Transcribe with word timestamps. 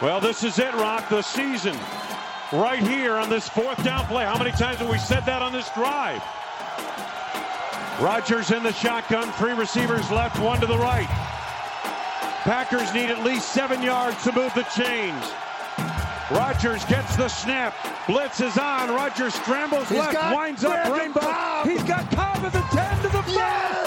Well, 0.00 0.20
this 0.20 0.44
is 0.44 0.60
it, 0.60 0.72
Rock, 0.74 1.08
the 1.08 1.22
season. 1.22 1.76
Right 2.52 2.78
here 2.78 3.14
on 3.14 3.28
this 3.28 3.48
fourth 3.48 3.82
down 3.82 4.06
play. 4.06 4.24
How 4.24 4.38
many 4.38 4.52
times 4.52 4.78
have 4.78 4.88
we 4.88 4.96
said 4.96 5.26
that 5.26 5.42
on 5.42 5.52
this 5.52 5.68
drive? 5.70 6.22
Rodgers 8.00 8.52
in 8.52 8.62
the 8.62 8.72
shotgun, 8.72 9.32
three 9.32 9.54
receivers 9.54 10.08
left, 10.12 10.38
one 10.38 10.60
to 10.60 10.66
the 10.66 10.78
right. 10.78 11.08
Packers 12.44 12.94
need 12.94 13.10
at 13.10 13.24
least 13.24 13.52
seven 13.52 13.82
yards 13.82 14.22
to 14.22 14.30
move 14.30 14.54
the 14.54 14.62
chains. 14.76 15.32
Rodgers 16.30 16.84
gets 16.84 17.16
the 17.16 17.28
snap. 17.28 17.74
Blitz 18.06 18.40
is 18.40 18.56
on. 18.56 18.90
Rodgers 18.90 19.34
scrambles 19.34 19.88
He's 19.88 19.98
left, 19.98 20.36
winds 20.36 20.62
up 20.62 20.74
Brandon 20.74 20.92
rainbow. 20.92 21.20
Cobb. 21.20 21.66
He's 21.66 21.82
got 21.82 22.08
Cobb 22.12 22.44
at 22.44 22.52
the 22.52 22.60
10 22.60 22.96
to 23.02 23.08
the 23.08 23.22
5 23.24 23.77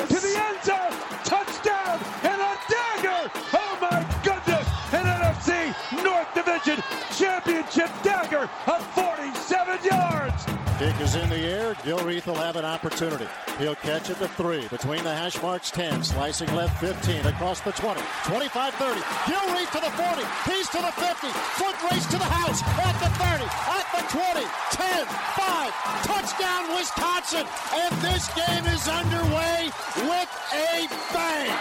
Dick 10.81 10.99
is 10.99 11.13
in 11.13 11.29
the 11.29 11.37
air. 11.37 11.75
Gilreath 11.85 12.25
will 12.25 12.41
have 12.41 12.55
an 12.55 12.65
opportunity. 12.65 13.27
He'll 13.59 13.75
catch 13.75 14.09
it 14.09 14.17
the 14.17 14.27
three. 14.29 14.67
Between 14.69 15.03
the 15.03 15.13
hash 15.13 15.39
marks 15.39 15.69
10. 15.69 16.03
Slicing 16.03 16.51
left 16.55 16.81
15. 16.81 17.23
Across 17.27 17.61
the 17.61 17.71
20. 17.73 18.01
25 18.25 18.73
30. 18.73 18.99
Gilreath 19.29 19.71
to 19.73 19.79
the 19.79 19.93
40. 19.93 20.25
He's 20.49 20.67
to 20.69 20.81
the 20.81 20.91
50. 20.97 21.27
Foot 21.61 21.77
race 21.91 22.07
to 22.09 22.17
the 22.17 22.25
house. 22.25 22.65
At 22.81 22.97
the 22.97 23.13
30. 23.13 23.45
At 23.69 23.85
the 23.93 24.01
20. 24.09 24.41
10. 24.73 25.05
5. 25.05 25.71
Touchdown 26.01 26.73
Wisconsin. 26.73 27.45
And 27.77 27.93
this 28.01 28.25
game 28.33 28.65
is 28.65 28.81
underway 28.89 29.69
with 30.09 30.31
a 30.49 30.89
bang. 31.13 31.51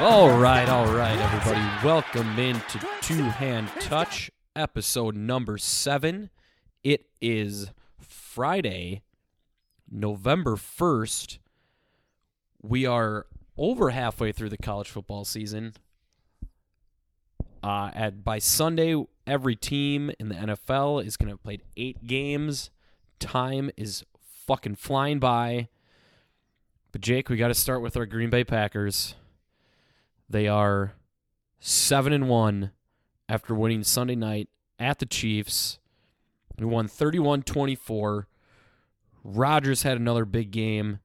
All 0.00 0.38
right, 0.38 0.68
all 0.68 0.92
right, 0.92 1.18
everybody. 1.18 1.66
Welcome 1.82 2.38
into 2.38 2.78
Two 3.00 3.22
Hand 3.24 3.70
Touch, 3.80 4.30
episode 4.54 5.16
number 5.16 5.56
seven. 5.56 6.28
It 6.82 7.06
is 7.20 7.70
Friday, 8.00 9.02
November 9.90 10.56
1st. 10.56 11.38
We 12.62 12.86
are 12.86 13.26
over 13.58 13.90
halfway 13.90 14.32
through 14.32 14.48
the 14.48 14.56
college 14.56 14.88
football 14.88 15.24
season. 15.26 15.74
Uh, 17.62 17.90
at 17.92 18.24
by 18.24 18.38
Sunday, 18.38 19.04
every 19.26 19.54
team 19.54 20.10
in 20.18 20.30
the 20.30 20.34
NFL 20.34 21.04
is 21.04 21.18
going 21.18 21.26
to 21.26 21.34
have 21.34 21.42
played 21.42 21.62
eight 21.76 22.06
games. 22.06 22.70
Time 23.18 23.70
is 23.76 24.02
fucking 24.46 24.76
flying 24.76 25.18
by. 25.18 25.68
But 26.92 27.02
Jake, 27.02 27.28
we 27.28 27.36
got 27.36 27.48
to 27.48 27.54
start 27.54 27.82
with 27.82 27.96
our 27.98 28.06
Green 28.06 28.30
Bay 28.30 28.44
Packers. 28.44 29.14
They 30.30 30.48
are 30.48 30.94
seven 31.58 32.14
and 32.14 32.28
one 32.28 32.70
after 33.28 33.54
winning 33.54 33.84
Sunday 33.84 34.16
night 34.16 34.48
at 34.78 34.98
the 34.98 35.06
Chiefs. 35.06 35.79
We 36.60 36.66
won 36.66 36.88
31-24. 36.88 38.26
Rodgers 39.24 39.82
had 39.82 39.96
another 39.96 40.24
big 40.26 40.50
game. 40.50 40.98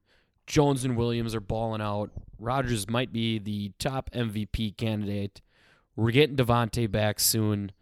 Jones 0.46 0.84
and 0.84 0.96
Williams 0.96 1.34
are 1.34 1.40
balling 1.40 1.80
out. 1.80 2.10
Rodgers 2.38 2.88
might 2.90 3.10
be 3.12 3.38
the 3.38 3.72
top 3.78 4.10
MVP 4.12 4.76
candidate. 4.76 5.40
We're 5.96 6.10
getting 6.10 6.36
Davante 6.36 6.90
back 6.90 7.18
soon. 7.18 7.72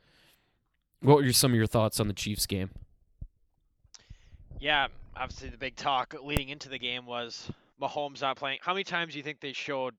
What 1.01 1.17
were 1.17 1.33
some 1.33 1.51
of 1.51 1.57
your 1.57 1.67
thoughts 1.67 1.99
on 1.99 2.07
the 2.07 2.15
Chiefs 2.15 2.47
game? 2.47 2.71
Yeah, 4.61 4.87
obviously 5.17 5.49
the 5.49 5.59
big 5.59 5.75
talk 5.77 6.15
leading 6.23 6.49
into 6.51 6.69
the 6.69 6.79
game 6.79 7.07
was 7.07 7.51
Mahomes 7.83 8.23
not 8.23 8.37
playing. 8.37 8.59
How 8.63 8.73
many 8.73 8.85
times 8.85 9.13
do 9.13 9.19
you 9.19 9.25
think 9.25 9.41
they 9.41 9.53
showed 9.53 9.95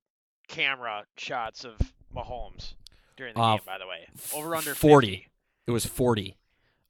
camera 0.47 1.03
shots 1.17 1.65
of 1.65 1.73
Mahomes 2.15 2.73
during 3.17 3.33
the 3.35 3.41
Uh, 3.41 3.55
game? 3.57 3.63
By 3.65 3.77
the 3.77 3.85
way, 3.85 4.07
over 4.33 4.55
under 4.55 4.73
40. 4.73 5.07
50? 5.07 5.27
It 5.67 5.71
was 5.71 5.85
40. 5.85 6.37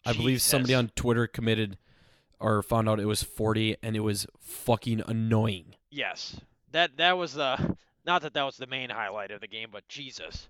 I 0.05 0.13
believe 0.13 0.41
somebody 0.41 0.73
on 0.73 0.91
Twitter 0.95 1.27
committed 1.27 1.77
or 2.39 2.61
found 2.61 2.87
out 2.87 2.99
it 2.99 3.05
was 3.05 3.23
40 3.23 3.77
and 3.81 3.95
it 3.95 4.01
was 4.01 4.27
fucking 4.39 5.01
annoying. 5.07 5.75
Yes, 5.89 6.39
that 6.71 6.97
that 6.97 7.17
was 7.17 7.33
the 7.33 7.77
not 8.05 8.21
that 8.21 8.33
that 8.33 8.43
was 8.43 8.57
the 8.57 8.67
main 8.67 8.89
highlight 8.89 9.31
of 9.31 9.41
the 9.41 9.47
game, 9.47 9.69
but 9.71 9.87
Jesus. 9.87 10.47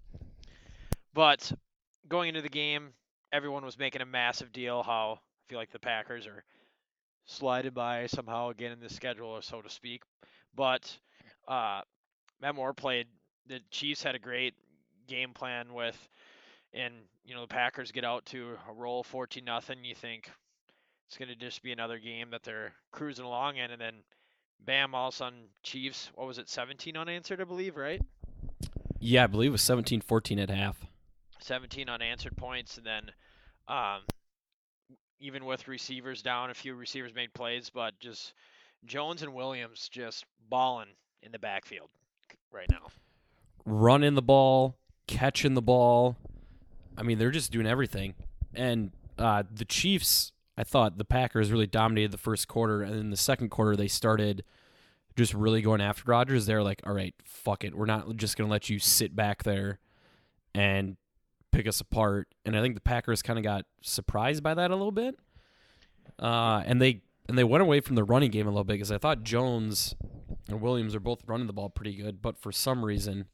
But 1.14 1.52
going 2.08 2.30
into 2.30 2.42
the 2.42 2.50
game, 2.50 2.90
everyone 3.32 3.64
was 3.64 3.80
making 3.80 4.02
a 4.02 4.06
massive 4.06 4.52
deal 4.52 4.84
how 4.84 5.20
I 5.22 5.50
feel 5.50 5.60
like 5.60 5.72
the 5.72 5.80
Packers 5.80 6.28
are 6.28 6.44
slided 7.26 7.74
by 7.74 8.08
somehow 8.08 8.50
again 8.50 8.72
in 8.72 8.80
the 8.80 8.90
schedule, 8.90 9.42
so 9.42 9.62
to 9.62 9.70
speak. 9.70 10.04
But 10.56 10.98
uh, 11.48 11.82
Matt 12.42 12.56
Moore 12.56 12.74
played. 12.74 13.08
The 13.48 13.60
Chiefs 13.70 14.02
had 14.04 14.16
a 14.16 14.20
great 14.20 14.56
game 15.08 15.32
plan 15.34 15.74
with, 15.74 15.98
and 16.76 16.94
you 17.24 17.34
know 17.34 17.42
the 17.42 17.48
Packers 17.48 17.92
get 17.92 18.04
out 18.04 18.26
to 18.28 18.58
a 18.70 18.74
roll 18.74 19.04
14 19.04 19.44
nothing. 19.44 19.84
You 19.84 19.96
think 19.96 20.30
it's 21.08 21.18
going 21.18 21.30
to 21.30 21.36
just 21.36 21.64
be 21.64 21.72
another 21.72 21.98
game 21.98 22.30
that 22.32 22.44
they're 22.44 22.74
cruising 22.92 23.26
along 23.26 23.58
in, 23.58 23.72
and 23.72 23.82
then 23.82 23.96
bam, 24.64 24.94
all 24.94 25.08
of 25.08 25.14
a 25.14 25.18
sudden 25.18 25.40
Chiefs. 25.64 26.12
What 26.16 26.28
was 26.28 26.38
it, 26.38 26.50
17 26.50 26.98
unanswered, 26.98 27.42
I 27.42 27.46
believe, 27.46 27.78
right? 27.78 28.02
Yeah, 29.00 29.24
I 29.24 29.28
believe 29.28 29.50
it 29.50 29.52
was 29.52 29.62
17-14 29.62 30.42
at 30.42 30.50
half. 30.50 30.86
17 31.40 31.90
unanswered 31.90 32.36
points, 32.38 32.78
and 32.78 32.86
then 32.86 33.12
um, 33.68 34.02
even 35.20 35.46
with 35.46 35.68
receivers 35.68 36.22
down, 36.22 36.50
a 36.50 36.54
few 36.54 36.76
receivers 36.76 37.14
made 37.14 37.34
plays, 37.34 37.70
but 37.70 37.98
just 38.00 38.34
Jones 38.86 39.22
and 39.22 39.34
Williams 39.34 39.90
just 39.90 40.26
balling 40.50 40.90
in 41.22 41.32
the 41.32 41.40
backfield 41.40 41.90
right 42.52 42.70
now. 42.72 42.88
Running 43.66 44.16
the 44.16 44.22
ball, 44.22 44.78
catching 45.08 45.54
the 45.54 45.62
ball. 45.62 46.18
I 46.98 47.04
mean, 47.04 47.18
they're 47.18 47.32
just 47.32 47.52
doing 47.52 47.68
everything. 47.68 48.16
And 48.54 48.92
uh, 49.18 49.44
the 49.54 49.66
Chiefs, 49.66 50.32
I 50.58 50.64
thought 50.64 50.98
the 50.98 51.06
Packers 51.06 51.52
really 51.52 51.68
dominated 51.68 52.12
the 52.12 52.18
first 52.18 52.48
quarter, 52.48 52.82
and 52.82 52.96
in 52.96 53.10
the 53.10 53.18
second 53.18 53.50
quarter 53.50 53.76
they 53.76 53.88
started 53.88 54.44
just 55.16 55.34
really 55.34 55.62
going 55.62 55.82
after 55.82 56.04
Rodgers. 56.06 56.46
They're 56.46 56.64
like, 56.64 56.82
"All 56.86 56.94
right, 56.94 57.14
fuck 57.24 57.64
it, 57.64 57.76
we're 57.76 57.86
not 57.86 58.16
just 58.18 58.38
gonna 58.38 58.50
let 58.50 58.70
you 58.70 58.80
sit 58.80 59.16
back 59.16 59.44
there 59.44 59.80
and 60.54 60.98
pick 61.52 61.68
us 61.68 61.82
apart." 61.82 62.28
And 62.46 62.58
I 62.58 62.62
think 62.62 62.76
the 62.76 62.82
Packers 62.82 63.22
kind 63.22 63.40
of 63.40 63.44
got 63.44 63.66
surprised 63.82 64.44
by 64.44 64.54
that 64.54 64.72
a 64.72 64.76
little 64.76 64.92
bit, 64.92 65.18
uh, 66.20 66.64
and 66.66 66.82
they 66.82 67.02
and 67.28 67.38
they 67.38 67.44
went 67.44 67.62
away 67.62 67.80
from 67.80 67.96
the 67.96 68.04
running 68.04 68.32
game 68.32 68.48
a 68.48 68.52
little 68.52 68.64
bit 68.64 68.74
because 68.74 68.92
I 68.92 68.98
thought 68.98 69.24
Jones 69.24 69.96
and 70.48 70.62
Williams 70.62 70.96
are 70.96 71.00
both 71.00 71.24
running 71.28 71.48
the 71.48 71.54
ball 71.54 71.70
pretty 71.70 71.96
good, 71.96 72.22
but 72.22 72.38
for 72.38 72.52
some 72.52 72.86
reason, 72.86 73.26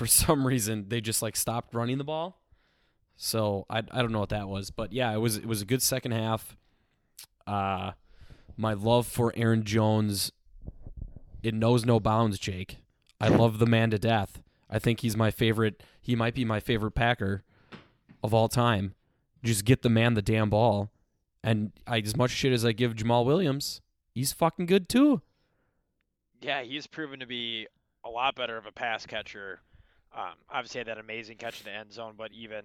for 0.00 0.06
some 0.06 0.46
reason 0.46 0.86
they 0.88 0.98
just 0.98 1.20
like 1.20 1.36
stopped 1.36 1.74
running 1.74 1.98
the 1.98 2.04
ball. 2.04 2.40
So 3.18 3.66
I 3.68 3.80
I 3.90 4.00
don't 4.00 4.12
know 4.12 4.20
what 4.20 4.30
that 4.30 4.48
was, 4.48 4.70
but 4.70 4.94
yeah, 4.94 5.12
it 5.12 5.18
was 5.18 5.36
it 5.36 5.44
was 5.44 5.60
a 5.60 5.66
good 5.66 5.82
second 5.82 6.12
half. 6.12 6.56
Uh 7.46 7.92
my 8.56 8.72
love 8.72 9.06
for 9.06 9.30
Aaron 9.36 9.62
Jones 9.62 10.32
it 11.42 11.52
knows 11.52 11.84
no 11.84 12.00
bounds, 12.00 12.38
Jake. 12.38 12.78
I 13.20 13.28
love 13.28 13.58
the 13.58 13.66
man 13.66 13.90
to 13.90 13.98
death. 13.98 14.40
I 14.70 14.78
think 14.78 15.00
he's 15.00 15.18
my 15.18 15.30
favorite. 15.30 15.82
He 16.00 16.16
might 16.16 16.34
be 16.34 16.46
my 16.46 16.60
favorite 16.60 16.92
Packer 16.92 17.42
of 18.22 18.32
all 18.32 18.48
time. 18.48 18.94
Just 19.42 19.66
get 19.66 19.82
the 19.82 19.90
man 19.90 20.14
the 20.14 20.22
damn 20.22 20.48
ball. 20.48 20.90
And 21.44 21.72
I, 21.86 21.98
as 21.98 22.16
much 22.16 22.30
shit 22.30 22.54
as 22.54 22.64
I 22.64 22.72
give 22.72 22.94
Jamaal 22.94 23.26
Williams, 23.26 23.82
he's 24.14 24.32
fucking 24.32 24.64
good 24.64 24.88
too. 24.88 25.20
Yeah, 26.40 26.62
he's 26.62 26.86
proven 26.86 27.20
to 27.20 27.26
be 27.26 27.66
a 28.02 28.08
lot 28.08 28.34
better 28.34 28.56
of 28.56 28.64
a 28.64 28.72
pass 28.72 29.04
catcher. 29.04 29.60
Um, 30.16 30.34
obviously, 30.50 30.78
had 30.78 30.88
that 30.88 30.98
amazing 30.98 31.36
catch 31.36 31.60
in 31.60 31.64
the 31.64 31.76
end 31.76 31.92
zone, 31.92 32.14
but 32.16 32.32
even 32.32 32.64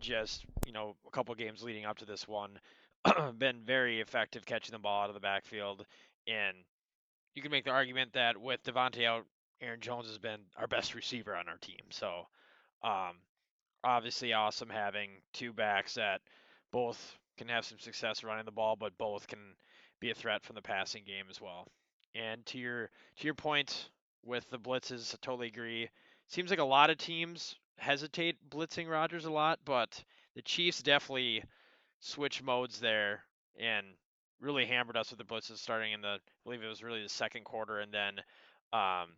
just 0.00 0.44
you 0.66 0.72
know 0.72 0.96
a 1.06 1.10
couple 1.10 1.34
games 1.34 1.62
leading 1.62 1.84
up 1.84 1.98
to 1.98 2.04
this 2.04 2.26
one, 2.26 2.58
been 3.38 3.60
very 3.64 4.00
effective 4.00 4.44
catching 4.46 4.72
the 4.72 4.78
ball 4.78 5.02
out 5.02 5.10
of 5.10 5.14
the 5.14 5.20
backfield. 5.20 5.84
And 6.26 6.56
you 7.34 7.42
can 7.42 7.50
make 7.50 7.64
the 7.64 7.70
argument 7.70 8.14
that 8.14 8.36
with 8.36 8.62
Davante 8.64 9.06
out, 9.06 9.24
Aaron 9.60 9.80
Jones 9.80 10.08
has 10.08 10.18
been 10.18 10.40
our 10.56 10.66
best 10.66 10.94
receiver 10.94 11.36
on 11.36 11.48
our 11.48 11.58
team. 11.58 11.82
So, 11.90 12.26
um, 12.82 13.16
obviously, 13.84 14.32
awesome 14.32 14.68
having 14.68 15.10
two 15.32 15.52
backs 15.52 15.94
that 15.94 16.20
both 16.72 17.16
can 17.38 17.48
have 17.48 17.64
some 17.64 17.78
success 17.78 18.24
running 18.24 18.44
the 18.44 18.50
ball, 18.50 18.76
but 18.76 18.96
both 18.98 19.28
can 19.28 19.38
be 20.00 20.10
a 20.10 20.14
threat 20.14 20.44
from 20.44 20.56
the 20.56 20.62
passing 20.62 21.04
game 21.06 21.26
as 21.30 21.40
well. 21.40 21.68
And 22.14 22.44
to 22.46 22.58
your 22.58 22.90
to 23.18 23.24
your 23.24 23.34
point 23.34 23.90
with 24.24 24.48
the 24.50 24.58
blitzes, 24.58 25.14
I 25.14 25.18
totally 25.22 25.48
agree. 25.48 25.88
Seems 26.28 26.50
like 26.50 26.58
a 26.58 26.64
lot 26.64 26.90
of 26.90 26.98
teams 26.98 27.54
hesitate 27.78 28.36
blitzing 28.50 28.88
Rodgers 28.88 29.24
a 29.24 29.30
lot, 29.30 29.60
but 29.64 30.02
the 30.34 30.42
Chiefs 30.42 30.82
definitely 30.82 31.42
switch 32.00 32.42
modes 32.42 32.80
there 32.80 33.22
and 33.58 33.86
really 34.40 34.66
hammered 34.66 34.96
us 34.96 35.10
with 35.10 35.18
the 35.18 35.24
blitzes 35.24 35.58
starting 35.58 35.92
in 35.92 36.02
the 36.02 36.08
I 36.08 36.18
believe 36.44 36.62
it 36.62 36.68
was 36.68 36.82
really 36.82 37.02
the 37.02 37.08
second 37.08 37.44
quarter 37.44 37.80
and 37.80 37.92
then 37.92 38.20
um, 38.72 39.08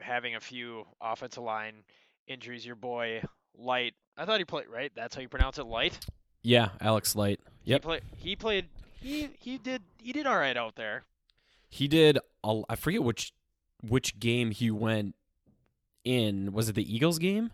having 0.00 0.34
a 0.34 0.40
few 0.40 0.86
offensive 1.00 1.42
line 1.42 1.84
injuries. 2.26 2.64
Your 2.64 2.76
boy 2.76 3.22
Light, 3.56 3.94
I 4.16 4.24
thought 4.24 4.38
he 4.38 4.44
played 4.44 4.68
right. 4.68 4.90
That's 4.94 5.14
how 5.14 5.20
you 5.20 5.28
pronounce 5.28 5.58
it, 5.58 5.66
Light. 5.66 5.98
Yeah, 6.42 6.70
Alex 6.80 7.14
Light. 7.14 7.40
Yep. 7.64 7.82
He, 7.82 7.86
play, 7.86 8.00
he 8.16 8.36
played. 8.36 8.68
He 9.00 9.28
he 9.38 9.58
did 9.58 9.82
he 9.98 10.12
did 10.12 10.26
all 10.26 10.38
right 10.38 10.56
out 10.56 10.76
there. 10.76 11.04
He 11.68 11.88
did. 11.88 12.18
A, 12.42 12.62
I 12.68 12.76
forget 12.76 13.02
which 13.02 13.32
which 13.82 14.18
game 14.18 14.50
he 14.50 14.70
went 14.70 15.14
in 16.04 16.52
was 16.52 16.68
it 16.68 16.74
the 16.74 16.94
Eagles 16.94 17.18
game? 17.18 17.50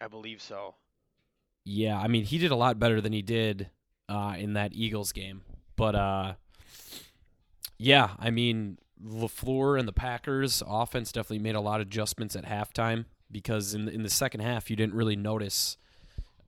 I 0.00 0.08
believe 0.08 0.42
so. 0.42 0.74
Yeah, 1.64 1.98
I 1.98 2.08
mean 2.08 2.24
he 2.24 2.38
did 2.38 2.50
a 2.50 2.56
lot 2.56 2.78
better 2.78 3.00
than 3.00 3.12
he 3.12 3.22
did 3.22 3.70
uh, 4.08 4.34
in 4.38 4.54
that 4.54 4.72
Eagles 4.74 5.12
game. 5.12 5.42
But 5.76 5.94
uh, 5.94 6.34
yeah, 7.78 8.10
I 8.18 8.30
mean 8.30 8.78
LaFleur 9.04 9.78
and 9.78 9.88
the 9.88 9.92
Packers 9.92 10.62
offense 10.66 11.12
definitely 11.12 11.40
made 11.40 11.54
a 11.54 11.60
lot 11.60 11.80
of 11.80 11.86
adjustments 11.86 12.36
at 12.36 12.44
halftime 12.44 13.06
because 13.30 13.74
in 13.74 13.86
the, 13.86 13.92
in 13.92 14.02
the 14.02 14.10
second 14.10 14.40
half 14.40 14.70
you 14.70 14.76
didn't 14.76 14.94
really 14.94 15.16
notice 15.16 15.76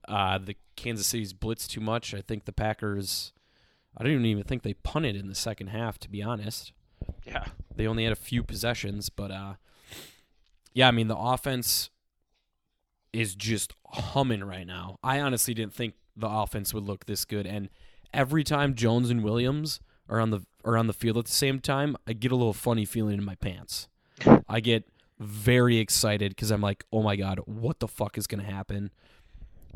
uh, 0.07 0.37
the 0.37 0.55
Kansas 0.75 1.07
City's 1.07 1.33
blitz 1.33 1.67
too 1.67 1.81
much. 1.81 2.13
I 2.13 2.21
think 2.21 2.45
the 2.45 2.53
Packers. 2.53 3.33
I 3.97 4.03
don't 4.03 4.25
even 4.25 4.43
think 4.43 4.63
they 4.63 4.73
punted 4.73 5.15
in 5.15 5.29
the 5.29 5.35
second 5.35 5.67
half, 5.67 5.97
to 5.99 6.09
be 6.09 6.21
honest. 6.21 6.73
Yeah. 7.25 7.45
They 7.73 7.87
only 7.87 8.03
had 8.03 8.11
a 8.11 8.17
few 8.17 8.43
possessions, 8.43 9.09
but 9.09 9.31
uh, 9.31 9.53
yeah, 10.75 10.89
I 10.89 10.91
mean 10.91 11.07
the 11.07 11.17
offense 11.17 11.89
is 13.13 13.33
just 13.33 13.73
humming 13.87 14.43
right 14.43 14.67
now. 14.67 14.99
I 15.01 15.21
honestly 15.21 15.55
didn't 15.55 15.73
think 15.73 15.95
the 16.15 16.27
offense 16.27 16.73
would 16.73 16.83
look 16.83 17.05
this 17.05 17.25
good, 17.25 17.47
and 17.47 17.69
every 18.13 18.43
time 18.43 18.75
Jones 18.75 19.09
and 19.09 19.23
Williams 19.23 19.79
are 20.07 20.19
on 20.19 20.29
the 20.29 20.41
are 20.63 20.77
on 20.77 20.87
the 20.87 20.93
field 20.93 21.17
at 21.17 21.25
the 21.25 21.31
same 21.31 21.59
time, 21.59 21.95
I 22.05 22.13
get 22.13 22.31
a 22.31 22.35
little 22.35 22.53
funny 22.53 22.85
feeling 22.85 23.17
in 23.17 23.25
my 23.25 23.35
pants. 23.35 23.87
I 24.49 24.59
get 24.59 24.83
very 25.17 25.77
excited 25.77 26.31
because 26.35 26.51
I'm 26.51 26.61
like, 26.61 26.83
oh 26.91 27.01
my 27.01 27.15
god, 27.15 27.39
what 27.45 27.79
the 27.79 27.87
fuck 27.87 28.17
is 28.17 28.27
gonna 28.27 28.43
happen? 28.43 28.91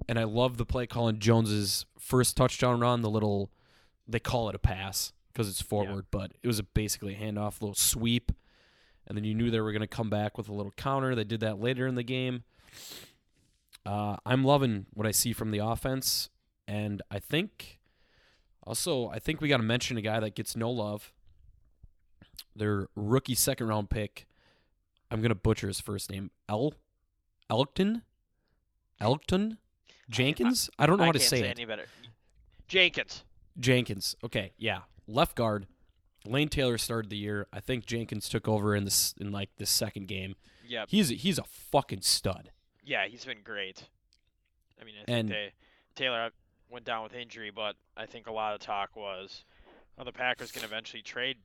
And 0.09 0.19
I 0.19 0.25
love 0.25 0.57
the 0.57 0.65
play 0.65 0.85
calling 0.85 1.19
Jones's 1.19 1.85
first 1.97 2.35
touchdown 2.35 2.81
run, 2.81 3.01
the 3.01 3.09
little 3.09 3.49
they 4.05 4.19
call 4.19 4.49
it 4.49 4.55
a 4.55 4.59
pass 4.59 5.13
because 5.31 5.47
it's 5.47 5.61
forward, 5.61 6.07
but 6.11 6.31
it 6.43 6.47
was 6.47 6.59
a 6.59 6.63
basically 6.63 7.13
a 7.15 7.17
handoff, 7.17 7.61
little 7.61 7.75
sweep, 7.75 8.33
and 9.09 9.17
then 9.17 9.25
you 9.25 9.33
knew 9.33 9.49
they 9.51 9.59
were 9.59 9.71
going 9.71 9.81
to 9.81 9.87
come 9.87 10.09
back 10.09 10.37
with 10.37 10.47
a 10.47 10.53
little 10.53 10.71
counter. 10.73 11.15
They 11.15 11.23
did 11.23 11.39
that 11.41 11.59
later 11.59 11.87
in 11.87 11.95
the 11.95 12.03
game. 12.03 12.43
Uh, 13.85 14.17
I'm 14.25 14.43
loving 14.43 14.85
what 14.93 15.07
I 15.07 15.11
see 15.11 15.33
from 15.33 15.51
the 15.51 15.57
offense, 15.59 16.29
and 16.67 17.01
I 17.09 17.17
think 17.19 17.79
also 18.63 19.09
I 19.09 19.17
think 19.19 19.41
we 19.41 19.47
got 19.49 19.57
to 19.57 19.63
mention 19.63 19.97
a 19.97 20.01
guy 20.01 20.19
that 20.19 20.35
gets 20.35 20.55
no 20.55 20.69
love. 20.69 21.11
Their 22.55 22.87
rookie 22.95 23.35
second 23.35 23.67
round 23.67 23.89
pick. 23.89 24.27
I'm 25.09 25.21
gonna 25.21 25.33
butcher 25.33 25.67
his 25.67 25.79
first 25.79 26.11
name. 26.11 26.29
El, 26.47 26.73
Elkton, 27.49 28.03
Elkton, 29.01 29.57
Jenkins. 30.09 30.69
I 30.77 30.85
don't 30.85 30.97
know 30.97 31.03
I 31.03 31.07
how 31.07 31.11
to 31.13 31.19
say 31.19 31.39
say 31.41 31.47
it. 31.47 31.57
any 31.57 31.65
better. 31.65 31.85
Jenkins. 32.67 33.23
Jenkins. 33.59 34.15
Okay, 34.23 34.51
yeah, 34.57 34.81
left 35.07 35.35
guard. 35.35 35.65
Lane 36.25 36.49
Taylor 36.49 36.77
started 36.77 37.09
the 37.09 37.17
year. 37.17 37.47
I 37.53 37.59
think 37.59 37.85
Jenkins 37.85 38.27
took 38.29 38.47
over 38.47 38.75
in 38.75 38.83
this 38.85 39.13
in 39.19 39.31
like 39.31 39.49
the 39.57 39.65
second 39.65 40.07
game. 40.07 40.35
Yeah, 40.67 40.85
He's 40.87 41.09
he's 41.09 41.39
a 41.39 41.43
fucking 41.43 42.01
stud. 42.01 42.51
Yeah, 42.83 43.07
he's 43.07 43.25
been 43.25 43.41
great. 43.43 43.83
I 44.79 44.83
mean, 44.85 44.95
I 44.95 45.05
think 45.05 45.09
And- 45.09 45.29
they 45.29 45.51
Taylor 45.95 46.31
went 46.69 46.85
down 46.85 47.03
with 47.03 47.13
injury, 47.13 47.49
but 47.49 47.75
I 47.97 48.05
think 48.05 48.27
a 48.27 48.31
lot 48.31 48.53
of 48.53 48.59
talk 48.61 48.95
was, 48.95 49.43
well, 49.97 50.05
the 50.05 50.11
Packers 50.11 50.51
can 50.51 50.63
eventually 50.63 51.01
trade 51.01 51.37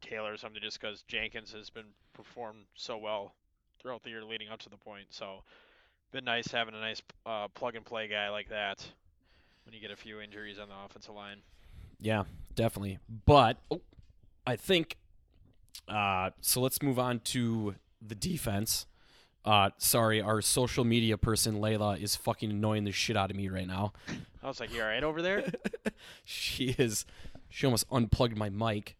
Taylor 0.00 0.32
or 0.32 0.36
something 0.36 0.60
just 0.60 0.80
because 0.80 1.02
Jenkins 1.02 1.52
has 1.52 1.70
been 1.70 1.86
performed 2.12 2.64
so 2.74 2.98
well 2.98 3.34
throughout 3.80 4.02
the 4.02 4.10
year 4.10 4.24
leading 4.24 4.48
up 4.48 4.58
to 4.60 4.68
the 4.68 4.76
point. 4.76 5.06
So, 5.10 5.44
been 6.12 6.24
nice 6.24 6.48
having 6.48 6.74
a 6.74 6.80
nice 6.80 7.00
uh, 7.24 7.48
plug 7.48 7.74
and 7.76 7.84
play 7.84 8.06
guy 8.08 8.28
like 8.28 8.48
that 8.50 8.84
when 9.64 9.72
you 9.74 9.80
get 9.80 9.90
a 9.90 9.96
few 9.96 10.20
injuries 10.20 10.58
on 10.58 10.68
the 10.68 10.74
offensive 10.84 11.14
line. 11.14 11.38
Yeah, 12.04 12.24
definitely. 12.54 12.98
But 13.24 13.56
oh, 13.70 13.80
I 14.46 14.56
think 14.56 14.98
uh, 15.88 16.30
so. 16.42 16.60
Let's 16.60 16.82
move 16.82 16.98
on 16.98 17.20
to 17.20 17.76
the 18.06 18.14
defense. 18.14 18.86
Uh, 19.42 19.70
sorry, 19.78 20.20
our 20.20 20.42
social 20.42 20.84
media 20.84 21.16
person 21.16 21.60
Layla 21.60 22.00
is 22.00 22.14
fucking 22.14 22.50
annoying 22.50 22.84
the 22.84 22.92
shit 22.92 23.16
out 23.16 23.30
of 23.30 23.36
me 23.36 23.48
right 23.48 23.66
now. 23.66 23.94
I 24.42 24.48
was 24.48 24.60
like, 24.60 24.72
"You 24.74 24.82
all 24.82 24.88
right 24.88 25.02
over 25.02 25.22
there?" 25.22 25.50
she 26.24 26.74
is. 26.78 27.06
She 27.48 27.66
almost 27.66 27.86
unplugged 27.90 28.36
my 28.36 28.50
mic. 28.50 28.96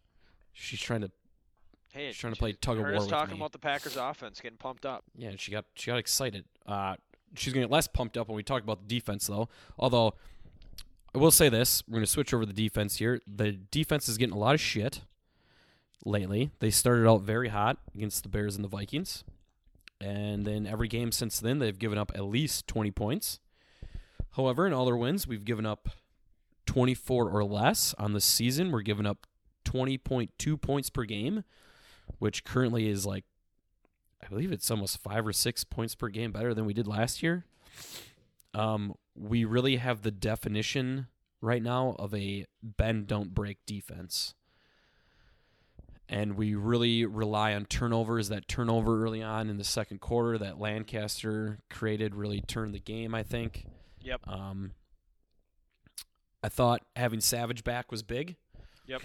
She's 0.51 0.81
trying 0.81 1.01
to. 1.01 1.11
Hey, 1.93 2.07
She's 2.07 2.17
trying 2.17 2.33
to 2.33 2.39
play 2.39 2.53
tug 2.53 2.77
of 2.77 2.83
war 2.83 2.95
us 2.95 3.01
with 3.01 3.09
talking 3.09 3.35
me. 3.35 3.39
about 3.39 3.51
the 3.51 3.59
Packers 3.59 3.97
offense, 3.97 4.41
getting 4.41 4.57
pumped 4.57 4.85
up. 4.85 5.03
Yeah, 5.15 5.31
she 5.37 5.51
got 5.51 5.65
she 5.75 5.91
got 5.91 5.97
excited. 5.97 6.45
Uh, 6.65 6.95
she's 7.35 7.53
gonna 7.53 7.67
get 7.67 7.71
less 7.71 7.87
pumped 7.87 8.17
up 8.17 8.29
when 8.29 8.35
we 8.35 8.43
talk 8.43 8.63
about 8.63 8.81
the 8.81 8.87
defense, 8.87 9.27
though. 9.27 9.47
Although 9.77 10.15
I 11.15 11.17
will 11.17 11.31
say 11.31 11.47
this, 11.47 11.81
we're 11.87 11.95
gonna 11.95 12.07
switch 12.07 12.33
over 12.33 12.45
the 12.45 12.51
defense 12.51 12.97
here. 12.97 13.21
The 13.25 13.53
defense 13.53 14.09
is 14.09 14.17
getting 14.17 14.35
a 14.35 14.37
lot 14.37 14.53
of 14.53 14.59
shit 14.59 14.99
lately. 16.03 16.51
They 16.59 16.69
started 16.69 17.07
out 17.09 17.21
very 17.21 17.47
hot 17.47 17.77
against 17.95 18.23
the 18.23 18.29
Bears 18.29 18.57
and 18.57 18.65
the 18.65 18.69
Vikings, 18.69 19.23
and 20.01 20.45
then 20.45 20.67
every 20.67 20.89
game 20.89 21.13
since 21.13 21.39
then 21.39 21.59
they've 21.59 21.79
given 21.79 21.97
up 21.97 22.11
at 22.15 22.25
least 22.25 22.67
twenty 22.67 22.91
points. 22.91 23.39
However, 24.31 24.67
in 24.67 24.73
all 24.73 24.83
their 24.83 24.97
wins, 24.97 25.25
we've 25.25 25.45
given 25.45 25.65
up 25.65 25.87
twenty 26.65 26.93
four 26.93 27.29
or 27.29 27.45
less 27.45 27.95
on 27.97 28.11
the 28.11 28.19
season. 28.19 28.69
We're 28.69 28.81
giving 28.81 29.05
up 29.05 29.25
twenty 29.63 29.97
point 29.97 30.31
two 30.37 30.57
points 30.57 30.89
per 30.89 31.05
game, 31.05 31.45
which 32.19 32.43
currently 32.43 32.89
is 32.89 33.05
like 33.05 33.23
I 34.21 34.27
believe 34.27 34.51
it's 34.51 34.69
almost 34.69 34.97
five 34.97 35.25
or 35.25 35.31
six 35.31 35.63
points 35.63 35.95
per 35.95 36.09
game 36.09 36.33
better 36.33 36.53
than 36.53 36.65
we 36.65 36.73
did 36.73 36.87
last 36.87 37.23
year. 37.23 37.45
Um, 38.55 38.95
we 39.15 39.43
really 39.43 39.75
have 39.75 40.01
the 40.01 40.11
definition 40.11 41.07
right 41.41 41.61
now 41.61 41.95
of 41.99 42.13
a 42.13 42.45
bend 42.63 43.07
don't 43.07 43.33
break 43.33 43.57
defense. 43.65 44.33
And 46.07 46.37
we 46.37 46.55
really 46.55 47.05
rely 47.05 47.53
on 47.53 47.65
turnovers. 47.65 48.29
That 48.29 48.47
turnover 48.47 49.03
early 49.03 49.21
on 49.21 49.49
in 49.49 49.57
the 49.57 49.63
second 49.63 49.99
quarter 49.99 50.37
that 50.37 50.59
Lancaster 50.59 51.59
created 51.69 52.15
really 52.15 52.41
turned 52.41 52.73
the 52.73 52.79
game, 52.79 53.13
I 53.13 53.23
think. 53.23 53.65
Yep. 54.01 54.21
Um, 54.27 54.71
I 56.43 56.49
thought 56.49 56.83
having 56.95 57.21
Savage 57.21 57.63
back 57.63 57.91
was 57.91 58.03
big. 58.03 58.35
Yep. 58.85 59.01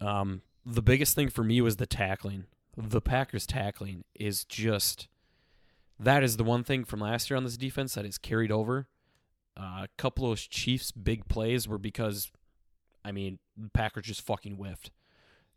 Um, 0.00 0.40
the 0.64 0.82
biggest 0.82 1.14
thing 1.14 1.28
for 1.28 1.44
me 1.44 1.60
was 1.60 1.76
the 1.76 1.86
tackling. 1.86 2.46
The 2.76 3.02
Packers 3.02 3.46
tackling 3.46 4.04
is 4.14 4.44
just 4.44 5.06
that 6.00 6.22
is 6.22 6.36
the 6.36 6.44
one 6.44 6.64
thing 6.64 6.84
from 6.84 7.00
last 7.00 7.30
year 7.30 7.36
on 7.36 7.44
this 7.44 7.56
defense 7.56 7.94
that 7.94 8.06
is 8.06 8.18
carried 8.18 8.50
over. 8.50 8.88
Uh, 9.56 9.84
a 9.84 9.88
couple 9.98 10.30
of 10.30 10.38
Chiefs 10.38 10.90
big 10.90 11.28
plays 11.28 11.68
were 11.68 11.78
because, 11.78 12.30
I 13.04 13.12
mean, 13.12 13.38
the 13.56 13.68
Packers 13.68 14.06
just 14.06 14.22
fucking 14.22 14.54
whiffed. 14.54 14.90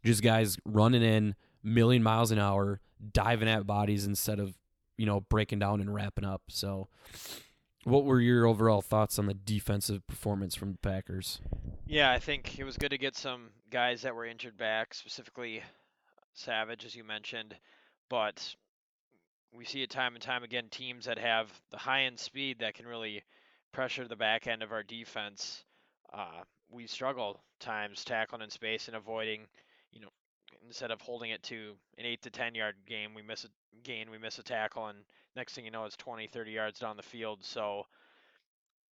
Just 0.04 0.22
guys 0.22 0.58
running 0.66 1.02
in 1.02 1.36
million 1.64 2.04
miles 2.04 2.32
an 2.32 2.40
hour, 2.40 2.82
diving 3.14 3.48
at 3.48 3.66
bodies 3.66 4.06
instead 4.06 4.40
of, 4.40 4.56
you 4.98 5.06
know, 5.06 5.22
breaking 5.22 5.60
down 5.60 5.80
and 5.80 5.94
wrapping 5.94 6.26
up. 6.26 6.42
So, 6.50 6.90
what 7.86 8.04
were 8.04 8.20
your 8.20 8.46
overall 8.46 8.82
thoughts 8.82 9.18
on 9.18 9.28
the 9.28 9.34
defensive 9.34 10.06
performance 10.08 10.56
from 10.56 10.74
the 10.74 10.78
Packers? 10.78 11.40
Yeah, 11.86 12.12
I 12.12 12.20
think 12.20 12.60
it 12.60 12.66
was 12.66 12.78
good 12.78 12.92
to 12.92 12.98
get 12.98 13.16
some 13.16 13.50
guys 13.70 14.02
that 14.02 14.16
were 14.16 14.26
injured 14.26 14.58
back, 14.58 14.94
specifically 14.94 15.62
Savage, 16.34 16.86
as 16.86 16.96
you 16.96 17.04
mentioned. 17.04 17.56
But 18.10 18.56
we 19.54 19.66
see 19.66 19.84
it 19.84 19.90
time 19.90 20.16
and 20.16 20.22
time 20.22 20.44
again 20.44 20.68
teams 20.70 21.06
that 21.06 21.20
have 21.20 21.52
the 21.72 21.78
high 21.78 22.04
end 22.04 22.20
speed 22.20 22.60
that 22.60 22.74
can 22.74 22.88
really 22.88 23.24
pressure 23.72 24.08
the 24.08 24.16
back 24.16 24.48
end 24.48 24.64
of 24.64 24.72
our 24.72 24.84
defense. 24.84 25.64
Uh, 26.12 26.44
we 26.70 26.88
struggle 26.88 27.40
times 27.60 28.04
tackling 28.04 28.42
in 28.42 28.50
space 28.50 28.88
and 28.88 28.98
avoiding, 28.98 29.42
you 29.92 30.02
know, 30.02 30.10
instead 30.66 30.92
of 30.92 31.02
holding 31.02 31.32
it 31.32 31.44
to 31.44 31.74
an 31.98 32.06
8 32.06 32.22
to 32.24 32.30
10 32.30 32.56
yard 32.56 32.76
game, 32.88 33.14
we 33.14 33.22
miss 33.22 33.44
a 33.46 33.48
gain, 33.84 34.10
we 34.10 34.18
miss 34.18 34.40
a 34.40 34.44
tackle, 34.44 34.88
and 34.88 35.00
next 35.36 35.54
thing 35.54 35.66
you 35.66 35.72
know, 35.72 35.86
it's 35.86 35.98
20, 35.98 36.28
30 36.28 36.52
yards 36.52 36.80
down 36.80 36.98
the 36.98 37.04
field. 37.04 37.44
So 37.44 37.86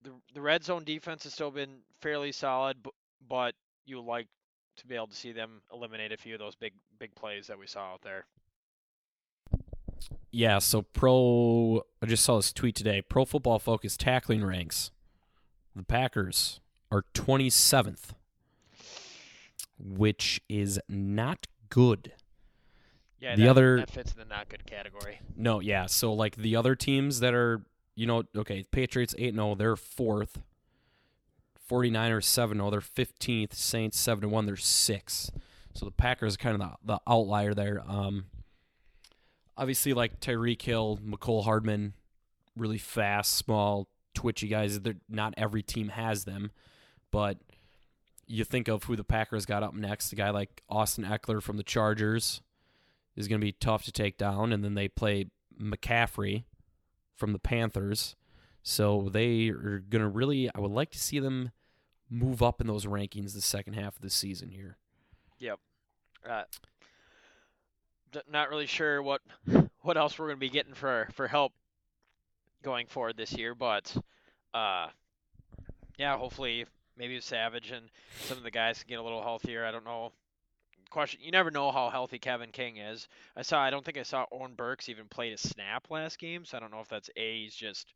the 0.03 0.11
the 0.33 0.41
red 0.41 0.63
zone 0.63 0.83
defense 0.83 1.23
has 1.23 1.33
still 1.33 1.51
been 1.51 1.79
fairly 2.01 2.31
solid, 2.31 2.77
but, 2.83 2.93
but 3.27 3.55
you 3.85 4.01
like 4.01 4.27
to 4.77 4.87
be 4.87 4.95
able 4.95 5.07
to 5.07 5.15
see 5.15 5.31
them 5.31 5.61
eliminate 5.71 6.11
a 6.11 6.17
few 6.17 6.33
of 6.33 6.39
those 6.39 6.55
big 6.55 6.73
big 6.99 7.13
plays 7.15 7.47
that 7.47 7.59
we 7.59 7.67
saw 7.67 7.93
out 7.93 8.01
there. 8.01 8.25
Yeah, 10.31 10.59
so 10.59 10.81
pro 10.83 11.83
I 12.01 12.05
just 12.05 12.23
saw 12.23 12.37
this 12.37 12.53
tweet 12.53 12.75
today. 12.75 13.01
Pro 13.01 13.25
Football 13.25 13.59
Focus 13.59 13.97
tackling 13.97 14.43
ranks. 14.43 14.91
The 15.75 15.83
Packers 15.83 16.59
are 16.91 17.03
27th, 17.13 18.11
which 19.77 20.41
is 20.49 20.79
not 20.89 21.47
good. 21.69 22.13
Yeah, 23.19 23.35
The 23.35 23.43
that, 23.43 23.49
other- 23.49 23.77
that 23.77 23.91
fits 23.91 24.13
in 24.13 24.19
the 24.19 24.25
not 24.25 24.49
good 24.49 24.65
category. 24.65 25.19
No, 25.35 25.59
yeah. 25.59 25.85
So 25.85 26.13
like 26.13 26.35
the 26.37 26.55
other 26.55 26.75
teams 26.75 27.19
that 27.19 27.33
are, 27.33 27.61
you 27.95 28.07
know, 28.07 28.23
okay, 28.35 28.63
Patriots 28.71 29.13
8 29.17 29.33
0, 29.35 29.55
they're 29.55 29.75
4th. 29.75 30.41
49ers 31.69 32.23
7 32.25 32.57
0, 32.57 32.69
they're 32.69 32.81
15th. 32.81 33.53
Saints 33.53 33.99
7 33.99 34.29
1, 34.29 34.45
they're 34.45 34.55
6th. 34.55 35.29
So 35.73 35.85
the 35.85 35.91
Packers 35.91 36.35
are 36.35 36.37
kind 36.37 36.61
of 36.61 36.69
the, 36.85 36.93
the 36.95 36.99
outlier 37.07 37.53
there. 37.53 37.81
Um 37.87 38.25
obviously 39.61 39.93
like 39.93 40.19
Tyreek 40.19 40.59
Hill, 40.59 40.99
Mecole 41.05 41.43
Hardman, 41.43 41.93
really 42.57 42.79
fast, 42.79 43.33
small, 43.33 43.87
twitchy 44.15 44.47
guys. 44.47 44.79
They're 44.81 44.95
not 45.07 45.35
every 45.37 45.61
team 45.61 45.89
has 45.89 46.25
them, 46.25 46.49
but 47.11 47.37
you 48.25 48.43
think 48.43 48.67
of 48.67 48.85
who 48.85 48.95
the 48.95 49.03
Packers 49.03 49.45
got 49.45 49.61
up 49.61 49.75
next, 49.75 50.11
a 50.11 50.15
guy 50.15 50.31
like 50.31 50.63
Austin 50.67 51.05
Ekeler 51.05 51.43
from 51.43 51.57
the 51.57 51.63
Chargers 51.63 52.41
is 53.15 53.27
going 53.27 53.39
to 53.39 53.45
be 53.45 53.51
tough 53.51 53.83
to 53.83 53.91
take 53.91 54.17
down. 54.17 54.51
And 54.51 54.63
then 54.63 54.73
they 54.73 54.87
play 54.87 55.27
McCaffrey 55.61 56.45
from 57.15 57.31
the 57.31 57.39
Panthers. 57.39 58.15
So 58.63 59.09
they 59.11 59.49
are 59.49 59.83
going 59.87 60.01
to 60.01 60.07
really, 60.07 60.49
I 60.55 60.59
would 60.59 60.71
like 60.71 60.89
to 60.91 60.99
see 60.99 61.19
them 61.19 61.51
move 62.09 62.41
up 62.41 62.61
in 62.61 62.67
those 62.67 62.85
rankings 62.85 63.33
the 63.33 63.41
second 63.41 63.73
half 63.73 63.95
of 63.97 64.01
the 64.01 64.09
season 64.09 64.49
here. 64.49 64.77
Yep. 65.37 65.59
Uh, 66.27 66.43
not 68.31 68.49
really 68.49 68.65
sure 68.65 69.01
what 69.01 69.21
what 69.81 69.97
else 69.97 70.17
we're 70.17 70.27
going 70.27 70.37
to 70.37 70.39
be 70.39 70.49
getting 70.49 70.73
for 70.73 71.07
for 71.13 71.27
help 71.27 71.53
going 72.63 72.87
forward 72.87 73.17
this 73.17 73.33
year, 73.33 73.55
but 73.55 73.95
uh, 74.53 74.87
yeah, 75.97 76.17
hopefully 76.17 76.65
maybe 76.97 77.19
Savage 77.19 77.71
and 77.71 77.89
some 78.21 78.37
of 78.37 78.43
the 78.43 78.51
guys 78.51 78.79
can 78.79 78.89
get 78.89 78.99
a 78.99 79.03
little 79.03 79.23
healthier. 79.23 79.65
I 79.65 79.71
don't 79.71 79.85
know. 79.85 80.11
Question: 80.89 81.21
You 81.23 81.31
never 81.31 81.51
know 81.51 81.71
how 81.71 81.89
healthy 81.89 82.19
Kevin 82.19 82.51
King 82.51 82.77
is. 82.77 83.07
I 83.35 83.43
saw. 83.43 83.61
I 83.61 83.69
don't 83.69 83.83
think 83.83 83.97
I 83.97 84.03
saw 84.03 84.25
Oren 84.29 84.55
Burks 84.55 84.89
even 84.89 85.05
played 85.07 85.33
a 85.33 85.37
snap 85.37 85.89
last 85.89 86.19
game, 86.19 86.43
so 86.43 86.57
I 86.57 86.59
don't 86.59 86.71
know 86.71 86.81
if 86.81 86.89
that's 86.89 87.09
a 87.15 87.43
he's 87.43 87.55
just 87.55 87.93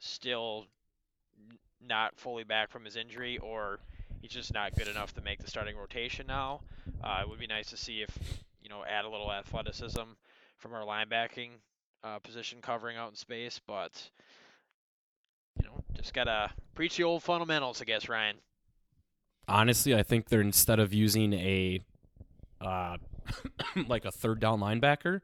still 0.00 0.66
not 1.80 2.18
fully 2.18 2.42
back 2.42 2.70
from 2.70 2.84
his 2.84 2.96
injury, 2.96 3.38
or 3.38 3.78
he's 4.20 4.32
just 4.32 4.52
not 4.52 4.74
good 4.74 4.88
enough 4.88 5.14
to 5.14 5.20
make 5.20 5.38
the 5.38 5.48
starting 5.48 5.76
rotation 5.76 6.26
now. 6.26 6.62
Uh, 7.02 7.20
it 7.22 7.28
would 7.28 7.38
be 7.38 7.46
nice 7.46 7.70
to 7.70 7.76
see 7.76 8.02
if 8.02 8.10
you 8.66 8.70
know 8.70 8.84
add 8.84 9.04
a 9.04 9.08
little 9.08 9.30
athleticism 9.30 10.00
from 10.58 10.74
our 10.74 10.82
linebacking 10.82 11.50
uh, 12.02 12.18
position 12.18 12.58
covering 12.60 12.96
out 12.96 13.10
in 13.10 13.14
space, 13.14 13.60
but 13.64 14.10
you 15.60 15.68
know 15.68 15.84
just 15.94 16.12
gotta 16.12 16.50
preach 16.74 16.96
the 16.96 17.04
old 17.04 17.22
fundamentals, 17.22 17.80
I 17.80 17.84
guess, 17.84 18.08
Ryan. 18.08 18.38
Honestly, 19.46 19.94
I 19.94 20.02
think 20.02 20.28
they're 20.28 20.40
instead 20.40 20.80
of 20.80 20.92
using 20.92 21.32
a 21.34 21.80
uh, 22.60 22.96
like 23.86 24.04
a 24.04 24.10
third 24.10 24.40
down 24.40 24.58
linebacker, 24.58 25.20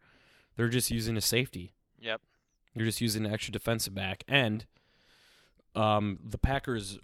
they're 0.57 0.69
just 0.69 0.93
using 0.93 1.17
a 1.17 1.21
safety. 1.21 1.75
Yep. 1.99 2.21
You're 2.75 2.87
just 2.87 3.01
using 3.01 3.27
an 3.27 3.33
extra 3.33 3.51
defensive 3.51 3.93
back, 3.95 4.23
and 4.29 4.67
um, 5.75 6.21
the 6.25 6.39
Packers 6.39 7.01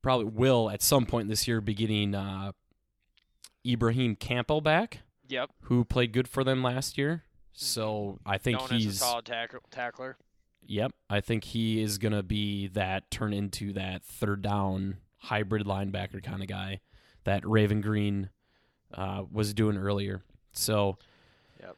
probably 0.00 0.24
will 0.24 0.70
at 0.70 0.80
some 0.80 1.04
point 1.04 1.28
this 1.28 1.46
year 1.46 1.60
be 1.60 1.74
getting 1.74 2.14
uh, 2.14 2.52
Ibraheim 3.70 4.16
Campbell 4.16 4.62
back, 4.62 5.00
Yep. 5.30 5.50
who 5.62 5.84
played 5.84 6.12
good 6.12 6.28
for 6.28 6.44
them 6.44 6.62
last 6.62 6.98
year. 6.98 7.24
So 7.52 8.18
I 8.24 8.38
think 8.38 8.58
Known 8.58 8.64
as 8.64 8.70
a 8.70 8.74
he's 8.76 8.98
solid 8.98 9.24
tackle- 9.24 9.60
tackler. 9.70 10.16
Yep, 10.66 10.92
I 11.08 11.20
think 11.20 11.44
he 11.44 11.80
is 11.82 11.98
gonna 11.98 12.22
be 12.22 12.68
that 12.68 13.10
turn 13.10 13.32
into 13.32 13.72
that 13.72 14.02
third 14.04 14.42
down 14.42 14.98
hybrid 15.18 15.66
linebacker 15.66 16.22
kind 16.22 16.42
of 16.42 16.48
guy 16.48 16.80
that 17.24 17.46
Raven 17.46 17.80
Greene 17.80 18.30
uh, 18.94 19.24
was 19.30 19.54
doing 19.54 19.76
earlier. 19.76 20.22
So 20.52 20.98
yep. 21.60 21.76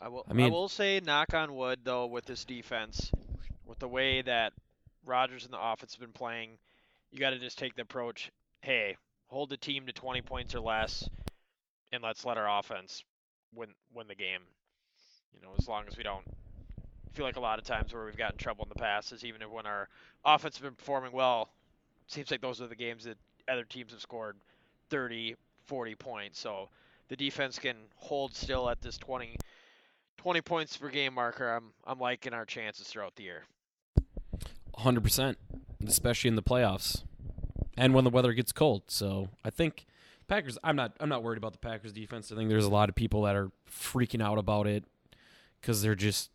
I 0.00 0.08
will. 0.08 0.24
I 0.28 0.42
I, 0.42 0.48
will 0.48 0.68
say, 0.68 1.00
knock 1.04 1.34
on 1.34 1.54
wood, 1.54 1.80
though, 1.84 2.06
with 2.06 2.26
this 2.26 2.44
defense, 2.44 3.10
with 3.64 3.78
the 3.78 3.88
way 3.88 4.22
that 4.22 4.52
Rodgers 5.04 5.44
and 5.44 5.52
the 5.52 5.60
offense 5.60 5.94
have 5.94 6.00
been 6.00 6.12
playing, 6.12 6.50
you 7.10 7.18
got 7.18 7.30
to 7.30 7.38
just 7.38 7.58
take 7.58 7.74
the 7.74 7.82
approach. 7.82 8.30
Hey, 8.62 8.96
hold 9.28 9.50
the 9.50 9.56
team 9.56 9.86
to 9.86 9.92
20 9.92 10.22
points 10.22 10.54
or 10.54 10.60
less, 10.60 11.08
and 11.92 12.02
let's 12.02 12.24
let 12.24 12.38
our 12.38 12.58
offense 12.58 13.04
win 13.54 13.70
win 13.94 14.08
the 14.08 14.14
game. 14.14 14.40
You 15.34 15.40
know, 15.42 15.54
as 15.58 15.68
long 15.68 15.84
as 15.88 15.96
we 15.96 16.02
don't 16.02 16.24
feel 17.12 17.24
like 17.24 17.36
a 17.36 17.40
lot 17.40 17.58
of 17.58 17.64
times 17.64 17.94
where 17.94 18.04
we've 18.04 18.16
gotten 18.16 18.36
trouble 18.36 18.64
in 18.64 18.68
the 18.68 18.80
past 18.80 19.12
is 19.12 19.24
even 19.24 19.40
when 19.50 19.66
our 19.66 19.88
offense 20.24 20.56
has 20.56 20.62
been 20.62 20.74
performing 20.74 21.12
well, 21.12 21.48
seems 22.06 22.30
like 22.30 22.40
those 22.40 22.60
are 22.60 22.66
the 22.66 22.76
games 22.76 23.04
that 23.04 23.16
other 23.48 23.64
teams 23.64 23.92
have 23.92 24.00
scored 24.00 24.36
30, 24.90 25.34
40 25.64 25.94
points. 25.94 26.38
So 26.38 26.68
the 27.08 27.16
defense 27.16 27.58
can 27.58 27.76
hold 27.96 28.34
still 28.34 28.68
at 28.68 28.80
this 28.82 28.98
20 28.98 29.36
20 30.18 30.40
points 30.40 30.76
per 30.76 30.88
game 30.88 31.14
marker, 31.14 31.48
I'm 31.48 31.72
I'm 31.84 32.00
liking 32.00 32.32
our 32.32 32.44
chances 32.44 32.88
throughout 32.88 33.14
the 33.16 33.22
year. 33.22 33.44
100%, 34.78 35.36
especially 35.86 36.28
in 36.28 36.36
the 36.36 36.42
playoffs 36.42 37.02
and 37.76 37.94
when 37.94 38.04
the 38.04 38.10
weather 38.10 38.32
gets 38.32 38.52
cold. 38.52 38.82
So 38.88 39.28
I 39.44 39.50
think 39.50 39.86
Packers. 40.28 40.58
I'm 40.64 40.76
not. 40.76 40.96
I'm 41.00 41.08
not 41.08 41.22
worried 41.22 41.38
about 41.38 41.52
the 41.52 41.58
Packers 41.58 41.92
defense. 41.92 42.32
I 42.32 42.36
think 42.36 42.48
there's 42.48 42.64
a 42.64 42.70
lot 42.70 42.88
of 42.88 42.94
people 42.94 43.22
that 43.22 43.36
are 43.36 43.50
freaking 43.70 44.22
out 44.22 44.38
about 44.38 44.66
it 44.66 44.84
because 45.60 45.82
they're 45.82 45.94
just 45.94 46.30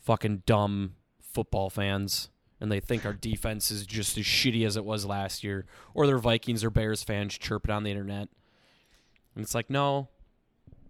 fucking 0.00 0.42
dumb 0.46 0.94
football 1.20 1.70
fans. 1.70 2.28
And 2.60 2.70
they 2.70 2.78
think 2.78 3.04
our 3.04 3.12
defense 3.12 3.72
is 3.72 3.84
just 3.84 4.16
as 4.16 4.24
shitty 4.24 4.64
as 4.64 4.76
it 4.76 4.84
was 4.84 5.04
last 5.04 5.42
year, 5.42 5.66
or 5.94 6.06
they're 6.06 6.18
Vikings 6.18 6.62
or 6.62 6.70
Bears 6.70 7.02
fans 7.02 7.36
chirping 7.36 7.74
on 7.74 7.82
the 7.82 7.90
internet. 7.90 8.28
And 9.34 9.42
it's 9.42 9.54
like, 9.54 9.68
no. 9.68 10.08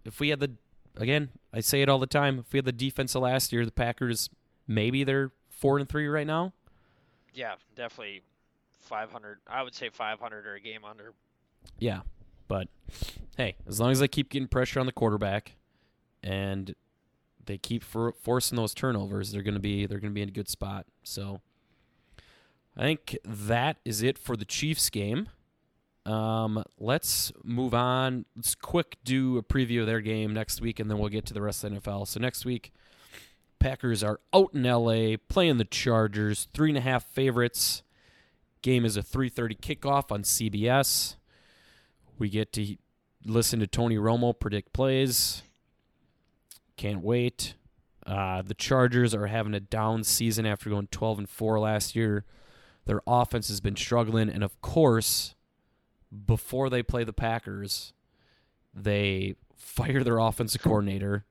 If 0.05 0.19
we 0.19 0.29
had 0.29 0.39
the, 0.39 0.51
again, 0.97 1.29
I 1.51 1.61
say 1.61 1.81
it 1.81 1.89
all 1.89 1.97
the 1.97 2.05
time. 2.05 2.37
If 2.39 2.53
we 2.53 2.57
had 2.57 2.65
the 2.65 2.71
defense 2.71 3.15
of 3.15 3.23
last 3.23 3.51
year, 3.51 3.65
the 3.65 3.71
Packers, 3.71 4.29
maybe 4.67 5.03
they're 5.03 5.31
four 5.49 5.79
and 5.79 5.89
three 5.89 6.07
right 6.07 6.27
now. 6.27 6.53
Yeah, 7.33 7.55
definitely 7.75 8.21
500. 8.81 9.39
I 9.47 9.63
would 9.63 9.73
say 9.73 9.89
500 9.89 10.45
or 10.45 10.53
a 10.53 10.59
game 10.59 10.81
under. 10.87 11.13
Yeah, 11.79 12.01
but 12.47 12.67
hey, 13.37 13.55
as 13.67 13.79
long 13.79 13.91
as 13.91 13.99
they 13.99 14.07
keep 14.07 14.29
getting 14.29 14.47
pressure 14.47 14.79
on 14.79 14.85
the 14.85 14.91
quarterback, 14.91 15.53
and 16.23 16.75
they 17.45 17.57
keep 17.57 17.83
for, 17.83 18.13
forcing 18.13 18.55
those 18.55 18.73
turnovers, 18.73 19.31
they're 19.31 19.41
gonna 19.41 19.59
be 19.59 19.85
they're 19.85 19.99
gonna 19.99 20.13
be 20.13 20.21
in 20.21 20.29
a 20.29 20.33
good 20.33 20.49
spot. 20.49 20.85
So, 21.03 21.41
I 22.77 22.81
think 22.81 23.17
that 23.23 23.77
is 23.85 24.01
it 24.01 24.17
for 24.17 24.35
the 24.35 24.45
Chiefs 24.45 24.89
game. 24.89 25.29
Um, 26.05 26.63
let's 26.79 27.31
move 27.43 27.73
on. 27.73 28.25
Let's 28.35 28.55
quick 28.55 28.97
do 29.03 29.37
a 29.37 29.43
preview 29.43 29.81
of 29.81 29.87
their 29.87 30.01
game 30.01 30.33
next 30.33 30.59
week, 30.61 30.79
and 30.79 30.89
then 30.89 30.97
we'll 30.97 31.09
get 31.09 31.25
to 31.27 31.33
the 31.33 31.41
rest 31.41 31.63
of 31.63 31.71
the 31.71 31.79
NFL. 31.79 32.07
So 32.07 32.19
next 32.19 32.43
week, 32.45 32.73
Packers 33.63 34.03
are 34.03 34.19
out 34.33 34.53
in 34.53 34.63
LA 34.63 35.15
playing 35.29 35.57
the 35.57 35.63
Chargers, 35.63 36.49
three 36.53 36.69
and 36.69 36.77
a 36.77 36.81
half 36.81 37.05
favorites. 37.05 37.81
Game 38.61 38.83
is 38.83 38.97
a 38.97 39.01
3:30 39.01 39.55
kickoff 39.55 40.11
on 40.11 40.23
CBS. 40.23 41.15
We 42.17 42.29
get 42.29 42.53
to 42.53 42.77
listen 43.25 43.59
to 43.59 43.67
Tony 43.67 43.97
Romo 43.97 44.37
predict 44.37 44.73
plays. 44.73 45.43
Can't 46.77 47.01
wait. 47.01 47.55
Uh, 48.05 48.41
the 48.41 48.53
Chargers 48.53 49.13
are 49.15 49.27
having 49.27 49.53
a 49.53 49.59
down 49.59 50.03
season 50.03 50.45
after 50.45 50.69
going 50.69 50.87
12 50.87 51.19
and 51.19 51.29
4 51.29 51.59
last 51.59 51.95
year. 51.95 52.25
Their 52.85 53.01
offense 53.07 53.47
has 53.47 53.61
been 53.61 53.77
struggling, 53.77 54.29
and 54.29 54.43
of 54.43 54.59
course, 54.61 55.35
before 56.25 56.69
they 56.69 56.83
play 56.83 57.05
the 57.05 57.13
Packers, 57.13 57.93
they 58.73 59.35
fire 59.55 60.03
their 60.03 60.17
offensive 60.17 60.61
coordinator. 60.61 61.25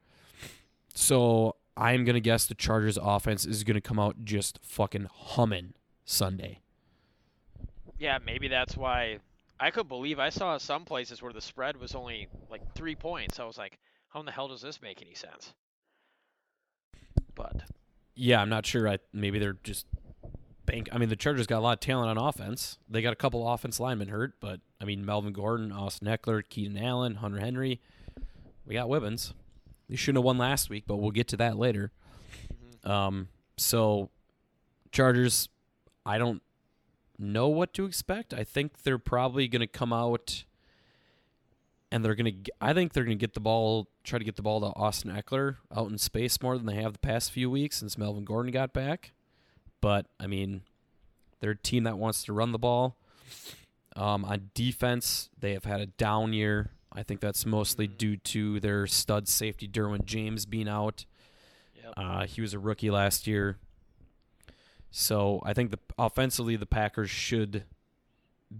So 0.95 1.57
I'm 1.77 2.05
gonna 2.05 2.21
guess 2.21 2.47
the 2.47 2.55
Chargers 2.55 2.99
offense 3.01 3.45
is 3.45 3.65
gonna 3.65 3.81
come 3.81 3.99
out 3.99 4.25
just 4.25 4.59
fucking 4.63 5.09
humming 5.13 5.75
Sunday. 6.05 6.61
Yeah, 7.99 8.19
maybe 8.25 8.49
that's 8.49 8.77
why 8.77 9.19
I 9.63 9.71
could 9.71 9.87
believe 9.87 10.19
I 10.19 10.31
saw 10.31 10.59
some 10.59 10.85
places 10.85 11.23
where 11.23 11.33
the 11.33 11.41
spread 11.41 11.77
was 11.77 11.95
only 11.95 12.27
like 12.51 12.75
three 12.75 12.97
points. 12.97 13.39
I 13.39 13.45
was 13.45 13.57
like, 13.57 13.79
how 14.09 14.19
in 14.19 14.27
the 14.27 14.33
hell 14.33 14.49
does 14.49 14.61
this 14.61 14.83
make 14.83 15.01
any 15.01 15.15
sense? 15.15 15.55
But 17.37 17.63
Yeah, 18.17 18.43
I'm 18.43 18.49
not 18.49 18.67
sure. 18.67 18.89
I 18.89 18.99
maybe 19.13 19.39
they're 19.39 19.59
just 19.63 19.87
bank. 20.67 20.89
I 20.91 20.99
mean, 20.99 21.11
the 21.11 21.15
Chargers 21.15 21.47
got 21.47 21.61
a 21.61 21.61
lot 21.61 21.75
of 21.75 21.81
talent 21.81 22.11
on 22.11 22.19
offense. 22.19 22.79
They 22.89 23.03
got 23.03 23.13
a 23.13 23.17
couple 23.17 23.49
offense 23.49 23.79
linemen 23.79 24.09
hurt, 24.09 24.35
but 24.41 24.59
I 24.81 24.85
mean, 24.85 25.07
Melvin 25.07 25.33
Gordon, 25.33 25.71
Austin 25.71 26.09
Ekeler, 26.09 26.43
Keenan 26.49 26.83
Allen, 26.83 27.15
Hunter 27.15 27.39
Henry. 27.39 27.81
We 28.67 28.75
got 28.75 28.89
Wibbins. 28.89 29.33
They 29.89 29.95
shouldn't 29.95 30.19
have 30.19 30.25
won 30.25 30.39
last 30.39 30.71
week, 30.71 30.85
but 30.89 30.97
we'll 30.97 31.13
get 31.13 31.29
to 31.29 31.37
that 31.37 31.57
later. 31.57 31.93
Um, 32.83 33.29
so 33.57 34.11
Chargers, 34.91 35.49
I 36.05 36.19
don't 36.19 36.43
know 37.23 37.49
what 37.49 37.73
to 37.75 37.85
expect. 37.85 38.35
I 38.35 38.45
think 38.45 38.83
they're 38.83 38.99
probably 38.99 39.49
going 39.49 39.61
to 39.61 39.67
come 39.67 39.93
out 39.93 40.45
and 41.93 42.05
they're 42.05 42.15
going 42.15 42.43
to 42.45 42.53
I 42.61 42.73
think 42.73 42.93
they're 42.93 43.05
going 43.05 43.19
to 43.19 43.21
get 43.21 43.35
the 43.35 43.41
ball 43.41 43.89
try 44.03 44.19
to 44.19 44.25
get 44.25 44.37
the 44.37 44.43
ball 44.43 44.61
to 44.61 44.67
Austin 44.79 45.11
Ekeler 45.11 45.57
out 45.75 45.91
in 45.91 45.99
space 45.99 46.43
more 46.43 46.57
than 46.57 46.67
they 46.67 46.75
have 46.75 46.95
the 46.95 46.99
past 46.99 47.31
few 47.31 47.51
weeks 47.51 47.77
since 47.77 47.97
Melvin 47.97 48.25
Gordon 48.25 48.51
got 48.51 48.73
back. 48.73 49.13
But 49.81 50.07
I 50.19 50.27
mean, 50.27 50.63
they're 51.41 51.53
a 51.53 51.57
team 51.57 51.85
that 51.85 51.99
wants 51.99 52.25
to 52.25 52.33
run 52.33 52.53
the 52.53 52.59
ball. 52.59 52.97
Um, 53.95 54.25
on 54.25 54.51
defense, 54.55 55.29
they 55.39 55.53
have 55.53 55.65
had 55.65 55.81
a 55.81 55.87
down 55.87 56.33
year. 56.33 56.71
I 56.93 57.03
think 57.03 57.21
that's 57.21 57.45
mostly 57.45 57.87
due 57.87 58.17
to 58.17 58.61
their 58.61 58.87
stud 58.87 59.29
safety 59.29 59.69
Derwin 59.69 60.05
James 60.05 60.47
being 60.47 60.69
out. 60.69 61.05
Yep. 61.77 61.95
Uh, 61.97 62.27
he 62.27 62.41
was 62.41 62.55
a 62.55 62.59
rookie 62.59 62.91
last 62.91 63.27
year. 63.27 63.59
So 64.93 65.41
I 65.45 65.53
think 65.55 65.71
the 65.71 65.79
offensively 65.99 66.55
the 66.55 66.67
Packers 66.67 67.11
should 67.11 67.65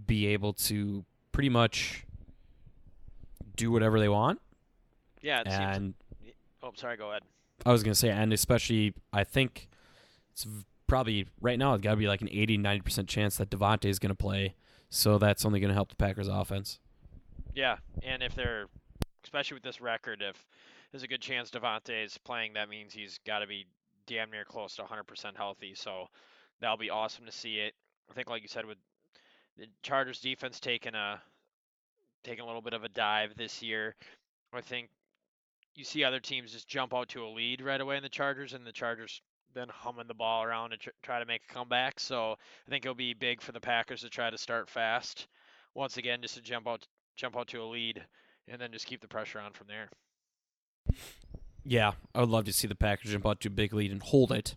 be 0.07 0.27
able 0.27 0.51
to 0.53 1.05
pretty 1.31 1.49
much 1.49 2.05
do 3.55 3.71
whatever 3.71 3.99
they 3.99 4.09
want. 4.09 4.41
yeah, 5.21 5.41
it 5.45 5.51
seems. 5.51 5.77
And 5.77 5.93
Oh, 6.61 6.71
sorry. 6.75 6.97
Go 6.97 7.11
ahead. 7.11 7.23
I 7.65 7.71
was 7.71 7.83
gonna 7.83 7.95
say, 7.95 8.09
and 8.09 8.33
especially 8.33 8.93
I 9.11 9.23
think 9.23 9.69
it's 10.31 10.47
probably 10.87 11.27
right 11.39 11.59
now 11.59 11.73
it's 11.73 11.83
got 11.83 11.91
to 11.91 11.97
be 11.97 12.07
like 12.07 12.21
an 12.21 12.29
80, 12.31 12.57
90 12.57 12.81
percent 12.81 13.07
chance 13.07 13.37
that 13.37 13.49
Davante 13.49 13.85
is 13.85 13.99
gonna 13.99 14.15
play. 14.15 14.55
So 14.89 15.17
that's 15.17 15.45
only 15.45 15.59
gonna 15.59 15.73
help 15.73 15.89
the 15.89 15.95
Packers 15.95 16.27
offense. 16.27 16.79
Yeah, 17.53 17.77
and 18.01 18.23
if 18.23 18.33
they're, 18.33 18.65
especially 19.23 19.55
with 19.55 19.63
this 19.63 19.79
record, 19.79 20.23
if 20.27 20.45
there's 20.93 21.03
a 21.03 21.07
good 21.07 21.21
chance 21.21 21.49
Davante 21.49 22.05
is 22.05 22.17
playing. 22.19 22.53
That 22.53 22.69
means 22.69 22.93
he's 22.93 23.19
got 23.25 23.39
to 23.39 23.47
be 23.47 23.65
damn 24.07 24.31
near 24.31 24.45
close 24.45 24.75
to 24.75 24.83
100% 24.83 25.35
healthy. 25.35 25.73
So 25.75 26.07
that'll 26.59 26.77
be 26.77 26.89
awesome 26.89 27.25
to 27.25 27.31
see 27.31 27.55
it. 27.55 27.73
I 28.09 28.13
think, 28.13 28.29
like 28.29 28.41
you 28.41 28.47
said, 28.47 28.65
with 28.65 28.77
the 29.57 29.67
Chargers 29.81 30.19
defense 30.19 30.59
taking 30.59 30.95
a 30.95 31.21
taking 32.23 32.43
a 32.43 32.45
little 32.45 32.61
bit 32.61 32.73
of 32.73 32.83
a 32.83 32.89
dive 32.89 33.35
this 33.35 33.61
year, 33.61 33.95
I 34.53 34.61
think 34.61 34.89
you 35.75 35.83
see 35.83 36.03
other 36.03 36.19
teams 36.19 36.53
just 36.53 36.67
jump 36.67 36.93
out 36.93 37.09
to 37.09 37.25
a 37.25 37.27
lead 37.27 37.61
right 37.61 37.81
away 37.81 37.97
in 37.97 38.03
the 38.03 38.09
Chargers, 38.09 38.53
and 38.53 38.65
the 38.65 38.71
Chargers 38.71 39.21
then 39.53 39.67
humming 39.69 40.07
the 40.07 40.13
ball 40.13 40.43
around 40.43 40.71
to 40.71 40.77
try 41.01 41.19
to 41.19 41.25
make 41.25 41.41
a 41.49 41.53
comeback. 41.53 41.99
So 41.99 42.33
I 42.67 42.69
think 42.69 42.85
it'll 42.85 42.95
be 42.95 43.13
big 43.13 43.41
for 43.41 43.51
the 43.51 43.59
Packers 43.59 44.01
to 44.01 44.09
try 44.09 44.29
to 44.29 44.37
start 44.37 44.69
fast. 44.69 45.27
Once 45.75 45.97
again, 45.97 46.21
just 46.21 46.35
to 46.35 46.41
jump 46.41 46.67
out 46.67 46.87
jump 47.15 47.37
out 47.37 47.47
to 47.47 47.61
a 47.61 47.65
lead 47.65 48.03
and 48.47 48.59
then 48.59 48.71
just 48.71 48.87
keep 48.87 49.01
the 49.01 49.07
pressure 49.07 49.39
on 49.39 49.53
from 49.53 49.67
there. 49.67 49.89
Yeah, 51.65 51.93
I 52.13 52.19
would 52.19 52.29
love 52.29 52.45
to 52.45 52.53
see 52.53 52.67
the 52.67 52.75
Packers 52.75 53.11
jump 53.11 53.25
out 53.25 53.39
to 53.41 53.47
a 53.47 53.51
big 53.51 53.73
lead 53.73 53.91
and 53.91 54.01
hold 54.01 54.31
it. 54.31 54.55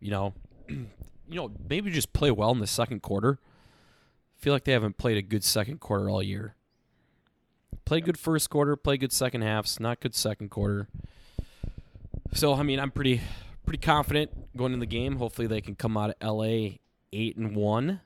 You 0.00 0.10
know, 0.10 0.34
you 0.68 0.86
know, 1.28 1.50
maybe 1.68 1.90
just 1.90 2.12
play 2.12 2.30
well 2.30 2.50
in 2.52 2.60
the 2.60 2.66
second 2.66 3.02
quarter. 3.02 3.38
I 3.40 4.42
feel 4.42 4.52
like 4.52 4.64
they 4.64 4.72
haven't 4.72 4.98
played 4.98 5.16
a 5.16 5.22
good 5.22 5.42
second 5.42 5.80
quarter 5.80 6.08
all 6.08 6.22
year. 6.22 6.54
Play 7.84 8.00
good 8.00 8.18
first 8.18 8.50
quarter, 8.50 8.76
play 8.76 8.96
good 8.96 9.12
second 9.12 9.42
halves, 9.42 9.80
not 9.80 10.00
good 10.00 10.14
second 10.14 10.50
quarter. 10.50 10.88
So 12.32 12.54
I 12.54 12.62
mean, 12.62 12.78
I'm 12.78 12.90
pretty 12.90 13.20
pretty 13.64 13.78
confident 13.78 14.56
going 14.56 14.72
in 14.72 14.80
the 14.80 14.86
game. 14.86 15.16
Hopefully, 15.16 15.46
they 15.46 15.60
can 15.60 15.74
come 15.74 15.96
out 15.96 16.14
of 16.20 16.36
LA 16.36 16.78
eight 17.12 17.36
and 17.36 17.56
one, 17.56 18.00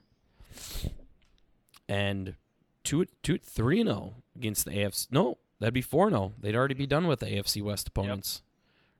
and 1.87 2.35
two 2.83 3.05
two 3.23 3.37
three 3.37 3.81
and 3.81 3.89
zero 3.89 4.13
against 4.35 4.65
the 4.65 4.71
AFC. 4.71 5.07
No, 5.11 5.37
that'd 5.61 5.73
be 5.73 5.81
four 5.81 6.07
and 6.07 6.15
zero. 6.15 6.33
They'd 6.39 6.55
already 6.55 6.73
be 6.73 6.87
done 6.87 7.07
with 7.07 7.21
the 7.21 7.27
AFC 7.27 7.61
West 7.61 7.87
opponents 7.87 8.41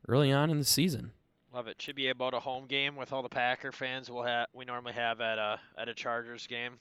early 0.07 0.31
on 0.31 0.49
in 0.49 0.59
the 0.59 0.65
season. 0.65 1.11
Love 1.53 1.67
it. 1.67 1.81
Should 1.81 1.95
be 1.97 2.07
about 2.07 2.33
a 2.33 2.39
home 2.39 2.67
game 2.67 2.95
with 2.95 3.11
all 3.11 3.21
the 3.21 3.29
Packer 3.29 3.73
fans 3.73 4.09
we'll 4.09 4.23
have 4.23 4.47
we 4.53 4.63
normally 4.63 4.93
have 4.93 5.19
at 5.19 5.37
a 5.37 5.59
at 5.77 5.89
a 5.89 5.93
Chargers 5.93 6.47
game. 6.47 6.79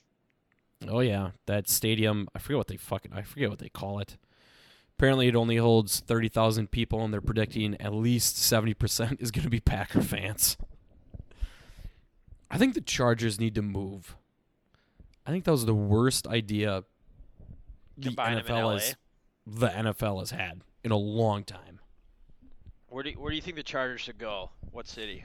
Oh 0.88 1.00
yeah, 1.00 1.30
that 1.46 1.68
stadium. 1.68 2.28
I 2.34 2.38
forget 2.38 2.58
what 2.58 2.68
they 2.68 2.76
fucking. 2.76 3.12
I 3.12 3.22
forget 3.22 3.50
what 3.50 3.58
they 3.58 3.68
call 3.68 3.98
it. 3.98 4.16
Apparently, 4.96 5.28
it 5.28 5.34
only 5.34 5.56
holds 5.56 6.00
thirty 6.00 6.28
thousand 6.28 6.70
people, 6.70 7.02
and 7.02 7.12
they're 7.12 7.20
predicting 7.20 7.74
at 7.80 7.92
least 7.92 8.38
seventy 8.38 8.74
percent 8.74 9.20
is 9.20 9.30
going 9.30 9.44
to 9.44 9.50
be 9.50 9.60
Packer 9.60 10.02
fans. 10.02 10.56
I 12.50 12.58
think 12.58 12.74
the 12.74 12.80
Chargers 12.80 13.40
need 13.40 13.54
to 13.54 13.62
move. 13.62 14.16
I 15.26 15.30
think 15.30 15.44
that 15.44 15.52
was 15.52 15.66
the 15.66 15.74
worst 15.74 16.26
idea 16.26 16.84
the 17.96 18.08
Combine 18.08 18.38
NFL 18.38 18.64
LA. 18.64 18.72
has 18.72 18.96
the 19.52 19.68
NFL 19.68 20.20
has 20.20 20.30
had 20.30 20.62
in 20.84 20.92
a 20.92 20.96
long 20.96 21.42
time. 21.44 21.80
Where 22.88 23.02
do 23.02 23.10
you, 23.10 23.16
where 23.20 23.30
do 23.30 23.36
you 23.36 23.42
think 23.42 23.56
the 23.56 23.62
Chargers 23.62 24.00
should 24.00 24.18
go? 24.18 24.50
What 24.70 24.86
city? 24.88 25.24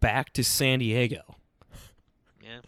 Back 0.00 0.32
to 0.34 0.44
San 0.44 0.78
Diego. 0.78 1.36
Yeah. 2.42 2.60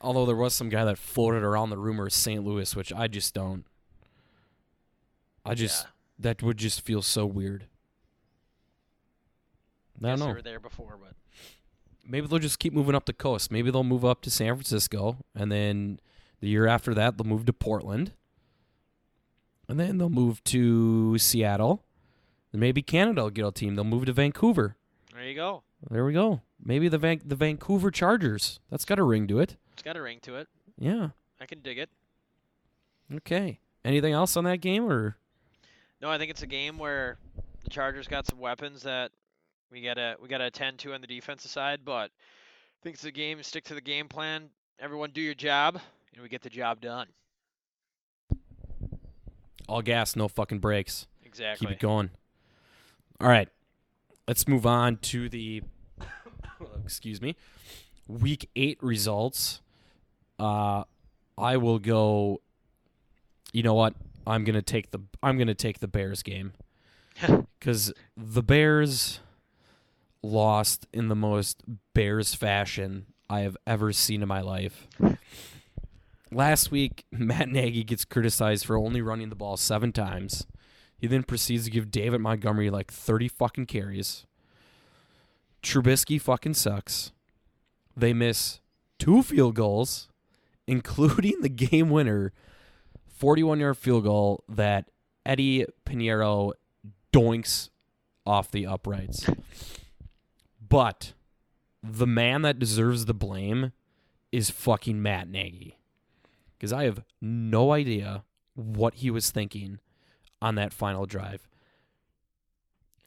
Although 0.00 0.26
there 0.26 0.36
was 0.36 0.54
some 0.54 0.68
guy 0.68 0.84
that 0.84 0.98
floated 0.98 1.42
around 1.42 1.70
the 1.70 1.78
rumor 1.78 2.06
of 2.06 2.12
St. 2.12 2.44
Louis, 2.44 2.76
which 2.76 2.92
I 2.92 3.08
just 3.08 3.34
don't. 3.34 3.64
I 5.44 5.54
just 5.54 5.84
Yeah. 5.84 5.90
that 6.18 6.42
would 6.42 6.58
just 6.58 6.80
feel 6.82 7.02
so 7.02 7.24
weird. 7.26 7.66
I 9.98 10.02
don't 10.02 10.10
Guess 10.12 10.20
they 10.20 10.26
know. 10.26 10.32
were 10.34 10.42
there 10.42 10.60
before, 10.60 10.98
but 11.00 11.14
Maybe 12.08 12.28
they'll 12.28 12.38
just 12.38 12.60
keep 12.60 12.72
moving 12.72 12.94
up 12.94 13.06
the 13.06 13.12
coast. 13.12 13.50
Maybe 13.50 13.70
they'll 13.72 13.82
move 13.82 14.04
up 14.04 14.22
to 14.22 14.30
San 14.30 14.54
Francisco, 14.54 15.16
and 15.34 15.50
then 15.50 15.98
the 16.40 16.46
year 16.48 16.66
after 16.68 16.94
that 16.94 17.16
they'll 17.18 17.26
move 17.26 17.46
to 17.46 17.52
Portland, 17.52 18.12
and 19.68 19.78
then 19.80 19.98
they'll 19.98 20.08
move 20.08 20.42
to 20.44 21.18
Seattle. 21.18 21.82
And 22.52 22.60
maybe 22.60 22.82
Canada 22.82 23.22
will 23.22 23.30
get 23.30 23.46
a 23.46 23.52
team. 23.52 23.74
They'll 23.74 23.84
move 23.84 24.06
to 24.06 24.12
Vancouver. 24.12 24.76
there 25.12 25.24
you 25.24 25.34
go. 25.34 25.62
There 25.90 26.04
we 26.04 26.12
go. 26.12 26.40
Maybe 26.62 26.88
the 26.88 26.98
Van- 26.98 27.20
the 27.24 27.36
Vancouver 27.36 27.90
Chargers. 27.90 28.60
That's 28.70 28.84
got 28.84 28.98
a 28.98 29.02
ring 29.02 29.26
to 29.28 29.40
it. 29.40 29.56
It's 29.74 29.82
got 29.82 29.96
a 29.96 30.02
ring 30.02 30.20
to 30.22 30.36
it. 30.36 30.48
Yeah. 30.78 31.08
I 31.40 31.46
can 31.46 31.60
dig 31.60 31.78
it. 31.78 31.90
Okay. 33.14 33.60
Anything 33.84 34.12
else 34.12 34.36
on 34.36 34.44
that 34.44 34.58
game 34.58 34.90
or? 34.90 35.16
No, 36.00 36.10
I 36.10 36.18
think 36.18 36.30
it's 36.30 36.42
a 36.42 36.46
game 36.46 36.78
where 36.78 37.18
the 37.64 37.70
Chargers 37.70 38.08
got 38.08 38.26
some 38.26 38.38
weapons 38.38 38.82
that 38.82 39.12
we 39.70 39.82
gotta 39.82 40.16
we 40.20 40.28
gotta 40.28 40.46
attend 40.46 40.78
to 40.80 40.94
on 40.94 41.00
the 41.00 41.06
defensive 41.06 41.50
side, 41.50 41.80
but 41.84 42.10
I 42.10 42.82
think 42.82 42.94
it's 42.94 43.04
a 43.04 43.12
game. 43.12 43.42
Stick 43.42 43.64
to 43.64 43.74
the 43.74 43.80
game 43.80 44.08
plan. 44.08 44.48
Everyone 44.78 45.10
do 45.10 45.20
your 45.20 45.34
job, 45.34 45.78
and 46.14 46.22
we 46.22 46.28
get 46.28 46.42
the 46.42 46.50
job 46.50 46.80
done. 46.80 47.06
All 49.68 49.82
gas, 49.82 50.16
no 50.16 50.28
fucking 50.28 50.58
brakes. 50.60 51.06
Exactly. 51.24 51.66
Keep 51.66 51.76
it 51.76 51.80
going. 51.80 52.10
All 53.20 53.28
right. 53.28 53.48
Let's 54.28 54.46
move 54.48 54.66
on 54.66 54.96
to 54.98 55.28
the 55.28 55.62
excuse 56.84 57.20
me. 57.20 57.36
Week 58.08 58.48
8 58.56 58.78
results. 58.82 59.60
Uh 60.38 60.84
I 61.38 61.56
will 61.56 61.78
go 61.78 62.40
You 63.52 63.62
know 63.62 63.74
what? 63.74 63.94
I'm 64.26 64.44
going 64.44 64.54
to 64.54 64.62
take 64.62 64.90
the 64.90 65.00
I'm 65.22 65.36
going 65.36 65.46
to 65.48 65.54
take 65.54 65.80
the 65.80 65.88
Bears 65.88 66.22
game. 66.22 66.52
Cuz 67.60 67.92
the 68.16 68.42
Bears 68.42 69.20
lost 70.22 70.86
in 70.92 71.08
the 71.08 71.14
most 71.14 71.62
Bears 71.94 72.34
fashion 72.34 73.06
I 73.30 73.40
have 73.40 73.56
ever 73.66 73.92
seen 73.92 74.22
in 74.22 74.28
my 74.28 74.40
life. 74.40 74.86
Last 76.32 76.70
week, 76.70 77.04
Matt 77.12 77.48
Nagy 77.48 77.84
gets 77.84 78.04
criticized 78.04 78.66
for 78.66 78.76
only 78.76 79.00
running 79.00 79.28
the 79.28 79.36
ball 79.36 79.56
seven 79.56 79.92
times. 79.92 80.46
He 80.98 81.06
then 81.06 81.22
proceeds 81.22 81.64
to 81.64 81.70
give 81.70 81.90
David 81.90 82.20
Montgomery 82.20 82.70
like 82.70 82.90
30 82.90 83.28
fucking 83.28 83.66
carries. 83.66 84.26
Trubisky 85.62 86.20
fucking 86.20 86.54
sucks. 86.54 87.12
They 87.96 88.12
miss 88.12 88.60
two 88.98 89.22
field 89.22 89.54
goals, 89.54 90.08
including 90.66 91.40
the 91.42 91.48
game 91.48 91.90
winner 91.90 92.32
41 93.06 93.60
yard 93.60 93.76
field 93.76 94.04
goal 94.04 94.44
that 94.48 94.90
Eddy 95.24 95.64
Piñeiro 95.84 96.52
doinks 97.12 97.70
off 98.26 98.50
the 98.50 98.66
uprights. 98.66 99.26
But 100.68 101.12
the 101.82 102.06
man 102.06 102.42
that 102.42 102.58
deserves 102.58 103.04
the 103.04 103.14
blame 103.14 103.72
is 104.32 104.50
fucking 104.50 105.00
Matt 105.00 105.28
Nagy. 105.28 105.78
Because 106.58 106.72
I 106.72 106.84
have 106.84 107.02
no 107.20 107.72
idea 107.72 108.24
what 108.54 108.94
he 108.94 109.10
was 109.10 109.30
thinking 109.30 109.78
on 110.40 110.54
that 110.54 110.72
final 110.72 111.06
drive. 111.06 111.48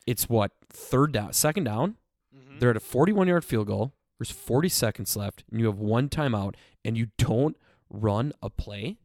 It's 0.05 0.29
what, 0.29 0.51
third 0.69 1.11
down, 1.11 1.33
second 1.33 1.63
down? 1.65 1.97
Mhm. 2.35 2.59
They're 2.59 2.71
at 2.71 2.77
a 2.77 2.81
41 2.81 3.27
yard 3.27 3.45
field 3.45 3.67
goal. 3.67 3.93
There's 4.17 4.31
40 4.31 4.69
seconds 4.69 5.15
left, 5.15 5.43
and 5.49 5.59
you 5.59 5.67
have 5.67 5.79
one 5.79 6.09
timeout, 6.09 6.55
and 6.83 6.97
you 6.97 7.07
don't 7.17 7.55
run 7.89 8.33
a 8.41 8.49
play? 8.49 8.97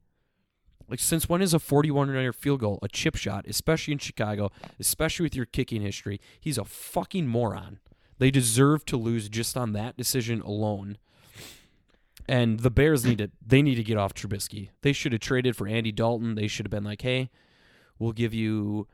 Like, 0.88 1.00
since 1.00 1.28
when 1.28 1.40
is 1.40 1.54
a 1.54 1.58
41 1.58 2.12
yard 2.12 2.34
field 2.34 2.60
goal 2.60 2.78
a 2.82 2.88
chip 2.88 3.16
shot, 3.16 3.46
especially 3.46 3.92
in 3.92 3.98
Chicago, 3.98 4.50
especially 4.78 5.24
with 5.24 5.36
your 5.36 5.46
kicking 5.46 5.82
history? 5.82 6.20
He's 6.40 6.58
a 6.58 6.64
fucking 6.64 7.26
moron. 7.26 7.78
They 8.18 8.30
deserve 8.30 8.84
to 8.86 8.96
lose 8.96 9.28
just 9.28 9.56
on 9.56 9.72
that 9.72 9.96
decision 9.96 10.40
alone. 10.40 10.98
And 12.26 12.60
the 12.60 12.70
Bears 12.70 13.04
need 13.04 13.18
to 13.18 13.30
they 13.44 13.60
need 13.60 13.74
to 13.74 13.82
get 13.82 13.98
off 13.98 14.14
Trubisky. 14.14 14.70
They 14.82 14.92
should 14.92 15.12
have 15.12 15.20
traded 15.20 15.56
for 15.56 15.68
Andy 15.68 15.92
Dalton. 15.92 16.34
They 16.34 16.48
should 16.48 16.66
have 16.66 16.70
been 16.70 16.84
like, 16.84 17.02
"Hey, 17.02 17.30
we'll 17.98 18.12
give 18.12 18.32
you 18.32 18.88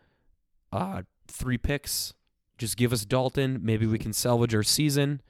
uh, 0.72 1.02
three 1.28 1.58
picks. 1.58 2.12
Just 2.58 2.76
give 2.76 2.92
us 2.92 3.04
Dalton. 3.04 3.60
Maybe 3.62 3.86
we 3.86 3.98
can 3.98 4.12
salvage 4.12 4.54
our 4.54 4.64
season." 4.64 5.20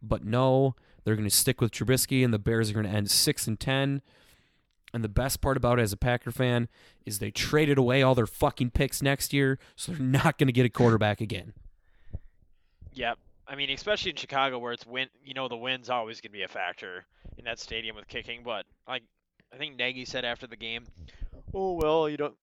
But 0.00 0.24
no, 0.24 0.76
they're 1.04 1.16
going 1.16 1.28
to 1.28 1.34
stick 1.34 1.60
with 1.60 1.72
Trubisky, 1.72 2.24
and 2.24 2.32
the 2.32 2.38
Bears 2.38 2.70
are 2.70 2.74
going 2.74 2.86
to 2.86 2.92
end 2.92 3.10
six 3.10 3.46
and 3.46 3.58
ten. 3.58 4.02
And 4.92 5.04
the 5.04 5.08
best 5.08 5.40
part 5.40 5.56
about 5.56 5.78
it 5.78 5.82
as 5.82 5.92
a 5.92 5.96
Packer 5.96 6.32
fan 6.32 6.68
is 7.06 7.18
they 7.18 7.30
traded 7.30 7.78
away 7.78 8.02
all 8.02 8.14
their 8.14 8.26
fucking 8.26 8.70
picks 8.70 9.02
next 9.02 9.32
year, 9.32 9.58
so 9.76 9.92
they're 9.92 10.00
not 10.00 10.38
going 10.38 10.48
to 10.48 10.52
get 10.52 10.66
a 10.66 10.70
quarterback 10.70 11.20
again. 11.20 11.52
Yep. 12.92 13.18
I 13.46 13.54
mean, 13.56 13.70
especially 13.70 14.12
in 14.12 14.16
Chicago 14.16 14.58
where 14.58 14.72
it's 14.72 14.86
win, 14.86 15.08
you 15.24 15.34
know, 15.34 15.48
the 15.48 15.56
wind's 15.56 15.90
always 15.90 16.20
going 16.20 16.30
to 16.30 16.38
be 16.38 16.42
a 16.42 16.48
factor 16.48 17.04
in 17.40 17.46
that 17.46 17.58
stadium 17.58 17.96
with 17.96 18.08
kicking. 18.08 18.42
But 18.44 18.66
like, 18.86 19.02
I 19.52 19.56
think 19.56 19.76
Nagy 19.76 20.04
said 20.04 20.24
after 20.24 20.46
the 20.46 20.56
game, 20.56 20.86
"Oh 21.52 21.72
well, 21.74 22.08
you 22.08 22.16
don't 22.16 22.36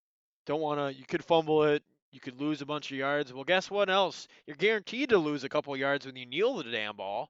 don't 0.46 0.62
want 0.62 0.80
to. 0.80 1.00
You 1.00 1.06
could 1.06 1.24
fumble 1.24 1.64
it. 1.64 1.84
You 2.12 2.20
could 2.20 2.40
lose 2.40 2.62
a 2.62 2.66
bunch 2.66 2.92
of 2.92 2.98
yards. 2.98 3.34
Well, 3.34 3.44
guess 3.44 3.70
what 3.70 3.90
else? 3.90 4.28
You're 4.46 4.56
guaranteed 4.56 5.10
to 5.10 5.18
lose 5.18 5.44
a 5.44 5.50
couple 5.50 5.76
yards 5.78 6.06
when 6.06 6.16
you 6.16 6.26
kneel 6.26 6.58
the 6.58 6.64
damn 6.64 6.96
ball. 6.96 7.30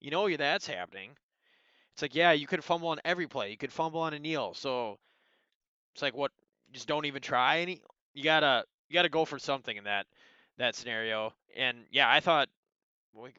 You 0.00 0.10
know 0.10 0.34
that's 0.36 0.66
happening. 0.66 1.10
It's 1.92 2.02
like, 2.02 2.14
yeah, 2.14 2.32
you 2.32 2.46
could 2.46 2.64
fumble 2.64 2.88
on 2.88 3.00
every 3.04 3.26
play. 3.26 3.50
You 3.50 3.56
could 3.56 3.72
fumble 3.72 4.00
on 4.00 4.14
a 4.14 4.18
kneel. 4.18 4.54
So 4.54 4.98
it's 5.94 6.02
like, 6.02 6.16
what? 6.16 6.32
Just 6.72 6.88
don't 6.88 7.04
even 7.04 7.20
try 7.20 7.60
any. 7.60 7.82
You 8.14 8.24
gotta 8.24 8.64
you 8.88 8.94
gotta 8.94 9.10
go 9.10 9.24
for 9.24 9.38
something 9.38 9.76
in 9.76 9.84
that 9.84 10.06
that 10.58 10.74
scenario. 10.74 11.34
And 11.56 11.78
yeah, 11.90 12.10
I 12.10 12.20
thought 12.20 12.48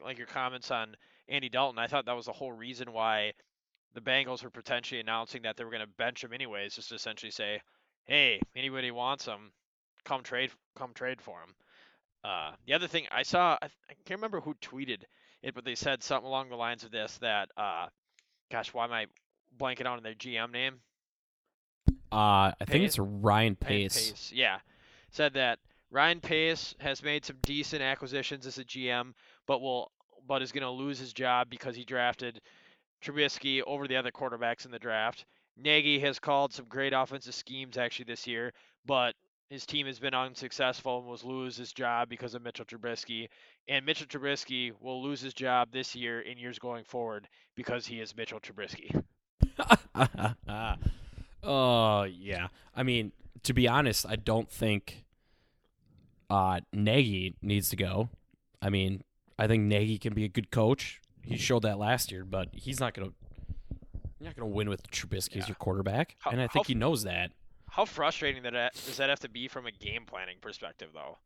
like 0.02 0.18
your 0.18 0.26
comments 0.28 0.70
on 0.70 0.96
Andy 1.28 1.48
Dalton, 1.48 1.78
I 1.78 1.86
thought 1.86 2.06
that 2.06 2.16
was 2.16 2.26
the 2.26 2.32
whole 2.32 2.52
reason 2.52 2.92
why 2.92 3.32
the 3.94 4.00
Bengals 4.00 4.42
were 4.42 4.50
potentially 4.50 5.00
announcing 5.00 5.42
that 5.42 5.56
they 5.56 5.64
were 5.64 5.70
going 5.70 5.80
to 5.80 5.92
bench 5.98 6.22
him 6.22 6.32
anyways, 6.32 6.74
just 6.74 6.88
to 6.90 6.94
essentially 6.94 7.30
say, 7.30 7.60
hey, 8.04 8.40
anybody 8.56 8.90
wants 8.90 9.24
him, 9.24 9.52
come 10.04 10.22
trade 10.22 10.50
come 10.76 10.92
trade 10.92 11.20
for 11.20 11.38
him. 11.40 11.54
Uh, 12.24 12.52
the 12.66 12.72
other 12.72 12.88
thing 12.88 13.06
I 13.10 13.22
saw, 13.22 13.58
I, 13.60 13.66
I 13.66 13.94
can't 14.04 14.18
remember 14.18 14.40
who 14.40 14.54
tweeted 14.54 15.02
it, 15.42 15.54
but 15.54 15.64
they 15.64 15.74
said 15.74 16.02
something 16.02 16.26
along 16.26 16.48
the 16.48 16.56
lines 16.56 16.82
of 16.82 16.90
this 16.90 17.18
that, 17.18 17.50
uh, 17.56 17.86
gosh, 18.50 18.72
why 18.72 18.84
am 18.84 18.92
I 18.92 19.06
blanking 19.58 19.86
out 19.86 19.98
on 19.98 20.02
their 20.02 20.14
GM 20.14 20.50
name? 20.50 20.80
Uh, 22.10 22.52
I 22.60 22.64
think 22.66 22.84
it's 22.84 22.98
Ryan 22.98 23.20
Ryan 23.20 23.56
Pace. 23.56 24.32
Yeah, 24.34 24.58
said 25.10 25.34
that 25.34 25.58
Ryan 25.90 26.20
Pace 26.20 26.74
has 26.78 27.02
made 27.02 27.24
some 27.24 27.36
decent 27.42 27.82
acquisitions 27.82 28.46
as 28.46 28.58
a 28.58 28.64
GM, 28.64 29.12
but 29.46 29.60
will 29.60 29.90
but 30.26 30.40
is 30.40 30.52
going 30.52 30.62
to 30.62 30.70
lose 30.70 30.98
his 30.98 31.12
job 31.12 31.50
because 31.50 31.76
he 31.76 31.84
drafted 31.84 32.40
Trubisky 33.04 33.62
over 33.66 33.86
the 33.86 33.96
other 33.96 34.10
quarterbacks 34.10 34.64
in 34.64 34.70
the 34.70 34.78
draft. 34.78 35.24
Nagy 35.56 35.98
has 36.00 36.18
called 36.18 36.52
some 36.52 36.66
great 36.66 36.92
offensive 36.92 37.34
schemes 37.34 37.76
actually 37.76 38.06
this 38.06 38.26
year, 38.26 38.52
but 38.86 39.14
his 39.50 39.66
team 39.66 39.86
has 39.86 39.98
been 39.98 40.14
unsuccessful 40.14 40.98
and 40.98 41.06
will 41.06 41.18
lose 41.22 41.56
his 41.56 41.72
job 41.72 42.08
because 42.08 42.34
of 42.34 42.42
Mitchell 42.42 42.64
Trubisky. 42.64 43.28
And 43.68 43.86
Mitchell 43.86 44.06
Trubisky 44.06 44.72
will 44.80 45.02
lose 45.02 45.20
his 45.20 45.34
job 45.34 45.68
this 45.70 45.94
year 45.94 46.20
and 46.20 46.38
years 46.38 46.58
going 46.58 46.84
forward 46.84 47.28
because 47.54 47.86
he 47.86 48.00
is 48.00 48.16
Mitchell 48.16 48.40
Trubisky. 48.40 49.04
oh 51.42 52.02
yeah. 52.04 52.48
I 52.74 52.82
mean, 52.82 53.12
to 53.44 53.52
be 53.52 53.68
honest, 53.68 54.06
I 54.08 54.16
don't 54.16 54.50
think 54.50 55.04
uh, 56.30 56.60
Nagy 56.72 57.36
needs 57.42 57.68
to 57.68 57.76
go. 57.76 58.08
I 58.60 58.70
mean, 58.70 59.04
I 59.38 59.46
think 59.46 59.64
Nagy 59.64 59.98
can 59.98 60.14
be 60.14 60.24
a 60.24 60.28
good 60.28 60.50
coach. 60.50 61.00
He 61.24 61.36
showed 61.36 61.62
that 61.62 61.78
last 61.78 62.12
year, 62.12 62.24
but 62.24 62.48
he's 62.52 62.80
not 62.80 62.94
gonna. 62.94 63.10
You're 64.20 64.28
not 64.28 64.36
gonna 64.36 64.48
win 64.50 64.68
with 64.68 64.90
Trubisky 64.90 65.36
as 65.38 65.48
your 65.48 65.54
quarterback, 65.56 66.16
How- 66.20 66.30
and 66.30 66.40
I 66.40 66.46
think 66.46 66.64
f- 66.64 66.68
he 66.68 66.74
knows 66.74 67.02
that. 67.04 67.32
How 67.70 67.84
frustrating 67.84 68.42
that 68.44 68.52
does 68.74 68.96
that 68.98 69.08
have 69.10 69.20
to 69.20 69.28
be 69.28 69.48
from 69.48 69.66
a 69.66 69.72
game 69.72 70.04
planning 70.06 70.36
perspective, 70.40 70.90
though? 70.94 71.18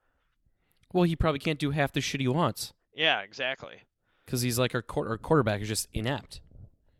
Well, 0.92 1.04
he 1.04 1.14
probably 1.14 1.38
can't 1.40 1.58
do 1.58 1.70
half 1.72 1.92
the 1.92 2.00
shit 2.00 2.20
he 2.22 2.28
wants 2.28 2.72
Yeah, 2.94 3.20
exactly. 3.20 3.82
because 4.24 4.40
he's 4.40 4.58
like 4.58 4.74
our, 4.74 4.82
our 4.96 5.18
quarterback 5.18 5.60
is 5.60 5.68
just 5.68 5.88
inept. 5.92 6.40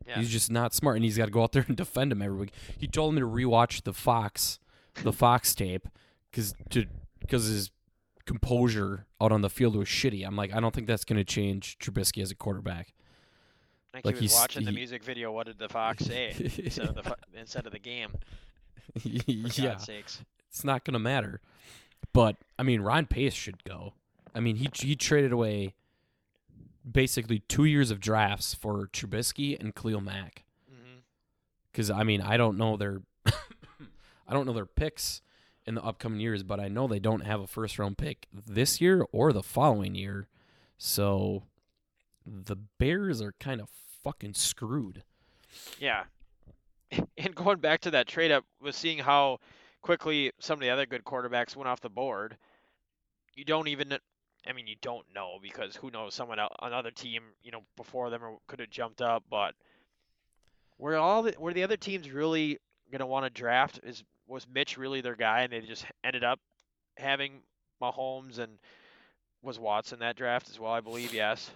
Yeah. 0.06 0.16
He's 0.18 0.28
just 0.30 0.50
not 0.50 0.74
smart, 0.74 0.96
and 0.96 1.04
he's 1.04 1.16
got 1.16 1.24
to 1.26 1.30
go 1.30 1.42
out 1.42 1.52
there 1.52 1.64
and 1.68 1.76
defend 1.76 2.12
him 2.12 2.20
every 2.22 2.36
week. 2.36 2.52
He 2.78 2.86
told 2.86 3.14
him 3.14 3.20
to 3.20 3.26
rewatch 3.26 3.82
the 3.84 3.92
Fox, 3.94 4.58
the 5.02 5.12
Fox 5.12 5.54
tape, 5.54 5.88
because 6.30 6.54
to 6.70 6.86
because 7.20 7.46
his 7.46 7.70
composure 8.28 9.06
out 9.22 9.32
on 9.32 9.40
the 9.40 9.48
field 9.48 9.74
was 9.74 9.88
shitty. 9.88 10.24
I'm 10.24 10.36
like, 10.36 10.54
I 10.54 10.60
don't 10.60 10.74
think 10.74 10.86
that's 10.86 11.04
going 11.04 11.16
to 11.16 11.24
change 11.24 11.78
Trubisky 11.78 12.22
as 12.22 12.30
a 12.30 12.34
quarterback. 12.34 12.92
Like, 13.94 14.04
Like 14.04 14.16
he 14.16 14.26
was 14.26 14.34
watching 14.34 14.66
the 14.66 14.70
music 14.72 15.02
video. 15.02 15.32
What 15.32 15.46
did 15.46 15.58
the 15.58 15.70
fox 15.70 16.04
say 16.04 16.34
instead 16.58 16.88
of 16.90 16.94
the 16.94 17.16
instead 17.40 17.64
of 17.66 17.72
the 17.72 17.78
game? 17.78 18.10
Yeah, 19.04 19.78
it's 20.48 20.64
not 20.64 20.84
going 20.84 20.92
to 20.94 20.98
matter. 20.98 21.40
But 22.12 22.36
I 22.58 22.62
mean, 22.62 22.80
Ryan 22.80 23.06
Pace 23.06 23.34
should 23.34 23.64
go. 23.64 23.92
I 24.34 24.40
mean, 24.40 24.56
he 24.56 24.68
he 24.74 24.94
traded 24.94 25.32
away 25.32 25.74
basically 26.90 27.40
two 27.48 27.64
years 27.64 27.90
of 27.90 28.00
drafts 28.00 28.54
for 28.54 28.88
Trubisky 28.88 29.58
and 29.58 29.74
Khalil 29.74 30.00
Mack. 30.00 30.44
Mm-hmm. 30.70 30.98
because 31.72 31.90
I 31.90 32.02
mean 32.02 32.20
I 32.20 32.36
don't 32.36 32.56
know 32.58 32.76
their 32.76 33.02
I 33.26 34.32
don't 34.32 34.46
know 34.46 34.52
their 34.54 34.66
picks 34.66 35.22
in 35.68 35.74
the 35.74 35.84
upcoming 35.84 36.18
years, 36.18 36.42
but 36.42 36.58
I 36.58 36.68
know 36.68 36.88
they 36.88 36.98
don't 36.98 37.26
have 37.26 37.40
a 37.40 37.46
first 37.46 37.78
round 37.78 37.98
pick 37.98 38.26
this 38.32 38.80
year 38.80 39.06
or 39.12 39.34
the 39.34 39.42
following 39.42 39.94
year. 39.94 40.26
So 40.78 41.42
the 42.26 42.56
Bears 42.56 43.20
are 43.20 43.34
kind 43.38 43.60
of 43.60 43.68
fucking 44.02 44.34
screwed. 44.34 45.04
Yeah. 45.78 46.04
And 47.18 47.34
going 47.34 47.58
back 47.58 47.82
to 47.82 47.90
that 47.90 48.06
trade 48.06 48.32
up, 48.32 48.44
was 48.62 48.74
seeing 48.74 48.98
how 48.98 49.40
quickly 49.82 50.32
some 50.40 50.54
of 50.54 50.60
the 50.60 50.70
other 50.70 50.86
good 50.86 51.04
quarterbacks 51.04 51.54
went 51.54 51.68
off 51.68 51.82
the 51.82 51.90
board. 51.90 52.38
You 53.34 53.44
don't 53.44 53.68
even, 53.68 53.92
I 54.46 54.52
mean, 54.54 54.66
you 54.66 54.76
don't 54.80 55.04
know 55.14 55.38
because 55.42 55.76
who 55.76 55.90
knows? 55.90 56.14
Someone 56.14 56.38
else, 56.38 56.54
another 56.62 56.90
team, 56.90 57.24
you 57.42 57.50
know, 57.50 57.60
before 57.76 58.08
them 58.08 58.22
could 58.46 58.60
have 58.60 58.70
jumped 58.70 59.02
up. 59.02 59.24
But 59.28 59.54
were 60.78 60.96
all 60.96 61.24
the, 61.24 61.34
were 61.38 61.52
the 61.52 61.64
other 61.64 61.76
teams 61.76 62.10
really 62.10 62.58
gonna 62.90 63.06
want 63.06 63.26
to 63.26 63.30
draft? 63.30 63.80
Is 63.82 64.02
was 64.28 64.46
Mitch 64.52 64.76
really 64.76 65.00
their 65.00 65.16
guy, 65.16 65.40
and 65.42 65.52
they 65.52 65.60
just 65.60 65.84
ended 66.04 66.22
up 66.22 66.38
having 66.96 67.40
Mahomes 67.82 68.38
and 68.38 68.58
was 69.42 69.58
Watson 69.58 70.00
that 70.00 70.16
draft 70.16 70.48
as 70.50 70.58
well? 70.60 70.72
I 70.72 70.80
believe 70.80 71.12
yes. 71.14 71.50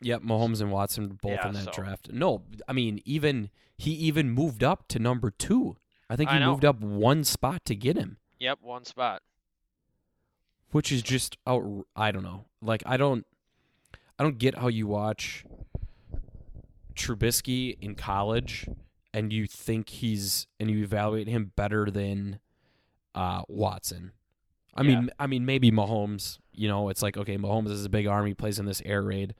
Yep, 0.00 0.22
Mahomes 0.22 0.60
and 0.60 0.70
Watson 0.72 1.18
both 1.22 1.32
Yeah, 1.32 1.48
in 1.48 1.54
that 1.54 1.64
so- 1.64 1.70
draft. 1.72 2.12
No, 2.12 2.42
I 2.68 2.72
mean 2.72 3.00
even 3.04 3.50
he 3.76 3.92
even 3.92 4.30
moved 4.30 4.62
up 4.64 4.86
to 4.88 4.98
number 4.98 5.30
two. 5.30 5.76
I 6.10 6.16
think 6.16 6.30
he 6.30 6.38
know. 6.38 6.50
moved 6.50 6.64
up 6.64 6.80
one 6.80 7.24
spot 7.24 7.64
to 7.64 7.74
get 7.74 7.96
him, 7.96 8.18
Yep, 8.38 8.58
one 8.62 8.84
spot. 8.84 9.22
which 10.72 10.92
is 10.92 11.02
just 11.02 11.36
out. 11.46 11.86
I 11.96 12.10
don't 12.12 12.22
know. 12.22 12.44
Like 12.60 12.82
I 12.84 12.96
don't, 12.96 13.26
I 14.18 14.22
don't 14.24 14.38
get 14.38 14.56
how 14.58 14.68
you 14.68 14.86
watch 14.86 15.44
Trubisky 16.94 17.78
in 17.80 17.94
college 17.94 18.66
and 19.14 19.32
you 19.32 19.46
think 19.46 19.88
he's 19.88 20.46
and 20.60 20.70
you 20.70 20.82
evaluate 20.82 21.28
him 21.28 21.52
better 21.56 21.90
than 21.90 22.38
uh, 23.14 23.42
Watson. 23.48 24.12
I 24.74 24.82
Yeah. 24.82 24.88
mean, 25.00 25.10
I 25.18 25.26
mean 25.26 25.44
maybe 25.46 25.70
Mahomes. 25.70 26.38
You 26.52 26.68
know, 26.68 26.88
it's 26.88 27.02
like 27.02 27.16
okay, 27.16 27.36
Mahomes 27.36 27.70
is 27.70 27.84
a 27.84 27.88
big 27.90 28.06
arm. 28.06 28.26
He 28.26 28.34
plays 28.34 28.58
in 28.58 28.64
this 28.66 28.82
air 28.84 29.02
raid, 29.02 29.34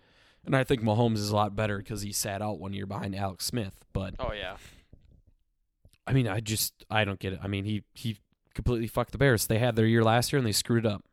and 0.45 0.55
I 0.57 0.65
think 0.65 0.83
Mahomes 0.83 1.19
is 1.19 1.31
a 1.31 1.37
lot 1.37 1.55
better 1.57 1.79
because 1.79 2.03
he 2.03 2.13
sat 2.13 2.41
out 2.43 2.59
one 2.59 2.73
year 2.73 2.87
behind 2.87 3.15
Alex 3.17 3.45
Smith. 3.47 3.75
But 3.93 4.15
Oh 4.19 4.33
yeah. 4.33 4.57
I 6.07 6.13
mean, 6.13 6.27
I 6.29 6.41
just 6.41 6.85
I 6.91 7.05
don't 7.05 7.19
get 7.21 7.33
it. 7.35 7.39
I 7.43 7.47
mean, 7.49 7.65
he 7.65 7.83
he 7.95 8.19
completely 8.55 8.87
fucked 8.89 9.13
the 9.13 9.19
Bears. 9.19 9.47
They 9.47 9.59
had 9.59 9.77
their 9.77 9.87
year 9.87 10.03
last 10.05 10.33
year 10.33 10.39
and 10.39 10.47
they 10.47 10.53
screwed 10.53 10.85
it 10.85 10.93
up. 10.93 11.05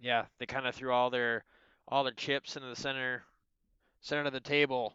Yeah, 0.00 0.26
they 0.38 0.46
kind 0.46 0.66
of 0.66 0.74
threw 0.74 0.92
all 0.92 1.10
their 1.10 1.44
all 1.88 2.04
their 2.04 2.12
chips 2.12 2.56
into 2.56 2.68
the 2.68 2.76
center 2.76 3.22
center 4.00 4.24
of 4.26 4.32
the 4.32 4.40
table, 4.40 4.94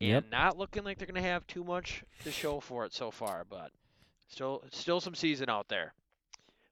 and 0.00 0.08
Yep. 0.10 0.24
not 0.30 0.58
looking 0.58 0.84
like 0.84 0.98
they're 0.98 1.06
gonna 1.06 1.22
have 1.22 1.46
too 1.46 1.64
much 1.64 2.04
to 2.24 2.30
show 2.30 2.60
for 2.60 2.84
it 2.84 2.92
so 2.92 3.10
far. 3.10 3.44
But 3.44 3.72
still, 4.28 4.62
still 4.70 5.00
some 5.00 5.14
season 5.14 5.48
out 5.48 5.68
there. 5.68 5.94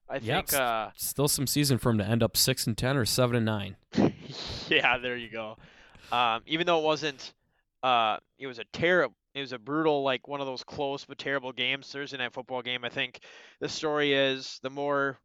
I 0.09 0.15
Yep. 0.15 0.47
think. 0.47 0.53
Uh, 0.53 0.91
Still 0.95 1.27
some 1.27 1.47
season 1.47 1.77
for 1.77 1.89
him 1.89 1.97
to 1.97 2.05
end 2.05 2.23
up 2.23 2.37
six 2.37 2.65
and 2.65 2.77
ten 2.77 2.95
or 2.95 3.05
seven 3.05 3.35
and 3.35 3.45
nine. 3.45 3.75
yeah, 4.69 4.97
there 4.97 5.17
you 5.17 5.29
go. 5.29 5.57
Um, 6.11 6.43
even 6.45 6.65
though 6.65 6.79
it 6.79 6.83
wasn't, 6.85 7.33
uh, 7.83 8.17
it 8.37 8.47
was 8.47 8.59
a 8.59 8.63
terrible, 8.65 9.15
it 9.33 9.41
was 9.41 9.51
a 9.51 9.59
brutal, 9.59 10.03
like 10.03 10.27
one 10.29 10.39
of 10.39 10.47
those 10.47 10.63
close 10.63 11.03
but 11.03 11.17
terrible 11.17 11.51
games. 11.51 11.91
Thursday 11.91 12.17
night 12.17 12.31
football 12.33 12.61
game. 12.61 12.85
I 12.85 12.89
think 12.89 13.19
the 13.59 13.67
story 13.67 14.13
is 14.13 14.59
the 14.63 14.69
more 14.69 15.19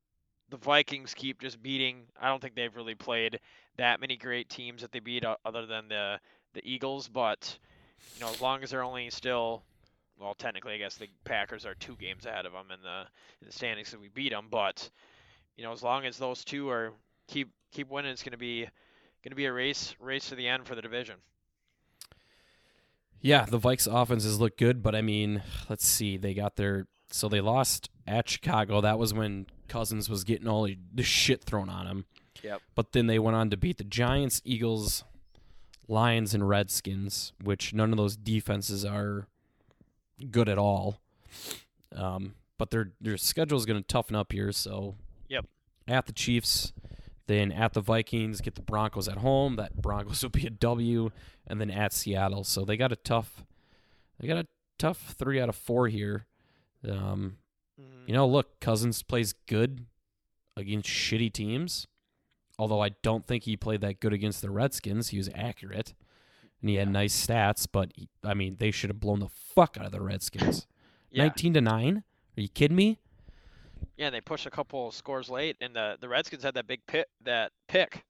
the 0.50 0.56
Vikings 0.56 1.14
keep 1.14 1.40
just 1.40 1.62
beating. 1.62 2.02
I 2.20 2.28
don't 2.28 2.42
think 2.42 2.56
they've 2.56 2.74
really 2.74 2.96
played 2.96 3.38
that 3.78 4.00
many 4.00 4.16
great 4.16 4.48
teams 4.48 4.82
that 4.82 4.90
they 4.90 4.98
beat 4.98 5.24
other 5.44 5.64
than 5.66 5.88
the 5.88 6.18
the 6.54 6.60
Eagles. 6.68 7.08
But 7.08 7.56
you 8.16 8.24
know, 8.24 8.30
as 8.30 8.40
long 8.40 8.62
as 8.62 8.70
they're 8.70 8.82
only 8.82 9.10
still, 9.10 9.62
well, 10.18 10.34
technically, 10.34 10.74
I 10.74 10.78
guess 10.78 10.96
the 10.96 11.08
Packers 11.24 11.66
are 11.66 11.74
two 11.74 11.96
games 11.96 12.26
ahead 12.26 12.46
of 12.46 12.52
them 12.52 12.66
in 12.72 12.82
the 12.82 13.00
in 13.40 13.46
the 13.46 13.52
standings, 13.52 13.88
so 13.88 13.98
we 13.98 14.08
beat 14.08 14.32
them. 14.32 14.46
But 14.50 14.88
you 15.56 15.64
know, 15.64 15.72
as 15.72 15.82
long 15.82 16.04
as 16.04 16.18
those 16.18 16.44
two 16.44 16.70
are 16.70 16.92
keep 17.28 17.50
keep 17.72 17.90
winning, 17.90 18.12
it's 18.12 18.22
going 18.22 18.32
to 18.32 18.38
be 18.38 18.62
going 19.22 19.30
to 19.30 19.36
be 19.36 19.46
a 19.46 19.52
race 19.52 19.94
race 20.00 20.28
to 20.28 20.34
the 20.34 20.48
end 20.48 20.66
for 20.66 20.74
the 20.74 20.82
division. 20.82 21.16
Yeah, 23.20 23.44
the 23.44 23.58
Vikes 23.58 23.86
offenses 23.90 24.40
look 24.40 24.58
good, 24.58 24.82
but 24.82 24.96
I 24.96 25.02
mean, 25.02 25.42
let's 25.68 25.86
see. 25.86 26.16
They 26.16 26.34
got 26.34 26.56
their 26.56 26.88
so 27.10 27.28
they 27.28 27.40
lost 27.40 27.88
at 28.06 28.28
Chicago. 28.28 28.80
That 28.80 28.98
was 28.98 29.14
when 29.14 29.46
Cousins 29.68 30.08
was 30.08 30.24
getting 30.24 30.48
all 30.48 30.68
the 30.94 31.02
shit 31.02 31.44
thrown 31.44 31.68
on 31.68 31.86
him. 31.86 32.04
Yep. 32.42 32.60
But 32.74 32.92
then 32.92 33.06
they 33.06 33.18
went 33.18 33.36
on 33.36 33.50
to 33.50 33.56
beat 33.56 33.78
the 33.78 33.84
Giants, 33.84 34.42
Eagles, 34.44 35.04
Lions, 35.88 36.34
and 36.34 36.48
Redskins, 36.48 37.32
which 37.42 37.74
none 37.74 37.90
of 37.90 37.96
those 37.96 38.16
defenses 38.16 38.84
are 38.84 39.26
good 40.30 40.48
at 40.48 40.58
all. 40.58 41.00
Um, 41.94 42.34
but 42.58 42.70
their 42.70 42.92
their 43.00 43.16
schedule 43.16 43.58
is 43.58 43.66
going 43.66 43.80
to 43.80 43.86
toughen 43.86 44.14
up 44.16 44.32
here. 44.32 44.52
So 44.52 44.94
Yep. 45.28 45.46
at 45.88 46.06
the 46.06 46.12
Chiefs, 46.12 46.72
then 47.26 47.50
at 47.52 47.72
the 47.72 47.80
Vikings, 47.80 48.40
get 48.40 48.54
the 48.54 48.62
Broncos 48.62 49.08
at 49.08 49.18
home. 49.18 49.56
That 49.56 49.80
Broncos 49.80 50.22
will 50.22 50.30
be 50.30 50.46
a 50.46 50.50
W, 50.50 51.10
and 51.46 51.60
then 51.60 51.70
at 51.70 51.92
Seattle. 51.92 52.44
So 52.44 52.64
they 52.64 52.76
got 52.76 52.92
a 52.92 52.96
tough, 52.96 53.44
they 54.18 54.28
got 54.28 54.38
a 54.38 54.46
tough 54.78 55.14
three 55.18 55.40
out 55.40 55.48
of 55.48 55.56
four 55.56 55.88
here. 55.88 56.26
Um, 56.88 57.38
Mhm. 57.80 58.08
you 58.08 58.14
know, 58.14 58.26
look, 58.28 58.60
Cousins 58.60 59.02
plays 59.02 59.32
good 59.46 59.86
against 60.56 60.88
shitty 60.88 61.32
teams. 61.32 61.86
Although 62.62 62.80
I 62.80 62.90
don't 63.02 63.26
think 63.26 63.42
he 63.42 63.56
played 63.56 63.80
that 63.80 63.98
good 63.98 64.12
against 64.12 64.40
the 64.40 64.50
Redskins. 64.50 65.08
He 65.08 65.16
was 65.18 65.28
accurate, 65.34 65.94
and 66.60 66.70
he 66.70 66.76
had 66.76 66.88
nice 66.88 67.26
stats. 67.26 67.66
But 67.70 67.90
he, 67.96 68.08
I 68.22 68.34
mean, 68.34 68.56
they 68.60 68.70
should 68.70 68.88
have 68.90 69.00
blown 69.00 69.18
the 69.18 69.28
fuck 69.28 69.76
out 69.78 69.86
of 69.86 69.92
the 69.92 70.00
Redskins. 70.00 70.66
Yeah, 71.14 71.24
Nineteen 71.24 71.52
to 71.54 71.60
nine. 71.60 72.04
Are 72.38 72.40
you 72.40 72.48
kidding 72.48 72.76
me? 72.76 72.98
yeah. 73.98 74.08
They 74.08 74.22
pushed 74.22 74.46
a 74.46 74.50
couple 74.50 74.90
scores 74.92 75.28
late, 75.28 75.56
and 75.60 75.74
the 75.76 75.98
the 76.00 76.08
Redskins 76.08 76.42
had 76.42 76.54
that 76.54 76.66
big 76.66 76.86
pit 76.86 77.08
that 77.24 77.52
pick 77.68 78.04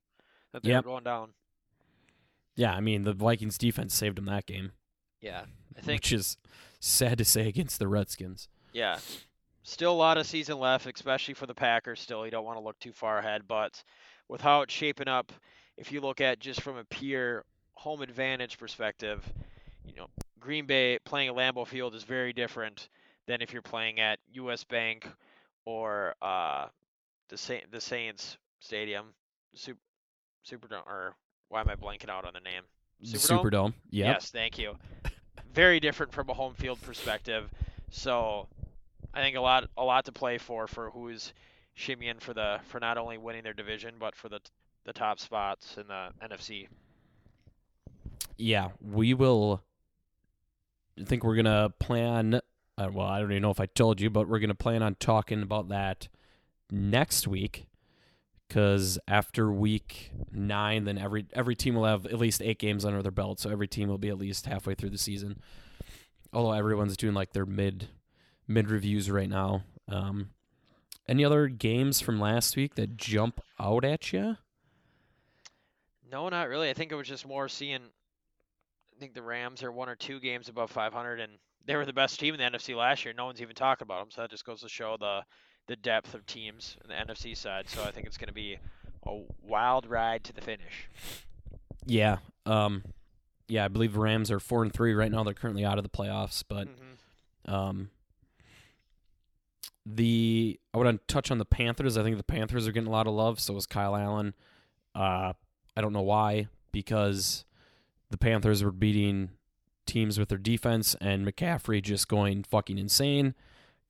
that 0.52 0.62
they 0.62 0.68
Yep. 0.68 0.84
were 0.84 0.90
going 0.92 1.02
down. 1.04 1.30
Yeah, 2.54 2.74
I 2.74 2.80
mean 2.80 3.02
the 3.02 3.12
Vikings 3.12 3.58
defense 3.58 3.94
saved 3.94 4.18
them 4.18 4.26
that 4.26 4.46
game, 4.46 4.70
Yeah, 5.20 5.46
I 5.76 5.80
think. 5.80 6.02
which 6.02 6.12
is 6.12 6.36
sad 6.78 7.18
to 7.18 7.24
say 7.24 7.48
against 7.48 7.78
the 7.80 7.88
Redskins. 7.88 8.48
Yeah, 8.72 8.98
still 9.64 9.92
a 9.92 9.94
lot 9.94 10.16
of 10.16 10.24
season 10.26 10.60
left, 10.60 10.86
especially 10.86 11.34
for 11.34 11.46
the 11.46 11.54
Packers. 11.54 11.98
Still, 12.00 12.24
you 12.24 12.30
don't 12.30 12.44
want 12.44 12.58
to 12.58 12.62
look 12.62 12.78
too 12.78 12.92
far 12.92 13.18
ahead, 13.18 13.48
but 13.48 13.82
with 14.28 14.40
how 14.40 14.62
it's 14.62 14.72
shaping 14.72 15.08
up, 15.08 15.32
if 15.76 15.92
you 15.92 16.00
look 16.00 16.20
at 16.20 16.38
just 16.38 16.60
from 16.60 16.76
a 16.76 16.84
pure 16.84 17.44
home 17.74 18.02
advantage 18.02 18.58
perspective, 18.58 19.24
you 19.84 19.94
know, 19.94 20.06
Green 20.40 20.66
Bay 20.66 20.98
playing 21.04 21.28
at 21.28 21.34
Lambeau 21.34 21.66
Field 21.66 21.94
is 21.94 22.02
very 22.02 22.32
different 22.32 22.88
than 23.26 23.40
if 23.40 23.52
you're 23.52 23.62
playing 23.62 24.00
at 24.00 24.18
U.S. 24.32 24.64
Bank 24.64 25.08
or 25.64 26.14
uh, 26.20 26.66
the 27.28 27.38
Sa- 27.38 27.66
the 27.70 27.80
Saints 27.80 28.36
Stadium, 28.60 29.06
Super 29.54 29.78
Superdome, 30.46 30.86
or 30.86 31.14
why 31.48 31.60
am 31.60 31.68
I 31.68 31.76
blanking 31.76 32.08
out 32.08 32.24
on 32.24 32.32
the 32.32 32.40
name? 32.40 32.62
Superdome. 33.04 33.42
Superdome. 33.42 33.74
Yep. 33.90 34.14
Yes, 34.14 34.30
thank 34.30 34.58
you. 34.58 34.76
Very 35.54 35.80
different 35.80 36.12
from 36.12 36.28
a 36.30 36.34
home 36.34 36.54
field 36.54 36.80
perspective. 36.82 37.48
So 37.90 38.48
I 39.12 39.20
think 39.20 39.36
a 39.36 39.40
lot 39.40 39.68
a 39.76 39.84
lot 39.84 40.06
to 40.06 40.12
play 40.12 40.38
for 40.38 40.66
for 40.66 40.90
who's 40.90 41.32
shimmying 41.76 42.20
for 42.20 42.34
the 42.34 42.60
for 42.68 42.80
not 42.80 42.98
only 42.98 43.18
winning 43.18 43.42
their 43.42 43.54
division 43.54 43.94
but 43.98 44.14
for 44.14 44.28
the 44.28 44.40
the 44.84 44.92
top 44.92 45.18
spots 45.18 45.76
in 45.78 45.86
the 45.86 46.08
NFC. 46.22 46.68
Yeah, 48.36 48.70
we 48.80 49.14
will. 49.14 49.62
I 51.00 51.04
think 51.04 51.24
we're 51.24 51.36
gonna 51.36 51.70
plan. 51.78 52.40
Uh, 52.78 52.88
well, 52.92 53.06
I 53.06 53.20
don't 53.20 53.30
even 53.30 53.42
know 53.42 53.50
if 53.50 53.60
I 53.60 53.66
told 53.66 54.00
you, 54.00 54.10
but 54.10 54.28
we're 54.28 54.40
gonna 54.40 54.54
plan 54.54 54.82
on 54.82 54.96
talking 54.96 55.42
about 55.42 55.68
that 55.68 56.08
next 56.70 57.28
week. 57.28 57.66
Because 58.48 58.98
after 59.08 59.50
week 59.50 60.10
nine, 60.30 60.84
then 60.84 60.98
every 60.98 61.26
every 61.32 61.54
team 61.54 61.74
will 61.74 61.84
have 61.84 62.04
at 62.04 62.18
least 62.18 62.42
eight 62.42 62.58
games 62.58 62.84
under 62.84 63.02
their 63.02 63.12
belt, 63.12 63.40
so 63.40 63.48
every 63.48 63.68
team 63.68 63.88
will 63.88 63.98
be 63.98 64.08
at 64.08 64.18
least 64.18 64.46
halfway 64.46 64.74
through 64.74 64.90
the 64.90 64.98
season. 64.98 65.40
Although 66.32 66.52
everyone's 66.52 66.96
doing 66.96 67.14
like 67.14 67.32
their 67.32 67.46
mid 67.46 67.88
mid 68.46 68.68
reviews 68.68 69.10
right 69.10 69.28
now. 69.28 69.62
Um, 69.88 70.30
any 71.08 71.24
other 71.24 71.48
games 71.48 72.00
from 72.00 72.20
last 72.20 72.56
week 72.56 72.74
that 72.76 72.96
jump 72.96 73.40
out 73.58 73.84
at 73.84 74.12
you? 74.12 74.36
No, 76.10 76.28
not 76.28 76.48
really. 76.48 76.68
I 76.70 76.74
think 76.74 76.92
it 76.92 76.96
was 76.96 77.08
just 77.08 77.26
more 77.26 77.48
seeing. 77.48 77.80
I 77.82 78.98
think 79.00 79.14
the 79.14 79.22
Rams 79.22 79.62
are 79.62 79.72
one 79.72 79.88
or 79.88 79.96
two 79.96 80.20
games 80.20 80.48
above 80.48 80.70
500, 80.70 81.20
and 81.20 81.32
they 81.66 81.74
were 81.76 81.86
the 81.86 81.92
best 81.92 82.20
team 82.20 82.34
in 82.34 82.38
the 82.40 82.58
NFC 82.58 82.76
last 82.76 83.04
year. 83.04 83.14
No 83.16 83.24
one's 83.24 83.40
even 83.40 83.54
talking 83.54 83.84
about 83.86 84.00
them, 84.00 84.10
so 84.10 84.20
that 84.20 84.30
just 84.30 84.44
goes 84.44 84.60
to 84.62 84.68
show 84.68 84.96
the 84.98 85.22
the 85.68 85.76
depth 85.76 86.12
of 86.14 86.26
teams 86.26 86.76
in 86.82 86.88
the 86.88 86.94
NFC 86.94 87.36
side. 87.36 87.68
So 87.68 87.84
I 87.84 87.92
think 87.92 88.06
it's 88.08 88.16
going 88.18 88.26
to 88.28 88.34
be 88.34 88.58
a 89.06 89.20
wild 89.40 89.86
ride 89.86 90.24
to 90.24 90.32
the 90.32 90.40
finish. 90.40 90.88
Yeah. 91.86 92.18
Um, 92.46 92.82
yeah, 93.46 93.64
I 93.64 93.68
believe 93.68 93.92
the 93.92 94.00
Rams 94.00 94.30
are 94.32 94.40
four 94.40 94.64
and 94.64 94.72
three 94.72 94.92
right 94.92 95.10
now. 95.10 95.22
They're 95.22 95.34
currently 95.34 95.64
out 95.64 95.78
of 95.78 95.84
the 95.84 95.88
playoffs, 95.88 96.42
but 96.46 96.66
Mhm. 96.66 97.52
um, 97.52 97.90
the 99.84 100.58
I 100.72 100.78
want 100.78 101.00
to 101.06 101.12
touch 101.12 101.30
on 101.30 101.38
the 101.38 101.44
Panthers. 101.44 101.96
I 101.96 102.02
think 102.02 102.16
the 102.16 102.22
Panthers 102.22 102.66
are 102.68 102.72
getting 102.72 102.88
a 102.88 102.92
lot 102.92 103.06
of 103.06 103.14
love. 103.14 103.40
So 103.40 103.56
is 103.56 103.66
Kyle 103.66 103.96
Allen. 103.96 104.34
Uh, 104.94 105.32
I 105.76 105.80
don't 105.80 105.92
know 105.92 106.02
why 106.02 106.48
because 106.70 107.44
the 108.10 108.18
Panthers 108.18 108.62
were 108.62 108.72
beating 108.72 109.30
teams 109.86 110.18
with 110.18 110.28
their 110.28 110.38
defense 110.38 110.94
and 111.00 111.26
McCaffrey 111.26 111.82
just 111.82 112.08
going 112.08 112.44
fucking 112.44 112.78
insane. 112.78 113.34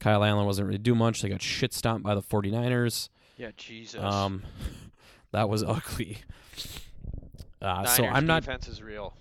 Kyle 0.00 0.24
Allen 0.24 0.46
wasn't 0.46 0.66
really 0.66 0.78
do 0.78 0.94
much. 0.94 1.22
They 1.22 1.28
got 1.28 1.42
shit 1.42 1.72
stomped 1.72 2.05
by 2.05 2.14
the 2.14 2.22
49ers. 2.22 3.09
Yeah, 3.37 3.50
Jesus. 3.57 4.02
Um, 4.02 4.42
that 5.33 5.48
was 5.48 5.62
ugly. 5.62 6.18
Uh, 7.61 7.85
so 7.85 8.05
I'm 8.05 8.26
not 8.26 8.42
defense 8.42 8.66
is 8.66 8.83
real. 8.83 9.14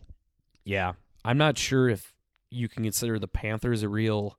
yeah, 0.66 0.94
I'm 1.24 1.38
not 1.38 1.58
sure 1.60 1.90
if 1.90 2.16
you 2.50 2.68
can 2.68 2.84
consider 2.84 3.20
the 3.20 3.28
Panthers 3.28 3.84
a 3.84 3.90
real 3.90 4.38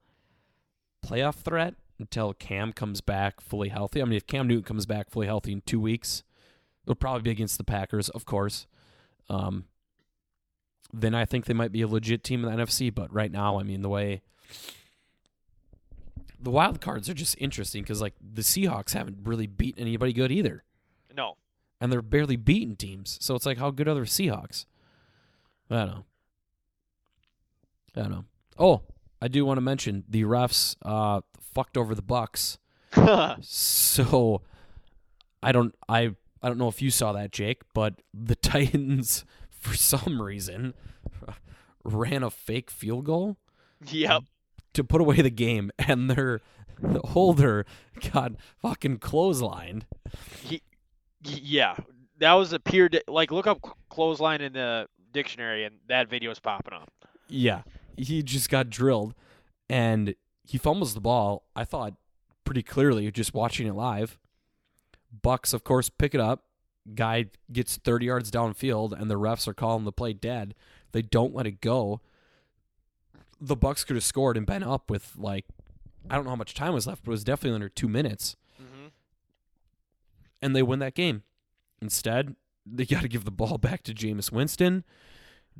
playoff 1.06 1.36
threat 1.36 1.74
until 1.98 2.33
Cam 2.35 2.72
comes 2.72 3.00
back 3.00 3.40
fully 3.40 3.68
healthy. 3.68 4.00
I 4.02 4.05
mean, 4.05 4.14
if 4.16 4.26
Cam 4.26 4.46
Newton 4.48 4.64
comes 4.64 4.87
back 4.87 5.11
fully 5.11 5.26
healthy 5.26 5.52
in 5.52 5.61
two 5.62 5.81
weeks, 5.81 6.22
it'll 6.85 6.94
probably 6.94 7.22
be 7.22 7.31
against 7.31 7.59
the 7.59 7.64
Packers, 7.64 8.09
of 8.11 8.24
course. 8.24 8.66
Um, 9.28 9.64
then 10.92 11.14
I 11.14 11.24
think 11.24 11.44
they 11.46 11.55
might 11.55 11.72
be 11.72 11.83
a 11.83 11.88
legit 11.88 12.22
team 12.24 12.44
in 12.44 12.50
the 12.55 12.62
NFC. 12.64 12.94
But 12.94 13.12
right 13.12 13.31
now, 13.31 13.59
I 13.59 13.62
mean, 13.62 13.83
the 13.83 13.88
way 13.88 14.22
the 16.40 16.50
wild 16.50 16.81
cards 16.81 17.09
are 17.09 17.14
just 17.14 17.37
interesting 17.38 17.83
because 17.83 18.00
like 18.00 18.14
the 18.20 18.42
Seahawks 18.42 18.92
haven't 18.92 19.18
really 19.24 19.46
beaten 19.46 19.81
anybody 19.81 20.12
good 20.12 20.33
either, 20.33 20.64
No. 21.16 21.37
and 21.81 21.92
they're 21.92 22.02
barely 22.02 22.37
beating 22.37 22.74
teams. 22.76 23.16
So 23.20 23.35
it's 23.37 23.46
like, 23.46 23.59
how 23.59 23.70
good 23.70 23.87
are 23.88 23.94
the 23.94 24.00
Seahawks? 24.00 24.66
I 25.70 25.76
don't 25.76 25.87
know. 25.88 26.05
I 27.96 28.00
don't 28.00 28.11
know. 28.11 28.24
Oh, 28.59 28.83
I 29.22 29.28
do 29.28 29.44
want 29.46 29.58
to 29.58 29.62
mention 29.62 30.02
the 30.08 30.24
refs 30.24 30.74
uh, 30.82 31.20
fucked 31.54 31.76
over 31.76 31.94
the 31.94 32.02
Bucs. 32.02 32.58
So 33.40 34.42
I 35.42 35.52
don't 35.52 35.74
I 35.88 36.14
I 36.42 36.48
don't 36.48 36.58
know 36.58 36.68
if 36.68 36.82
you 36.82 36.90
saw 36.90 37.12
that, 37.12 37.30
Jake, 37.30 37.62
but 37.72 38.02
the 38.12 38.35
Titans 38.50 39.24
for 39.48 39.74
some 39.74 40.20
reason 40.20 40.74
ran 41.85 42.22
a 42.22 42.30
fake 42.30 42.70
field 42.70 43.04
goal 43.06 43.37
yep. 43.87 44.22
to 44.74 44.85
put 44.85 45.00
away 45.00 45.22
the 45.22 45.30
game 45.30 45.70
and 45.78 46.11
their 46.11 46.40
the 46.80 47.00
holder 47.00 47.64
got 48.12 48.32
fucking 48.61 48.98
clotheslined. 48.98 49.82
He, 50.42 50.62
yeah. 51.22 51.76
That 52.18 52.35
was 52.35 52.52
a 52.52 52.58
pure 52.58 52.88
di- 52.88 53.02
like 53.06 53.30
look 53.30 53.46
up 53.46 53.61
clothesline 53.88 54.40
in 54.40 54.52
the 54.52 54.88
dictionary 55.12 55.64
and 55.64 55.76
that 55.88 56.11
video 56.11 56.32
is 56.32 56.40
popping 56.40 56.74
up. 56.74 56.90
Yeah. 57.28 57.62
He 57.96 58.22
just 58.22 58.48
got 58.48 58.70
drilled 58.70 59.14
and 59.68 60.14
he 60.44 60.59
fumbles 60.59 60.94
the 60.94 61.00
ball. 61.00 61.44
I 61.55 61.64
thought 61.64 61.94
pretty 62.44 62.62
clearly 62.62 63.11
just 63.11 63.35
watching 63.35 63.66
it 63.66 63.74
live. 63.74 64.18
Bucs, 65.24 65.52
of 65.55 65.64
course, 65.64 65.88
pick 65.88 66.14
it 66.14 66.20
up. 66.20 66.44
Guy 66.94 67.26
gets 67.52 67.76
30 67.76 68.07
yards 68.07 68.31
downfield, 68.31 68.98
and 68.98 69.09
the 69.11 69.18
refs 69.18 69.46
are 69.46 69.55
calling 69.55 69.85
the 69.85 69.92
play 69.92 70.12
dead. 70.12 70.55
They 70.92 71.02
don't 71.02 71.35
let 71.35 71.46
it 71.46 71.61
go. 71.61 72.00
The 73.40 73.57
Bucs 73.57 73.87
could 73.87 73.96
have 73.96 74.05
scored 74.05 74.37
and 74.37 74.46
been 74.46 74.62
up 74.62 74.90
with 74.90 75.12
like 75.16 75.44
I 76.11 76.16
don't 76.16 76.24
know 76.24 76.31
how 76.31 76.37
much 76.37 76.55
time 76.55 76.74
was 76.74 76.87
left, 76.87 77.05
but 77.05 77.11
it 77.11 77.12
was 77.12 77.24
definitely 77.24 77.55
under 77.55 77.68
two 77.68 77.88
minutes, 77.88 78.37
hmm 78.59 78.88
and 80.40 80.57
they 80.57 80.62
win 80.62 80.81
that 80.81 80.94
game. 80.94 81.22
Instead, 81.81 82.35
they 82.66 82.85
got 82.85 83.02
to 83.02 83.09
give 83.09 83.24
the 83.24 83.31
ball 83.31 83.59
back 83.59 83.83
to 83.85 83.94
Jameis 83.94 84.33
Winston. 84.33 84.83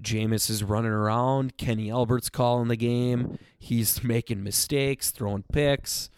Jameis 0.00 0.48
is 0.50 0.62
running 0.64 0.90
around. 0.90 1.57
Kenny 1.57 1.90
Albert's 1.90 2.31
calling 2.31 2.68
the 2.68 2.76
game. 2.76 3.38
He's 3.59 4.02
making 4.02 4.42
mistakes, 4.42 5.11
throwing 5.11 5.44
picks, 5.52 6.11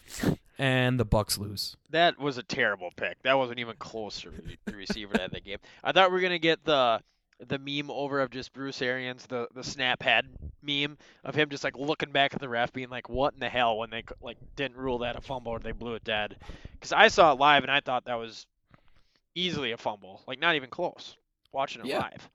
and 0.58 0.98
the 0.98 1.04
Bucs 1.06 1.38
lose. 1.38 1.76
That 1.90 2.18
was 2.18 2.38
a 2.38 2.42
terrible 2.42 2.90
pick. 2.96 3.22
That 3.22 3.36
wasn't 3.38 3.58
even 3.58 3.76
close 3.78 4.20
to 4.22 4.30
the 4.64 4.76
receiver 4.76 5.14
to 5.14 5.22
have 5.22 5.30
that 5.32 5.44
game. 5.44 5.58
I 5.82 5.92
thought 5.92 6.10
we 6.10 6.14
were 6.16 6.22
gonna 6.22 6.38
get 6.38 6.64
the 6.64 7.00
the 7.46 7.58
meme 7.58 7.90
over 7.90 8.20
of 8.20 8.30
just 8.30 8.52
Bruce 8.52 8.80
Arians, 8.80 9.26
the 9.26 9.48
the 9.54 9.64
snap 9.64 10.02
head 10.02 10.26
meme 10.62 10.96
of 11.24 11.34
him 11.34 11.50
just 11.50 11.64
like 11.64 11.76
looking 11.76 12.12
back 12.12 12.32
at 12.32 12.40
the 12.40 12.48
ref, 12.48 12.72
being 12.72 12.88
like, 12.88 13.08
"What 13.08 13.34
in 13.34 13.40
the 13.40 13.48
hell?" 13.48 13.76
when 13.78 13.90
they 13.90 14.04
like 14.22 14.38
didn't 14.56 14.76
rule 14.78 14.98
that 14.98 15.16
a 15.16 15.20
fumble 15.20 15.52
or 15.52 15.58
they 15.58 15.72
blew 15.72 15.94
it 15.94 16.04
dead. 16.04 16.36
Because 16.72 16.92
I 16.92 17.08
saw 17.08 17.32
it 17.32 17.38
live 17.40 17.64
and 17.64 17.72
I 17.72 17.80
thought 17.80 18.04
that 18.06 18.14
was 18.18 18.46
easily 19.34 19.72
a 19.72 19.76
fumble, 19.76 20.22
like 20.26 20.38
not 20.38 20.54
even 20.54 20.70
close. 20.70 21.16
Watching 21.52 21.82
it 21.82 21.88
Yeah. 21.88 21.98
live. 21.98 22.30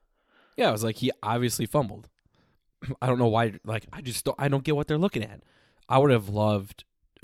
Yeah, 0.59 0.67
I 0.67 0.71
was 0.73 0.83
like, 0.83 0.97
he 0.97 1.09
obviously 1.23 1.65
fumbled. 1.65 2.09
I 3.01 3.07
don't 3.07 3.17
know 3.17 3.29
why. 3.29 3.53
Like, 3.63 3.85
I 3.93 4.01
just 4.01 4.25
don't, 4.25 4.35
I 4.37 4.49
don't 4.49 4.65
get 4.65 4.75
what 4.75 4.89
they're 4.89 4.97
looking 4.97 5.23
at. 5.23 5.39
I 5.87 5.99
would 5.99 6.11
have 6.11 6.27
loved 6.27 6.83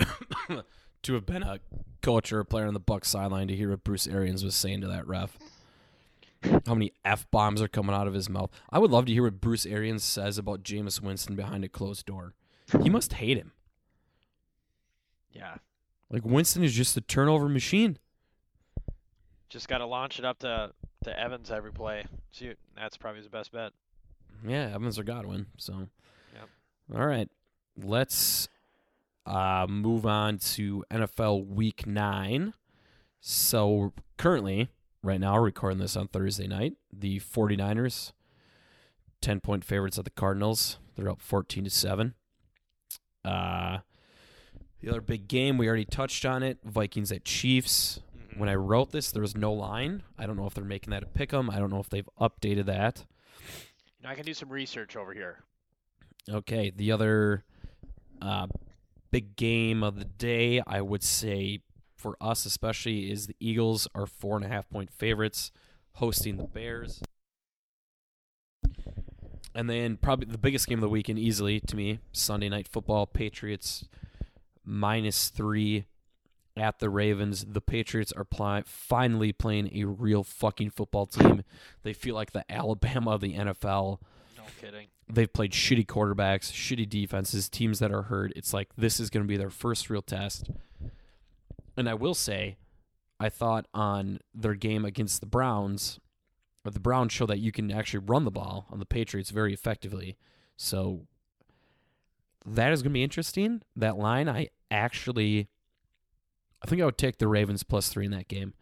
to 1.02 1.12
have 1.12 1.26
been 1.26 1.42
a 1.42 1.60
coach 2.00 2.32
or 2.32 2.40
a 2.40 2.46
player 2.46 2.66
on 2.66 2.72
the 2.72 2.80
Buc 2.80 3.04
sideline 3.04 3.48
to 3.48 3.54
hear 3.54 3.68
what 3.68 3.84
Bruce 3.84 4.06
Arians 4.06 4.42
was 4.42 4.54
saying 4.54 4.80
to 4.80 4.86
that 4.86 5.06
ref. 5.06 5.38
How 6.64 6.72
many 6.74 6.94
f 7.04 7.30
bombs 7.30 7.60
are 7.60 7.68
coming 7.68 7.94
out 7.94 8.06
of 8.06 8.14
his 8.14 8.30
mouth? 8.30 8.50
I 8.70 8.78
would 8.78 8.90
love 8.90 9.04
to 9.04 9.12
hear 9.12 9.24
what 9.24 9.42
Bruce 9.42 9.66
Arians 9.66 10.02
says 10.02 10.38
about 10.38 10.62
Jameis 10.62 11.02
Winston 11.02 11.36
behind 11.36 11.62
a 11.62 11.68
closed 11.68 12.06
door. 12.06 12.32
He 12.82 12.88
must 12.88 13.12
hate 13.14 13.36
him. 13.36 13.52
Yeah. 15.30 15.56
Like 16.08 16.24
Winston 16.24 16.64
is 16.64 16.72
just 16.72 16.96
a 16.96 17.02
turnover 17.02 17.50
machine. 17.50 17.98
Just 19.48 19.68
got 19.68 19.78
to 19.78 19.86
launch 19.86 20.18
it 20.18 20.24
up 20.24 20.38
to 20.40 20.72
to 21.04 21.18
Evans 21.20 21.50
every 21.50 21.72
play. 21.72 22.04
See, 22.32 22.52
that's 22.76 22.96
probably 22.96 23.18
his 23.20 23.28
best 23.28 23.52
bet. 23.52 23.72
Yeah, 24.46 24.72
Evans 24.74 24.98
or 24.98 25.04
Godwin. 25.04 25.46
So, 25.56 25.88
Yep. 26.34 26.48
all 26.98 27.06
right, 27.06 27.28
let's 27.82 28.48
uh, 29.24 29.66
move 29.68 30.04
on 30.04 30.38
to 30.38 30.84
NFL 30.90 31.46
Week 31.46 31.86
Nine. 31.86 32.54
So 33.20 33.92
currently, 34.18 34.68
right 35.02 35.20
now, 35.20 35.38
recording 35.38 35.78
this 35.78 35.96
on 35.96 36.08
Thursday 36.08 36.46
night. 36.48 36.74
The 36.92 37.20
49ers, 37.20 38.12
ten 39.20 39.40
point 39.40 39.64
favorites 39.64 39.98
at 39.98 40.04
the 40.04 40.10
Cardinals. 40.10 40.78
They're 40.96 41.08
up 41.10 41.20
fourteen 41.20 41.64
to 41.64 41.70
seven. 41.70 42.14
Uh, 43.24 43.78
the 44.80 44.88
other 44.90 45.00
big 45.00 45.28
game 45.28 45.56
we 45.58 45.66
already 45.68 45.84
touched 45.84 46.24
on 46.24 46.42
it. 46.42 46.58
Vikings 46.64 47.10
at 47.12 47.24
Chiefs. 47.24 48.00
When 48.36 48.48
I 48.48 48.54
wrote 48.54 48.92
this, 48.92 49.10
there 49.10 49.22
was 49.22 49.36
no 49.36 49.52
line. 49.52 50.02
I 50.18 50.26
don't 50.26 50.36
know 50.36 50.46
if 50.46 50.54
they're 50.54 50.64
making 50.64 50.90
that 50.90 51.02
a 51.02 51.06
pick 51.06 51.32
'em. 51.32 51.48
I 51.48 51.58
don't 51.58 51.70
know 51.70 51.80
if 51.80 51.88
they've 51.88 52.08
updated 52.20 52.66
that. 52.66 53.06
Now 54.02 54.10
I 54.10 54.14
can 54.14 54.26
do 54.26 54.34
some 54.34 54.50
research 54.50 54.96
over 54.96 55.12
here. 55.12 55.44
Okay, 56.28 56.70
the 56.70 56.92
other 56.92 57.44
uh, 58.20 58.48
big 59.10 59.36
game 59.36 59.82
of 59.82 59.98
the 59.98 60.04
day, 60.04 60.60
I 60.66 60.80
would 60.80 61.02
say 61.02 61.60
for 61.96 62.16
us 62.20 62.44
especially, 62.44 63.10
is 63.10 63.26
the 63.26 63.36
Eagles 63.40 63.88
are 63.94 64.06
four 64.06 64.36
and 64.36 64.44
a 64.44 64.48
half 64.48 64.68
point 64.68 64.90
favorites 64.92 65.50
hosting 65.94 66.36
the 66.36 66.44
Bears. 66.44 67.02
And 69.54 69.70
then 69.70 69.96
probably 69.96 70.26
the 70.26 70.36
biggest 70.36 70.66
game 70.66 70.78
of 70.78 70.82
the 70.82 70.88
weekend, 70.90 71.18
easily 71.18 71.60
to 71.60 71.76
me, 71.76 72.00
Sunday 72.12 72.50
night 72.50 72.68
football, 72.68 73.06
Patriots 73.06 73.88
minus 74.62 75.30
three 75.30 75.86
at 76.56 76.78
the 76.78 76.90
Ravens. 76.90 77.44
The 77.48 77.60
Patriots 77.60 78.12
are 78.12 78.24
pli- 78.24 78.62
finally 78.66 79.32
playing 79.32 79.70
a 79.74 79.84
real 79.84 80.24
fucking 80.24 80.70
football 80.70 81.06
team. 81.06 81.44
They 81.82 81.92
feel 81.92 82.14
like 82.14 82.32
the 82.32 82.50
Alabama 82.50 83.12
of 83.12 83.20
the 83.20 83.34
NFL. 83.34 84.00
No 84.36 84.42
kidding. 84.60 84.88
They've 85.08 85.32
played 85.32 85.52
shitty 85.52 85.86
quarterbacks, 85.86 86.50
shitty 86.50 86.88
defenses, 86.88 87.48
teams 87.48 87.78
that 87.78 87.92
are 87.92 88.02
hurt. 88.02 88.32
It's 88.34 88.52
like 88.52 88.70
this 88.76 88.98
is 88.98 89.10
going 89.10 89.24
to 89.24 89.28
be 89.28 89.36
their 89.36 89.50
first 89.50 89.88
real 89.88 90.02
test. 90.02 90.50
And 91.76 91.88
I 91.88 91.94
will 91.94 92.14
say, 92.14 92.56
I 93.20 93.28
thought 93.28 93.66
on 93.72 94.18
their 94.34 94.54
game 94.54 94.84
against 94.84 95.20
the 95.20 95.26
Browns, 95.26 96.00
or 96.64 96.70
the 96.70 96.80
Browns 96.80 97.12
show 97.12 97.26
that 97.26 97.38
you 97.38 97.52
can 97.52 97.70
actually 97.70 98.04
run 98.06 98.24
the 98.24 98.30
ball 98.30 98.66
on 98.70 98.78
the 98.78 98.86
Patriots 98.86 99.30
very 99.30 99.54
effectively. 99.54 100.16
So 100.56 101.06
that 102.44 102.72
is 102.72 102.82
going 102.82 102.92
to 102.92 102.94
be 102.94 103.02
interesting. 103.02 103.62
That 103.74 103.96
line, 103.96 104.28
I 104.28 104.48
actually, 104.70 105.48
I 106.62 106.66
think 106.68 106.82
I 106.82 106.84
would 106.84 106.98
take 106.98 107.18
the 107.18 107.28
Ravens 107.28 107.62
plus 107.62 107.88
three 107.88 108.04
in 108.04 108.10
that 108.12 108.28
game. 108.28 108.54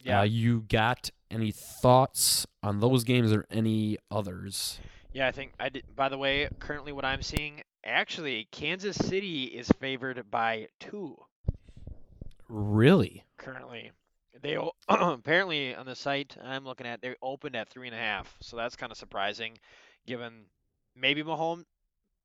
Yeah. 0.00 0.20
Uh, 0.20 0.24
you 0.24 0.64
got 0.68 1.10
any 1.30 1.52
thoughts 1.52 2.46
on 2.62 2.80
those 2.80 3.04
games 3.04 3.32
or 3.32 3.46
any 3.50 3.98
others? 4.10 4.80
Yeah, 5.12 5.28
I 5.28 5.32
think 5.32 5.52
I 5.60 5.68
did. 5.68 5.84
By 5.94 6.08
the 6.08 6.18
way, 6.18 6.48
currently 6.58 6.92
what 6.92 7.04
I'm 7.04 7.22
seeing, 7.22 7.62
actually, 7.84 8.48
Kansas 8.50 8.96
City 8.96 9.44
is 9.44 9.68
favored 9.78 10.30
by 10.30 10.68
two. 10.80 11.16
Really? 12.48 13.24
Currently, 13.38 13.92
they 14.40 14.58
apparently 14.88 15.74
on 15.74 15.86
the 15.86 15.94
site 15.94 16.36
I'm 16.42 16.64
looking 16.64 16.86
at, 16.86 17.00
they 17.02 17.14
opened 17.22 17.56
at 17.56 17.68
three 17.68 17.88
and 17.88 17.94
a 17.94 17.98
half. 17.98 18.34
So 18.40 18.56
that's 18.56 18.76
kind 18.76 18.90
of 18.90 18.98
surprising, 18.98 19.58
given 20.06 20.46
maybe 20.96 21.22
Mahomes, 21.22 21.64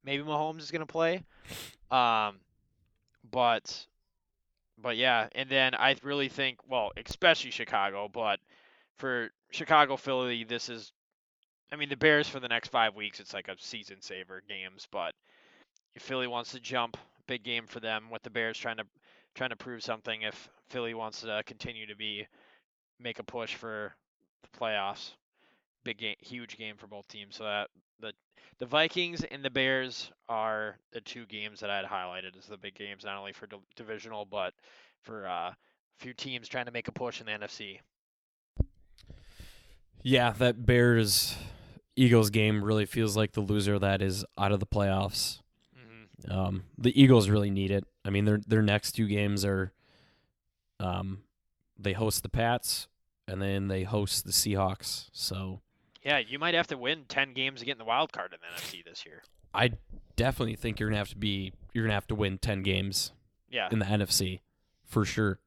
maybe 0.04 0.24
Mahomes 0.24 0.62
is 0.62 0.72
going 0.72 0.82
to 0.82 0.86
play. 0.86 1.24
Um, 1.92 2.40
but, 3.30 3.86
but 4.82 4.98
yeah, 4.98 5.28
and 5.34 5.50
then 5.50 5.76
I 5.76 5.96
really 6.04 6.30
think, 6.30 6.60
well, 6.70 6.92
especially 7.06 7.52
Chicago, 7.52 8.10
but 8.12 8.40
for 8.98 9.30
Chicago, 9.52 9.98
Philly, 9.98 10.44
this 10.44 10.70
is, 10.70 10.92
I 11.72 11.76
mean, 11.76 11.90
the 11.90 11.98
Bears 11.98 12.28
for 12.28 12.40
the 12.40 12.48
next 12.48 12.70
five 12.70 12.96
weeks, 12.96 13.20
it's 13.20 13.34
like 13.34 13.48
a 13.48 13.56
season 13.60 14.02
saver 14.02 14.42
games, 14.48 14.88
but 14.92 15.14
if 15.96 16.02
Philly 16.04 16.28
wants 16.28 16.52
to 16.52 16.60
jump, 16.60 16.98
big 17.28 17.44
game 17.44 17.66
for 17.68 17.80
them 17.80 18.10
with 18.12 18.24
the 18.24 18.30
Bears 18.30 18.58
trying 18.58 18.78
to 18.78 18.86
trying 19.36 19.50
to 19.50 19.56
prove 19.56 19.84
something 19.84 20.24
if 20.24 20.50
Philly 20.70 20.94
wants 20.94 21.22
to 21.22 21.44
continue 21.46 21.86
to 21.88 21.96
be 21.96 22.26
make 23.00 23.20
a 23.20 23.24
push 23.24 23.56
for 23.56 23.94
the 24.42 24.60
playoffs. 24.60 25.12
Big 25.84 26.00
game, 26.00 26.16
huge 26.20 26.58
game 26.58 26.76
for 26.78 26.88
both 26.88 27.08
teams. 27.08 27.36
So 27.36 27.44
that 27.44 27.70
the 28.00 28.14
the 28.60 28.66
Vikings 28.66 29.24
and 29.24 29.44
the 29.44 29.50
Bears 29.50 30.12
are 30.30 30.78
the 30.92 31.02
two 31.02 31.26
games 31.28 31.60
that 31.60 31.70
I 31.70 31.78
had 31.78 31.86
highlighted 31.86 32.38
as 32.38 32.46
the 32.48 32.58
big 32.58 32.76
games, 32.76 33.04
not 33.06 33.18
only 33.18 33.34
for 33.34 33.48
divisional 33.76 34.26
but 34.26 34.54
for 35.04 35.28
uh, 35.28 35.50
a 35.52 35.56
few 36.00 36.14
teams 36.14 36.48
trying 36.48 36.66
to 36.66 36.72
make 36.72 36.88
a 36.88 36.92
push 36.92 37.20
in 37.20 37.28
the 37.28 37.34
NFC. 37.34 37.80
Yeah, 40.04 40.32
that 40.32 40.66
Bears 40.66 41.36
Eagles 41.96 42.30
game 42.30 42.64
really 42.64 42.86
feels 42.86 43.18
like 43.18 43.34
the 43.34 43.42
loser 43.42 43.80
that 43.80 44.02
is 44.02 44.24
out 44.38 44.52
of 44.52 44.60
the 44.60 44.66
playoffs. 44.66 45.40
hmm 45.76 46.06
Um, 46.30 46.64
the 46.78 47.00
Eagles 47.00 47.30
really 47.30 47.50
need 47.50 47.72
it. 47.72 47.86
I 48.06 48.10
mean, 48.10 48.26
their 48.26 48.40
their 48.48 48.62
next 48.62 48.94
two 48.94 49.08
games 49.08 49.44
are, 49.46 49.74
um, 50.80 51.24
they 51.78 51.94
host 51.94 52.24
the 52.24 52.30
Pats 52.30 52.88
and 53.28 53.42
then 53.42 53.68
they 53.68 53.84
host 53.84 54.26
the 54.26 54.32
Seahawks. 54.32 55.10
So 55.12 55.62
Yeah, 56.08 56.20
you 56.20 56.40
might 56.40 56.54
have 56.54 56.68
to 56.68 56.78
win 56.78 57.04
ten 57.10 57.34
games 57.34 57.60
to 57.60 57.66
get 57.66 57.74
in 57.74 57.78
the 57.80 57.84
wild 57.86 58.14
card 58.14 58.32
in 58.34 58.40
the 58.40 58.62
NFC 58.62 58.82
this 58.84 59.06
year. 59.06 59.24
I 59.54 59.72
definitely 60.16 60.56
think 60.56 60.80
you're 60.80 60.88
gonna 60.90 61.00
have 61.00 61.10
to 61.10 61.18
be 61.18 61.52
you're 61.74 61.84
gonna 61.84 61.94
have 61.96 62.08
to 62.08 62.16
win 62.16 62.38
ten 62.38 62.64
games 62.64 63.12
Yeah. 63.50 63.68
in 63.72 63.80
the 63.80 63.86
NFC 63.86 64.40
for 64.86 65.04
sure. 65.04 65.40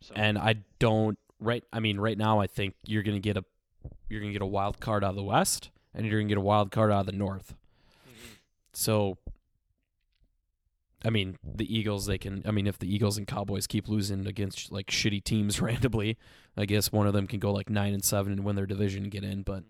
So, 0.00 0.12
And 0.16 0.36
I 0.38 0.56
don't 0.80 1.18
right. 1.38 1.62
I 1.72 1.78
mean, 1.78 2.00
right 2.00 2.18
now 2.18 2.40
I 2.40 2.48
think 2.48 2.74
you're 2.84 3.04
gonna 3.04 3.20
get 3.20 3.36
a 3.36 3.44
you're 4.08 4.20
gonna 4.20 4.32
get 4.32 4.42
a 4.42 4.46
wild 4.46 4.80
card 4.80 5.04
out 5.04 5.10
of 5.10 5.16
the 5.16 5.22
West 5.22 5.70
and 5.94 6.04
you're 6.04 6.18
gonna 6.18 6.28
get 6.28 6.38
a 6.38 6.40
wild 6.40 6.72
card 6.72 6.90
out 6.90 7.00
of 7.00 7.06
the 7.06 7.12
North. 7.12 7.54
mhm. 8.08 8.36
So, 8.72 9.18
I 11.04 11.10
mean, 11.10 11.36
the 11.44 11.72
Eagles, 11.72 12.06
they 12.06 12.18
can. 12.18 12.42
I 12.44 12.50
mean, 12.50 12.66
if 12.66 12.78
the 12.78 12.92
Eagles 12.92 13.18
and 13.18 13.26
Cowboys 13.26 13.66
keep 13.68 13.88
losing 13.88 14.26
against 14.26 14.72
like 14.72 14.86
shitty 14.88 15.22
teams 15.22 15.60
randomly, 15.62 16.16
I 16.56 16.64
guess 16.64 16.90
one 16.90 17.06
of 17.06 17.12
them 17.12 17.26
can 17.28 17.38
go 17.38 17.52
like 17.52 17.70
nine 17.70 17.92
and 17.94 18.04
seven 18.04 18.32
and 18.32 18.44
win 18.44 18.56
their 18.56 18.66
division 18.66 19.04
and 19.04 19.12
get 19.12 19.22
in. 19.24 19.42
But 19.42 19.62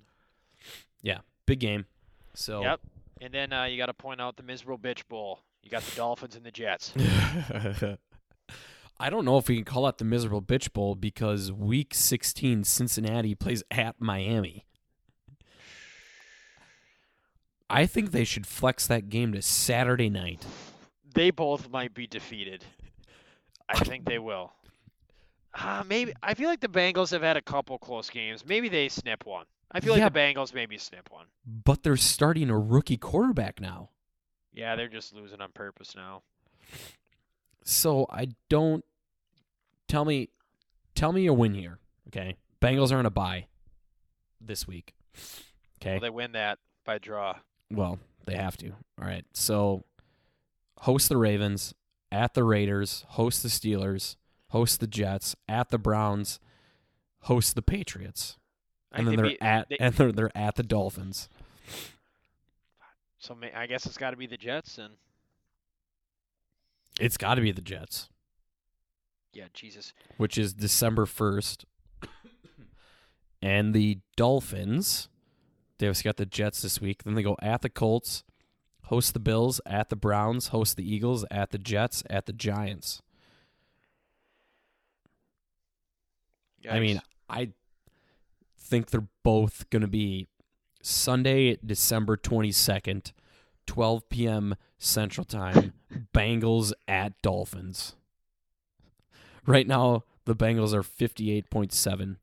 yeah, 1.03 1.19
big 1.47 1.61
game. 1.61 1.87
So 2.35 2.63
Yep. 2.63 2.81
And 3.21 3.33
then 3.33 3.53
uh, 3.53 3.65
you 3.65 3.77
got 3.77 3.87
to 3.87 3.95
point 3.95 4.21
out 4.21 4.37
the 4.37 4.43
miserable 4.43 4.79
bitch 4.79 5.07
bowl. 5.09 5.41
You 5.63 5.71
got 5.71 5.83
the 5.83 5.95
Dolphins 5.95 6.35
and 6.35 6.45
the 6.45 6.51
Jets. 6.51 6.93
I 8.99 9.11
don't 9.11 9.25
know 9.25 9.39
if 9.39 9.49
we 9.49 9.57
can 9.57 9.65
call 9.65 9.87
it 9.89 9.99
the 9.99 10.05
miserable 10.05 10.43
bitch 10.43 10.73
bowl 10.73 10.97
because 10.97 11.53
week 11.53 11.95
16 11.95 12.65
Cincinnati 12.65 13.35
plays 13.35 13.63
at 13.71 14.01
Miami. 14.01 14.67
I 17.71 17.87
think 17.87 18.11
they 18.11 18.25
should 18.25 18.47
flex 18.47 18.87
that 18.89 19.09
game 19.09 19.33
to 19.33 19.43
Saturday 19.43 20.11
night. 20.11 20.45
They 21.15 21.31
both 21.31 21.71
might 21.71 21.95
be 21.95 22.07
defeated. 22.07 22.65
I 23.69 23.79
think 23.79 24.05
they 24.05 24.19
will. 24.19 24.53
Uh, 25.55 25.83
maybe 25.87 26.13
I 26.23 26.35
feel 26.35 26.49
like 26.49 26.61
the 26.61 26.69
Bengals 26.69 27.11
have 27.13 27.23
had 27.23 27.37
a 27.37 27.43
couple 27.43 27.79
close 27.79 28.11
games. 28.11 28.45
Maybe 28.45 28.69
they 28.69 28.89
snip 28.89 29.27
one. 29.27 29.47
I 29.73 29.81
feel 29.81 29.97
Yeah. 29.97 30.05
like 30.05 30.13
the 30.13 30.19
Bengals 30.19 30.53
maybe 30.55 30.77
snip 30.79 31.11
one. 31.11 31.27
But 31.47 31.83
they're 31.83 31.97
starting 31.97 32.51
a 32.51 32.59
rookie 32.59 32.97
quarterback 32.99 33.61
now. 33.61 33.91
Yeah, 34.53 34.77
they're 34.77 34.89
just 34.89 35.15
losing 35.15 35.41
on 35.41 35.51
purpose 35.53 35.95
now. 35.97 36.23
So 37.65 38.07
I 38.11 38.29
don't 38.49 38.85
tell 39.89 40.05
me 40.05 40.29
tell 40.95 41.13
me 41.13 41.27
a 41.27 41.33
win 41.33 41.55
here. 41.55 41.79
Okay. 42.09 42.37
Bengals 42.61 42.93
are 42.93 42.99
on 42.99 43.07
a 43.07 43.11
bye 43.11 43.47
this 44.41 44.67
week. 44.67 44.95
Okay. 45.81 45.93
Well, 45.93 46.01
they 46.01 46.11
win 46.11 46.33
that 46.33 46.59
by 46.85 46.99
draw. 46.99 47.37
Well, 47.71 47.99
they 48.27 48.35
have 48.37 48.57
to. 48.59 48.71
All 48.71 49.07
right. 49.07 49.25
So 49.33 49.85
host 50.81 51.09
the 51.09 51.17
Ravens 51.17 51.75
at 52.11 52.35
the 52.35 52.45
Raiders, 52.45 53.05
host 53.11 53.43
the 53.43 53.49
Steelers, 53.49 54.17
host 54.49 54.81
the 54.81 54.87
Jets 54.87 55.35
at 55.49 55.71
the 55.71 55.79
Browns, 55.79 56.41
host 57.23 57.55
the 57.55 57.63
Patriots. 57.63 58.37
And 58.93 59.07
then 59.07 59.17
they're 59.17 59.27
they 59.29 59.39
at 59.41 59.69
they- 59.69 59.77
and 59.79 59.95
they're, 59.97 60.13
they're 60.13 60.37
at 60.37 60.55
the 60.57 60.63
Dolphins. 60.63 61.29
so 63.19 63.37
I 63.55 63.67
guess 63.67 63.87
it's 63.87 63.97
got 63.99 64.11
to 64.11 64.17
be 64.17 64.27
the 64.27 64.37
Jets 64.37 64.79
and 64.79 64.95
It's 67.01 67.17
got 67.17 67.37
to 67.37 67.41
be 67.41 67.53
the 67.53 67.63
Jets, 67.63 68.09
yeah, 69.33 69.47
Jesus. 69.55 69.93
which 70.19 70.37
is 70.37 70.53
December 70.53 71.07
1st. 71.07 71.65
and 73.43 73.73
the 73.75 74.01
Dolphins, 74.17 75.09
they've 75.79 76.03
got 76.03 76.17
the 76.19 76.27
Jets 76.27 76.61
this 76.63 76.81
week. 76.81 77.05
Then 77.05 77.15
they 77.15 77.23
go 77.23 77.37
at 77.41 77.63
the 77.63 77.71
Colts, 77.71 78.25
host 78.85 79.15
the 79.15 79.21
Bills, 79.21 79.59
at 79.65 79.89
the 79.89 79.97
Browns, 79.97 80.49
host 80.49 80.77
the 80.77 80.95
Eagles, 80.95 81.25
at 81.31 81.51
the 81.51 81.59
Jets, 81.59 82.03
at 82.11 82.27
the 82.27 82.33
Giants. 82.35 83.01
I 86.71 86.79
mean, 86.79 87.01
I 87.29 87.51
think 88.63 88.91
they're 88.91 89.09
both 89.23 89.69
going 89.71 89.83
to 89.83 89.89
be 89.89 90.29
Sunday, 90.83 91.59
December 91.65 92.17
22nd, 92.17 93.13
12 93.67 94.09
p.m. 94.09 94.55
Central 94.79 95.25
Time, 95.25 95.73
Bengals 96.15 96.73
at 96.89 97.21
Dolphins. 97.23 97.95
Right 99.47 99.67
now, 99.67 100.05
the 100.25 100.35
Bengals 100.37 100.73
are 100.73 100.83
58.7 100.83 102.17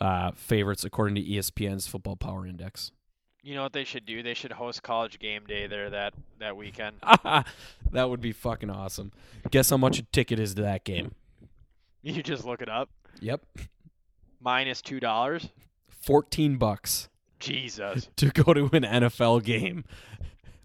uh, 0.00 0.30
favorites 0.32 0.84
according 0.84 1.14
to 1.16 1.22
ESPN's 1.22 1.86
Football 1.86 2.16
Power 2.16 2.46
Index. 2.46 2.92
you 3.42 3.54
know 3.54 3.62
what 3.62 3.72
they 3.72 3.84
should 3.84 4.04
do? 4.06 4.22
They 4.22 4.34
should 4.34 4.52
host 4.52 4.82
college 4.82 5.18
game 5.18 5.44
day 5.46 5.66
there 5.66 5.90
that 5.90 6.14
that 6.38 6.56
weekend. 6.56 6.96
that 7.92 8.10
would 8.10 8.20
be 8.20 8.32
fucking 8.32 8.70
awesome. 8.70 9.12
Guess 9.50 9.70
how 9.70 9.76
much 9.76 9.98
a 9.98 10.02
ticket 10.02 10.38
is 10.38 10.54
to 10.54 10.62
that 10.62 10.84
game? 10.84 11.14
You 12.02 12.22
just 12.22 12.44
look 12.44 12.60
it 12.62 12.68
up. 12.68 12.88
Yep. 13.20 13.40
Minus 14.40 14.82
two 14.82 15.00
dollars. 15.00 15.48
14 16.02 16.56
bucks 16.56 17.08
Jesus. 17.40 18.08
to 18.16 18.30
go 18.30 18.54
to 18.54 18.64
an 18.72 18.82
NFL 18.84 19.42
game. 19.44 19.84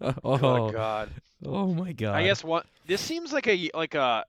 Oh 0.02 0.14
Oh, 0.24 0.72
God. 0.72 1.12
oh 1.46 1.68
my 1.76 1.92
god. 1.92 2.16
I 2.16 2.24
guess 2.24 2.44
what 2.44 2.66
this 2.88 3.00
seems 3.02 3.32
like 3.32 3.48
a 3.48 3.70
like 3.76 3.94
a 3.94 4.26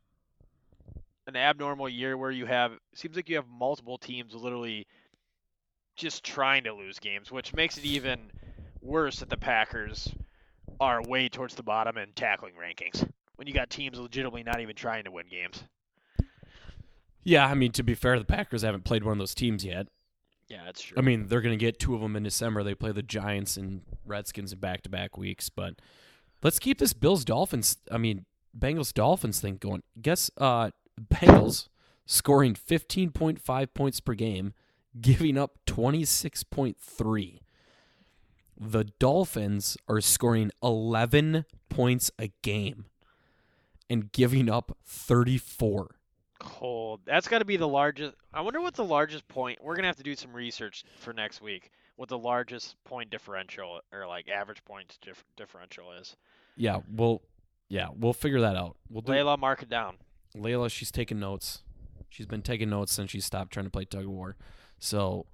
an 1.27 1.35
abnormal 1.35 1.89
year 1.89 2.15
where 2.19 2.31
you 2.31 2.45
have 2.45 2.73
seems 2.95 3.17
like 3.17 3.31
you 3.31 3.37
have 3.37 3.47
multiple 3.49 3.97
teams 3.97 4.35
literally 4.35 4.87
just 5.97 6.25
trying 6.25 6.65
to 6.65 6.75
lose 6.75 6.99
games, 6.99 7.33
which 7.33 7.55
makes 7.55 7.79
it 7.79 7.85
even 7.87 8.19
worse 8.83 9.21
that 9.21 9.31
the 9.31 9.37
Packers 9.39 10.13
are 10.79 11.01
way 11.09 11.29
towards 11.31 11.55
the 11.55 11.63
bottom 11.63 11.97
in 11.97 12.13
tackling 12.15 12.53
rankings. 12.55 13.09
when 13.37 13.49
you 13.49 13.55
got 13.55 13.71
teams 13.71 13.99
legitimately 13.99 14.43
not 14.43 14.61
even 14.61 14.77
trying 14.77 15.05
to 15.05 15.11
win 15.11 15.25
games. 15.31 15.63
Yeah, 17.25 17.47
I 17.47 17.55
mean 17.55 17.73
to 17.73 17.83
be 17.83 17.95
fair, 17.95 18.19
the 18.19 18.25
Packers 18.25 18.63
haven't 18.63 18.85
played 18.85 19.05
one 19.05 19.13
of 19.13 19.19
those 19.19 19.35
teams 19.35 19.65
yet. 19.65 19.89
Yeah, 20.49 20.63
that's 20.67 20.83
true. 20.83 20.97
I 20.99 21.01
mean, 21.01 21.29
they're 21.29 21.41
going 21.41 21.59
to 21.59 21.65
get 21.65 21.79
two 21.79 21.95
of 21.95 22.03
them 22.03 22.15
in 22.15 22.25
December. 22.25 22.63
They 22.63 22.75
play 22.75 22.93
the 22.93 23.03
Giants 23.03 23.57
and 23.57 23.83
Redskins 24.05 24.53
in 24.53 24.59
back-to-back 24.59 25.17
weeks, 25.17 25.49
but 25.49 25.77
let's 26.43 26.59
keep 26.59 26.79
this 26.79 26.93
Bills 26.93 27.25
Dolphins, 27.25 27.79
I 27.91 27.97
mean, 27.97 28.27
Bengals 28.59 28.93
Dolphins 28.93 29.41
thing 29.41 29.57
going. 29.57 29.83
Guess 30.01 30.31
uh 30.37 30.71
Bengals 31.01 31.69
scoring 32.07 32.55
15.5 32.55 33.75
points 33.75 34.01
per 34.01 34.15
game, 34.15 34.53
giving 35.01 35.39
up 35.39 35.59
26.3. 35.67 37.39
The 38.61 38.85
Dolphins 38.99 39.77
are 39.89 40.01
scoring 40.01 40.51
11 40.63 41.47
points 41.69 42.11
a 42.19 42.31
game 42.43 42.87
and 43.89 44.13
giving 44.13 44.51
up 44.51 44.77
34. 44.85 45.97
Cold. 46.43 47.01
That's 47.07 47.29
got 47.29 47.39
to 47.39 47.45
be 47.45 47.57
the 47.57 47.69
largest. 47.69 48.15
I 48.35 48.41
wonder 48.41 48.61
what 48.61 48.75
the 48.75 48.85
largest 48.85 49.27
point. 49.29 49.59
We're 49.63 49.77
gonna 49.77 49.87
have 49.87 49.97
to 49.97 50.03
do 50.03 50.15
some 50.17 50.33
research 50.33 50.85
for 50.99 51.13
next 51.13 51.41
week. 51.41 51.71
What 51.97 52.09
the 52.09 52.19
largest 52.19 52.77
point 52.85 53.11
differential 53.11 53.81
or 53.93 54.07
like 54.07 54.29
average 54.29 54.65
points 54.65 54.99
dif- 55.01 55.25
differential 55.37 55.93
is. 55.93 56.17
Yeah, 56.57 56.81
we'll 56.91 57.23
yeah, 57.69 57.89
we'll 57.95 58.13
figure 58.13 58.41
that 58.41 58.57
out. 58.57 58.77
We'll 58.91 59.03
do 59.03 59.13
Layla, 59.13 59.39
mark 59.39 59.63
it 59.63 59.71
down. 59.71 59.97
Layla, 60.37 60.71
she's 60.71 60.91
taking 60.91 61.21
notes. 61.21 61.63
She's 62.09 62.27
been 62.27 62.43
taking 62.43 62.69
notes 62.69 62.93
since 62.93 63.11
she 63.11 63.21
stopped 63.21 63.53
trying 63.53 63.67
to 63.67 63.71
play 63.71 63.85
tug 63.85 64.05
of 64.05 64.11
war. 64.11 64.37
So 64.79 65.27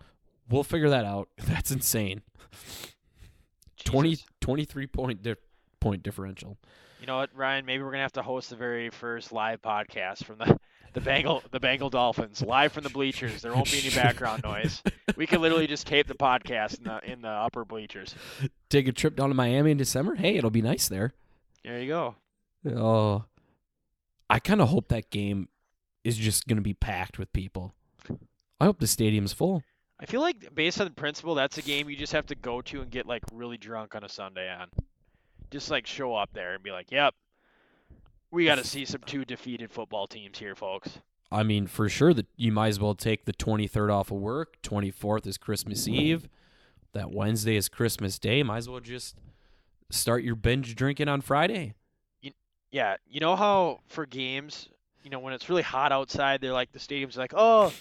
we'll 0.48 0.64
figure 0.64 0.90
that 0.90 1.04
out. 1.04 1.28
That's 1.38 1.70
insane. 1.70 2.22
20, 3.84 4.18
23 4.40 4.86
point 4.86 5.22
di- 5.22 5.34
point 5.80 6.02
differential. 6.02 6.58
You 7.00 7.06
know 7.06 7.16
what, 7.16 7.30
Ryan? 7.34 7.64
Maybe 7.64 7.82
we're 7.82 7.90
gonna 7.90 8.02
have 8.02 8.12
to 8.14 8.22
host 8.22 8.50
the 8.50 8.56
very 8.56 8.90
first 8.90 9.32
live 9.32 9.62
podcast 9.62 10.24
from 10.24 10.38
the 10.38 10.58
the 10.98 11.04
Bengal 11.04 11.42
the 11.52 11.60
Bengal 11.60 11.90
Dolphins 11.90 12.42
live 12.42 12.72
from 12.72 12.82
the 12.82 12.90
bleachers. 12.90 13.42
There 13.42 13.54
won't 13.54 13.70
be 13.70 13.78
any 13.78 13.94
background 13.94 14.42
noise. 14.42 14.82
We 15.16 15.26
could 15.26 15.40
literally 15.40 15.66
just 15.66 15.86
tape 15.86 16.06
the 16.08 16.14
podcast 16.14 16.78
in 16.78 16.84
the 16.84 17.12
in 17.12 17.22
the 17.22 17.28
upper 17.28 17.64
bleachers. 17.64 18.14
Take 18.68 18.88
a 18.88 18.92
trip 18.92 19.16
down 19.16 19.28
to 19.28 19.34
Miami 19.34 19.70
in 19.70 19.76
December. 19.76 20.16
Hey, 20.16 20.36
it'll 20.36 20.50
be 20.50 20.62
nice 20.62 20.88
there. 20.88 21.12
There 21.64 21.80
you 21.80 21.88
go. 21.88 22.16
Oh, 22.74 23.24
I 24.28 24.40
kind 24.40 24.60
of 24.60 24.68
hope 24.68 24.88
that 24.88 25.10
game 25.10 25.48
is 26.02 26.16
just 26.16 26.46
going 26.48 26.56
to 26.56 26.62
be 26.62 26.74
packed 26.74 27.18
with 27.18 27.32
people. 27.32 27.74
I 28.60 28.64
hope 28.64 28.80
the 28.80 28.86
stadium's 28.86 29.32
full. 29.32 29.62
I 30.00 30.06
feel 30.06 30.20
like 30.20 30.54
based 30.54 30.80
on 30.80 30.86
the 30.88 30.92
principle, 30.92 31.34
that's 31.34 31.58
a 31.58 31.62
game 31.62 31.88
you 31.88 31.96
just 31.96 32.12
have 32.12 32.26
to 32.26 32.34
go 32.34 32.60
to 32.62 32.80
and 32.80 32.90
get 32.90 33.06
like 33.06 33.22
really 33.32 33.56
drunk 33.56 33.94
on 33.94 34.02
a 34.04 34.08
Sunday 34.08 34.50
on. 34.52 34.68
Just 35.50 35.70
like 35.70 35.86
show 35.86 36.14
up 36.14 36.30
there 36.32 36.54
and 36.54 36.62
be 36.62 36.72
like, 36.72 36.90
"Yep, 36.90 37.14
we 38.30 38.44
got 38.44 38.56
to 38.56 38.64
see 38.64 38.84
some 38.84 39.00
two 39.06 39.24
defeated 39.24 39.70
football 39.70 40.06
teams 40.06 40.38
here, 40.38 40.54
folks." 40.54 40.98
I 41.30 41.42
mean, 41.42 41.66
for 41.66 41.88
sure 41.88 42.14
that 42.14 42.26
you 42.36 42.52
might 42.52 42.68
as 42.68 42.80
well 42.80 42.94
take 42.94 43.26
the 43.26 43.34
23rd 43.34 43.92
off 43.92 44.10
of 44.10 44.18
work. 44.18 44.62
24th 44.62 45.26
is 45.26 45.36
Christmas 45.36 45.84
mm-hmm. 45.84 45.94
Eve. 45.94 46.28
That 46.94 47.10
Wednesday 47.10 47.56
is 47.56 47.68
Christmas 47.68 48.18
Day. 48.18 48.42
Might 48.42 48.58
as 48.58 48.68
well 48.68 48.80
just 48.80 49.14
start 49.90 50.24
your 50.24 50.34
binge 50.34 50.74
drinking 50.74 51.08
on 51.08 51.20
Friday. 51.20 51.74
Yeah, 52.70 52.96
you 53.06 53.20
know 53.20 53.36
how 53.36 53.80
for 53.88 54.04
games, 54.04 54.68
you 55.02 55.10
know 55.10 55.20
when 55.20 55.32
it's 55.32 55.48
really 55.48 55.62
hot 55.62 55.92
outside, 55.92 56.40
they're 56.40 56.52
like 56.52 56.72
the 56.72 56.78
stadiums 56.78 57.16
like, 57.16 57.32
"Oh, 57.34 57.72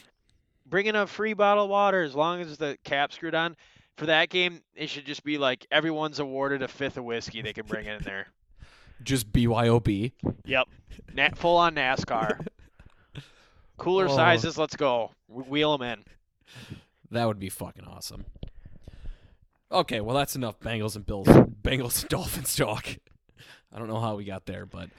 bring 0.65 0.85
in 0.85 0.95
a 0.95 1.07
free 1.07 1.33
bottle 1.33 1.65
of 1.65 1.69
water 1.69 2.03
as 2.03 2.15
long 2.15 2.41
as 2.41 2.57
the 2.57 2.77
cap's 2.83 3.15
screwed 3.15 3.35
on." 3.35 3.57
For 3.97 4.05
that 4.05 4.29
game, 4.29 4.61
it 4.75 4.89
should 4.89 5.05
just 5.05 5.23
be 5.23 5.37
like 5.37 5.65
everyone's 5.71 6.19
awarded 6.19 6.61
a 6.61 6.67
fifth 6.67 6.97
of 6.97 7.03
whiskey 7.03 7.41
they 7.41 7.53
can 7.53 7.65
bring 7.65 7.87
in 7.87 8.01
there. 8.03 8.27
Just 9.03 9.31
BYOB. 9.31 10.11
Yep. 10.45 10.67
Na- 11.13 11.29
full 11.35 11.57
on 11.57 11.75
NASCAR. 11.75 12.45
Cooler 13.77 14.07
Oh. 14.09 14.15
sizes, 14.15 14.57
let's 14.57 14.75
go. 14.75 15.11
Wheel 15.27 15.77
them 15.77 15.87
in. 15.87 16.03
That 17.11 17.25
would 17.25 17.39
be 17.39 17.49
fucking 17.49 17.85
awesome. 17.85 18.25
Okay, 19.71 19.99
well 20.01 20.15
that's 20.15 20.35
enough 20.35 20.59
Bengals 20.59 20.95
and 20.95 21.05
Bills, 21.05 21.27
Bengals 21.27 22.01
and 22.01 22.09
Dolphins 22.09 22.55
talk. 22.55 22.87
I 23.73 23.77
don't 23.79 23.87
know 23.89 23.99
how 23.99 24.15
we 24.15 24.23
got 24.23 24.45
there, 24.45 24.65
but 24.65 24.89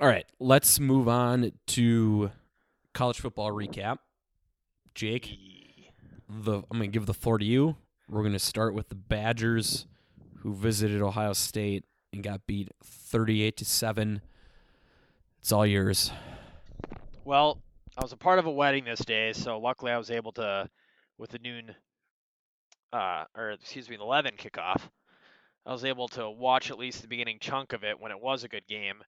all 0.00 0.06
right, 0.08 0.24
let's 0.38 0.78
move 0.78 1.08
on 1.08 1.52
to 1.68 2.30
college 2.94 3.18
football 3.20 3.50
recap. 3.50 3.98
Jake, 4.94 5.36
the 6.28 6.58
I'm 6.70 6.78
gonna 6.78 6.86
give 6.86 7.06
the 7.06 7.14
floor 7.14 7.38
to 7.38 7.44
you. 7.44 7.76
We're 8.08 8.22
gonna 8.22 8.38
start 8.38 8.74
with 8.74 8.88
the 8.88 8.94
Badgers, 8.94 9.86
who 10.38 10.54
visited 10.54 11.02
Ohio 11.02 11.32
State 11.32 11.84
and 12.12 12.22
got 12.22 12.46
beat 12.46 12.70
38 12.82 13.56
to 13.56 13.64
seven. 13.64 14.20
It's 15.40 15.52
all 15.52 15.66
yours. 15.66 16.10
Well, 17.24 17.60
I 17.96 18.02
was 18.02 18.12
a 18.12 18.16
part 18.16 18.38
of 18.38 18.46
a 18.46 18.50
wedding 18.50 18.84
this 18.84 19.00
day, 19.00 19.32
so 19.32 19.58
luckily 19.58 19.92
I 19.92 19.98
was 19.98 20.10
able 20.10 20.32
to, 20.32 20.68
with 21.18 21.30
the 21.30 21.38
noon, 21.38 21.74
uh, 22.92 23.24
or 23.36 23.50
excuse 23.50 23.88
me, 23.88 23.96
the 23.96 24.02
11 24.02 24.34
kickoff, 24.36 24.88
I 25.66 25.72
was 25.72 25.84
able 25.84 26.08
to 26.08 26.30
watch 26.30 26.70
at 26.70 26.78
least 26.78 27.02
the 27.02 27.08
beginning 27.08 27.38
chunk 27.40 27.72
of 27.72 27.84
it 27.84 28.00
when 28.00 28.12
it 28.12 28.20
was 28.20 28.44
a 28.44 28.48
good 28.48 28.66
game. 28.66 29.02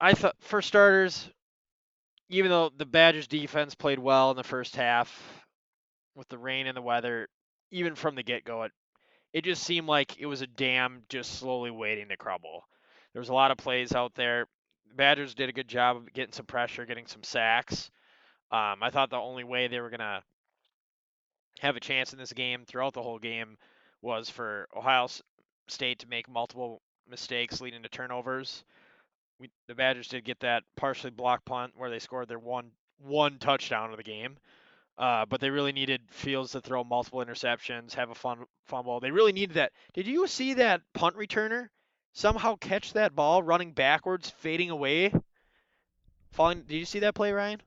I 0.00 0.14
thought, 0.14 0.34
for 0.40 0.62
starters, 0.62 1.30
even 2.28 2.50
though 2.50 2.70
the 2.76 2.86
Badgers 2.86 3.28
defense 3.28 3.74
played 3.74 3.98
well 3.98 4.30
in 4.30 4.36
the 4.36 4.42
first 4.42 4.74
half, 4.74 5.44
with 6.14 6.28
the 6.28 6.38
rain 6.38 6.66
and 6.66 6.76
the 6.76 6.82
weather, 6.82 7.28
even 7.70 7.94
from 7.94 8.14
the 8.14 8.22
get-go, 8.22 8.62
it 8.64 8.72
it 9.32 9.44
just 9.44 9.62
seemed 9.62 9.86
like 9.86 10.18
it 10.18 10.26
was 10.26 10.42
a 10.42 10.46
dam 10.46 11.02
just 11.08 11.38
slowly 11.38 11.70
waiting 11.70 12.08
to 12.08 12.16
crumble. 12.16 12.64
There 13.12 13.20
was 13.20 13.28
a 13.28 13.34
lot 13.34 13.50
of 13.50 13.58
plays 13.58 13.92
out 13.92 14.14
there. 14.14 14.46
Badgers 14.94 15.34
did 15.34 15.48
a 15.48 15.52
good 15.52 15.68
job 15.68 15.96
of 15.96 16.12
getting 16.12 16.32
some 16.32 16.46
pressure, 16.46 16.86
getting 16.86 17.06
some 17.06 17.22
sacks. 17.22 17.90
Um, 18.50 18.82
I 18.82 18.90
thought 18.90 19.10
the 19.10 19.16
only 19.16 19.44
way 19.44 19.68
they 19.68 19.80
were 19.80 19.90
gonna 19.90 20.22
have 21.60 21.76
a 21.76 21.80
chance 21.80 22.12
in 22.12 22.18
this 22.18 22.32
game 22.32 22.64
throughout 22.66 22.94
the 22.94 23.02
whole 23.02 23.18
game 23.18 23.56
was 24.02 24.28
for 24.30 24.68
Ohio 24.76 25.08
State 25.68 26.00
to 26.00 26.08
make 26.08 26.28
multiple 26.28 26.82
mistakes 27.08 27.60
leading 27.60 27.82
to 27.82 27.88
turnovers. 27.88 28.64
We, 29.38 29.50
the 29.68 29.74
Badgers 29.74 30.08
did 30.08 30.24
get 30.24 30.40
that 30.40 30.64
partially 30.76 31.10
blocked 31.10 31.44
punt 31.44 31.74
where 31.76 31.90
they 31.90 31.98
scored 31.98 32.28
their 32.28 32.38
one 32.38 32.72
one 32.98 33.38
touchdown 33.38 33.90
of 33.90 33.96
the 33.96 34.02
game. 34.02 34.36
Uh, 35.00 35.24
but 35.24 35.40
they 35.40 35.48
really 35.48 35.72
needed 35.72 36.02
Fields 36.10 36.52
to 36.52 36.60
throw 36.60 36.84
multiple 36.84 37.24
interceptions, 37.24 37.94
have 37.94 38.10
a 38.10 38.14
fun 38.14 38.44
fumble. 38.66 39.00
They 39.00 39.10
really 39.10 39.32
needed 39.32 39.54
that. 39.54 39.72
Did 39.94 40.06
you 40.06 40.26
see 40.26 40.52
that 40.54 40.82
punt 40.92 41.16
returner 41.16 41.68
somehow 42.12 42.56
catch 42.56 42.92
that 42.92 43.16
ball 43.16 43.42
running 43.42 43.72
backwards, 43.72 44.28
fading 44.28 44.68
away? 44.68 45.10
Falling. 46.32 46.64
Did 46.68 46.76
you 46.76 46.84
see 46.84 46.98
that 46.98 47.14
play, 47.14 47.32
Ryan? 47.32 47.62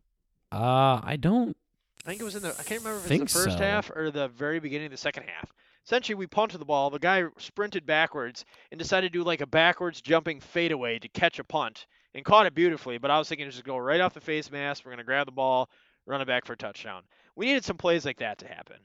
Uh, 0.52 1.02
I 1.04 1.18
don't. 1.20 1.58
I 2.06 2.10
think 2.10 2.22
it 2.22 2.24
was 2.24 2.36
in 2.36 2.44
the. 2.44 2.50
I 2.50 2.62
can't 2.62 2.84
remember 2.84 3.04
if 3.04 3.10
it 3.10 3.22
was 3.22 3.34
the 3.34 3.40
first 3.40 3.58
so. 3.58 3.64
half 3.64 3.90
or 3.90 4.12
the 4.12 4.28
very 4.28 4.60
beginning 4.60 4.86
of 4.86 4.92
the 4.92 4.98
second 4.98 5.24
half. 5.24 5.52
Essentially, 5.88 6.14
we 6.16 6.28
punted 6.28 6.62
the 6.62 6.66
ball. 6.66 6.92
The 6.92 7.00
guy 7.00 7.24
sprinted 7.40 7.88
backwards 7.88 8.46
and 8.72 8.78
decided 8.78 9.12
to 9.12 9.18
do 9.18 9.24
like 9.24 9.42
a 9.42 9.48
backwards 9.48 10.02
jumping 10.02 10.40
fadeaway 10.40 11.00
to 11.00 11.10
catch 11.10 11.40
a 11.40 11.44
punt 11.44 11.88
and 12.14 12.24
caught 12.24 12.46
it 12.46 12.54
beautifully. 12.54 13.00
But 13.00 13.10
I 13.10 13.18
was 13.18 13.28
thinking, 13.28 13.50
just 13.50 13.64
go 13.64 13.78
right 13.78 14.02
off 14.02 14.14
the 14.14 14.22
face 14.22 14.52
mask. 14.52 14.86
We're 14.86 14.92
gonna 14.92 15.04
grab 15.04 15.26
the 15.26 15.32
ball, 15.32 15.68
run 16.06 16.22
it 16.22 16.28
back 16.28 16.46
for 16.46 16.54
a 16.54 16.58
touchdown. 16.58 17.02
We 17.36 17.48
needed 17.48 17.66
some 17.66 17.78
plays 17.78 18.06
like 18.06 18.20
that 18.20 18.40
to 18.40 18.48
happen. 18.48 18.78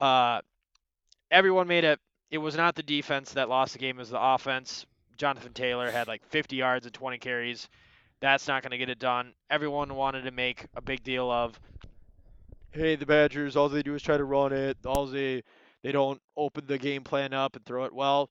Uh, 0.00 0.40
everyone 1.30 1.68
made 1.68 1.84
it. 1.84 2.00
It 2.30 2.38
was 2.38 2.56
not 2.56 2.74
the 2.74 2.82
defense 2.82 3.32
that 3.34 3.48
lost 3.48 3.74
the 3.74 3.78
game; 3.78 3.96
it 3.96 4.00
was 4.00 4.10
the 4.10 4.20
offense. 4.20 4.86
Jonathan 5.16 5.52
Taylor 5.52 5.90
had 5.90 6.08
like 6.08 6.24
50 6.26 6.56
yards 6.56 6.86
and 6.86 6.94
20 6.94 7.18
carries. 7.18 7.68
That's 8.20 8.48
not 8.48 8.62
going 8.62 8.72
to 8.72 8.78
get 8.78 8.88
it 8.88 8.98
done. 8.98 9.32
Everyone 9.50 9.94
wanted 9.94 10.22
to 10.22 10.30
make 10.30 10.66
a 10.74 10.80
big 10.80 11.04
deal 11.04 11.30
of, 11.30 11.58
hey, 12.72 12.96
the 12.96 13.06
Badgers, 13.06 13.56
all 13.56 13.68
they 13.68 13.82
do 13.82 13.94
is 13.94 14.02
try 14.02 14.16
to 14.16 14.24
run 14.24 14.52
it. 14.52 14.78
All 14.84 15.06
they 15.06 15.42
they 15.82 15.92
don't 15.92 16.20
open 16.36 16.66
the 16.66 16.78
game 16.78 17.04
plan 17.04 17.32
up 17.32 17.56
and 17.56 17.64
throw 17.64 17.84
it 17.84 17.94
well. 17.94 18.30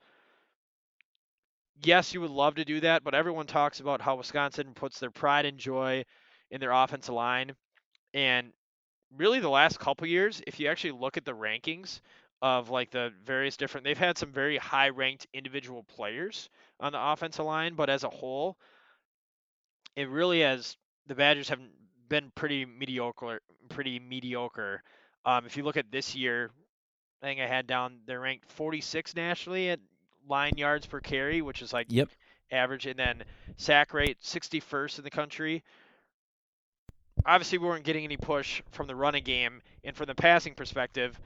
Yes, 1.84 2.14
you 2.14 2.22
would 2.22 2.32
love 2.32 2.56
to 2.56 2.66
do 2.66 2.80
that, 2.82 3.04
but 3.04 3.14
everyone 3.14 3.46
talks 3.46 3.80
about 3.80 4.02
how 4.02 4.16
Wisconsin 4.16 4.74
puts 4.74 5.00
their 5.00 5.12
pride 5.12 5.46
and 5.46 5.58
joy 5.58 6.04
in 6.50 6.60
their 6.60 6.72
offensive 6.72 7.14
line. 7.14 7.56
And 8.14 8.52
really 9.18 9.40
the 9.40 9.50
last 9.50 9.80
couple 9.80 10.08
years, 10.08 10.42
if 10.48 10.60
you 10.60 10.68
actually 10.70 10.92
look 10.92 11.18
at 11.18 11.26
the 11.26 11.34
rankings 11.34 12.02
of 12.42 12.70
like 12.70 12.92
the 12.92 13.14
various 13.26 13.56
different 13.56 13.86
they've 13.86 13.98
had 13.98 14.18
some 14.18 14.32
very 14.32 14.58
high 14.58 14.90
ranked 14.90 15.28
individual 15.34 15.84
players 15.84 16.50
on 16.80 16.92
the 16.92 17.00
offensive 17.02 17.46
line, 17.46 17.74
but 17.76 17.90
as 17.90 18.04
a 18.04 18.10
whole, 18.10 18.58
it 19.96 20.10
really 20.10 20.42
has 20.42 20.76
the 21.08 21.16
Badgers 21.16 21.50
have 21.50 21.60
been 22.10 22.32
pretty 22.36 22.66
mediocre 22.66 23.40
pretty 23.70 24.00
mediocre. 24.00 24.84
Um, 25.26 25.46
if 25.46 25.56
you 25.58 25.64
look 25.64 25.78
at 25.78 25.92
this 25.92 26.16
year, 26.16 26.52
I 27.22 27.26
think 27.28 27.40
I 27.40 27.48
had 27.48 27.68
down 27.68 28.00
they're 28.06 28.20
ranked 28.20 28.52
46 28.52 29.16
nationally 29.16 29.70
at 29.70 29.80
line 30.28 30.54
yards 30.58 30.86
per 30.86 31.00
carry, 31.00 31.42
which 31.42 31.62
is 31.62 31.74
like 31.74 31.88
Yep. 31.90 32.10
average, 32.52 32.86
and 32.86 33.00
then 33.00 33.24
sack 33.58 33.94
rate 33.94 34.18
61st 34.22 35.00
in 35.00 35.04
the 35.04 35.10
country. 35.10 35.64
Obviously, 37.26 37.58
we 37.58 37.68
weren't 37.68 37.86
getting 37.86 38.04
any 38.04 38.18
push 38.18 38.62
from 38.72 38.88
the 38.88 38.96
running 38.96 39.24
game, 39.24 39.62
and 39.84 39.96
from 39.96 40.08
the 40.08 40.16
passing 40.16 40.54
perspective, 40.54 41.20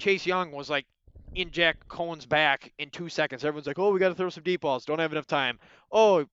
Chase 0.00 0.26
Young 0.26 0.52
was 0.52 0.68
like 0.68 0.86
in 1.34 1.50
Jack 1.50 1.88
Coan's 1.88 2.26
back 2.26 2.72
in 2.78 2.90
two 2.90 3.08
seconds. 3.08 3.44
Everyone's 3.44 3.66
like, 3.66 3.78
"Oh, 3.78 3.90
we 3.90 4.00
got 4.00 4.08
to 4.08 4.14
throw 4.14 4.28
some 4.28 4.44
deep 4.44 4.60
balls. 4.60 4.84
Don't 4.84 4.98
have 4.98 5.12
enough 5.12 5.26
time." 5.26 5.58
Oh, 5.90 6.26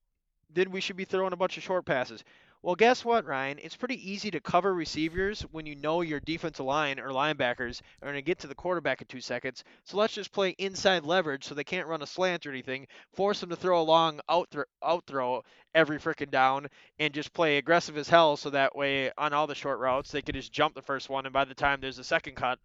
then 0.53 0.71
we 0.71 0.81
should 0.81 0.97
be 0.97 1.05
throwing 1.05 1.33
a 1.33 1.37
bunch 1.37 1.57
of 1.57 1.63
short 1.63 1.85
passes. 1.85 2.23
Well, 2.65 2.73
guess 2.73 3.05
what, 3.05 3.27
Ryan? 3.27 3.59
It's 3.61 3.75
pretty 3.75 4.11
easy 4.11 4.31
to 4.31 4.39
cover 4.39 4.73
receivers 4.73 5.43
when 5.51 5.67
you 5.67 5.75
know 5.75 6.01
your 6.01 6.19
defensive 6.19 6.65
line 6.65 6.99
or 6.99 7.09
linebackers 7.09 7.79
are 8.01 8.07
going 8.07 8.15
to 8.15 8.23
get 8.23 8.39
to 8.39 8.47
the 8.47 8.55
quarterback 8.55 9.01
in 9.01 9.07
two 9.07 9.21
seconds. 9.21 9.63
So 9.83 9.97
let's 9.97 10.15
just 10.15 10.31
play 10.31 10.55
inside 10.57 11.03
leverage 11.05 11.43
so 11.43 11.53
they 11.53 11.63
can't 11.63 11.87
run 11.87 12.01
a 12.01 12.07
slant 12.07 12.47
or 12.47 12.49
anything. 12.49 12.87
Force 13.13 13.39
them 13.39 13.51
to 13.51 13.55
throw 13.55 13.79
a 13.79 13.83
long 13.83 14.19
out, 14.27 14.51
out 14.83 15.05
throw 15.05 15.43
every 15.75 15.99
freaking 15.99 16.31
down 16.31 16.65
and 16.97 17.13
just 17.13 17.33
play 17.33 17.57
aggressive 17.57 17.97
as 17.97 18.09
hell 18.09 18.35
so 18.35 18.49
that 18.49 18.75
way 18.75 19.11
on 19.15 19.31
all 19.31 19.45
the 19.45 19.53
short 19.53 19.77
routes 19.77 20.09
they 20.09 20.23
could 20.23 20.33
just 20.33 20.51
jump 20.51 20.73
the 20.73 20.81
first 20.81 21.07
one 21.07 21.27
and 21.27 21.33
by 21.33 21.45
the 21.45 21.53
time 21.53 21.81
there's 21.81 21.99
a 21.99 22.03
second 22.03 22.33
cut, 22.33 22.57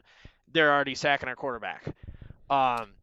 they're 0.51 0.73
already 0.73 0.95
sacking 0.95 1.29
our 1.29 1.37
quarterback. 1.37 1.85
Um, 2.49 2.95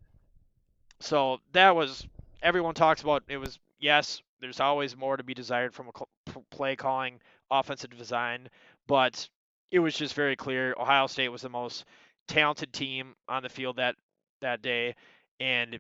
so 1.00 1.42
that 1.52 1.76
was 1.76 2.08
everyone 2.42 2.74
talks 2.74 3.04
about. 3.04 3.22
It 3.28 3.38
was 3.38 3.60
yes, 3.80 4.24
there's 4.42 4.60
always 4.60 4.96
more 4.96 5.18
to 5.18 5.24
be 5.24 5.34
desired 5.34 5.74
from 5.74 5.90
a 5.90 6.42
play 6.52 6.76
calling, 6.76 7.20
offensive 7.52 7.96
design, 7.98 8.50
but 8.88 9.28
it 9.72 9.80
was 9.80 9.96
just 9.96 10.14
very 10.14 10.36
clear 10.36 10.74
Ohio 10.80 11.08
State 11.08 11.30
was 11.30 11.42
the 11.42 11.50
most 11.50 11.86
talented 12.28 12.74
team 12.74 13.16
on 13.28 13.44
the 13.44 13.50
field 13.50 13.78
that 13.78 13.96
that 14.42 14.62
day, 14.62 14.96
and 15.40 15.80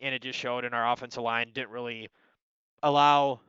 and 0.00 0.14
it 0.14 0.22
just 0.22 0.38
showed 0.38 0.64
in 0.64 0.74
our 0.74 0.92
offensive 0.92 1.22
line 1.22 1.50
didn't 1.54 1.70
really 1.70 2.08
allow 2.82 3.40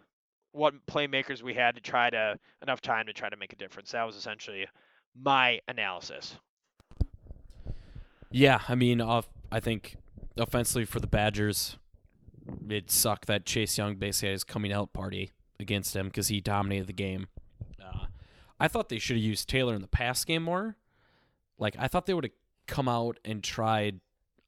what 0.52 0.74
playmakers 0.88 1.42
we 1.44 1.54
had 1.54 1.76
to 1.76 1.82
try 1.82 2.10
to 2.10 2.38
enough 2.62 2.82
time 2.82 3.06
to 3.06 3.14
try 3.14 3.30
to 3.30 3.38
make 3.38 3.54
a 3.54 3.56
difference. 3.56 3.92
That 3.92 4.04
was 4.04 4.16
essentially 4.16 4.66
my 5.16 5.60
analysis. 5.68 6.38
Yeah, 8.32 8.62
I 8.68 8.76
mean, 8.76 9.02
off, 9.02 9.28
I 9.52 9.60
think 9.60 9.96
offensively 10.38 10.86
for 10.86 11.00
the 11.00 11.08
Badgers, 11.08 11.78
it 12.70 12.92
sucked 12.92 13.28
that 13.28 13.46
Chase 13.46 13.78
Young 13.78 13.96
basically 13.96 14.30
had 14.30 14.34
his 14.34 14.44
coming 14.44 14.72
out 14.72 14.94
party 14.94 15.32
against 15.60 15.96
him 15.96 16.08
because 16.08 16.28
he 16.28 16.42
dominated 16.42 16.88
the 16.88 16.94
game. 16.94 17.28
Uh, 17.84 18.06
I 18.60 18.68
thought 18.68 18.90
they 18.90 19.00
should 19.00 19.16
have 19.16 19.24
used 19.24 19.50
Taylor 19.50 19.76
in 19.76 19.82
the 19.82 19.88
pass 19.88 20.24
game 20.24 20.44
more. 20.44 20.76
Like 21.58 21.76
I 21.80 21.88
thought 21.88 22.06
they 22.06 22.14
would 22.14 22.26
have 22.26 22.34
come 22.68 22.88
out 22.88 23.20
and 23.26 23.44
tried. 23.44 24.00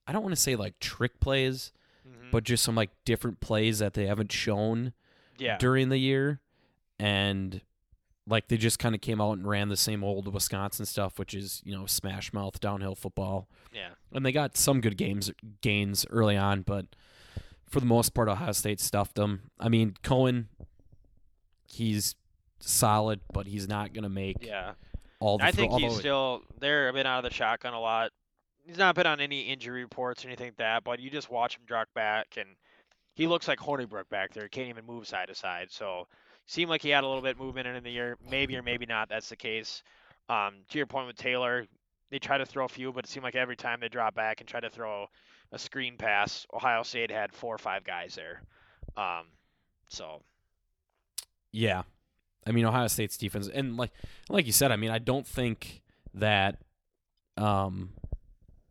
I 0.07 0.11
don't 0.11 0.23
want 0.23 0.35
to 0.35 0.41
say 0.41 0.55
like 0.55 0.79
trick 0.79 1.19
plays, 1.19 1.71
mm-hmm. 2.07 2.29
but 2.31 2.43
just 2.43 2.63
some 2.63 2.75
like 2.75 2.91
different 3.05 3.39
plays 3.39 3.79
that 3.79 3.93
they 3.93 4.05
haven't 4.05 4.31
shown 4.31 4.93
yeah. 5.37 5.57
during 5.57 5.89
the 5.89 5.97
year, 5.97 6.39
and 6.99 7.61
like 8.27 8.47
they 8.47 8.57
just 8.57 8.79
kind 8.79 8.93
of 8.93 9.01
came 9.01 9.19
out 9.19 9.33
and 9.33 9.47
ran 9.47 9.69
the 9.69 9.77
same 9.77 10.03
old 10.03 10.31
Wisconsin 10.31 10.85
stuff, 10.85 11.17
which 11.17 11.33
is 11.33 11.61
you 11.65 11.75
know 11.75 11.85
smash 11.85 12.31
mouth 12.31 12.59
downhill 12.59 12.95
football. 12.95 13.47
Yeah, 13.73 13.89
and 14.13 14.25
they 14.25 14.31
got 14.31 14.55
some 14.55 14.81
good 14.81 14.97
games 14.97 15.31
gains 15.61 16.05
early 16.09 16.37
on, 16.37 16.61
but 16.61 16.85
for 17.69 17.79
the 17.79 17.85
most 17.85 18.13
part, 18.13 18.27
Ohio 18.27 18.51
State 18.51 18.79
stuffed 18.79 19.15
them. 19.15 19.51
I 19.59 19.69
mean, 19.69 19.95
Coan, 20.03 20.45
he's 21.67 22.15
solid, 22.59 23.21
but 23.33 23.47
he's 23.47 23.67
not 23.67 23.93
going 23.93 24.03
to 24.03 24.09
make 24.09 24.37
yeah. 24.41 24.73
all 25.19 25.37
the. 25.37 25.45
I 25.45 25.51
think 25.51 25.71
throw, 25.71 25.79
he's 25.79 25.97
still 25.97 26.43
there. 26.59 26.91
Been 26.93 27.05
out 27.05 27.23
of 27.23 27.29
the 27.29 27.35
shotgun 27.35 27.73
a 27.73 27.79
lot. 27.79 28.11
He's 28.65 28.77
not 28.77 28.95
been 28.95 29.07
on 29.07 29.19
any 29.19 29.41
injury 29.41 29.81
reports 29.81 30.23
or 30.23 30.27
anything 30.27 30.47
like 30.47 30.57
that. 30.57 30.83
But 30.83 30.99
you 30.99 31.09
just 31.09 31.29
watch 31.31 31.55
him 31.55 31.63
drop 31.65 31.87
back, 31.93 32.37
and 32.37 32.49
he 33.13 33.27
looks 33.27 33.47
like 33.47 33.59
Hornibrook 33.59 34.09
back 34.09 34.33
there. 34.33 34.43
He 34.43 34.49
can't 34.49 34.69
even 34.69 34.85
move 34.85 35.07
side 35.07 35.27
to 35.27 35.35
side. 35.35 35.67
So 35.69 36.07
seemed 36.45 36.69
like 36.69 36.81
he 36.81 36.89
had 36.89 37.03
a 37.03 37.07
little 37.07 37.21
bit 37.21 37.31
of 37.31 37.39
movement 37.39 37.67
in 37.67 37.83
the 37.83 37.91
year. 37.91 38.17
Maybe 38.29 38.55
or 38.55 38.63
maybe 38.63 38.85
not. 38.85 39.09
That's 39.09 39.29
the 39.29 39.35
case. 39.35 39.83
Um, 40.27 40.55
to 40.69 40.77
your 40.77 40.87
point 40.87 41.07
with 41.07 41.15
Taylor, 41.15 41.65
they 42.11 42.19
try 42.19 42.37
to 42.37 42.45
throw 42.45 42.65
a 42.65 42.69
few, 42.69 42.91
but 42.91 43.05
it 43.05 43.09
seemed 43.09 43.23
like 43.23 43.35
every 43.35 43.55
time 43.55 43.79
they 43.79 43.89
drop 43.89 44.15
back 44.15 44.41
and 44.41 44.47
try 44.47 44.59
to 44.59 44.69
throw 44.69 45.07
a 45.51 45.59
screen 45.59 45.97
pass, 45.97 46.45
Ohio 46.53 46.83
State 46.83 47.11
had 47.11 47.33
four 47.33 47.55
or 47.55 47.57
five 47.57 47.83
guys 47.83 48.15
there. 48.15 48.41
Um, 48.97 49.25
so, 49.87 50.21
yeah, 51.51 51.83
I 52.45 52.51
mean 52.51 52.65
Ohio 52.65 52.87
State's 52.87 53.17
defense, 53.17 53.49
and 53.51 53.77
like 53.77 53.91
like 54.29 54.45
you 54.45 54.51
said, 54.51 54.71
I 54.71 54.75
mean 54.75 54.91
I 54.91 54.99
don't 54.99 55.25
think 55.25 55.81
that 56.13 56.57
um, 57.37 57.91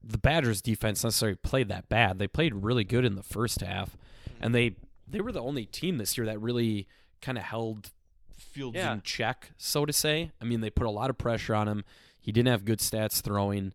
the 0.02 0.18
Badgers' 0.18 0.62
defense 0.62 1.02
necessarily 1.02 1.36
played 1.36 1.68
that 1.68 1.88
bad. 1.88 2.18
They 2.18 2.28
played 2.28 2.54
really 2.54 2.84
good 2.84 3.04
in 3.04 3.16
the 3.16 3.22
first 3.22 3.60
half, 3.60 3.96
and 4.40 4.54
they 4.54 4.76
they 5.06 5.20
were 5.20 5.32
the 5.32 5.42
only 5.42 5.64
team 5.64 5.98
this 5.98 6.16
year 6.16 6.26
that 6.26 6.40
really 6.40 6.86
kind 7.20 7.38
of 7.38 7.44
held 7.44 7.90
Fields 8.38 8.76
yeah. 8.76 8.92
in 8.92 9.02
check, 9.02 9.50
so 9.56 9.84
to 9.84 9.92
say. 9.92 10.30
I 10.40 10.44
mean, 10.44 10.60
they 10.60 10.70
put 10.70 10.86
a 10.86 10.90
lot 10.90 11.10
of 11.10 11.18
pressure 11.18 11.54
on 11.54 11.68
him. 11.68 11.84
He 12.20 12.32
didn't 12.32 12.48
have 12.48 12.64
good 12.64 12.78
stats 12.78 13.20
throwing. 13.20 13.72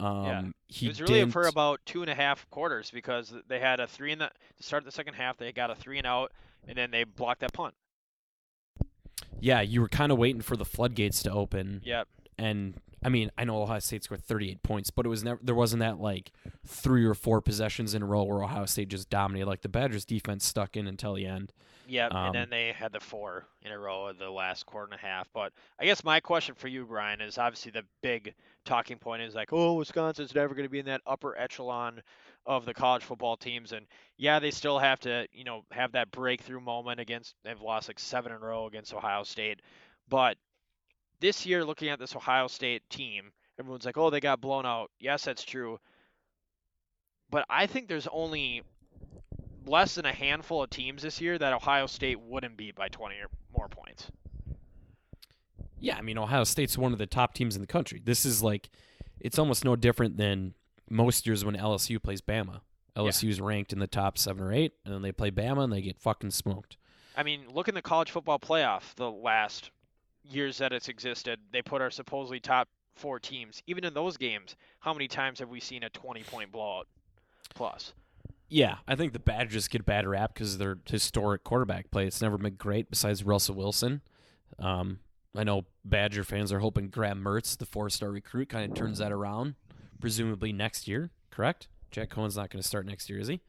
Um, 0.00 0.24
yeah. 0.24 0.42
He 0.68 0.86
it 0.86 0.88
was 0.88 1.00
really 1.00 1.20
didn't... 1.20 1.32
for 1.32 1.42
about 1.42 1.80
two 1.84 2.00
and 2.02 2.10
a 2.10 2.14
half 2.14 2.48
quarters 2.50 2.90
because 2.90 3.32
they 3.48 3.60
had 3.60 3.80
a 3.80 3.86
three 3.86 4.12
in 4.12 4.18
the 4.18 4.30
to 4.56 4.62
start 4.62 4.82
of 4.82 4.86
the 4.86 4.92
second 4.92 5.14
half. 5.14 5.36
They 5.36 5.52
got 5.52 5.70
a 5.70 5.74
three 5.74 5.98
and 5.98 6.06
out, 6.06 6.32
and 6.66 6.76
then 6.76 6.90
they 6.90 7.04
blocked 7.04 7.40
that 7.40 7.52
punt. 7.52 7.74
Yeah, 9.40 9.60
you 9.60 9.80
were 9.80 9.88
kind 9.88 10.10
of 10.10 10.18
waiting 10.18 10.42
for 10.42 10.56
the 10.56 10.64
floodgates 10.64 11.22
to 11.24 11.32
open. 11.32 11.82
Yep. 11.84 12.08
And 12.38 12.74
I 13.02 13.08
mean, 13.08 13.30
I 13.38 13.44
know 13.44 13.62
Ohio 13.62 13.78
State 13.78 14.04
scored 14.04 14.22
38 14.22 14.62
points, 14.62 14.90
but 14.90 15.06
it 15.06 15.08
was 15.08 15.24
never 15.24 15.40
there 15.42 15.54
wasn't 15.54 15.80
that 15.80 15.98
like 15.98 16.32
three 16.66 17.04
or 17.04 17.14
four 17.14 17.40
possessions 17.40 17.94
in 17.94 18.02
a 18.02 18.06
row 18.06 18.24
where 18.24 18.42
Ohio 18.42 18.66
State 18.66 18.88
just 18.88 19.08
dominated. 19.08 19.46
Like 19.46 19.62
the 19.62 19.68
Badgers 19.68 20.04
defense 20.04 20.44
stuck 20.44 20.76
in 20.76 20.86
until 20.86 21.14
the 21.14 21.26
end. 21.26 21.52
Yep, 21.88 22.14
um, 22.14 22.26
and 22.26 22.34
then 22.34 22.50
they 22.50 22.72
had 22.72 22.92
the 22.92 23.00
four 23.00 23.46
in 23.62 23.72
a 23.72 23.78
row 23.78 24.06
of 24.06 24.18
the 24.18 24.30
last 24.30 24.64
quarter 24.64 24.92
and 24.92 24.94
a 24.94 25.04
half. 25.04 25.28
But 25.32 25.52
I 25.80 25.84
guess 25.84 26.04
my 26.04 26.20
question 26.20 26.54
for 26.54 26.68
you, 26.68 26.84
Brian, 26.84 27.20
is 27.20 27.36
obviously 27.36 27.72
the 27.72 27.84
big 28.00 28.34
talking 28.64 28.96
point 28.98 29.22
is 29.22 29.34
like, 29.34 29.52
oh, 29.52 29.74
Wisconsin's 29.74 30.34
never 30.34 30.54
going 30.54 30.66
to 30.66 30.70
be 30.70 30.78
in 30.78 30.86
that 30.86 31.00
upper 31.06 31.36
echelon 31.36 32.00
of 32.46 32.64
the 32.64 32.74
college 32.74 33.02
football 33.02 33.36
teams. 33.36 33.72
And 33.72 33.86
yeah, 34.18 34.38
they 34.38 34.52
still 34.52 34.78
have 34.78 35.00
to, 35.00 35.26
you 35.32 35.42
know, 35.42 35.64
have 35.72 35.92
that 35.92 36.10
breakthrough 36.12 36.60
moment 36.60 37.00
against, 37.00 37.34
they've 37.42 37.60
lost 37.60 37.88
like 37.88 37.98
seven 37.98 38.30
in 38.30 38.38
a 38.38 38.40
row 38.40 38.66
against 38.66 38.94
Ohio 38.94 39.24
State. 39.24 39.60
But 40.08 40.36
this 41.20 41.46
year, 41.46 41.64
looking 41.64 41.88
at 41.88 41.98
this 41.98 42.16
Ohio 42.16 42.46
State 42.46 42.82
team, 42.90 43.32
everyone's 43.58 43.84
like, 43.84 43.98
oh, 43.98 44.10
they 44.10 44.20
got 44.20 44.40
blown 44.40 44.66
out. 44.66 44.90
Yes, 44.98 45.24
that's 45.24 45.44
true. 45.44 45.78
But 47.30 47.44
I 47.48 47.66
think 47.66 47.88
there's 47.88 48.08
only 48.10 48.62
less 49.66 49.94
than 49.94 50.06
a 50.06 50.12
handful 50.12 50.62
of 50.62 50.70
teams 50.70 51.02
this 51.02 51.20
year 51.20 51.38
that 51.38 51.52
Ohio 51.52 51.86
State 51.86 52.20
wouldn't 52.20 52.56
beat 52.56 52.74
by 52.74 52.88
20 52.88 53.14
or 53.16 53.28
more 53.56 53.68
points. 53.68 54.10
Yeah, 55.78 55.96
I 55.96 56.02
mean 56.02 56.18
Ohio 56.18 56.44
State's 56.44 56.76
one 56.76 56.92
of 56.92 56.98
the 56.98 57.06
top 57.06 57.34
teams 57.34 57.54
in 57.54 57.62
the 57.62 57.66
country. 57.66 58.02
This 58.04 58.26
is 58.26 58.42
like 58.42 58.68
it's 59.18 59.38
almost 59.38 59.64
no 59.64 59.76
different 59.76 60.16
than 60.16 60.54
most 60.90 61.26
years 61.26 61.44
when 61.44 61.56
LSU 61.56 62.02
plays 62.02 62.20
Bama. 62.20 62.60
LSU's 62.96 63.38
yeah. 63.38 63.44
ranked 63.44 63.72
in 63.72 63.78
the 63.78 63.86
top 63.86 64.18
7 64.18 64.42
or 64.42 64.52
8 64.52 64.72
and 64.84 64.92
then 64.92 65.02
they 65.02 65.12
play 65.12 65.30
Bama 65.30 65.64
and 65.64 65.72
they 65.72 65.80
get 65.80 65.98
fucking 65.98 66.32
smoked. 66.32 66.76
I 67.16 67.22
mean, 67.22 67.42
look 67.52 67.68
in 67.68 67.74
the 67.74 67.82
college 67.82 68.10
football 68.10 68.38
playoff 68.38 68.94
the 68.96 69.10
last 69.10 69.70
years 70.24 70.58
that 70.58 70.72
it's 70.72 70.88
existed. 70.88 71.38
They 71.52 71.62
put 71.62 71.82
our 71.82 71.90
supposedly 71.90 72.40
top 72.40 72.68
4 72.96 73.18
teams. 73.18 73.62
Even 73.66 73.84
in 73.84 73.94
those 73.94 74.16
games, 74.16 74.56
how 74.80 74.92
many 74.92 75.08
times 75.08 75.38
have 75.38 75.48
we 75.48 75.60
seen 75.60 75.82
a 75.84 75.90
20 75.90 76.22
point 76.24 76.52
blowout 76.52 76.86
plus? 77.54 77.94
Yeah, 78.48 78.78
I 78.88 78.96
think 78.96 79.12
the 79.12 79.20
Badgers 79.20 79.68
get 79.68 79.82
a 79.82 79.84
bad 79.84 80.06
rap 80.06 80.34
because 80.34 80.58
their 80.58 80.78
historic 80.84 81.44
quarterback 81.44 81.90
play. 81.92 82.06
It's 82.06 82.20
never 82.20 82.36
been 82.36 82.56
great 82.56 82.90
besides 82.90 83.22
Russell 83.22 83.54
Wilson. 83.54 84.00
Um, 84.58 84.98
I 85.36 85.44
know 85.44 85.66
Badger 85.84 86.24
fans 86.24 86.52
are 86.52 86.58
hoping 86.58 86.88
Graham 86.88 87.22
Mertz, 87.22 87.56
the 87.56 87.64
four-star 87.64 88.10
recruit, 88.10 88.48
kind 88.48 88.70
of 88.70 88.76
turns 88.76 88.98
that 88.98 89.12
around, 89.12 89.54
presumably 90.00 90.52
next 90.52 90.88
year. 90.88 91.10
Correct? 91.30 91.68
Jack 91.92 92.10
Coan's 92.10 92.36
not 92.36 92.50
going 92.50 92.60
to 92.60 92.66
start 92.66 92.86
next 92.86 93.08
year, 93.08 93.20
is 93.20 93.28
he? 93.28 93.40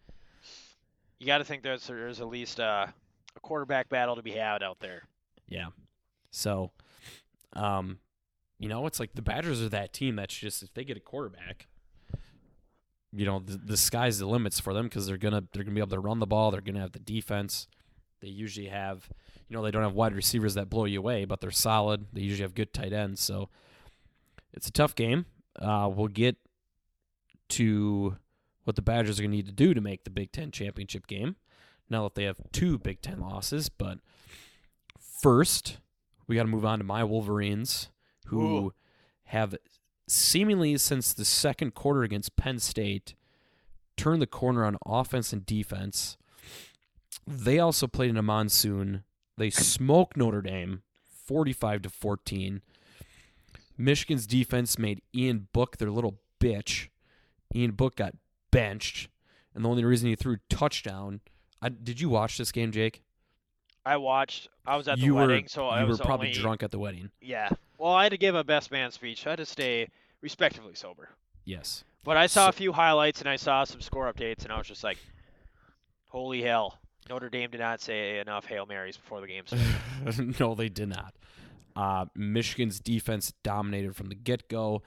You 1.20 1.26
got 1.28 1.40
to 1.40 1.44
think 1.44 1.64
there's 1.64 1.88
there's 1.88 2.22
at 2.22 2.28
least 2.28 2.60
uh, 2.60 2.88
a 3.36 3.40
quarterback 3.40 3.90
battle 3.90 4.16
to 4.16 4.22
be 4.24 4.32
had 4.32 4.62
out 4.62 4.80
there. 4.80 5.04
Yeah. 5.48 5.68
So, 6.32 6.72
um, 7.54 8.00
you 8.60 8.70
know, 8.70 8.88
it's 8.88 9.00
like 9.00 9.14
the 9.14 9.22
Badgers 9.22 9.62
are 9.62 9.70
that 9.70 9.94
team 9.94 10.16
that's 10.16 10.36
just 10.36 10.64
if 10.64 10.74
they 10.74 10.84
get 10.84 10.98
a 10.98 11.02
quarterback, 11.02 11.68
you 13.14 13.26
know 13.26 13.40
the, 13.40 13.58
the 13.58 13.78
sky's 13.78 14.20
the 14.20 14.26
limits 14.26 14.60
for 14.60 14.74
them 14.74 14.86
because 14.86 15.06
they're 15.06 15.18
gonna 15.18 15.44
they're 15.52 15.64
gonna 15.64 15.76
be 15.76 15.82
able 15.82 15.90
to 15.90 16.00
run 16.00 16.20
the 16.20 16.28
ball. 16.28 16.52
They're 16.52 16.62
gonna 16.62 16.80
have 16.80 16.94
the 16.94 17.00
defense. 17.00 17.68
They 18.22 18.30
usually 18.30 18.68
have, 18.68 19.10
you 19.50 19.56
know, 19.56 19.64
they 19.64 19.72
don't 19.72 19.84
have 19.84 19.94
wide 19.94 20.14
receivers 20.14 20.54
that 20.54 20.70
blow 20.70 20.86
you 20.86 21.00
away, 21.00 21.26
but 21.26 21.42
they're 21.42 21.52
solid. 21.52 22.06
They 22.14 22.22
usually 22.22 22.44
have 22.44 22.54
good 22.54 22.72
tight 22.72 22.94
ends. 22.94 23.20
So 23.20 23.50
it's 24.54 24.68
a 24.68 24.72
tough 24.72 24.94
game. 24.96 25.26
Uh, 25.60 25.90
we'll 25.92 26.08
get 26.08 26.38
to 27.50 28.18
what 28.64 28.76
the 28.76 28.82
Badgers 28.82 29.20
are 29.20 29.24
going 29.24 29.32
to 29.32 29.38
need 29.38 29.48
to 29.48 29.52
do 29.52 29.74
to 29.74 29.82
make 29.82 30.04
the 30.04 30.12
Big 30.12 30.32
Ten 30.32 30.52
championship 30.52 31.08
game. 31.08 31.36
Now 31.90 32.04
that 32.04 32.16
they 32.16 32.24
have 32.24 32.40
two 32.52 32.78
Big 32.78 33.02
Ten 33.02 33.20
losses, 33.20 33.70
but 33.70 33.98
first 35.00 35.78
we 36.32 36.38
got 36.38 36.44
to 36.44 36.48
move 36.48 36.64
on 36.64 36.80
to 36.80 36.86
my 36.86 37.04
Wolverines, 37.04 37.90
who 38.28 38.42
Ooh. 38.42 38.74
have 39.26 39.54
seemingly 40.08 40.78
since 40.78 41.12
the 41.12 41.26
second 41.26 41.74
quarter 41.74 42.04
against 42.04 42.38
Penn 42.38 42.58
State, 42.58 43.16
turned 43.98 44.22
the 44.22 44.28
corner 44.28 44.64
on 44.64 44.78
offense 44.86 45.34
and 45.34 45.46
defense. 45.46 46.16
They 47.28 47.60
also 47.60 47.86
played 47.86 48.12
in 48.12 48.16
a 48.16 48.22
monsoon. 48.22 49.04
They 49.38 49.50
smoked 49.50 50.16
Notre 50.16 50.42
Dame 50.42 50.84
45 51.06 51.82
to 51.82 51.90
14. 51.90 52.62
Michigan's 53.78 54.26
defense 54.26 54.80
made 54.80 55.02
Ian 55.14 55.50
Book 55.52 55.76
their 55.76 55.92
little 55.92 56.22
bitch 56.40 56.88
Ian 57.54 57.72
Book 57.72 57.98
got 57.98 58.14
benched, 58.50 59.10
and 59.54 59.66
the 59.66 59.70
only 59.70 59.84
reason 59.84 60.08
he 60.08 60.16
threw 60.16 60.38
touchdown. 60.50 61.20
I, 61.62 61.68
did 61.68 62.00
you 62.00 62.08
watch 62.08 62.38
this 62.38 62.54
game, 62.54 62.72
Jake? 62.72 63.04
I 63.86 63.98
watched. 63.98 64.48
I 64.66 64.76
was 64.78 64.88
at 64.88 65.00
the 65.00 65.06
you 65.06 65.16
wedding, 65.16 65.44
were 65.46 65.50
so 65.50 65.64
you 65.64 65.70
I 65.70 65.84
were 65.84 65.90
was 65.90 66.00
probably 66.00 66.28
only, 66.30 66.40
drunk 66.40 66.64
at 66.64 66.72
the 66.72 66.80
wedding. 66.80 67.10
Yeah. 67.22 67.50
Well, 67.78 67.92
I 67.92 68.04
had 68.04 68.12
to 68.12 68.18
give 68.18 68.36
a 68.36 68.44
best 68.44 68.72
man 68.72 68.92
speech. 68.92 69.26
I 69.26 69.32
had 69.32 69.38
to 69.38 69.46
stay 69.46 69.88
respectively 70.22 70.76
sober. 70.76 71.10
Yes. 71.46 71.84
But 72.04 72.18
I 72.18 72.28
saw 72.28 72.46
So- 72.46 72.50
a 72.50 72.52
few 72.52 72.72
highlights 72.74 73.20
and 73.22 73.30
I 73.30 73.36
saw 73.38 73.64
some 73.64 73.82
score 73.82 74.12
updates, 74.12 74.44
and 74.44 74.52
I 74.54 74.58
was 74.58 74.68
just 74.68 74.84
like, 74.84 74.98
"Holy 76.10 76.42
hell!" 76.42 76.78
Notre 77.10 77.30
Dame 77.30 77.50
did 77.50 77.60
not 77.60 77.82
say 77.82 78.20
enough 78.20 78.46
hail 78.46 78.66
marys 78.66 78.98
before 78.98 79.22
the 79.22 79.28
game 79.28 79.46
started. 79.48 80.40
no, 80.40 80.54
they 80.56 80.70
did 80.70 80.90
not. 80.90 81.16
Uh, 81.76 82.06
Michigan's 82.16 82.80
defense 82.80 83.34
dominated 83.44 83.96
from 83.96 84.10
the 84.10 84.16
get 84.16 84.48
go. 84.48 84.84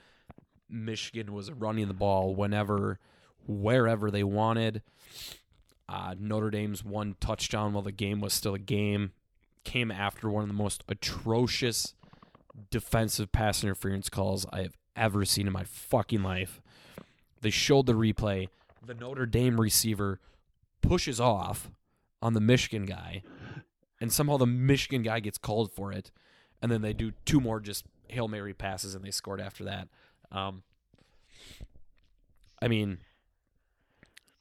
Michigan 0.69 1.33
was 1.33 1.51
running 1.51 1.89
the 1.89 1.95
ball 1.95 2.35
whenever, 2.35 2.99
wherever 3.47 4.11
they 4.11 4.23
wanted. 4.25 4.83
Uh, 5.89 6.15
Notre 6.19 6.51
Dame's 6.51 6.85
one 6.85 7.17
touchdown 7.21 7.73
while 7.73 7.83
the 7.83 7.93
game 7.93 8.21
was 8.21 8.33
still 8.33 8.55
a 8.55 8.59
game 8.59 9.13
came 9.65 9.91
after 9.91 10.31
one 10.31 10.43
of 10.43 10.49
the 10.49 10.55
most 10.55 10.85
atrocious 10.89 11.95
defensive 12.71 13.33
pass 13.33 13.65
interference 13.65 14.09
calls 14.09 14.47
I 14.53 14.63
have 14.63 14.77
ever 14.95 15.25
seen 15.25 15.47
in 15.47 15.53
my 15.53 15.65
fucking 15.65 16.23
life. 16.23 16.61
They 17.41 17.51
showed 17.51 17.87
the 17.87 17.95
replay. 17.95 18.49
The 18.85 18.95
Notre 18.95 19.27
Dame 19.27 19.61
receiver 19.61 20.21
pushes 20.83 21.19
off 21.19 21.71
on 22.23 22.35
the 22.35 22.41
Michigan 22.41 22.85
guy, 22.85 23.23
and 24.01 24.13
somehow 24.13 24.37
the 24.37 24.47
Michigan 24.47 25.03
guy 25.03 25.21
gets 25.21 25.39
called 25.39 25.73
for 25.73 25.93
it, 25.93 26.11
and 26.63 26.71
then 26.71 26.83
they 26.83 26.93
do 26.93 27.13
two 27.25 27.41
more 27.41 27.61
just 27.61 27.85
hail 28.09 28.29
mary 28.29 28.55
passes, 28.55 28.95
and 28.95 29.05
they 29.05 29.11
scored 29.11 29.41
after 29.41 29.65
that. 29.65 29.89
Um, 30.31 30.63
I 32.63 32.69
mean, 32.69 32.99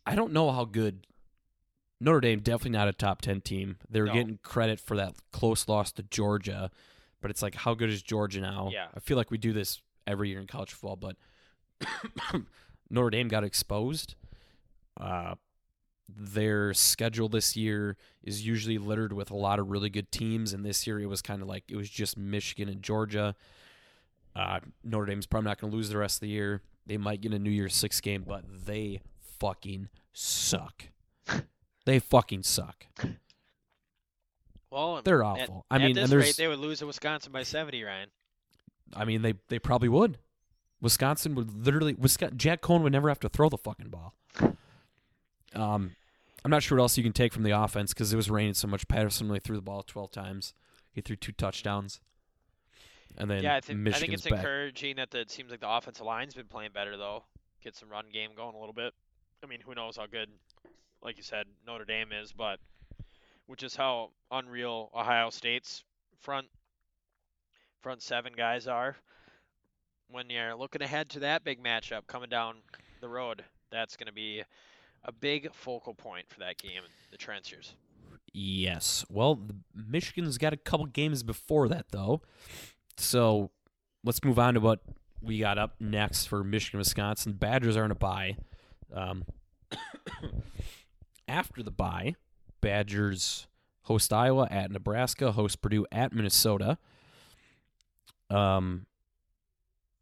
I 0.06 0.16
don't 0.16 0.34
know 0.34 0.52
how 0.52 0.66
good 0.66 1.08
Notre 2.00 2.20
Dame. 2.22 2.40
Definitely 2.40 2.72
not 2.72 2.88
a 2.88 2.94
top 2.94 3.22
ten 3.22 3.42
team. 3.42 3.78
They're 3.90 4.06
No. 4.06 4.14
getting 4.14 4.40
credit 4.44 4.80
for 4.80 4.98
that 4.98 5.16
close 5.32 5.68
loss 5.68 5.92
to 5.94 6.04
Georgia, 6.04 6.70
but 7.22 7.32
it's 7.32 7.42
like, 7.42 7.56
how 7.56 7.74
good 7.74 7.90
is 7.90 8.02
Georgia 8.02 8.42
now? 8.42 8.70
Yeah. 8.74 8.88
I 8.94 9.00
feel 9.00 9.16
like 9.18 9.32
we 9.32 9.38
do 9.38 9.54
this 9.54 9.82
every 10.06 10.30
year 10.30 10.40
in 10.40 10.48
college 10.48 10.72
football, 10.74 10.96
but 10.98 11.16
Notre 12.90 13.10
Dame 13.10 13.28
got 13.28 13.44
exposed. 13.44 14.16
Uh, 15.00 15.36
their 16.10 16.74
schedule 16.74 17.30
this 17.30 17.56
year 17.56 17.96
is 18.24 18.46
usually 18.46 18.78
littered 18.78 19.14
with 19.14 19.32
a 19.32 19.36
lot 19.36 19.58
of 19.60 19.70
really 19.70 19.90
good 19.90 20.12
teams, 20.12 20.54
and 20.54 20.66
this 20.66 20.86
year 20.86 21.00
it 21.00 21.06
was 21.08 21.22
kind 21.22 21.42
of 21.42 21.48
like 21.48 21.64
it 21.70 21.76
was 21.76 21.90
just 21.90 22.18
Michigan 22.18 22.68
and 22.70 22.82
Georgia. 22.84 23.36
Uh, 24.36 24.60
Notre 24.84 25.06
Dame's 25.06 25.26
probably 25.26 25.48
not 25.48 25.60
going 25.60 25.72
to 25.72 25.78
lose 25.78 25.90
the 25.90 25.98
rest 25.98 26.18
of 26.18 26.22
the 26.22 26.28
year. 26.30 26.62
They 26.86 26.98
might 26.98 27.22
get 27.22 27.32
a 27.34 27.40
New 27.40 27.50
Year's 27.52 27.76
Six 27.76 28.02
game, 28.02 28.26
but 28.28 28.44
they 28.66 29.00
fucking 29.40 29.90
suck. 30.12 30.84
they 31.86 32.00
fucking 32.00 32.44
suck. 32.44 32.86
Well, 34.70 35.02
They're 35.04 35.24
at- 35.24 35.28
awful. 35.28 35.66
I 35.70 35.76
at 35.76 35.82
mean, 35.82 35.96
this 35.96 36.12
and 36.12 36.20
rate, 36.22 36.36
they 36.36 36.48
would 36.48 36.60
lose 36.60 36.80
to 36.80 36.88
Wisconsin 36.88 37.32
by 37.32 37.44
70, 37.44 37.84
Ryan. 37.84 38.10
I 38.96 39.06
mean, 39.06 39.22
they 39.22 39.34
they 39.48 39.60
probably 39.60 39.90
would. 39.90 40.18
Wisconsin 40.82 41.36
would 41.36 41.66
literally. 41.66 41.94
Wisconsin, 41.94 42.38
Jack 42.38 42.62
Coan 42.62 42.82
would 42.82 42.92
never 42.92 43.10
have 43.10 43.20
to 43.22 43.30
throw 43.30 43.50
the 43.50 43.58
fucking 43.58 43.90
ball. 43.90 44.14
Um, 45.54 45.96
I'm 46.44 46.52
not 46.52 46.62
sure 46.64 46.78
what 46.78 46.84
else 46.84 46.98
you 46.98 47.04
can 47.04 47.14
take 47.14 47.34
from 47.34 47.44
the 47.44 47.52
offense 47.52 47.94
because 47.94 48.12
it 48.12 48.16
was 48.18 48.30
raining 48.30 48.54
so 48.56 48.68
much. 48.68 48.88
Patterson 48.88 49.28
only 49.28 49.40
threw 49.40 49.56
the 49.56 49.62
ball 49.62 49.84
12 49.84 50.12
times. 50.12 50.54
He 50.92 51.02
threw 51.02 51.16
two 51.16 51.32
touchdowns. 51.32 52.02
And 53.18 53.30
then 53.30 53.44
yeah, 53.44 53.56
I 53.56 53.62
think 53.62 53.88
I 53.88 53.92
think 53.92 54.14
it's 54.14 54.24
back. 54.24 54.40
encouraging 54.40 54.96
that 54.98 55.12
the, 55.12 55.22
it 55.22 55.32
seems 55.32 55.52
like 55.52 55.60
the 55.60 55.70
offensive 55.70 56.06
line's 56.06 56.34
been 56.34 56.48
playing 56.48 56.72
better 56.74 56.98
though. 56.98 57.24
Get 57.64 57.76
some 57.76 57.90
run 57.90 58.06
game 58.12 58.32
going 58.36 58.56
a 58.56 58.60
little 58.60 58.74
bit. 58.74 58.94
I 59.44 59.48
mean, 59.48 59.60
who 59.64 59.76
knows 59.76 59.98
how 59.98 60.08
good, 60.08 60.30
like 61.04 61.18
you 61.18 61.24
said, 61.24 61.46
Notre 61.68 61.86
Dame 61.86 62.12
is, 62.12 62.32
but 62.32 62.60
which 63.46 63.64
is 63.64 63.76
how 63.76 64.12
unreal 64.32 64.90
Ohio 64.96 65.30
State's 65.30 65.84
front 66.22 66.48
front 67.82 68.02
seven 68.02 68.34
guys 68.36 68.68
are. 68.68 68.96
When 70.10 70.30
you're 70.30 70.56
looking 70.56 70.82
ahead 70.82 71.10
to 71.12 71.20
that 71.20 71.44
big 71.44 71.62
matchup 71.62 72.08
coming 72.08 72.30
down 72.30 72.58
the 73.02 73.10
road, 73.10 73.44
that's 73.72 73.98
going 73.98 74.08
to 74.08 74.14
be 74.14 74.44
a 75.04 75.12
big 75.12 75.54
focal 75.54 75.94
point 75.94 76.30
for 76.30 76.40
that 76.40 76.58
game. 76.58 76.84
The 77.12 77.18
Trenchers. 77.18 77.74
Yes. 78.32 79.06
Well, 79.10 79.40
Michigan's 79.76 80.38
got 80.38 80.54
a 80.54 80.58
couple 80.58 80.86
games 80.86 81.24
before 81.24 81.68
that, 81.70 81.88
though. 81.92 82.22
So 82.98 83.52
let's 84.04 84.24
move 84.24 84.40
on 84.40 84.54
to 84.54 84.60
what 84.60 84.80
we 85.22 85.40
got 85.40 85.58
up 85.58 85.76
next 85.80 86.26
for 86.26 86.44
Michigan, 86.44 86.78
Wisconsin. 86.78 87.34
Badgers 87.34 87.76
are 87.76 87.86
in 87.86 87.92
a 87.92 87.96
bye. 87.96 88.38
Um, 88.94 89.26
after 91.34 91.64
the 91.64 91.72
bye, 91.72 92.16
Badgers 92.62 93.48
host 93.84 94.14
Iowa 94.14 94.48
at 94.52 94.72
Nebraska, 94.72 95.32
host 95.32 95.62
Purdue 95.62 95.86
at 95.92 96.14
Minnesota. 96.14 96.78
Um, 98.30 98.86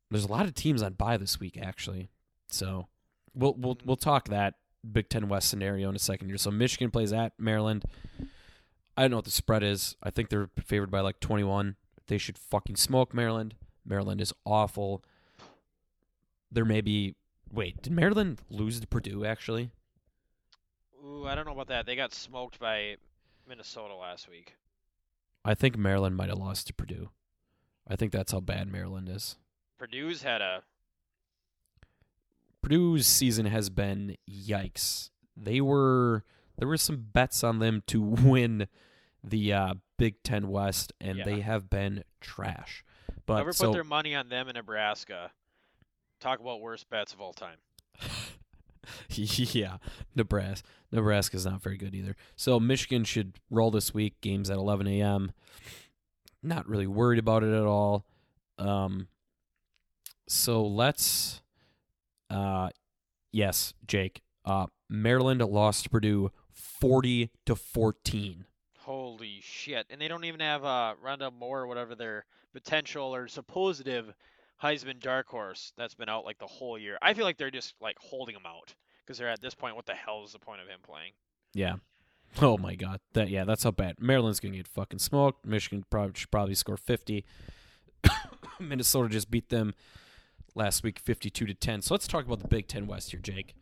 there's 0.09 0.25
a 0.25 0.31
lot 0.31 0.45
of 0.45 0.53
teams 0.53 0.81
on 0.81 0.93
bye 0.93 1.17
this 1.17 1.39
week, 1.39 1.57
actually. 1.59 2.09
So 2.49 2.87
we'll 3.33 3.55
we'll 3.57 3.77
we'll 3.85 3.95
talk 3.95 4.27
that 4.27 4.55
Big 4.89 5.07
Ten 5.07 5.29
West 5.29 5.49
scenario 5.49 5.89
in 5.89 5.95
a 5.95 5.99
second 5.99 6.27
here. 6.27 6.37
So 6.37 6.51
Michigan 6.51 6.91
plays 6.91 7.13
at 7.13 7.31
Maryland. 7.39 7.85
I 8.97 9.03
don't 9.03 9.11
know 9.11 9.17
what 9.17 9.25
the 9.25 9.31
spread 9.31 9.63
is. 9.63 9.95
I 10.03 10.09
think 10.09 10.29
they're 10.29 10.49
favored 10.65 10.91
by 10.91 10.99
like 10.99 11.21
21. 11.21 11.77
They 12.07 12.17
should 12.17 12.37
fucking 12.37 12.75
smoke 12.75 13.13
Maryland. 13.13 13.55
Maryland 13.85 14.19
is 14.19 14.33
awful. 14.45 15.01
There 16.51 16.65
may 16.65 16.81
be. 16.81 17.15
Wait, 17.49 17.81
did 17.81 17.93
Maryland 17.93 18.41
lose 18.49 18.79
to 18.81 18.87
Purdue 18.87 19.25
actually? 19.25 19.71
Ooh, 21.11 21.27
I 21.27 21.35
don't 21.35 21.45
know 21.45 21.51
about 21.53 21.67
that. 21.67 21.85
They 21.85 21.95
got 21.95 22.13
smoked 22.13 22.59
by 22.59 22.95
Minnesota 23.47 23.95
last 23.95 24.29
week. 24.29 24.55
I 25.43 25.53
think 25.55 25.77
Maryland 25.77 26.15
might 26.15 26.29
have 26.29 26.37
lost 26.37 26.67
to 26.67 26.73
Purdue. 26.73 27.09
I 27.87 27.95
think 27.95 28.11
that's 28.11 28.31
how 28.31 28.39
bad 28.39 28.71
Maryland 28.71 29.09
is. 29.09 29.37
Purdue's 29.77 30.21
had 30.23 30.41
a 30.41 30.61
Purdue's 32.61 33.07
season 33.07 33.47
has 33.47 33.69
been 33.69 34.15
yikes. 34.29 35.09
They 35.35 35.59
were 35.59 36.23
there 36.57 36.67
were 36.67 36.77
some 36.77 37.07
bets 37.11 37.43
on 37.43 37.59
them 37.59 37.81
to 37.87 38.01
win 38.01 38.67
the 39.23 39.51
uh, 39.53 39.73
Big 39.97 40.21
Ten 40.23 40.47
West, 40.49 40.93
and 41.01 41.17
Yeah. 41.17 41.25
they 41.25 41.39
have 41.41 41.69
been 41.69 42.03
trash. 42.21 42.85
But 43.25 43.35
whoever 43.35 43.53
so 43.53 43.67
put 43.67 43.73
their 43.73 43.83
money 43.83 44.15
on 44.15 44.29
them 44.29 44.47
in 44.47 44.53
Nebraska. 44.53 45.31
Talk 46.19 46.39
about 46.39 46.61
worst 46.61 46.87
bets 46.89 47.13
of 47.13 47.21
all 47.21 47.33
time. 47.33 47.57
yeah, 49.09 49.77
Nebraska. 50.15 50.67
Nebraska's 50.91 51.45
not 51.45 51.61
very 51.61 51.77
good 51.77 51.95
either. 51.95 52.15
So 52.35 52.59
Michigan 52.59 53.03
should 53.03 53.39
roll 53.49 53.71
this 53.71 53.93
week. 53.93 54.19
Games 54.21 54.49
at 54.49 54.57
11 54.57 54.87
a.m. 54.87 55.31
Not 56.43 56.67
really 56.67 56.87
worried 56.87 57.19
about 57.19 57.43
it 57.43 57.53
at 57.53 57.65
all. 57.65 58.05
Um, 58.57 59.07
so 60.27 60.65
let's, 60.65 61.41
uh, 62.29 62.69
yes, 63.31 63.73
Jake. 63.87 64.21
Uh, 64.43 64.67
Maryland 64.89 65.41
lost 65.41 65.83
to 65.85 65.89
Purdue 65.89 66.31
40 66.51 67.29
to 67.45 67.55
14. 67.55 68.45
Holy 68.79 69.39
shit! 69.41 69.85
And 69.89 70.01
they 70.01 70.07
don't 70.07 70.25
even 70.25 70.39
have 70.39 70.65
uh, 70.65 70.95
Rondale 71.05 71.31
Moore, 71.31 71.61
or 71.61 71.67
whatever 71.67 71.93
their 71.93 72.25
potential 72.51 73.13
or 73.13 73.27
supposed 73.27 73.87
Heisman 74.61 74.99
dark 74.99 75.27
horse 75.27 75.73
that's 75.77 75.95
been 75.95 76.09
out 76.09 76.25
like 76.25 76.37
the 76.37 76.47
whole 76.47 76.77
year. 76.77 76.97
I 77.01 77.13
feel 77.13 77.25
like 77.25 77.37
they're 77.37 77.51
just 77.51 77.73
like 77.81 77.97
holding 77.99 78.35
him 78.35 78.45
out 78.45 78.75
because 79.05 79.17
they're 79.17 79.29
at 79.29 79.41
this 79.41 79.55
point. 79.55 79.75
What 79.75 79.85
the 79.85 79.93
hell 79.93 80.23
is 80.23 80.33
the 80.33 80.39
point 80.39 80.61
of 80.61 80.67
him 80.67 80.79
playing? 80.83 81.13
Yeah. 81.53 81.75
Oh 82.41 82.57
my 82.57 82.75
God. 82.75 82.99
That 83.13 83.29
yeah, 83.29 83.43
that's 83.43 83.63
how 83.63 83.71
bad. 83.71 83.95
Maryland's 83.99 84.39
gonna 84.39 84.57
get 84.57 84.67
fucking 84.67 84.99
smoked. 84.99 85.45
Michigan 85.45 85.83
probably 85.89 86.13
should 86.15 86.31
probably 86.31 86.55
score 86.55 86.77
fifty. 86.77 87.25
Minnesota 88.59 89.09
just 89.09 89.31
beat 89.31 89.49
them 89.49 89.73
last 90.55 90.83
week, 90.83 90.99
fifty-two 90.99 91.45
to 91.45 91.53
ten. 91.53 91.81
So 91.81 91.93
let's 91.93 92.07
talk 92.07 92.25
about 92.25 92.39
the 92.39 92.47
Big 92.47 92.67
Ten 92.67 92.87
West 92.87 93.11
here, 93.11 93.19
Jake. 93.19 93.55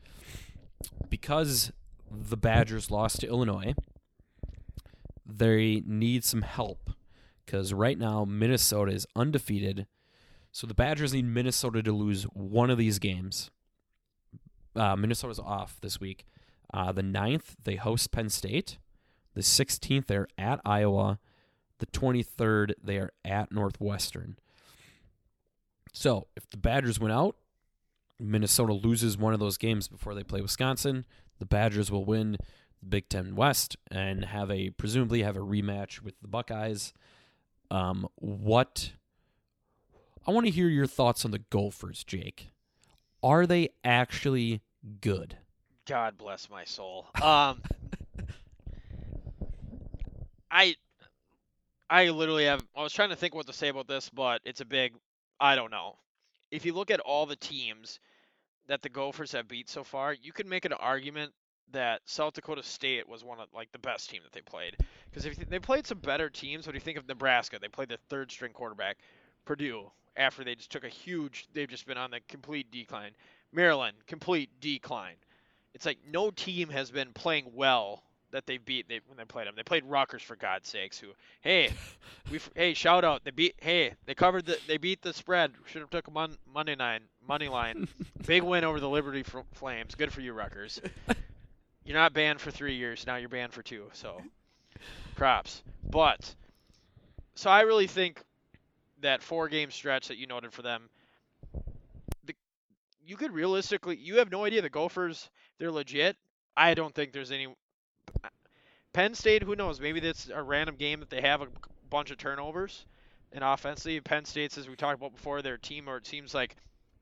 Because 1.09 1.71
the 2.11 2.37
Badgers 2.37 2.91
lost 2.91 3.21
to 3.21 3.27
Illinois, 3.27 3.73
they 5.25 5.81
need 5.85 6.23
some 6.23 6.41
help. 6.41 6.91
Because 7.45 7.73
right 7.73 7.97
now 7.97 8.25
Minnesota 8.25 8.91
is 8.91 9.07
undefeated, 9.15 9.87
so 10.51 10.67
the 10.67 10.73
Badgers 10.73 11.13
need 11.13 11.25
Minnesota 11.25 11.83
to 11.83 11.91
lose 11.91 12.23
one 12.23 12.69
of 12.69 12.77
these 12.77 12.99
games. 12.99 13.51
Uh, 14.75 14.95
Minnesota's 14.95 15.39
off 15.39 15.77
this 15.81 15.99
week. 15.99 16.25
Uh, 16.73 16.91
the 16.91 17.01
9th, 17.01 17.55
they 17.63 17.75
host 17.75 18.11
Penn 18.11 18.29
State. 18.29 18.77
The 19.33 19.41
16th, 19.41 20.07
they're 20.07 20.27
at 20.37 20.59
Iowa. 20.65 21.19
The 21.79 21.85
23rd, 21.87 22.73
they 22.83 22.97
are 22.97 23.11
at 23.23 23.51
Northwestern. 23.51 24.37
So 25.93 26.27
if 26.35 26.47
the 26.49 26.57
Badgers 26.57 26.99
win 26.99 27.11
out, 27.11 27.35
Minnesota 28.19 28.73
loses 28.73 29.17
one 29.17 29.33
of 29.33 29.39
those 29.39 29.57
games 29.57 29.87
before 29.87 30.13
they 30.13 30.23
play 30.23 30.41
Wisconsin. 30.41 31.05
The 31.39 31.45
Badgers 31.45 31.91
will 31.91 32.05
win 32.05 32.37
the 32.81 32.85
Big 32.87 33.09
Ten 33.09 33.35
West 33.35 33.77
and 33.89 34.25
have 34.25 34.51
a 34.51 34.71
presumably 34.71 35.23
have 35.23 35.37
a 35.37 35.41
rematch 35.41 36.01
with 36.01 36.19
the 36.21 36.27
Buckeyes. 36.27 36.93
Um, 37.71 38.07
what 38.15 38.91
I 40.29 40.31
want 40.31 40.45
to 40.45 40.51
hear 40.51 40.67
your 40.67 40.85
thoughts 40.85 41.25
on 41.25 41.31
the 41.31 41.39
Gophers, 41.39 42.03
Jake. 42.03 42.51
are 43.23 43.47
they 43.47 43.69
actually 43.83 44.61
good? 45.01 45.35
God 45.87 46.19
bless 46.19 46.51
my 46.51 46.65
soul. 46.65 47.07
Um, 47.19 47.63
I, 50.51 50.75
I 51.89 52.09
literally 52.09 52.45
have. 52.45 52.61
I 52.77 52.83
was 52.83 52.93
trying 52.93 53.09
to 53.09 53.15
think 53.15 53.33
what 53.33 53.47
to 53.47 53.53
say 53.53 53.69
about 53.69 53.87
this, 53.87 54.11
but 54.11 54.41
it's 54.45 54.61
a 54.61 54.65
big. 54.65 54.93
I 55.39 55.55
don't 55.55 55.71
know. 55.71 55.95
If 56.51 56.63
you 56.63 56.73
look 56.73 56.91
at 56.91 56.99
all 56.99 57.25
the 57.25 57.35
teams 57.35 57.99
that 58.67 58.83
the 58.83 58.89
Gophers 58.89 59.31
have 59.31 59.47
beat 59.47 59.67
so 59.67 59.83
far, 59.83 60.13
you 60.13 60.31
can 60.31 60.47
make 60.47 60.65
an 60.65 60.73
argument 60.73 61.33
that 61.71 62.01
South 62.05 62.33
Dakota 62.33 62.61
State 62.61 63.09
was 63.09 63.23
one 63.23 63.39
of 63.39 63.47
like 63.51 63.71
the 63.71 63.79
best 63.79 64.11
team 64.11 64.21
that 64.21 64.31
they 64.31 64.41
played. 64.41 64.77
Because 65.09 65.25
if 65.25 65.37
they 65.49 65.57
played 65.57 65.87
some 65.87 65.97
better 65.97 66.29
teams, 66.29 66.67
what 66.67 66.73
do 66.73 66.77
you 66.77 66.81
think 66.81 66.99
of 66.99 67.07
Nebraska? 67.07 67.57
They 67.59 67.67
played 67.67 67.89
their 67.89 67.97
third 68.09 68.31
string 68.31 68.53
quarterback, 68.53 68.99
Purdue. 69.45 69.91
After 70.15 70.43
they 70.43 70.55
just 70.55 70.71
took 70.71 70.83
a 70.83 70.89
huge, 70.89 71.47
they've 71.53 71.69
just 71.69 71.85
been 71.85 71.97
on 71.97 72.11
the 72.11 72.19
complete 72.27 72.71
decline. 72.71 73.11
Maryland, 73.53 73.95
complete 74.05 74.49
decline. 74.59 75.15
It's 75.73 75.85
like 75.85 75.99
no 76.11 76.31
team 76.31 76.69
has 76.69 76.91
been 76.91 77.13
playing 77.13 77.51
well 77.53 78.03
that 78.31 78.45
they 78.45 78.57
beat 78.57 78.87
they, 78.89 78.99
when 79.07 79.17
they 79.17 79.25
played 79.25 79.47
them. 79.47 79.55
They 79.55 79.63
played 79.63 79.85
Rutgers 79.85 80.21
for 80.21 80.35
God's 80.35 80.67
sakes. 80.67 80.99
Who, 80.99 81.07
hey, 81.41 81.71
we 82.31 82.39
hey 82.55 82.73
shout 82.73 83.03
out 83.03 83.23
they 83.23 83.31
beat 83.31 83.55
hey 83.59 83.93
they 84.05 84.13
covered 84.13 84.45
the 84.45 84.57
they 84.67 84.77
beat 84.77 85.01
the 85.01 85.13
spread. 85.13 85.53
Should 85.65 85.81
have 85.81 85.89
took 85.89 86.07
a 86.07 86.11
mon, 86.11 86.37
money 86.51 86.75
line 86.75 87.01
money 87.27 87.47
line. 87.49 87.87
Big 88.25 88.43
win 88.43 88.63
over 88.63 88.79
the 88.79 88.89
Liberty 88.89 89.23
Fl- 89.23 89.39
Flames. 89.53 89.95
Good 89.95 90.11
for 90.11 90.21
you, 90.21 90.33
Rutgers. 90.33 90.81
You're 91.89 91.97
not 91.97 92.13
banned 92.13 92.39
for 92.39 92.51
three 92.51 92.75
years. 92.75 93.07
Now 93.07 93.15
you're 93.15 93.29
banned 93.29 93.51
for 93.51 93.63
two. 93.63 93.89
So, 93.93 94.21
props. 95.15 95.63
But, 95.89 96.35
so 97.33 97.49
I 97.49 97.61
really 97.61 97.87
think 97.87 98.21
that 99.01 99.23
four 99.23 99.47
game 99.49 99.71
stretch 99.71 100.07
that 100.07 100.17
you 100.17 100.27
noted 100.27 100.53
for 100.53 100.61
them, 100.61 100.89
the, 102.25 102.35
you 103.05 103.17
could 103.17 103.31
realistically, 103.31 103.97
you 103.97 104.17
have 104.17 104.31
no 104.31 104.45
idea 104.45 104.61
the 104.61 104.69
Gophers, 104.69 105.29
they're 105.57 105.71
legit. 105.71 106.15
I 106.55 106.73
don't 106.73 106.93
think 106.93 107.13
there's 107.13 107.31
any. 107.31 107.47
Penn 108.91 109.13
State, 109.13 109.43
who 109.43 109.55
knows? 109.55 109.79
Maybe 109.79 109.99
that's 109.99 110.29
a 110.33 110.41
random 110.41 110.75
game 110.75 110.99
that 110.99 111.09
they 111.09 111.21
have 111.21 111.41
a 111.41 111.47
bunch 111.89 112.11
of 112.11 112.17
turnovers. 112.17 112.85
And 113.31 113.43
offensively, 113.43 113.99
Penn 114.01 114.25
State's, 114.25 114.57
as 114.57 114.67
we 114.67 114.75
talked 114.75 114.99
about 114.99 115.13
before, 115.13 115.41
their 115.41 115.57
team, 115.57 115.87
or 115.87 115.97
it 115.97 116.07
seems 116.07 116.33
like 116.33 116.55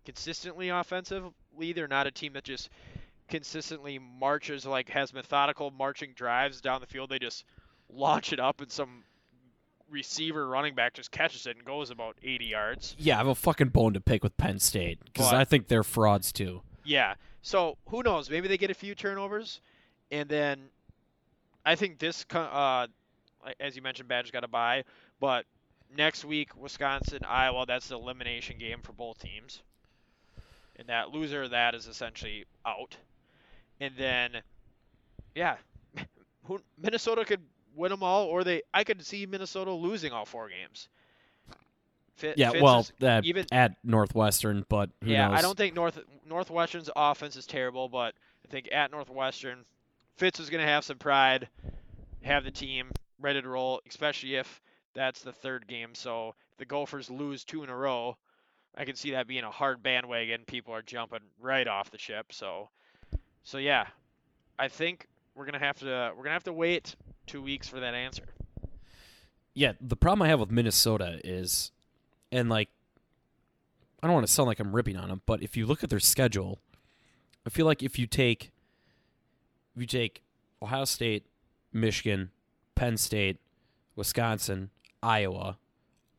consistently 0.06 0.70
offensively, 0.70 1.74
they're 1.74 1.88
not 1.88 2.08
a 2.08 2.12
team 2.12 2.34
that 2.34 2.44
just 2.44 2.70
consistently 3.30 4.00
marches 4.00 4.66
like 4.66 4.90
has 4.90 5.14
methodical 5.14 5.72
marching 5.72 6.14
drives 6.14 6.62
down 6.62 6.82
the 6.82 6.88
field. 6.88 7.10
They 7.10 7.20
just 7.20 7.46
launch 7.90 8.34
it 8.34 8.40
up 8.40 8.62
in 8.62 8.70
some 8.70 9.04
receiver 9.90 10.48
running 10.48 10.76
back 10.76 10.94
just 10.94 11.12
catches 11.12 11.46
it 11.46 11.56
and 11.58 11.66
goes 11.66 11.90
about 11.90 12.18
80 12.24 12.46
yards. 12.46 12.96
Yeah, 12.98 13.16
I 13.16 13.18
have 13.20 13.28
a 13.28 13.36
fucking 13.36 13.70
bone 13.70 13.94
to 13.94 14.02
pick 14.02 14.24
with 14.24 14.36
Penn 14.38 14.60
State 14.60 15.00
because 15.06 15.34
I 15.34 15.44
think 15.46 15.68
they're 15.68 15.84
frauds 15.84 16.32
too. 16.32 16.62
Yeah. 16.84 17.16
So 17.42 17.78
who 17.90 18.04
knows? 18.04 18.30
Maybe 18.30 18.48
they 18.48 18.58
get 18.58 18.72
a 18.72 18.76
few 18.76 18.96
turnovers, 18.96 19.62
and 20.12 20.28
then 20.28 20.70
I 21.66 21.76
think 21.76 22.00
this, 22.00 22.26
uh, 22.34 22.88
as 23.60 23.76
you 23.76 23.82
mentioned, 23.82 24.10
Badge 24.10 24.32
got 24.32 24.44
a 24.44 24.48
bye. 24.48 24.84
but 25.20 25.46
next 25.96 26.26
week 26.26 26.56
Wisconsin, 26.58 27.20
Iowa, 27.26 27.66
that's 27.66 27.88
the 27.88 27.96
elimination 27.96 28.58
game 28.58 28.80
for 28.82 28.94
both 28.94 29.20
teams, 29.20 29.62
and 30.76 30.88
that 30.90 31.12
loser 31.12 31.44
of 31.44 31.52
that 31.52 31.76
is 31.76 31.88
essentially 31.88 32.46
out. 32.66 32.98
And 33.80 33.94
then, 33.98 34.32
yeah, 35.36 35.58
Minnesota 36.78 37.24
could 37.26 37.42
win 37.78 37.92
them 37.92 38.04
all, 38.04 38.26
or 38.26 38.44
they 38.44 38.64
I 38.74 38.84
could 38.84 39.06
see 39.06 39.26
Minnesota 39.26 39.72
losing 39.72 40.12
all 40.12 40.26
four 40.26 40.50
games. 40.50 40.90
Fi- 42.16 42.34
Yeah, 42.36 42.52
Fitz 42.52 42.64
well, 42.64 42.88
uh, 43.02 43.22
even 43.24 43.46
at 43.52 43.76
Northwestern, 43.84 44.66
but 44.68 44.90
who 45.04 45.12
yeah, 45.12 45.28
knows? 45.28 45.40
I 45.40 45.42
don't 45.42 45.58
think 45.58 45.76
North 45.76 46.00
Northwestern's 46.28 46.90
offense 46.96 47.36
is 47.36 47.46
terrible, 47.46 47.88
but 47.88 48.16
I 48.46 48.52
think 48.52 48.70
at 48.72 48.92
Northwestern, 48.92 49.64
Fitz 50.18 50.40
is 50.40 50.50
going 50.50 50.64
to 50.66 50.70
have 50.72 50.84
some 50.84 50.98
pride, 50.98 51.48
have 52.24 52.44
the 52.44 52.52
team 52.52 52.92
ready 53.20 53.42
to 53.42 53.48
roll, 53.48 53.82
especially 53.88 54.36
if 54.36 54.62
that's 54.94 55.22
the 55.22 55.32
third 55.32 55.68
game. 55.68 55.94
So 55.94 56.30
if 56.52 56.58
the 56.58 56.66
Gophers 56.66 57.10
lose 57.10 57.44
two 57.44 57.64
in 57.64 57.70
a 57.70 57.76
row, 57.76 58.18
I 58.76 58.86
can 58.86 58.96
see 58.96 59.12
that 59.12 59.28
being 59.28 59.44
a 59.44 59.52
hard 59.52 59.84
bandwagon. 59.84 60.42
People 60.48 60.74
are 60.74 60.82
jumping 60.82 61.20
right 61.40 61.68
off 61.68 61.92
the 61.92 61.98
ship. 61.98 62.28
So, 62.32 62.70
so 63.44 63.60
yeah, 63.60 63.86
I 64.58 64.68
think 64.68 65.08
we're 65.36 65.46
gonna 65.46 65.60
have 65.60 65.78
to 65.80 66.14
we're 66.16 66.24
gonna 66.24 66.34
have 66.34 66.44
to 66.46 66.54
wait 66.54 66.96
two 67.28 67.42
weeks 67.42 67.68
for 67.68 67.80
that 67.80 67.94
answer. 67.94 68.24
Yeah, 69.54 69.74
the 69.82 69.96
problem 69.96 70.22
I 70.24 70.28
have 70.30 70.40
with 70.40 70.52
Minnesota 70.52 71.20
is, 71.24 71.72
and 72.32 72.50
like, 72.50 72.70
I 74.02 74.08
don't 74.08 74.14
want 74.14 74.28
to 74.28 74.32
sound 74.32 74.48
like 74.48 74.60
I'm 74.60 74.76
ripping 74.76 74.98
on 74.98 75.10
them, 75.10 75.22
but 75.26 75.42
if 75.42 75.58
you 75.58 75.66
look 75.66 75.84
at 75.84 75.90
their 75.90 76.00
schedule, 76.00 76.60
I 77.46 77.50
feel 77.50 77.66
like 77.66 77.82
if 77.82 77.98
you 77.98 78.06
take, 78.06 78.52
if 79.76 79.82
you 79.82 79.88
take 79.88 80.24
Ohio 80.62 80.86
State, 80.86 81.26
Michigan, 81.74 82.30
Penn 82.76 82.98
State, 82.98 83.38
Wisconsin, 83.96 84.70
Iowa, 85.02 85.58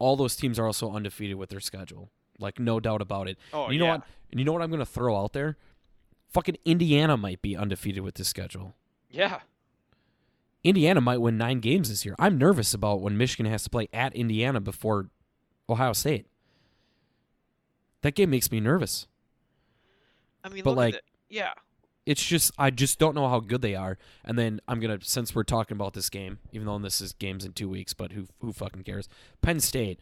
all 0.00 0.16
those 0.16 0.34
teams 0.36 0.58
are 0.58 0.66
also 0.66 0.92
undefeated 0.92 1.36
with 1.36 1.50
their 1.50 1.60
schedule. 1.60 2.10
Like 2.40 2.58
no 2.58 2.80
doubt 2.80 3.00
about 3.00 3.28
it. 3.28 3.36
Oh, 3.52 3.64
And 3.64 3.74
you 3.74 3.78
know 3.78 3.86
yeah. 3.86 3.92
what? 3.92 4.02
And 4.30 4.38
you 4.40 4.44
know 4.44 4.52
what 4.52 4.62
I'm 4.62 4.70
going 4.70 4.78
to 4.80 4.86
throw 4.86 5.16
out 5.16 5.32
there? 5.32 5.56
Fucking 6.30 6.56
Indiana 6.64 7.16
might 7.16 7.40
be 7.40 7.56
undefeated 7.56 8.02
with 8.02 8.16
this 8.16 8.28
schedule. 8.28 8.74
Yeah, 9.10 9.40
Indiana 10.68 11.00
might 11.00 11.18
win 11.18 11.38
nine 11.38 11.60
games 11.60 11.88
this 11.88 12.04
year. 12.04 12.14
I'm 12.18 12.38
nervous 12.38 12.74
about 12.74 13.00
when 13.00 13.16
Michigan 13.16 13.46
has 13.50 13.64
to 13.64 13.70
play 13.70 13.88
at 13.92 14.14
Indiana 14.14 14.60
before 14.60 15.08
Ohio 15.68 15.92
State. 15.92 16.26
That 18.02 18.14
game 18.14 18.30
makes 18.30 18.50
me 18.50 18.60
nervous. 18.60 19.06
I 20.44 20.48
mean, 20.48 20.62
But, 20.62 20.70
look 20.70 20.76
like- 20.78 21.02
yeah, 21.28 21.52
It's 22.06 22.24
just 22.24 22.52
I 22.56 22.70
just 22.70 22.98
don't 22.98 23.14
know 23.14 23.28
how 23.28 23.38
good 23.40 23.60
they 23.60 23.74
are. 23.74 23.98
And 24.24 24.38
then 24.38 24.60
I'm 24.66 24.80
gonna 24.80 24.98
since 25.02 25.34
we're 25.34 25.42
talking 25.42 25.76
about 25.76 25.92
this 25.92 26.08
game, 26.08 26.38
even 26.52 26.66
though 26.66 26.78
this 26.78 27.02
is 27.02 27.12
games 27.12 27.44
in 27.44 27.52
two 27.52 27.68
weeks, 27.68 27.92
but 27.92 28.12
who 28.12 28.26
who 28.40 28.50
fucking 28.54 28.84
cares? 28.84 29.08
Penn 29.42 29.60
State. 29.60 30.00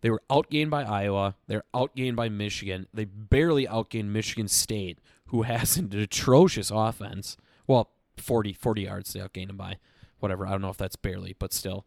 They 0.00 0.10
were 0.10 0.22
outgained 0.28 0.70
by 0.70 0.82
Iowa. 0.82 1.36
They're 1.46 1.62
outgained 1.72 2.16
by 2.16 2.28
Michigan. 2.28 2.88
They 2.92 3.04
barely 3.04 3.68
outgained 3.68 4.06
Michigan 4.06 4.48
State, 4.48 4.98
who 5.26 5.42
has 5.42 5.76
an 5.76 5.94
atrocious 5.96 6.72
offense. 6.72 7.36
Well, 7.68 7.90
40, 8.16 8.52
40 8.52 8.82
yards 8.82 9.12
they 9.12 9.20
outgained 9.20 9.48
them 9.48 9.56
by. 9.56 9.78
Whatever. 10.20 10.46
I 10.46 10.50
don't 10.50 10.62
know 10.62 10.70
if 10.70 10.76
that's 10.76 10.96
barely, 10.96 11.34
but 11.38 11.52
still. 11.52 11.84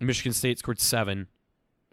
Michigan 0.00 0.32
State 0.32 0.58
scored 0.58 0.80
seven. 0.80 1.28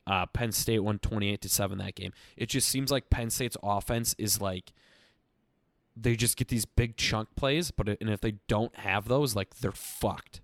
Uh, 0.06 0.26
Penn 0.26 0.52
State 0.52 0.80
won 0.80 1.00
28 1.00 1.42
to 1.42 1.50
7 1.50 1.78
that 1.78 1.96
game. 1.96 2.12
It 2.36 2.50
just 2.50 2.70
seems 2.70 2.92
like 2.92 3.10
Penn 3.10 3.30
State's 3.30 3.58
offense 3.64 4.16
is 4.18 4.42
like 4.42 4.72
they 5.96 6.16
just 6.16 6.38
get 6.38 6.48
these 6.48 6.66
big 6.66 6.98
chunk 6.98 7.30
plays, 7.36 7.72
but 7.72 7.90
it, 7.90 7.98
and 8.02 8.10
if 8.10 8.22
they 8.22 8.36
don't 8.48 8.76
have 8.78 9.08
those, 9.08 9.36
like 9.36 9.56
they're 9.56 9.72
fucked. 9.72 10.42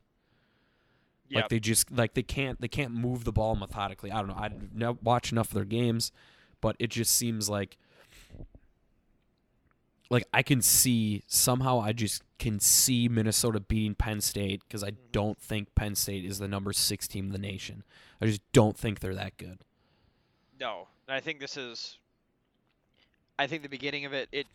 Like 1.30 1.50
they 1.50 1.60
just 1.60 1.92
like 1.92 2.14
they 2.14 2.24
can't 2.24 2.62
they 2.62 2.68
can't 2.68 2.94
move 2.94 3.24
the 3.24 3.32
ball 3.34 3.56
methodically. 3.56 4.12
I 4.12 4.22
don't 4.22 4.30
know. 4.74 4.88
I 4.88 4.96
watch 5.04 5.32
enough 5.32 5.50
of 5.50 5.54
their 5.56 5.66
games, 5.66 6.12
but 6.62 6.76
it 6.80 6.90
just 6.90 7.14
seems 7.14 7.50
like 7.50 7.78
like 10.10 10.26
I 10.34 10.44
can 10.44 10.62
see 10.62 11.24
somehow 11.28 11.80
I 11.80 11.94
just 11.94 12.24
can 12.40 12.60
see 12.60 13.08
Minnesota 13.08 13.60
beating 13.60 13.96
Penn 13.96 14.22
State 14.22 14.62
because 14.68 14.84
I 14.84 14.92
don't 15.12 15.38
think 15.40 15.74
Penn 15.76 15.96
State 15.96 16.26
is 16.26 16.40
the 16.40 16.48
number 16.48 16.74
six 16.74 17.08
team 17.08 17.28
in 17.28 17.32
the 17.32 17.38
nation. 17.38 17.84
I 18.22 18.26
just 18.26 18.42
don't 18.52 18.78
think 18.78 19.00
they're 19.00 19.16
that 19.16 19.38
good. 19.38 19.60
No, 20.60 20.88
and 21.08 21.16
I 21.16 21.20
think 21.20 21.40
this 21.40 21.58
is. 21.58 21.98
I 23.40 23.46
think 23.46 23.62
the 23.62 23.70
beginning 23.70 24.06
of 24.06 24.14
it, 24.14 24.30
it 24.32 24.48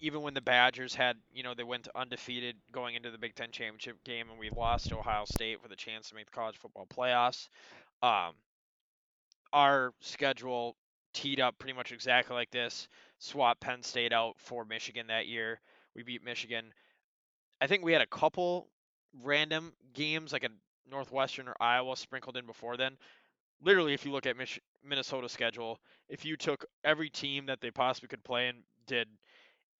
even 0.00 0.22
when 0.22 0.32
the 0.32 0.40
Badgers 0.40 0.94
had, 0.94 1.16
you 1.34 1.42
know, 1.42 1.54
they 1.54 1.64
went 1.64 1.88
undefeated 1.96 2.54
going 2.70 2.94
into 2.94 3.10
the 3.10 3.18
Big 3.18 3.34
Ten 3.34 3.50
championship 3.50 4.02
game, 4.04 4.26
and 4.30 4.38
we 4.38 4.50
lost 4.50 4.90
to 4.90 4.98
Ohio 4.98 5.24
State 5.24 5.60
with 5.60 5.72
a 5.72 5.76
chance 5.76 6.08
to 6.10 6.14
make 6.14 6.26
the 6.26 6.32
college 6.32 6.56
football 6.56 6.86
playoffs. 6.86 7.48
Um, 8.00 8.34
our 9.52 9.92
schedule 10.00 10.76
teed 11.18 11.40
up 11.40 11.58
pretty 11.58 11.72
much 11.72 11.90
exactly 11.90 12.34
like 12.34 12.50
this. 12.52 12.88
Swap 13.18 13.58
Penn 13.58 13.82
State 13.82 14.12
out 14.12 14.34
for 14.38 14.64
Michigan 14.64 15.08
that 15.08 15.26
year. 15.26 15.60
We 15.96 16.04
beat 16.04 16.24
Michigan. 16.24 16.72
I 17.60 17.66
think 17.66 17.84
we 17.84 17.92
had 17.92 18.02
a 18.02 18.06
couple 18.06 18.68
random 19.22 19.72
games 19.94 20.32
like 20.32 20.44
a 20.44 20.50
Northwestern 20.88 21.48
or 21.48 21.56
Iowa 21.60 21.96
sprinkled 21.96 22.36
in 22.36 22.46
before 22.46 22.76
then. 22.76 22.96
Literally, 23.60 23.94
if 23.94 24.04
you 24.04 24.12
look 24.12 24.26
at 24.26 24.36
Mich- 24.36 24.60
Minnesota's 24.84 25.32
schedule, 25.32 25.80
if 26.08 26.24
you 26.24 26.36
took 26.36 26.64
every 26.84 27.10
team 27.10 27.46
that 27.46 27.60
they 27.60 27.72
possibly 27.72 28.06
could 28.06 28.22
play 28.22 28.46
and 28.46 28.58
did 28.86 29.08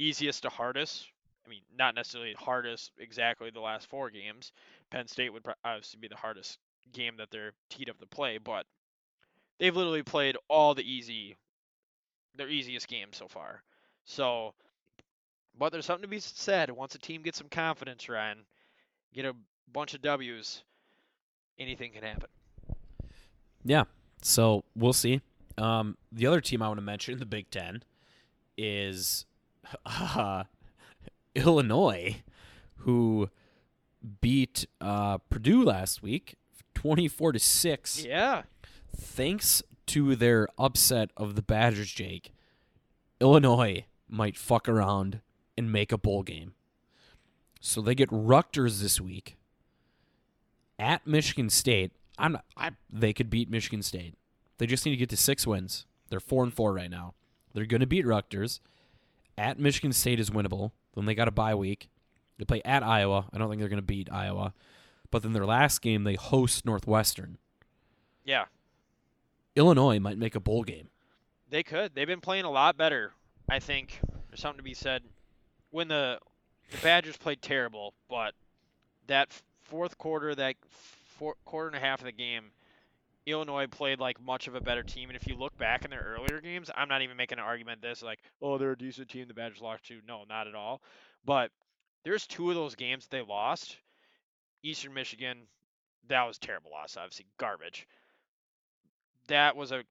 easiest 0.01 0.43
to 0.43 0.49
hardest, 0.49 1.07
I 1.47 1.51
mean, 1.51 1.63
not 1.73 1.95
necessarily 1.95 2.35
hardest 2.37 2.91
exactly 2.99 3.51
the 3.51 3.61
last 3.61 3.89
four 3.89 4.11
games. 4.11 4.51
Penn 4.91 5.07
State 5.07 5.33
would 5.33 5.45
obviously 5.65 6.01
be 6.01 6.09
the 6.09 6.17
hardest 6.17 6.59
game 6.93 7.17
that 7.19 7.31
they're 7.31 7.53
teed 7.71 7.89
up 7.89 8.01
to 8.01 8.07
play, 8.07 8.39
but 8.39 8.67
they've 9.59 9.75
literally 9.75 10.03
played 10.03 10.37
all 10.49 10.75
the 10.75 10.91
easy, 10.91 11.37
their 12.37 12.49
easiest 12.49 12.89
games 12.89 13.17
so 13.17 13.29
far. 13.29 13.63
So, 14.05 14.55
but 15.59 15.73
there's 15.73 15.87
something 15.87 16.03
to 16.03 16.09
be 16.09 16.21
said. 16.21 16.71
Once 16.71 16.95
a 16.95 16.99
team 16.99 17.23
gets 17.23 17.39
some 17.39 17.49
confidence, 17.49 18.09
Ryan, 18.09 18.39
get 19.13 19.25
a 19.25 19.35
bunch 19.73 19.95
of 19.95 20.03
W's, 20.03 20.63
anything 21.59 21.93
can 21.93 22.03
happen. 22.03 22.29
Yeah. 23.65 23.85
So 24.23 24.65
we'll 24.75 24.93
see. 24.93 25.21
Um, 25.57 25.97
the 26.13 26.27
other 26.27 26.41
team 26.41 26.63
I 26.63 26.69
want 26.69 26.79
to 26.79 26.85
mention 26.85 27.15
in 27.15 27.21
the 27.21 27.27
Big 27.27 27.51
Ten 27.51 27.83
is 28.57 29.27
uh, 29.85 30.45
Illinois, 31.35 32.23
who 32.77 33.29
beat 34.21 34.67
uh, 34.81 35.19
Purdue 35.19 35.65
last 35.65 36.03
week, 36.03 36.37
twenty-four 36.75 37.33
to 37.33 37.39
six. 37.39 38.05
Yeah. 38.05 38.43
Thanks 39.01 39.63
to 39.87 40.17
their 40.17 40.49
upset 40.59 41.11
of 41.17 41.35
the 41.35 41.43
Badgers, 41.43 41.91
Jake, 41.91 42.33
Illinois 43.21 43.85
might 44.09 44.37
fuck 44.37 44.69
around 44.69 45.21
and 45.57 45.73
make 45.73 45.93
a 45.93 45.99
bowl 45.99 46.23
game. 46.23 46.55
So 47.61 47.81
they 47.81 47.95
get 47.95 48.09
Rutgers 48.13 48.81
this 48.81 49.01
week 49.01 49.37
at 50.79 51.07
Michigan 51.07 51.51
State. 51.51 51.93
I'm 52.19 52.33
not, 52.33 52.45
I 52.57 52.73
they 52.91 53.13
could 53.13 53.31
beat 53.31 53.51
Michigan 53.51 53.83
State. 53.83 54.15
They 54.59 54.67
just 54.67 54.85
need 54.85 54.93
to 54.93 54.97
get 54.97 55.09
to 55.11 55.17
six 55.17 55.47
wins. 55.47 55.87
They're 56.09 56.21
four 56.21 56.43
and 56.43 56.53
four 56.53 56.73
right 56.73 56.91
now. 56.91 57.15
They're 57.55 57.67
going 57.67 57.81
to 57.81 57.87
beat 57.87 58.07
Rutgers. 58.07 58.61
At 59.37 59.59
Michigan 59.59 59.93
State 59.93 60.19
is 60.19 60.31
winnable. 60.31 60.73
Then 60.95 61.07
they 61.07 61.15
got 61.15 61.29
a 61.29 61.33
bye 61.33 61.55
week. 61.55 61.89
They 62.39 62.45
play 62.45 62.63
at 62.65 62.83
Iowa. 62.83 63.27
I 63.33 63.39
don't 63.39 63.49
think 63.49 63.61
they're 63.61 63.69
going 63.69 63.79
to 63.79 63.83
beat 63.83 64.09
Iowa. 64.13 64.53
But 65.11 65.23
then 65.23 65.33
their 65.33 65.47
last 65.47 65.81
game 65.81 66.05
they 66.05 66.15
host 66.15 66.65
Northwestern. 66.65 67.39
Yeah. 68.25 68.47
Illinois 69.59 69.99
might 69.99 70.19
make 70.19 70.37
a 70.37 70.41
bowl 70.41 70.63
game. 70.63 70.89
They 71.51 71.65
could. 71.65 71.95
They've 71.95 72.07
been 72.07 72.21
playing 72.21 72.45
a 72.45 72.51
lot 72.51 72.77
better. 72.77 73.13
I 73.49 73.59
think 73.59 73.99
there's 74.29 74.41
something 74.41 74.59
to 74.59 74.63
be 74.63 74.75
said. 74.75 75.03
When 75.71 75.89
the 75.89 76.21
the 76.71 76.79
Badgers 76.79 77.17
played 77.17 77.43
terrible, 77.43 77.95
but 78.09 78.35
that 79.09 79.33
fourth 79.63 79.99
quarter, 79.99 80.35
that 80.35 80.55
four, 81.19 81.35
quarter 81.45 81.69
and 81.69 81.77
a 81.77 81.81
half 81.81 82.01
of 82.01 82.05
the 82.05 82.13
game, 82.13 82.53
Illinois 83.27 83.67
played 83.67 83.99
like 83.99 84.21
much 84.21 84.47
of 84.47 84.55
a 84.55 84.61
better 84.61 84.83
team. 84.83 85.09
And 85.09 85.17
if 85.17 85.27
you 85.27 85.35
look 85.35 85.57
back 85.59 85.85
in 85.85 85.91
their 85.91 86.17
earlier 86.17 86.41
games, 86.41 86.71
I'm 86.77 86.89
not 86.89 87.03
even 87.03 87.17
making 87.17 87.39
an 87.39 87.45
argument 87.45 87.83
this 87.83 88.03
like, 88.03 88.21
oh, 88.41 88.59
they're 88.59 88.73
a 88.73 88.79
decent 88.79 89.09
team. 89.09 89.27
The 89.27 89.35
Badgers 89.35 89.61
lost 89.61 89.85
to. 89.89 90.01
No, 90.07 90.25
not 90.29 90.47
at 90.47 90.55
all. 90.55 90.83
But 91.25 91.51
there's 92.05 92.27
two 92.27 92.49
of 92.51 92.55
those 92.55 92.77
games 92.77 93.07
that 93.07 93.17
they 93.17 93.23
lost. 93.23 93.77
Eastern 94.63 94.95
Michigan, 94.95 95.39
that 96.07 96.23
was 96.23 96.39
terrible 96.39 96.71
loss. 96.71 96.97
Obviously, 96.97 97.27
garbage. 97.39 97.87
That 99.29 99.57
was 99.57 99.73
a 99.73 99.85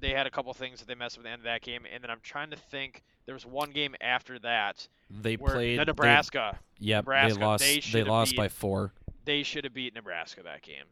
they 0.00 0.10
had 0.10 0.26
a 0.26 0.30
couple 0.30 0.52
things 0.54 0.78
that 0.78 0.86
they 0.86 0.94
messed 0.94 1.16
with 1.18 1.26
at 1.26 1.28
the 1.28 1.32
end 1.32 1.40
of 1.40 1.44
that 1.44 1.62
game, 1.62 1.82
and 1.92 2.02
then 2.02 2.10
I'm 2.10 2.20
trying 2.22 2.50
to 2.50 2.56
think. 2.56 3.02
There 3.26 3.34
was 3.34 3.44
one 3.44 3.72
game 3.72 3.94
after 4.00 4.38
that 4.38 4.88
They 5.10 5.36
played 5.36 5.78
the 5.78 5.84
they- 5.84 5.90
Nebraska. 5.90 6.58
Yep, 6.78 7.04
Nebraska, 7.04 7.38
they 7.38 7.44
lost. 7.44 7.64
they 7.64 7.80
They, 7.80 8.02
lost 8.04 8.30
beat- 8.30 8.36
by 8.38 8.48
four. 8.48 8.92
They 9.26 9.42
should 9.42 9.64
have 9.64 9.74
beat 9.74 9.94
Nebraska 9.94 10.42
that 10.44 10.62
game. 10.62 10.84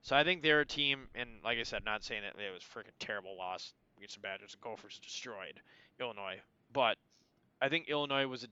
So 0.00 0.16
I 0.16 0.24
think 0.24 0.42
they're 0.42 0.60
a 0.60 0.66
team, 0.66 1.08
and 1.14 1.28
like 1.44 1.58
I 1.58 1.62
said, 1.62 1.84
not 1.84 2.02
saying 2.04 2.22
that 2.22 2.40
it 2.42 2.52
was 2.54 2.62
freaking 2.62 2.92
terrible 3.00 3.36
loss 3.36 3.74
against 3.98 4.14
the 4.14 4.20
Badgers. 4.20 4.52
The 4.52 4.58
Gophers 4.62 4.98
destroyed 5.02 5.60
Illinois, 6.00 6.38
but 6.72 6.96
I 7.60 7.68
think 7.68 7.88
Illinois 7.88 8.26
was 8.26 8.44
a 8.44 8.48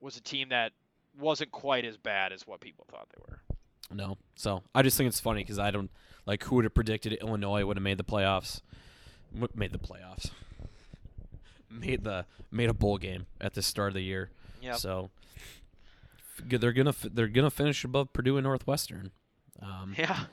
was 0.00 0.16
a 0.16 0.20
team 0.20 0.50
that 0.50 0.72
wasn't 1.18 1.50
quite 1.50 1.84
as 1.84 1.96
bad 1.96 2.32
as 2.32 2.46
what 2.46 2.60
people 2.60 2.84
thought 2.88 3.08
they 3.10 3.20
were. 3.28 3.40
No, 3.90 4.16
so 4.36 4.62
I 4.74 4.82
just 4.82 4.96
think 4.96 5.08
it's 5.08 5.18
funny 5.18 5.42
because 5.42 5.58
I 5.58 5.70
don't 5.72 5.90
like 6.28 6.44
who 6.44 6.56
would 6.56 6.64
have 6.64 6.74
predicted 6.74 7.14
Illinois 7.14 7.64
would 7.64 7.76
have 7.76 7.82
made 7.82 7.98
the 7.98 8.04
playoffs. 8.04 8.60
M- 9.34 9.48
Made 9.54 9.72
the 9.72 9.78
playoffs. 9.78 10.30
Made 11.70 12.04
the 12.04 12.24
made 12.50 12.70
a 12.70 12.74
bowl 12.74 12.96
game 12.98 13.26
at 13.40 13.52
the 13.54 13.62
start 13.62 13.88
of 13.88 13.94
the 13.94 14.00
year. 14.02 14.30
Yep. 14.62 14.76
So 14.76 15.10
they're 16.42 16.72
gonna 16.72 16.90
f- 16.90 17.06
they're 17.12 17.28
gonna 17.28 17.50
finish 17.50 17.84
above 17.84 18.12
Purdue 18.12 18.36
and 18.38 18.44
Northwestern. 18.44 19.10
Um, 19.60 19.94
Yeah, 19.98 20.24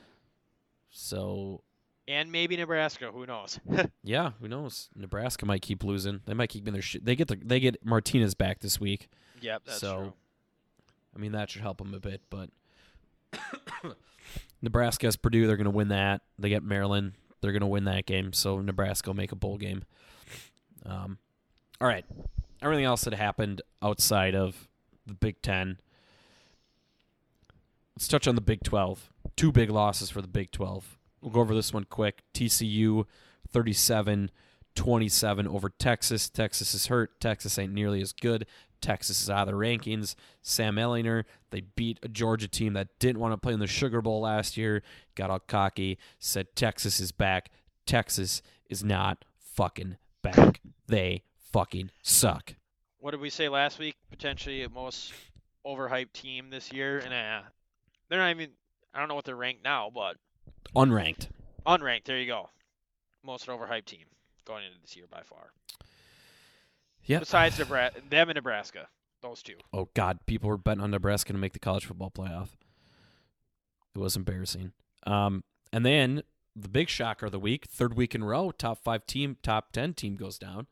so 0.90 1.62
and 2.08 2.32
maybe 2.32 2.56
Nebraska. 2.56 3.10
Who 3.12 3.26
knows? 3.26 3.58
yeah, 4.02 4.30
who 4.40 4.48
knows? 4.48 4.88
Nebraska 4.94 5.44
might 5.44 5.60
keep 5.62 5.84
losing. 5.84 6.20
They 6.24 6.32
might 6.34 6.48
keep 6.48 6.66
in 6.66 6.72
their 6.72 6.82
shit. 6.82 7.04
They 7.04 7.16
get 7.16 7.28
the 7.28 7.36
they 7.36 7.60
get 7.60 7.84
Martinez 7.84 8.34
back 8.34 8.60
this 8.60 8.80
week. 8.80 9.08
yep, 9.40 9.62
that's 9.66 9.78
So, 9.80 9.96
true. 9.98 10.12
I 11.14 11.18
mean, 11.18 11.32
that 11.32 11.50
should 11.50 11.62
help 11.62 11.78
them 11.78 11.92
a 11.94 12.00
bit, 12.00 12.22
but 12.30 12.48
Nebraska 14.62 15.06
has 15.06 15.16
Purdue. 15.16 15.46
They're 15.46 15.56
going 15.56 15.64
to 15.64 15.70
win 15.70 15.88
that. 15.88 16.22
They 16.38 16.48
get 16.48 16.62
Maryland. 16.62 17.12
They're 17.40 17.52
going 17.52 17.60
to 17.60 17.66
win 17.66 17.84
that 17.84 18.06
game. 18.06 18.32
So 18.32 18.60
Nebraska 18.60 19.10
will 19.10 19.16
make 19.16 19.32
a 19.32 19.36
bowl 19.36 19.58
game. 19.58 19.84
Um, 20.84 21.18
all 21.80 21.88
right. 21.88 22.04
Everything 22.62 22.84
else 22.84 23.02
that 23.02 23.14
happened 23.14 23.62
outside 23.82 24.34
of 24.34 24.68
the 25.06 25.14
Big 25.14 25.42
Ten. 25.42 25.78
Let's 27.96 28.08
touch 28.08 28.26
on 28.26 28.34
the 28.34 28.40
Big 28.40 28.62
12. 28.62 29.10
Two 29.36 29.52
big 29.52 29.70
losses 29.70 30.10
for 30.10 30.20
the 30.20 30.28
Big 30.28 30.50
12. 30.50 30.98
We'll 31.20 31.32
go 31.32 31.40
over 31.40 31.54
this 31.54 31.72
one 31.72 31.84
quick. 31.84 32.22
TCU 32.34 33.04
37 33.50 34.30
27 34.76 35.48
over 35.48 35.68
Texas. 35.68 36.28
Texas 36.28 36.74
is 36.74 36.86
hurt. 36.86 37.20
Texas 37.20 37.58
ain't 37.58 37.72
nearly 37.72 38.00
as 38.00 38.12
good. 38.12 38.46
Texas 38.80 39.22
is 39.22 39.30
out 39.30 39.48
of 39.48 39.54
the 39.54 39.58
rankings. 39.58 40.14
Sam 40.42 40.76
Ehlinger, 40.76 41.24
they 41.50 41.62
beat 41.62 41.98
a 42.02 42.08
Georgia 42.08 42.46
team 42.46 42.74
that 42.74 42.88
didn't 42.98 43.20
want 43.20 43.32
to 43.32 43.38
play 43.38 43.54
in 43.54 43.58
the 43.58 43.66
Sugar 43.66 44.00
Bowl 44.02 44.20
last 44.20 44.56
year, 44.56 44.82
got 45.14 45.30
all 45.30 45.38
cocky, 45.40 45.98
said 46.18 46.54
Texas 46.54 47.00
is 47.00 47.10
back. 47.10 47.50
Texas 47.86 48.42
is 48.68 48.84
not 48.84 49.24
fucking 49.38 49.96
back. 50.22 50.60
They 50.86 51.22
fucking 51.52 51.90
suck. 52.02 52.54
What 52.98 53.12
did 53.12 53.20
we 53.20 53.30
say 53.30 53.48
last 53.48 53.78
week? 53.78 53.96
Potentially 54.10 54.62
the 54.62 54.68
most 54.68 55.12
overhyped 55.66 56.12
team 56.12 56.50
this 56.50 56.72
year, 56.72 56.98
and 56.98 57.14
uh, 57.14 57.48
they're 58.08 58.18
not 58.18 58.30
even. 58.30 58.50
I 58.92 58.98
don't 58.98 59.08
know 59.08 59.14
what 59.14 59.24
they're 59.24 59.36
ranked 59.36 59.62
now, 59.64 59.90
but 59.94 60.16
Unranked. 60.74 61.28
unranked. 61.66 62.04
There 62.04 62.18
you 62.18 62.26
go. 62.26 62.48
Most 63.24 63.46
overhyped 63.46 63.84
team 63.86 64.04
going 64.46 64.64
into 64.64 64.80
this 64.80 64.96
year 64.96 65.06
by 65.10 65.20
far. 65.22 65.52
Yeah. 67.04 67.18
Besides 67.18 67.58
Nebraska, 67.58 68.00
them 68.08 68.30
and 68.30 68.36
Nebraska, 68.36 68.88
those 69.22 69.42
two. 69.42 69.56
Oh 69.72 69.88
God, 69.94 70.18
people 70.26 70.48
were 70.48 70.56
betting 70.56 70.82
on 70.82 70.90
Nebraska 70.90 71.32
to 71.32 71.38
make 71.38 71.52
the 71.52 71.58
college 71.58 71.84
football 71.84 72.10
playoff. 72.10 72.48
It 73.94 73.98
was 73.98 74.16
embarrassing. 74.16 74.72
Um, 75.06 75.44
and 75.72 75.84
then 75.84 76.22
the 76.54 76.68
big 76.68 76.88
shocker 76.88 77.26
of 77.26 77.32
the 77.32 77.38
week, 77.38 77.66
third 77.66 77.94
week 77.96 78.14
in 78.14 78.24
row, 78.24 78.50
top 78.50 78.82
five 78.82 79.06
team, 79.06 79.36
top 79.42 79.72
ten 79.72 79.94
team 79.94 80.16
goes 80.16 80.38
down. 80.38 80.66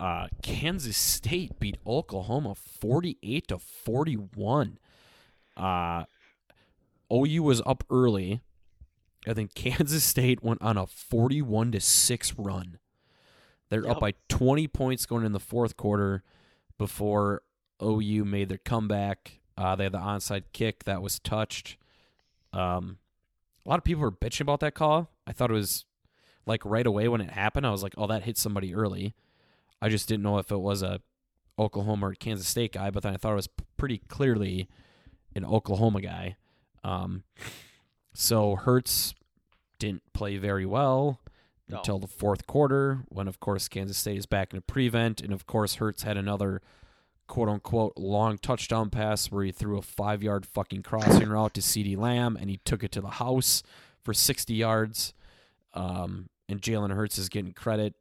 Uh, 0.00 0.28
Kansas 0.42 0.96
State 0.96 1.60
beat 1.60 1.78
Oklahoma 1.86 2.54
forty-eight 2.54 3.48
to 3.48 3.58
forty-one. 3.58 4.78
Uh, 5.56 6.04
OU 7.12 7.42
was 7.42 7.62
up 7.66 7.84
early, 7.90 8.40
and 9.26 9.36
then 9.36 9.48
Kansas 9.54 10.04
State 10.12 10.42
went 10.42 10.62
on 10.62 10.76
a 10.76 10.86
forty-one 10.86 11.72
to 11.72 11.80
six 11.80 12.34
run. 12.36 12.78
They're 13.70 13.88
up 13.88 14.00
by 14.00 14.14
twenty 14.28 14.68
points 14.68 15.06
going 15.06 15.24
in 15.24 15.32
the 15.32 15.40
fourth 15.40 15.76
quarter 15.76 16.22
before 16.78 17.42
OU 17.82 18.24
made 18.24 18.48
their 18.48 18.58
comeback. 18.58 19.40
Uh, 19.56 19.76
they 19.76 19.84
had 19.84 19.92
the 19.92 19.98
onside 19.98 20.44
kick 20.52 20.84
that 20.84 21.02
was 21.02 21.18
touched. 21.18 21.76
Um, 22.52 22.98
a 23.64 23.68
lot 23.68 23.78
of 23.78 23.84
people 23.84 24.02
were 24.02 24.12
bitching 24.12 24.42
about 24.42 24.60
that 24.60 24.74
call. 24.74 25.10
I 25.26 25.32
thought 25.32 25.50
it 25.50 25.54
was 25.54 25.84
like 26.46 26.64
right 26.64 26.86
away 26.86 27.08
when 27.08 27.20
it 27.20 27.30
happened. 27.30 27.66
I 27.66 27.70
was 27.70 27.82
like, 27.82 27.94
"Oh, 27.96 28.06
that 28.08 28.24
hit 28.24 28.36
somebody 28.36 28.74
early." 28.74 29.14
I 29.80 29.88
just 29.88 30.08
didn't 30.08 30.22
know 30.22 30.38
if 30.38 30.50
it 30.50 30.60
was 30.60 30.82
a 30.82 31.00
Oklahoma 31.58 32.08
or 32.08 32.14
Kansas 32.14 32.48
State 32.48 32.72
guy, 32.72 32.90
but 32.90 33.02
then 33.02 33.14
I 33.14 33.16
thought 33.16 33.32
it 33.32 33.36
was 33.36 33.48
pretty 33.76 33.98
clearly 34.08 34.68
an 35.34 35.44
Oklahoma 35.44 36.00
guy. 36.00 36.36
Um, 36.84 37.24
so 38.12 38.56
Hurts 38.56 39.14
didn't 39.78 40.02
play 40.12 40.36
very 40.36 40.66
well 40.66 41.20
No. 41.68 41.78
until 41.78 41.98
the 41.98 42.06
fourth 42.06 42.46
quarter, 42.46 43.04
when 43.08 43.28
of 43.28 43.40
course 43.40 43.68
Kansas 43.68 43.96
State 43.98 44.18
is 44.18 44.26
back 44.26 44.52
in 44.52 44.58
a 44.58 44.62
prevent, 44.62 45.20
and 45.20 45.32
of 45.32 45.46
course 45.46 45.76
Hurts 45.76 46.02
had 46.02 46.16
another 46.16 46.60
quote 47.28 47.48
unquote 47.48 47.94
long 47.96 48.36
touchdown 48.38 48.90
pass 48.90 49.30
where 49.30 49.44
he 49.44 49.52
threw 49.52 49.78
a 49.78 49.82
five 49.82 50.22
yard 50.22 50.44
fucking 50.44 50.82
crossing 50.82 51.28
route 51.28 51.54
to 51.54 51.60
CeeDee 51.60 51.96
Lamb 51.96 52.36
and 52.38 52.50
he 52.50 52.58
took 52.64 52.82
it 52.84 52.92
to 52.92 53.00
the 53.00 53.08
house 53.10 53.62
for 54.02 54.12
sixty 54.12 54.54
yards. 54.54 55.14
Um, 55.74 56.28
and 56.48 56.60
Jalen 56.60 56.92
Hurts 56.94 57.16
is 57.18 57.28
getting 57.30 57.52
credit. 57.54 57.94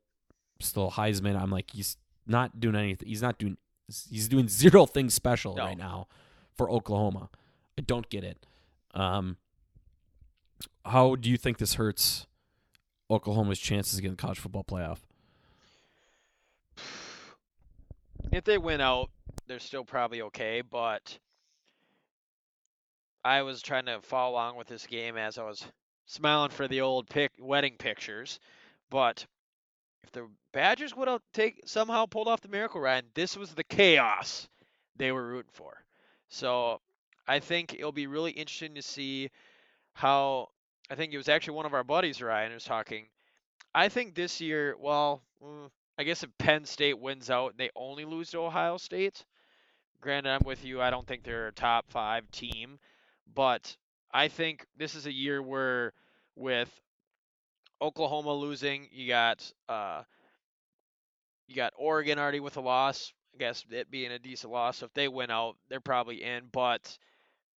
Still 0.59 0.91
Heisman. 0.91 1.39
I'm 1.41 1.49
like, 1.51 1.71
he's 1.71 1.95
not 2.27 2.59
doing 2.59 2.75
anything. 2.75 3.07
He's 3.07 3.21
not 3.21 3.37
doing. 3.39 3.57
He's 3.87 4.27
doing 4.27 4.47
zero 4.49 4.85
things 4.85 5.13
special 5.13 5.55
No. 5.55 5.63
right 5.65 5.77
now 5.77 6.07
for 6.55 6.69
Oklahoma. 6.69 7.29
I 7.77 7.81
don't 7.81 8.09
get 8.09 8.23
it. 8.25 8.45
Um, 8.93 9.37
how 10.85 11.15
do 11.15 11.29
you 11.29 11.37
think 11.37 11.57
this 11.57 11.75
hurts 11.75 12.25
Oklahoma's 13.09 13.59
chances 13.59 13.95
of 13.95 14.01
getting 14.01 14.15
the 14.15 14.21
college 14.21 14.39
football 14.39 14.63
playoff? 14.63 14.99
If 18.31 18.43
they 18.45 18.57
win 18.57 18.81
out, 18.81 19.09
they're 19.47 19.59
still 19.59 19.83
probably 19.83 20.21
okay, 20.21 20.61
but 20.61 21.17
I 23.23 23.41
was 23.41 23.61
trying 23.61 23.85
to 23.85 23.99
follow 24.01 24.33
along 24.33 24.55
with 24.55 24.67
this 24.67 24.87
game 24.87 25.17
as 25.17 25.37
I 25.37 25.43
was 25.43 25.63
smiling 26.05 26.51
for 26.51 26.67
the 26.67 26.81
old 26.81 27.09
pic 27.09 27.31
wedding 27.39 27.75
pictures. 27.77 28.39
But 28.89 29.25
if 30.03 30.11
the 30.11 30.27
Badgers 30.53 30.95
would 30.95 31.07
have 31.07 31.21
take 31.33 31.61
somehow 31.65 32.05
pulled 32.05 32.27
off 32.27 32.41
the 32.41 32.47
miracle 32.47 32.81
run, 32.81 33.03
this 33.13 33.37
was 33.37 33.51
the 33.51 33.63
chaos 33.63 34.47
they 34.95 35.11
were 35.11 35.27
rooting 35.27 35.51
for. 35.53 35.83
So 36.29 36.79
I 37.27 37.39
think 37.39 37.73
it'll 37.73 37.91
be 37.91 38.07
really 38.07 38.31
interesting 38.31 38.75
to 38.75 38.81
see 38.81 39.29
how 39.93 40.49
I 40.89 40.95
think 40.95 41.13
it 41.13 41.17
was 41.17 41.29
actually 41.29 41.55
one 41.55 41.65
of 41.65 41.73
our 41.73 41.83
buddies, 41.83 42.21
Ryan, 42.21 42.53
was 42.53 42.63
talking. 42.63 43.07
I 43.75 43.89
think 43.89 44.15
this 44.15 44.41
year, 44.41 44.75
well, 44.79 45.23
mm, 45.43 45.69
I 45.97 46.03
guess 46.03 46.23
if 46.23 46.29
Penn 46.37 46.65
State 46.65 46.99
wins 46.99 47.29
out, 47.29 47.57
they 47.57 47.69
only 47.75 48.05
lose 48.05 48.31
to 48.31 48.39
Ohio 48.39 48.77
State. 48.77 49.25
Granted, 50.01 50.31
I'm 50.31 50.45
with 50.45 50.65
you. 50.65 50.81
I 50.81 50.89
don't 50.89 51.07
think 51.07 51.23
they're 51.23 51.47
a 51.47 51.53
top 51.53 51.89
five 51.91 52.29
team, 52.31 52.79
but 53.33 53.77
I 54.13 54.27
think 54.29 54.65
this 54.77 54.95
is 54.95 55.05
a 55.05 55.13
year 55.13 55.41
where, 55.41 55.93
with 56.35 56.69
Oklahoma 57.81 58.33
losing, 58.33 58.87
you 58.91 59.07
got 59.09 59.51
uh, 59.67 60.03
you 61.47 61.55
got 61.55 61.73
Oregon 61.77 62.17
already 62.19 62.39
with 62.39 62.57
a 62.57 62.61
loss. 62.61 63.13
I 63.33 63.37
guess 63.37 63.65
it 63.69 63.89
being 63.91 64.11
a 64.11 64.19
decent 64.19 64.51
loss. 64.51 64.77
So 64.77 64.85
if 64.87 64.93
they 64.93 65.07
win 65.07 65.31
out, 65.31 65.55
they're 65.69 65.79
probably 65.79 66.23
in. 66.23 66.47
But 66.51 66.97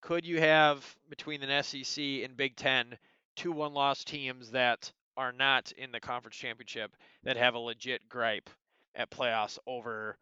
could 0.05 0.27
you 0.27 0.39
have 0.39 0.85
between 1.09 1.41
the 1.41 1.63
SEC 1.63 2.05
and 2.23 2.37
Big 2.37 2.57
Ten 2.57 2.99
two 3.37 3.51
one-loss 3.51 4.05
teams 4.05 4.51
that 4.51 4.93
are 5.17 5.33
not 5.33 5.73
in 5.79 5.93
the 5.93 6.01
conference 6.01 6.37
championship 6.37 6.95
that 7.23 7.37
have 7.37 7.55
a 7.55 7.59
legit 7.59 8.07
gripe 8.09 8.51
at 8.95 9.11
playoffs 9.11 9.59
over 9.67 10.19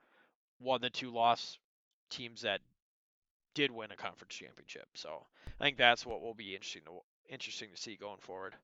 one 0.61 0.77
of 0.77 0.83
the 0.83 0.91
two 0.91 1.11
loss 1.11 1.59
teams 2.11 2.43
that 2.43 2.61
did 3.55 3.73
win 3.73 3.91
a 3.91 3.97
conference 3.97 4.35
championship. 4.35 4.87
So 4.95 5.25
I 5.61 5.65
think 5.65 5.77
that's 5.77 6.07
what 6.07 6.23
will 6.23 6.35
be 6.35 6.55
interesting 6.55 6.83
to 6.87 6.93
interesting 7.29 7.69
to 7.75 7.81
see 7.81 7.97
going 7.97 8.21
forward. 8.21 8.55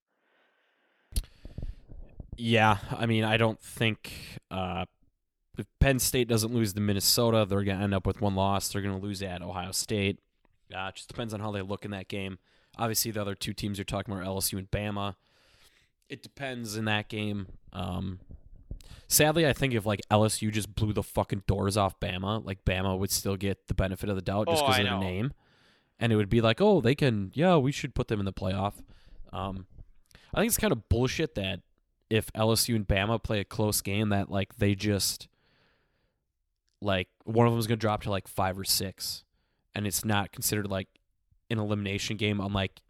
Yeah, 2.37 2.79
I 2.97 3.07
mean, 3.07 3.25
I 3.25 3.37
don't 3.37 3.61
think 3.61 4.39
uh, 4.53 4.85
if 5.59 5.67
Penn 5.81 5.99
State 5.99 6.29
doesn't 6.29 6.55
lose 6.55 6.75
to 6.75 6.81
Minnesota, 6.81 7.45
they're 7.45 7.65
going 7.65 7.79
to 7.79 7.83
end 7.83 7.95
up 7.95 8.07
with 8.07 8.21
one 8.21 8.37
loss. 8.37 8.69
They're 8.69 8.83
going 8.83 8.97
to 8.97 9.05
lose 9.05 9.21
at 9.21 9.43
Ohio 9.43 9.73
State. 9.73 10.21
Uh, 10.75 10.89
it 10.89 10.97
just 10.97 11.09
depends 11.09 11.33
on 11.35 11.41
how 11.41 11.51
they 11.51 11.63
look 11.63 11.85
in 11.85 11.91
that 11.93 12.09
game. 12.09 12.39
Obviously, 12.79 13.11
the 13.11 13.21
other 13.21 13.35
two 13.35 13.53
teams 13.53 13.79
you're 13.79 13.85
talking 13.85 14.13
about 14.13 14.25
are 14.27 14.31
LSU 14.31 14.59
and 14.59 14.71
Bama. 14.71 15.17
It 16.09 16.23
depends 16.23 16.77
in 16.77 16.85
that 16.87 17.09
game. 17.09 17.49
Um, 17.73 18.21
sadly, 19.09 19.47
I 19.47 19.53
think 19.53 19.75
if 19.75 19.85
like 19.87 20.01
LSU 20.11 20.51
just 20.53 20.75
blew 20.75 20.93
the 20.93 21.03
fucking 21.03 21.43
doors 21.47 21.77
off 21.77 21.99
Bama, 22.01 22.45
like 22.45 22.65
Bama 22.65 22.99
would 22.99 23.11
still 23.11 23.37
get 23.37 23.67
the 23.67 23.75
benefit 23.75 24.09
of 24.09 24.17
the 24.17 24.23
doubt 24.23 24.49
just 24.49 24.63
Oh, 24.63 24.67
because 24.67 24.79
I 24.81 24.83
of 24.83 24.87
know. 24.87 25.01
name, 25.01 25.33
and 25.99 26.13
it 26.13 26.17
would 26.17 26.29
be 26.31 26.41
like, 26.41 26.61
oh, 26.61 26.81
they 26.81 26.95
can, 26.95 27.31
yeah, 27.35 27.57
we 27.57 27.73
should 27.73 27.95
put 27.95 28.09
them 28.09 28.21
in 28.21 28.27
the 28.27 28.33
playoff. 28.33 28.75
Um, 29.33 29.67
I 30.35 30.41
think 30.41 30.49
it's 30.49 30.59
kind 30.59 30.73
of 30.73 30.89
bullshit 30.89 31.35
that 31.35 31.61
if 32.11 32.33
LSU 32.33 32.77
and 32.77 32.87
Bama 32.87 33.23
play 33.23 33.41
a 33.41 33.45
close 33.45 33.81
game, 33.81 34.11
that 34.11 34.31
like 34.31 34.57
they 34.57 34.75
just 34.75 35.29
like 36.81 37.09
one 37.25 37.47
of 37.47 37.53
them 37.53 37.59
is 37.61 37.67
going 37.67 37.79
to 37.79 37.81
drop 37.81 38.03
to 38.05 38.11
like 38.11 38.29
five 38.29 38.59
or 38.59 38.65
six, 38.65 39.25
and 39.79 39.87
it's 39.87 40.05
not 40.05 40.33
considered 40.33 40.67
like 40.67 40.89
an 41.49 41.61
elimination 41.61 42.17
game. 42.17 42.41
Unlike 42.41 42.83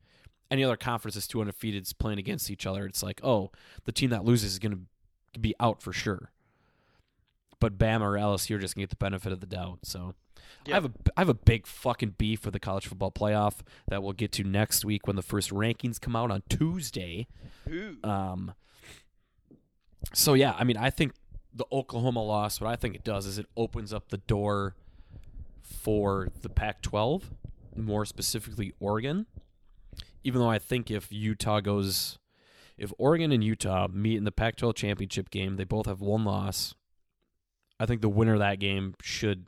any 0.50 0.64
other 0.64 0.76
conference 0.76 1.14
that's 1.14 1.26
two 1.26 1.40
undefeated 1.40 1.82
is 1.82 1.92
playing 1.92 2.18
against 2.18 2.50
each 2.50 2.64
other, 2.64 2.86
it's 2.86 3.02
like 3.02 3.20
oh, 3.22 3.52
the 3.84 3.92
team 3.92 4.08
that 4.08 4.24
loses 4.24 4.52
is 4.52 4.58
going 4.58 4.72
to 4.72 5.38
be 5.38 5.54
out 5.60 5.82
for 5.82 5.92
sure. 5.92 6.32
But 7.60 7.76
Bama 7.76 8.00
or 8.00 8.12
LSU 8.12 8.56
are 8.56 8.58
just 8.58 8.74
going 8.74 8.86
to 8.86 8.86
get 8.86 8.90
the 8.90 9.04
benefit 9.04 9.32
of 9.32 9.40
the 9.40 9.46
doubt. 9.46 9.80
So 9.82 10.14
I 10.66 10.70
have 10.70 10.86
a 10.86 10.92
I 11.14 11.20
have 11.20 11.28
a 11.28 11.34
big 11.34 11.66
fucking 11.66 12.14
beef 12.16 12.46
with 12.46 12.54
the 12.54 12.60
college 12.60 12.86
football 12.86 13.12
playoff 13.12 13.56
that 13.88 14.02
we'll 14.02 14.14
get 14.14 14.32
to 14.32 14.44
next 14.44 14.82
week 14.82 15.06
when 15.06 15.16
the 15.16 15.22
first 15.22 15.50
rankings 15.50 16.00
come 16.00 16.16
out 16.16 16.30
on 16.30 16.42
Tuesday. 16.48 17.26
Ooh. 17.68 17.98
Um, 18.02 18.54
so 20.14 20.32
yeah, 20.32 20.54
I 20.58 20.64
mean, 20.64 20.78
I 20.78 20.88
think 20.88 21.12
the 21.52 21.66
Oklahoma 21.70 22.22
loss, 22.22 22.62
what 22.62 22.70
I 22.70 22.76
think 22.76 22.94
it 22.94 23.04
does 23.04 23.26
is 23.26 23.38
it 23.38 23.46
opens 23.58 23.92
up 23.92 24.08
the 24.08 24.18
door 24.18 24.74
for 25.68 26.28
the 26.42 26.48
Pac-12, 26.48 27.22
more 27.76 28.04
specifically 28.04 28.72
Oregon. 28.80 29.26
Even 30.24 30.40
though 30.40 30.50
I 30.50 30.58
think 30.58 30.90
if 30.90 31.12
Utah 31.12 31.60
goes, 31.60 32.18
if 32.76 32.92
Oregon 32.98 33.32
and 33.32 33.42
Utah 33.42 33.88
meet 33.88 34.16
in 34.16 34.24
the 34.24 34.32
Pac-12 34.32 34.74
championship 34.74 35.30
game, 35.30 35.56
they 35.56 35.64
both 35.64 35.86
have 35.86 36.00
one 36.00 36.24
loss. 36.24 36.74
I 37.78 37.86
think 37.86 38.00
the 38.00 38.08
winner 38.08 38.34
of 38.34 38.40
that 38.40 38.58
game 38.58 38.94
should 39.00 39.46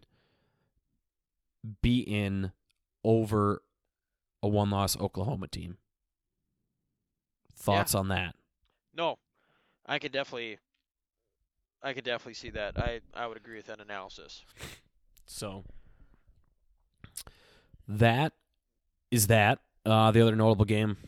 be 1.82 2.00
in 2.00 2.52
over 3.04 3.62
a 4.42 4.48
one-loss 4.48 4.96
Oklahoma 4.98 5.48
team. 5.48 5.76
Thoughts 7.54 7.94
on 7.94 8.08
that? 8.08 8.34
No, 8.94 9.18
I 9.84 9.98
could 9.98 10.12
definitely, 10.12 10.58
I 11.82 11.92
could 11.92 12.04
definitely 12.04 12.34
see 12.34 12.50
that. 12.50 12.78
I 12.78 13.00
I 13.12 13.26
would 13.26 13.36
agree 13.36 13.56
with 13.56 13.66
that 13.66 13.80
analysis. 13.80 14.44
So 15.26 15.64
that 17.98 18.32
is 19.10 19.26
that. 19.26 19.60
Uh, 19.84 20.10
the 20.10 20.20
other 20.20 20.36
notable 20.36 20.66
game, 20.66 20.98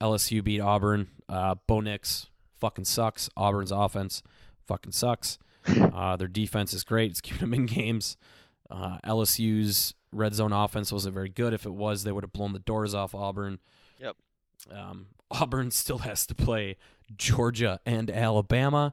LSU 0.00 0.42
beat 0.42 0.60
Auburn. 0.60 1.08
Uh, 1.28 1.56
Bo 1.66 1.80
Nix 1.80 2.28
fucking 2.58 2.86
sucks. 2.86 3.28
Auburn's 3.36 3.70
offense 3.70 4.22
fucking 4.66 4.92
sucks. 4.92 5.38
Uh, 5.66 6.14
their 6.16 6.28
defense 6.28 6.74
is 6.74 6.84
great. 6.84 7.12
It's 7.12 7.22
keeping 7.22 7.40
them 7.40 7.54
in 7.54 7.64
games. 7.64 8.18
Uh, 8.70 8.98
LSU's 9.02 9.94
red 10.12 10.34
zone 10.34 10.52
offense 10.52 10.92
wasn't 10.92 11.14
very 11.14 11.30
good. 11.30 11.54
If 11.54 11.64
it 11.64 11.72
was, 11.72 12.04
they 12.04 12.12
would 12.12 12.22
have 12.22 12.34
blown 12.34 12.52
the 12.52 12.58
doors 12.58 12.94
off 12.94 13.14
Auburn. 13.14 13.60
Yep. 13.98 14.16
Um, 14.70 15.06
Auburn 15.30 15.70
still 15.70 15.98
has 15.98 16.26
to 16.26 16.34
play 16.34 16.76
Georgia 17.16 17.80
and 17.86 18.10
Alabama. 18.10 18.92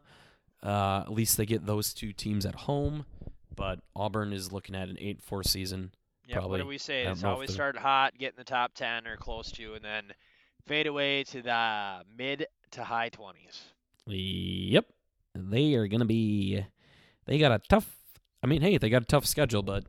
Uh, 0.63 1.01
at 1.05 1.11
least 1.11 1.35
they 1.35 1.45
get 1.45 1.65
those 1.65 1.93
two 1.93 2.13
teams 2.13 2.45
at 2.45 2.55
home. 2.55 3.05
But 3.53 3.79
Auburn 3.93 4.31
is 4.31 4.53
looking 4.53 4.75
at 4.75 4.87
an 4.87 4.97
8 4.97 5.21
4 5.21 5.43
season. 5.43 5.91
Yeah, 6.31 6.45
what 6.45 6.57
do 6.57 6.65
we 6.67 6.77
say? 6.77 7.03
It's 7.05 7.23
always 7.23 7.53
start 7.53 7.77
hot, 7.77 8.17
get 8.17 8.29
in 8.33 8.37
the 8.37 8.43
top 8.43 8.73
ten 8.73 9.05
or 9.07 9.17
close 9.17 9.51
to, 9.53 9.73
and 9.73 9.83
then 9.83 10.05
fade 10.65 10.87
away 10.87 11.23
to 11.25 11.41
the 11.41 12.01
mid 12.17 12.45
to 12.71 12.83
high 12.83 13.09
twenties. 13.09 13.61
Yep. 14.07 14.85
They 15.35 15.75
are 15.75 15.87
going 15.87 15.99
to 15.99 16.05
be. 16.05 16.65
They 17.25 17.37
got 17.37 17.51
a 17.51 17.59
tough. 17.69 17.95
I 18.43 18.47
mean, 18.47 18.61
hey, 18.61 18.77
they 18.77 18.89
got 18.89 19.01
a 19.03 19.05
tough 19.05 19.25
schedule, 19.25 19.61
but 19.63 19.83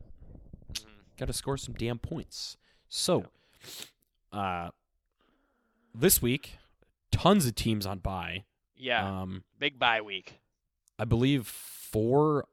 Mm-hmm. 0.75 0.89
got 1.19 1.27
to 1.27 1.33
score 1.33 1.57
some 1.57 1.75
damn 1.75 1.99
points. 1.99 2.57
So, 2.89 3.27
uh, 4.33 4.69
this 5.95 6.23
week, 6.23 6.57
tons 7.11 7.47
of 7.47 7.55
teams 7.55 7.85
on 7.87 7.99
bye. 7.99 8.45
Yeah, 8.77 9.23
Um, 9.23 9.45
big 9.59 9.79
bye 9.79 10.01
week. 10.01 10.39
I 10.99 11.05
believe 11.05 11.47
four 11.47 12.47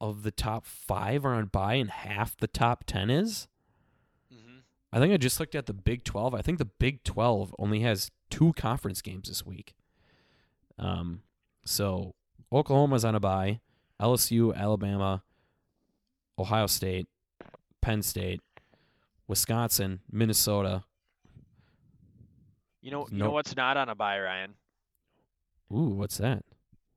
of 0.00 0.22
the 0.22 0.30
top 0.30 0.64
five 0.64 1.24
are 1.24 1.34
on 1.34 1.46
bye, 1.46 1.74
and 1.74 1.90
half 1.90 2.36
the 2.36 2.46
top 2.46 2.84
ten 2.84 3.10
is. 3.10 3.48
hmm 4.32 4.58
I 4.92 4.98
think 4.98 5.12
I 5.12 5.16
just 5.18 5.38
looked 5.40 5.54
at 5.54 5.66
the 5.66 5.74
Big 5.74 6.02
12. 6.04 6.34
I 6.34 6.40
think 6.42 6.58
the 6.58 6.64
Big 6.64 7.04
12 7.04 7.54
only 7.58 7.80
has 7.80 8.10
two 8.30 8.52
conference 8.54 9.02
games 9.02 9.28
this 9.28 9.44
week. 9.44 9.74
Um, 10.78 11.22
so 11.64 12.14
Oklahoma's 12.52 13.04
on 13.04 13.14
a 13.14 13.20
bye. 13.20 13.60
LSU, 14.00 14.54
Alabama, 14.56 15.22
Ohio 16.38 16.66
State, 16.68 17.06
Penn 17.82 18.00
State, 18.02 18.40
Wisconsin, 19.26 20.00
Minnesota. 20.10 20.84
You 22.80 22.90
know, 22.92 23.08
you 23.10 23.18
No- 23.18 23.26
know 23.26 23.30
what's 23.32 23.56
not 23.56 23.76
on 23.76 23.88
a 23.88 23.94
buy, 23.94 24.20
Ryan? 24.20 24.54
Ooh, 25.72 25.90
what's 25.90 26.16
that? 26.18 26.44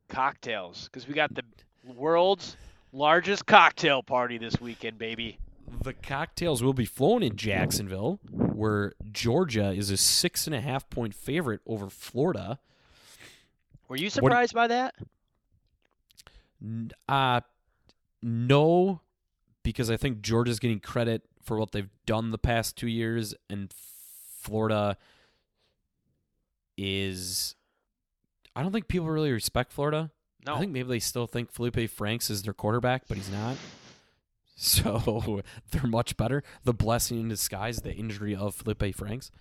Cocktails, 0.07 0.85
because 0.85 1.07
we 1.07 1.13
got 1.13 1.33
the 1.33 1.43
world's 1.83 2.55
largest 2.91 3.45
cocktail 3.45 4.03
party 4.03 4.37
this 4.37 4.59
weekend, 4.59 4.97
baby. 4.97 5.37
The 5.83 5.93
cocktails 5.93 6.61
will 6.61 6.73
be 6.73 6.85
flown 6.85 7.23
in 7.23 7.35
Jacksonville, 7.35 8.19
where 8.29 8.93
Georgia 9.11 9.71
is 9.71 9.89
a 9.89 9.97
six 9.97 10.45
and 10.45 10.55
a 10.55 10.61
half 10.61 10.89
point 10.89 11.13
favorite 11.15 11.61
over 11.65 11.89
Florida. 11.89 12.59
Were 13.87 13.95
you 13.95 14.09
surprised 14.09 14.53
by 14.53 14.67
that? 14.67 14.95
Uh 17.07 17.41
no, 18.21 19.01
because 19.63 19.89
I 19.89 19.97
think 19.97 20.21
Georgia's 20.21 20.59
getting 20.59 20.79
credit 20.79 21.23
for 21.41 21.57
what 21.57 21.71
they've 21.71 21.89
done 22.05 22.31
the 22.31 22.37
past 22.37 22.77
two 22.77 22.87
years, 22.87 23.33
and 23.49 23.73
Florida 23.73 24.97
is. 26.77 27.55
I 28.55 28.61
don't 28.61 28.71
think 28.71 28.87
people 28.87 29.07
really 29.07 29.31
respect 29.31 29.71
Florida. 29.71 30.11
No. 30.45 30.55
I 30.55 30.59
think 30.59 30.71
maybe 30.71 30.87
they 30.89 30.99
still 30.99 31.27
think 31.27 31.51
Felipe 31.51 31.89
Franks 31.89 32.29
is 32.29 32.41
their 32.43 32.53
quarterback, 32.53 33.03
but 33.07 33.17
he's 33.17 33.31
not. 33.31 33.57
So 34.55 35.41
they're 35.71 35.87
much 35.89 36.17
better. 36.17 36.43
The 36.65 36.73
blessing 36.73 37.19
in 37.19 37.29
disguise, 37.29 37.77
the 37.77 37.93
injury 37.95 38.35
of 38.35 38.53
Felipe 38.53 38.93
Franks. 38.95 39.31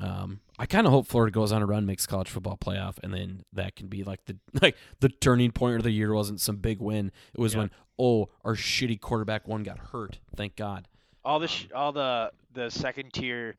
Um, 0.00 0.40
I 0.58 0.66
kind 0.66 0.88
of 0.88 0.92
hope 0.92 1.06
Florida 1.06 1.30
goes 1.32 1.52
on 1.52 1.62
a 1.62 1.66
run, 1.66 1.86
makes 1.86 2.04
college 2.04 2.28
football 2.28 2.56
playoff, 2.56 2.96
and 3.04 3.14
then 3.14 3.44
that 3.52 3.76
can 3.76 3.86
be 3.86 4.02
like 4.02 4.24
the 4.24 4.36
like 4.62 4.76
the 4.98 5.08
turning 5.08 5.52
point 5.52 5.76
of 5.76 5.84
the 5.84 5.92
year 5.92 6.12
wasn't 6.12 6.40
some 6.40 6.56
big 6.56 6.80
win. 6.80 7.12
It 7.32 7.38
was 7.40 7.54
Yeah. 7.54 7.60
when 7.60 7.70
oh 7.96 8.28
our 8.44 8.56
shitty 8.56 9.00
quarterback 9.00 9.46
one 9.46 9.62
got 9.62 9.78
hurt. 9.92 10.18
Thank 10.34 10.56
God. 10.56 10.88
all 11.24 11.38
the 11.38 11.46
sh- 11.46 11.68
all 11.72 11.92
the 11.92 12.32
the 12.52 12.70
second 12.70 13.12
tier 13.12 13.54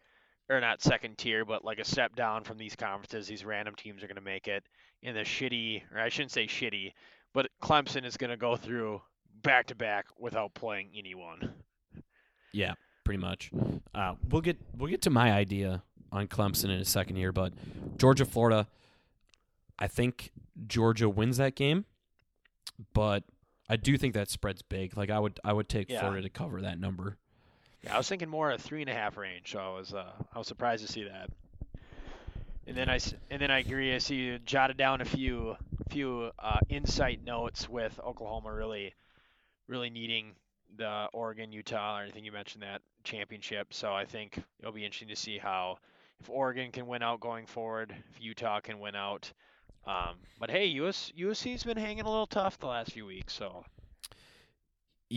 or 0.49 0.59
not 0.61 0.81
second 0.81 1.17
tier 1.17 1.43
but 1.45 1.63
like 1.65 1.79
a 1.79 1.83
step 1.85 2.15
down 2.15 2.43
from 2.43 2.57
these 2.57 2.75
conferences 2.75 3.27
these 3.27 3.43
random 3.45 3.73
teams 3.75 4.03
are 4.03 4.07
going 4.07 4.15
to 4.15 4.21
make 4.21 4.47
it 4.47 4.63
in 5.01 5.13
the 5.15 5.21
shitty 5.21 5.81
or 5.93 5.99
i 5.99 6.09
shouldn't 6.09 6.31
say 6.31 6.45
shitty 6.47 6.91
but 7.33 7.47
clemson 7.61 8.05
is 8.05 8.17
going 8.17 8.29
to 8.29 8.37
go 8.37 8.55
through 8.55 9.01
back 9.41 9.67
to 9.67 9.75
back 9.75 10.05
without 10.19 10.53
playing 10.53 10.89
anyone 10.97 11.53
Yeah, 12.53 12.73
pretty 13.03 13.19
much. 13.19 13.51
Uh, 13.93 14.13
we'll 14.29 14.41
get 14.41 14.57
we'll 14.77 14.89
get 14.89 15.01
to 15.03 15.09
my 15.09 15.31
idea 15.33 15.83
on 16.11 16.27
Clemson 16.27 16.65
in 16.65 16.79
a 16.79 16.85
second 16.85 17.17
here, 17.17 17.33
but 17.33 17.51
Georgia 17.97 18.23
Florida, 18.23 18.67
I 19.77 19.87
think 19.87 20.31
Georgia 20.65 21.09
wins 21.09 21.35
that 21.37 21.55
game. 21.55 21.83
but 22.93 23.23
I 23.69 23.75
do 23.75 23.97
think 23.97 24.13
that 24.13 24.29
spread's 24.29 24.61
big. 24.61 24.95
Like 24.95 25.09
I 25.09 25.19
would 25.19 25.39
I 25.43 25.51
would 25.51 25.67
take 25.67 25.89
Yeah. 25.89 25.99
Florida 25.99 26.21
to 26.21 26.29
cover 26.29 26.61
that 26.61 26.79
number. 26.79 27.17
Yeah, 27.85 27.93
I 27.93 27.97
was 27.99 28.09
thinking 28.09 28.29
more 28.29 28.51
a 28.51 28.57
three 28.57 28.81
and 28.81 28.89
a 28.89 28.93
half 28.93 29.15
range, 29.15 29.51
so 29.51 29.59
I 29.59 29.77
was 29.77 29.93
uh, 29.93 30.11
I 30.33 30.37
was 30.39 30.47
surprised 30.47 30.85
to 30.85 30.91
see 30.91 31.03
that. 31.03 31.29
And 32.65 32.75
then 32.75 32.89
I 32.89 32.99
and 33.29 33.39
then 33.39 33.51
I 33.51 33.59
agree. 33.59 33.93
I 33.93 33.99
see 33.99 34.15
you 34.15 34.39
jotted 34.39 34.75
down 34.75 35.01
a 35.01 35.05
few 35.05 35.55
few 35.89 36.31
uh, 36.39 36.59
insight 36.67 37.23
notes 37.23 37.69
with 37.69 37.99
Oklahoma 38.03 38.51
really 38.51 38.95
really 39.67 39.91
needing 39.91 40.31
the 40.77 41.07
Oregon 41.13 41.51
Utah. 41.51 41.99
or 41.99 42.01
anything 42.01 42.25
you 42.25 42.31
mentioned 42.31 42.63
that 42.63 42.81
championship. 43.03 43.71
So 43.71 43.93
I 43.93 44.05
think 44.05 44.41
it'll 44.59 44.71
be 44.71 44.83
interesting 44.83 45.09
to 45.09 45.15
see 45.15 45.37
how 45.37 45.77
if 46.19 46.29
Oregon 46.29 46.71
can 46.71 46.87
win 46.87 47.03
out 47.03 47.19
going 47.19 47.45
forward, 47.45 47.93
if 48.09 48.23
Utah 48.23 48.61
can 48.61 48.79
win 48.79 48.95
out. 48.95 49.31
Um, 49.85 50.15
but 50.39 50.49
hey, 50.49 50.65
US 50.81 51.11
USC's 51.15 51.63
been 51.63 51.77
hanging 51.77 52.01
a 52.01 52.09
little 52.09 52.25
tough 52.25 52.57
the 52.57 52.65
last 52.65 52.93
few 52.93 53.05
weeks, 53.05 53.33
so 53.33 53.63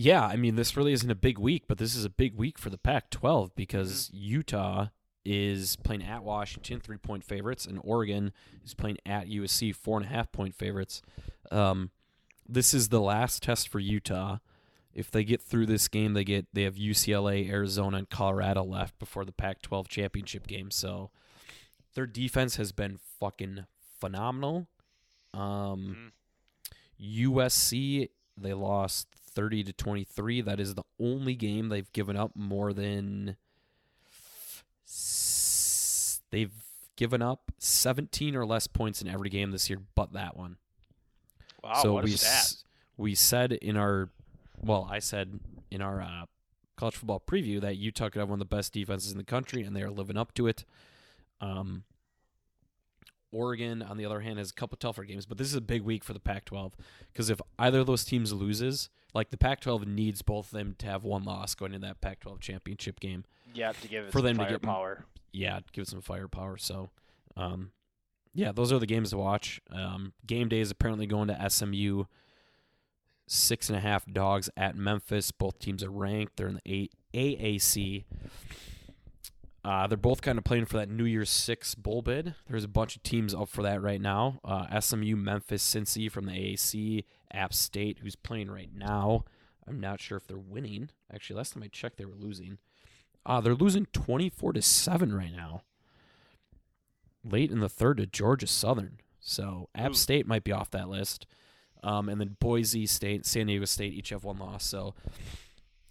Yeah, 0.01 0.24
I 0.24 0.36
mean 0.36 0.55
this 0.55 0.76
really 0.76 0.92
isn't 0.92 1.11
a 1.11 1.16
big 1.16 1.38
week, 1.40 1.64
but 1.66 1.78
this 1.78 1.96
is 1.96 2.05
a 2.05 2.11
big 2.11 2.36
week 2.36 2.57
for 2.57 2.70
the 2.70 2.78
Pac-12 2.78 3.51
because 3.57 4.09
Utah 4.14 4.90
is 5.24 5.74
playing 5.74 6.05
at 6.05 6.22
Washington, 6.22 6.78
three 6.78 6.99
point 6.99 7.24
favorites, 7.24 7.66
and 7.66 7.80
Oregon 7.82 8.32
is 8.64 8.74
playing 8.74 8.99
at 9.05 9.26
USC, 9.26 9.74
four 9.74 9.99
and 9.99 10.07
a 10.07 10.09
half 10.09 10.30
point 10.30 10.55
favorites. 10.55 11.03
Um, 11.51 11.90
this 12.49 12.72
is 12.72 12.90
the 12.90 13.01
last 13.01 13.42
test 13.42 13.68
for 13.68 13.80
Utah. 13.80 14.38
If 14.94 15.11
they 15.11 15.24
get 15.24 15.42
through 15.42 15.66
this 15.66 15.88
game, 15.88 16.14
they 16.14 16.22
get 16.22 16.46
they 16.53 16.62
have 16.62 16.76
UCLA, 16.76 17.51
Arizona, 17.51 17.96
and 17.96 18.09
Colorado 18.09 18.62
left 18.62 19.01
before 19.01 19.24
the 19.24 19.32
Pac-12 19.32 19.88
championship 19.88 20.46
game. 20.46 20.70
So 20.70 21.11
their 21.94 22.07
defense 22.07 22.55
has 22.55 22.70
been 22.70 23.01
fucking 23.18 23.66
phenomenal. 23.99 24.68
Um, 25.34 26.12
USC 27.03 28.11
they 28.40 28.55
lost 28.55 29.09
30 29.39 29.62
to 29.62 29.72
23. 29.72 30.41
That 30.41 30.59
is 30.59 30.74
the 30.74 30.82
only 30.99 31.36
game 31.36 31.68
they've 31.68 31.93
given 31.93 32.16
up 32.16 32.32
more 32.34 32.72
than 32.72 33.36
they've 36.32 36.53
given 36.97 37.22
up 37.22 37.53
17 37.59 38.34
or 38.34 38.45
less 38.45 38.66
points 38.66 39.01
in 39.01 39.07
every 39.07 39.30
game 39.30 39.53
this 39.53 39.70
year 39.70 39.78
but 39.95 40.12
that 40.12 40.36
one. 40.36 40.57
wow, 41.62 41.74
so 41.74 41.93
what 41.93 42.03
we 42.05 42.14
a 42.14 42.18
stat. 42.18 42.30
s- 42.32 42.64
we 42.97 43.14
said 43.14 43.53
in 43.53 43.76
our 43.76 44.11
well, 44.61 44.89
I 44.91 44.99
said 44.99 45.39
in 45.70 45.80
our 45.82 46.01
uh, 46.03 46.24
college 46.76 46.97
football 46.97 47.22
preview 47.24 47.61
that 47.61 47.76
Utah 47.76 48.09
could 48.09 48.18
have 48.18 48.28
one 48.28 48.41
of 48.43 48.49
the 48.49 48.57
best 48.57 48.72
defenses 48.72 49.12
in 49.12 49.18
the 49.18 49.24
country, 49.24 49.62
and 49.62 49.76
they 49.76 49.82
are 49.82 49.91
living 49.91 50.16
up 50.16 50.34
to 50.34 50.49
it. 50.49 50.64
Um, 51.41 51.84
Oregon, 53.30 53.82
on 53.82 53.99
the 53.99 54.05
other 54.05 54.18
hand, 54.18 54.39
has 54.41 54.51
a 54.51 54.55
couple 54.55 54.76
tougher 54.78 55.05
games, 55.05 55.26
but 55.26 55.39
this 55.39 55.47
is 55.47 55.55
a 55.55 55.61
big 55.61 55.82
week 55.82 56.03
for 56.03 56.12
the 56.12 56.18
Pac-12 56.18 56.72
because 57.12 57.30
if 57.30 57.41
either 57.59 57.80
of 57.80 57.86
those 57.86 58.05
teams 58.05 58.32
loses, 58.32 58.89
like 59.18 59.30
the 59.30 59.36
Pac-12 59.36 59.86
needs 59.86 60.22
both 60.22 60.46
of 60.46 60.58
them 60.58 60.74
to 60.78 60.86
have 60.86 61.04
one 61.04 61.24
loss 61.24 61.54
going 61.54 61.74
into 61.74 61.86
that 61.86 62.00
Pac-12 62.00 62.40
championship 62.40 63.00
game. 63.00 63.24
Yeah, 63.52 63.72
to 63.72 63.88
give 63.88 64.04
it 64.06 64.12
for 64.12 64.18
some 64.18 64.24
them 64.26 64.36
to 64.38 64.42
get- 64.44 64.48
firepower. 64.62 65.04
Yeah, 65.32 65.60
give 65.72 65.82
it 65.82 65.88
some 65.88 66.00
firepower. 66.00 66.56
So, 66.56 66.90
um, 67.36 67.72
yeah, 68.34 68.52
those 68.52 68.72
are 68.72 68.78
the 68.78 68.86
games 68.86 69.10
to 69.10 69.18
watch. 69.18 69.60
Um, 69.70 70.12
game 70.26 70.48
day 70.48 70.60
is 70.60 70.70
apparently 70.70 71.06
going 71.06 71.28
to 71.28 71.50
SMU. 71.50 72.04
Six 73.26 73.68
and 73.68 73.76
a 73.76 73.80
half 73.80 74.06
dogs 74.06 74.48
at 74.56 74.74
Memphis. 74.74 75.30
Both 75.32 75.58
teams 75.58 75.82
are 75.84 75.90
ranked. 75.90 76.36
They're 76.38 76.48
in 76.48 76.60
the 76.64 76.90
A- 77.12 77.36
AAC. 77.36 78.04
Uh, 79.64 79.86
they're 79.86 79.98
both 79.98 80.22
kind 80.22 80.38
of 80.38 80.44
playing 80.44 80.64
for 80.64 80.78
that 80.78 80.88
New 80.88 81.04
Year's 81.04 81.28
Six 81.28 81.74
bowl 81.74 82.00
bid. 82.00 82.34
There's 82.48 82.64
a 82.64 82.68
bunch 82.68 82.96
of 82.96 83.02
teams 83.02 83.34
up 83.34 83.50
for 83.50 83.62
that 83.62 83.82
right 83.82 84.00
now. 84.00 84.40
Uh, 84.44 84.80
SMU, 84.80 85.14
Memphis, 85.16 85.62
Cincy 85.62 86.10
from 86.10 86.24
the 86.26 86.32
AAC, 86.32 87.04
App 87.32 87.52
State, 87.52 87.98
who's 88.02 88.16
playing 88.16 88.50
right 88.50 88.70
now. 88.74 89.24
I'm 89.66 89.80
not 89.80 90.00
sure 90.00 90.16
if 90.16 90.26
they're 90.26 90.38
winning. 90.38 90.90
Actually, 91.12 91.36
last 91.36 91.54
time 91.54 91.62
I 91.62 91.68
checked, 91.68 91.98
they 91.98 92.04
were 92.04 92.14
losing. 92.14 92.58
Uh, 93.26 93.40
they're 93.40 93.54
losing 93.54 93.86
24 93.86 94.54
to 94.54 94.62
7 94.62 95.14
right 95.14 95.32
now. 95.34 95.62
Late 97.24 97.50
in 97.50 97.60
the 97.60 97.68
third 97.68 97.98
to 97.98 98.06
Georgia 98.06 98.46
Southern. 98.46 99.00
So 99.20 99.68
App 99.74 99.90
Ooh. 99.90 99.94
State 99.94 100.26
might 100.26 100.44
be 100.44 100.52
off 100.52 100.70
that 100.70 100.88
list. 100.88 101.26
Um, 101.82 102.08
and 102.08 102.20
then 102.20 102.36
Boise 102.40 102.86
State, 102.86 103.26
San 103.26 103.46
Diego 103.46 103.66
State 103.66 103.92
each 103.92 104.08
have 104.08 104.24
one 104.24 104.38
loss. 104.38 104.64
So 104.64 104.94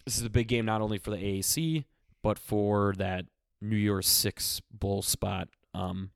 this 0.05 0.17
is 0.17 0.23
a 0.23 0.29
big 0.29 0.47
game 0.47 0.65
not 0.65 0.81
only 0.81 0.97
for 0.97 1.11
the 1.11 1.17
AAC, 1.17 1.85
but 2.23 2.39
for 2.39 2.93
that 2.97 3.25
New 3.61 3.75
Year's 3.77 4.07
Six 4.07 4.61
bowl 4.71 5.01
spot. 5.01 5.49
Um, 5.73 6.11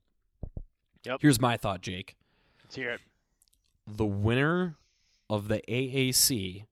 Yep. 1.05 1.17
Here's 1.21 1.41
my 1.41 1.57
thought, 1.57 1.81
Jake. 1.81 2.15
Let's 2.63 2.75
hear 2.75 2.91
it. 2.91 3.01
The 3.87 4.05
winner 4.05 4.75
of 5.31 5.47
the 5.47 5.61
AAC 5.67 6.65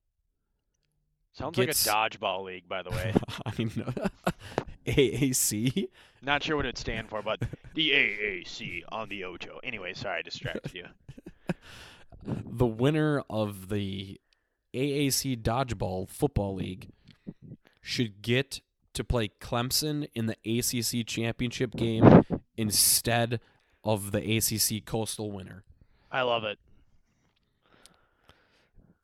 Sounds 1.32 1.56
Gets- 1.56 1.88
like 1.88 1.96
a 1.96 1.98
dodgeball 2.18 2.44
league, 2.44 2.68
by 2.68 2.82
the 2.84 2.90
way. 2.90 3.14
I 3.46 3.54
mean, 3.58 3.70
AAC. 4.86 5.88
Not 6.22 6.44
sure 6.44 6.58
what 6.58 6.66
it 6.66 6.78
stands 6.78 7.10
for, 7.10 7.22
but 7.22 7.40
the 7.76 7.92
AAC 7.92 8.84
on 8.90 9.08
the 9.08 9.24
Ocho. 9.24 9.60
Anyway, 9.64 9.94
sorry 9.94 10.20
I 10.20 10.22
distracted 10.22 10.74
you. 10.74 10.86
The 12.26 12.68
winner 12.68 13.24
of 13.30 13.70
the 13.70 14.20
AAC 14.76 15.42
Dodgeball 15.42 16.10
Football 16.10 16.56
League 16.56 16.90
should 17.82 18.22
get 18.22 18.60
to 18.94 19.06
play 19.06 19.30
Clemson 19.40 20.10
in 20.14 20.26
the 20.26 20.36
ACC 20.46 21.08
championship 21.08 21.72
game 21.78 22.24
instead 22.58 23.40
of 23.86 24.12
the 24.12 24.20
ACC 24.38 24.84
Coastal 24.86 25.32
winner. 25.32 25.64
I 26.12 26.24
love 26.24 26.44
it. 26.44 26.60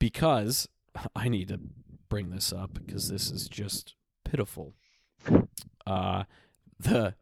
Because 0.06 0.70
I 1.16 1.30
need 1.30 1.48
to 1.48 1.60
bring 2.10 2.30
this 2.30 2.54
up 2.54 2.76
because 2.76 3.10
this 3.10 3.32
is 3.32 3.50
just 3.50 3.96
pitiful. 4.24 4.76
Uh, 5.88 6.26
the 6.80 7.16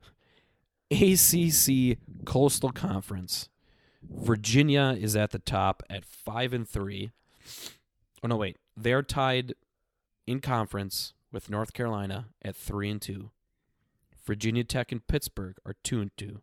ACC 0.91 1.97
Coastal 2.25 2.71
Conference, 2.71 3.47
Virginia 4.03 4.97
is 4.99 5.15
at 5.15 5.31
the 5.31 5.39
top 5.39 5.81
at 5.89 6.03
five 6.03 6.51
and 6.51 6.67
three. 6.67 7.11
Oh 8.21 8.27
no, 8.27 8.35
wait, 8.35 8.57
they're 8.75 9.01
tied 9.01 9.53
in 10.27 10.41
conference 10.41 11.13
with 11.31 11.49
North 11.49 11.71
Carolina 11.71 12.27
at 12.41 12.53
three 12.53 12.89
and 12.89 13.01
two. 13.01 13.31
Virginia 14.25 14.65
Tech 14.65 14.91
and 14.91 15.07
Pittsburgh 15.07 15.55
are 15.65 15.75
two 15.83 16.01
and 16.01 16.11
two. 16.17 16.41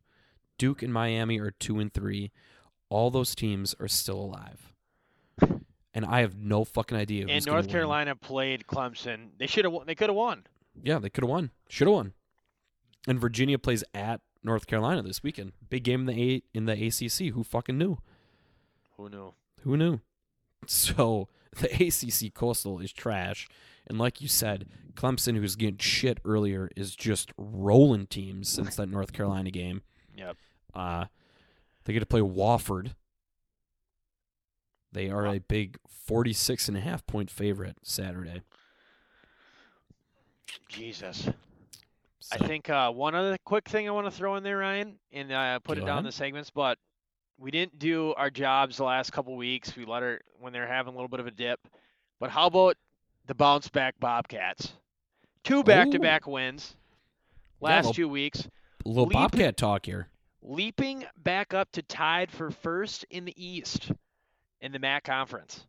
Duke 0.57 0.82
and 0.82 0.93
Miami 0.93 1.38
are 1.38 1.51
two 1.51 1.78
and 1.78 1.93
three. 1.93 2.32
All 2.88 3.11
those 3.11 3.34
teams 3.34 3.74
are 3.78 3.88
still 3.88 4.18
alive 4.18 4.70
and 5.95 6.05
I 6.05 6.20
have 6.20 6.36
no 6.36 6.64
fucking 6.64 6.97
idea. 6.97 7.26
And 7.28 7.45
North 7.47 7.66
win. 7.66 7.72
Carolina 7.72 8.14
played 8.17 8.67
Clemson. 8.67 9.30
They 9.38 9.46
should 9.46 9.64
have. 9.64 9.75
They 9.87 9.95
could 9.95 10.08
have 10.08 10.17
won. 10.17 10.45
Yeah, 10.83 10.99
they 10.99 11.11
could 11.11 11.25
have 11.25 11.30
won. 11.30 11.50
Should 11.68 11.88
have 11.88 11.95
won. 11.95 12.12
And 13.08 13.21
Virginia 13.21 13.58
plays 13.58 13.83
at 13.95 14.21
North 14.42 14.67
Carolina 14.67 15.03
this 15.03 15.22
weekend. 15.22 15.53
Big 15.68 15.84
game 15.84 16.00
in 16.00 16.07
the 16.07 16.22
A- 16.34 16.42
in 16.54 16.67
the 16.67 16.72
ACC. 16.72 17.33
Who 17.34 17.42
fucking 17.42 17.79
knew? 17.79 17.99
Who 18.96 19.08
knew? 19.08 19.34
Who 19.62 19.76
knew? 19.76 20.00
So 20.67 21.29
the 21.61 21.68
ACC 21.68 22.33
Coastal 22.34 22.79
is 22.80 22.92
trash, 22.92 23.49
and 23.87 23.99
like 23.99 24.21
you 24.21 24.29
said, 24.29 24.67
Clemson, 24.95 25.37
who's 25.37 25.57
getting 25.57 25.79
shit 25.79 26.18
earlier, 26.25 26.71
is 26.76 26.95
just 26.95 27.33
rolling 27.37 28.07
teams 28.07 28.49
since 28.49 28.76
that 28.76 28.88
North 28.88 29.12
Carolina 29.12 29.50
game. 29.50 29.83
Yep. 30.17 30.37
Uh, 30.75 31.07
they 31.84 31.92
get 31.92 32.00
to 32.00 32.07
play 32.07 32.21
Wofford. 32.21 32.95
They 34.92 35.08
are 35.11 35.25
Wow. 35.25 35.34
a 35.34 35.41
big 35.41 35.79
46 35.88 36.68
and 36.68 36.76
a 36.76 36.80
half 36.80 37.07
point 37.07 37.30
favorite 37.30 37.76
Saturday. 37.83 38.42
Jesus. 40.68 41.29
I 42.33 42.38
think 42.38 42.68
uh, 42.71 42.91
one 42.92 43.14
other 43.14 43.37
quick 43.45 43.68
thing 43.68 43.88
I 43.88 43.92
want 43.92 44.07
to 44.07 44.11
throw 44.11 44.37
in 44.37 44.42
there, 44.42 44.58
Ryan, 44.58 44.96
and 45.12 45.33
uh, 45.33 45.58
put 45.61 45.76
Go 45.79 45.83
it 45.83 45.87
down 45.87 45.99
ahead. 45.99 46.07
the 46.07 46.12
segments, 46.12 46.50
but 46.50 46.79
we 47.38 47.50
didn't 47.50 47.79
do 47.79 48.14
our 48.17 48.30
jobs 48.30 48.76
the 48.76 48.84
last 48.84 49.12
couple 49.12 49.37
weeks. 49.37 49.75
We 49.76 49.84
let 49.84 50.03
her 50.03 50.21
when 50.38 50.53
they're 50.53 50.67
having 50.68 50.92
a 50.92 50.96
little 50.96 51.08
bit 51.08 51.21
of 51.21 51.26
a 51.26 51.30
dip. 51.30 51.58
But 52.18 52.30
how 52.30 52.46
about 52.46 52.76
the 53.26 53.34
bounce 53.34 53.68
back 53.68 53.95
Bobcats? 53.99 54.72
Two 55.42 55.64
back 55.64 55.91
to 55.92 55.99
back 55.99 56.26
wins. 56.26 56.76
Last 57.61 57.87
well- 57.87 57.95
two 57.95 58.08
weeks. 58.08 58.46
a 58.84 58.88
little 58.88 59.04
Leap- 59.07 59.12
Bobcat 59.14 59.57
talk 59.57 59.87
here. 59.87 60.08
leaping 60.42 61.04
back 61.17 61.53
up 61.54 61.71
to 61.72 61.83
tied 61.83 62.30
for 62.30 62.50
first 62.50 63.04
in 63.11 63.25
the 63.25 63.34
East 63.42 63.91
in 64.61 64.72
the 64.72 64.78
MAC 64.78 65.04
conference. 65.04 65.66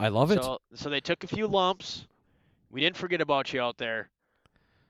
I 0.00 0.08
love 0.08 0.30
it. 0.30 0.42
So, 0.42 0.58
so 0.74 0.90
they 0.90 1.00
took 1.00 1.24
a 1.24 1.26
few 1.26 1.46
lumps. 1.46 2.06
We 2.70 2.80
didn't 2.80 2.96
forget 2.96 3.20
about 3.20 3.52
you 3.52 3.60
out 3.60 3.78
there. 3.78 4.10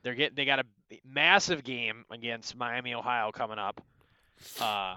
They're 0.02 0.14
getting 0.14 0.36
they 0.36 0.44
got 0.44 0.60
a 0.60 0.64
massive 1.04 1.64
game 1.64 2.04
against 2.10 2.56
Miami, 2.56 2.94
Ohio 2.94 3.30
coming 3.32 3.58
up. 3.58 3.80
Uh, 4.60 4.96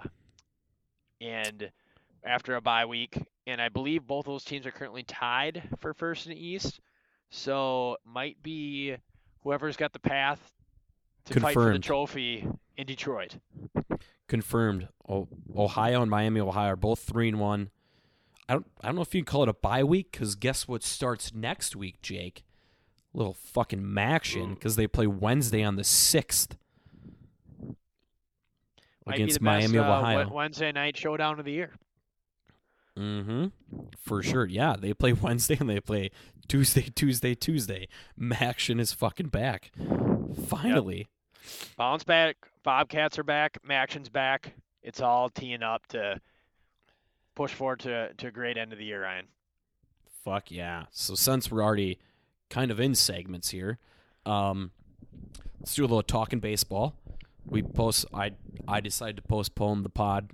and 1.20 1.72
after 2.24 2.56
a 2.56 2.62
bye 2.62 2.86
week, 2.86 3.18
and 3.48 3.62
I 3.62 3.70
believe 3.70 4.06
both 4.06 4.26
those 4.26 4.44
teams 4.44 4.66
are 4.66 4.72
currently 4.72 5.04
tied 5.04 5.64
for 5.80 5.94
first 5.94 6.28
in 6.28 6.32
the 6.32 6.46
East. 6.46 6.80
So 7.30 7.98
might 8.06 8.42
be 8.44 8.96
whoever's 9.44 9.78
got 9.78 9.94
the 9.94 10.00
path 10.00 10.40
to 11.26 11.40
fight 11.40 11.54
for 11.54 11.72
the 11.72 11.80
trophy 11.80 12.48
in 12.78 12.86
Detroit. 12.86 13.36
Confirmed. 14.28 14.88
Oh, 15.08 15.28
Ohio 15.56 16.02
and 16.02 16.12
Miami, 16.12 16.40
Ohio 16.40 16.74
are 16.74 16.76
both 16.76 17.00
three 17.00 17.28
and 17.28 17.40
one. 17.40 17.70
I 18.52 18.56
don't 18.56 18.68
I 18.82 18.88
don't 18.88 18.96
know 18.98 19.02
if 19.02 19.16
you 19.16 19.22
can 19.22 19.32
call 19.32 19.44
it 19.44 19.50
a 19.50 19.54
bye 19.54 19.82
week 19.86 20.12
because 20.12 20.36
guess 20.36 20.68
what 20.68 20.84
starts 20.84 21.34
next 21.34 21.74
week, 21.74 22.02
Jake? 22.02 22.44
Little 23.14 23.34
fucking 23.34 23.82
MACtion 23.82 24.56
because 24.56 24.76
they 24.76 24.88
play 24.88 25.08
Wednesday 25.08 25.64
on 25.64 25.78
the 25.78 25.86
sixth 25.86 26.58
against 29.08 29.36
best, 29.36 29.42
Miami 29.42 29.78
of 29.78 29.86
uh, 29.86 30.00
Ohio. 30.00 30.18
Wed- 30.18 30.32
Wednesday 30.32 30.74
night 30.74 30.98
showdown 30.98 31.40
of 31.40 31.46
the 31.46 31.54
year. 31.54 31.72
Mm-hmm. 33.00 33.46
For 33.98 34.22
sure. 34.22 34.46
Yeah, 34.46 34.76
they 34.78 34.94
play 34.94 35.14
Wednesday 35.22 35.56
and 35.58 35.70
they 35.70 35.80
play 35.80 36.12
Tuesday, 36.50 36.90
Tuesday, 36.94 37.36
Tuesday. 37.36 37.88
MACtion 38.20 38.82
is 38.82 38.92
fucking 38.92 39.30
back. 39.30 39.72
Finally. 40.46 41.08
Bounce 41.78 42.04
back. 42.04 42.36
Bobcats 42.64 43.18
are 43.18 43.24
back. 43.24 43.60
MACtion's 43.66 44.10
back. 44.10 44.56
It's 44.84 45.00
all 45.00 45.30
teeing 45.30 45.64
up 45.64 45.88
to 45.88 46.20
push 47.42 47.54
forward 47.54 47.80
to 47.80 48.14
to 48.14 48.28
a 48.28 48.32
great 48.32 48.58
end 48.58 48.72
of 48.72 48.78
the 48.78 48.86
year, 48.86 49.02
Ryan. 49.02 49.26
Fuck 50.24 50.52
yeah. 50.52 50.86
So 50.92 51.16
since 51.16 51.50
we're 51.50 51.64
already 51.64 51.98
kind 52.52 52.70
of 52.70 52.80
in 52.80 52.94
segments 52.94 53.50
here, 53.50 53.80
um, 54.28 54.72
let's 55.60 55.74
do 55.74 55.82
a 55.82 55.88
little 55.88 56.04
talking 56.04 56.40
baseball. 56.40 56.96
We 57.46 57.64
post. 57.64 58.06
I 58.14 58.34
I 58.68 58.80
decided 58.80 59.16
to 59.18 59.24
postpone 59.24 59.82
the 59.82 59.90
pod 59.90 60.32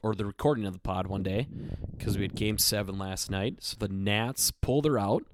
or 0.00 0.14
the 0.14 0.24
recording 0.24 0.64
of 0.64 0.72
the 0.72 0.78
pod 0.78 1.08
one 1.08 1.24
day 1.24 1.48
because 1.96 2.16
we 2.16 2.22
had 2.22 2.36
Game 2.36 2.56
Seven 2.56 2.98
last 2.98 3.32
night. 3.32 3.56
So 3.58 3.76
the 3.76 3.88
Nats 3.88 4.52
pulled 4.52 4.84
her 4.84 4.96
out, 4.96 5.24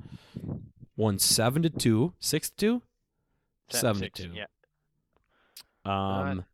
won 0.97 1.19
seven 1.19 1.63
to 1.65 1.71
two, 1.71 2.15
six 2.19 2.49
to 2.49 2.57
two, 2.57 2.83
seven 3.69 4.01
to 4.01 4.09
two. 4.09 4.31
Yeah. 4.33 4.47
Um, 5.85 6.47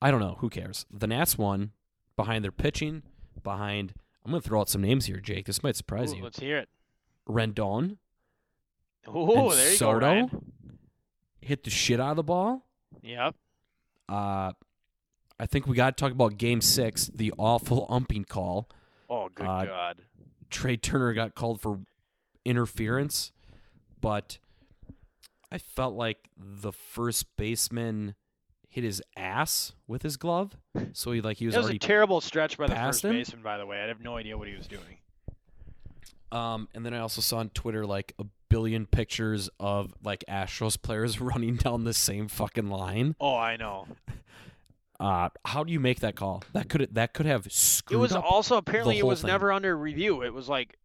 I 0.00 0.10
don't 0.10 0.20
know. 0.20 0.36
Who 0.38 0.48
cares? 0.48 0.86
The 0.90 1.06
Nats 1.06 1.36
won 1.36 1.72
behind 2.16 2.42
their 2.42 2.52
pitching. 2.52 3.02
Behind, 3.46 3.94
I'm 4.24 4.32
going 4.32 4.42
to 4.42 4.48
throw 4.48 4.60
out 4.60 4.68
some 4.68 4.82
names 4.82 5.06
here, 5.06 5.20
Jake. 5.20 5.46
This 5.46 5.62
might 5.62 5.76
surprise 5.76 6.12
Ooh, 6.12 6.16
you. 6.16 6.24
let's 6.24 6.40
hear 6.40 6.58
it. 6.58 6.68
Rendon 7.28 7.96
and 9.06 9.14
there 9.14 9.70
you 9.70 9.76
Soto 9.76 10.00
go, 10.00 10.06
Ryan. 10.06 10.52
hit 11.40 11.62
the 11.62 11.70
shit 11.70 12.00
out 12.00 12.10
of 12.10 12.16
the 12.16 12.24
ball. 12.24 12.66
Yep. 13.02 13.36
Uh, 14.08 14.52
I 15.38 15.46
think 15.46 15.68
we 15.68 15.76
got 15.76 15.96
to 15.96 16.00
talk 16.04 16.10
about 16.10 16.38
Game 16.38 16.60
Six, 16.60 17.06
the 17.06 17.32
awful 17.38 17.86
umping 17.90 18.24
call. 18.24 18.68
Oh, 19.08 19.28
good 19.32 19.46
Uh, 19.46 19.64
God. 19.64 20.02
Trea 20.50 20.76
Turner 20.76 21.12
got 21.12 21.36
called 21.36 21.60
for 21.60 21.78
interference, 22.44 23.30
but 24.00 24.38
I 25.52 25.58
felt 25.58 25.94
like 25.94 26.28
the 26.36 26.72
first 26.72 27.26
baseman 27.36 28.16
hit 28.76 28.84
his 28.84 29.02
ass 29.16 29.72
with 29.86 30.02
his 30.02 30.18
glove, 30.18 30.54
so 30.92 31.10
he 31.10 31.22
like 31.22 31.38
he 31.38 31.46
was 31.46 31.54
That 31.54 31.60
was 31.60 31.64
already 31.68 31.76
a 31.76 31.80
terrible 31.80 32.20
stretch 32.20 32.58
by 32.58 32.66
the 32.66 32.74
first 32.74 33.02
him? 33.02 33.12
baseman, 33.12 33.42
by 33.42 33.56
the 33.56 33.64
way. 33.64 33.80
I 33.82 33.86
have 33.86 34.02
no 34.02 34.18
idea 34.18 34.36
what 34.36 34.48
he 34.48 34.54
was 34.54 34.66
doing. 34.66 34.98
Um, 36.30 36.68
and 36.74 36.84
then 36.84 36.92
I 36.92 36.98
also 36.98 37.22
saw 37.22 37.38
on 37.38 37.48
Twitter 37.48 37.86
like 37.86 38.12
a 38.18 38.24
billion 38.50 38.84
pictures 38.84 39.48
of 39.58 39.94
like 40.04 40.24
Astros 40.28 40.80
players 40.80 41.18
running 41.22 41.56
down 41.56 41.84
the 41.84 41.94
same 41.94 42.28
fucking 42.28 42.68
line. 42.68 43.16
Oh, 43.18 43.34
I 43.34 43.56
know. 43.56 43.86
Uh, 45.00 45.30
how 45.46 45.64
do 45.64 45.72
you 45.72 45.80
make 45.80 46.00
that 46.00 46.14
call? 46.14 46.42
That 46.52 46.68
could 46.68 46.86
that 46.92 47.14
could 47.14 47.24
have 47.24 47.50
screwed. 47.50 47.96
It 47.96 48.00
was 48.02 48.12
also 48.12 48.58
apparently 48.58 48.98
it 48.98 49.06
was 49.06 49.22
thing. 49.22 49.28
never 49.28 49.52
under 49.52 49.74
review. 49.74 50.22
It 50.22 50.34
was 50.34 50.50
like 50.50 50.76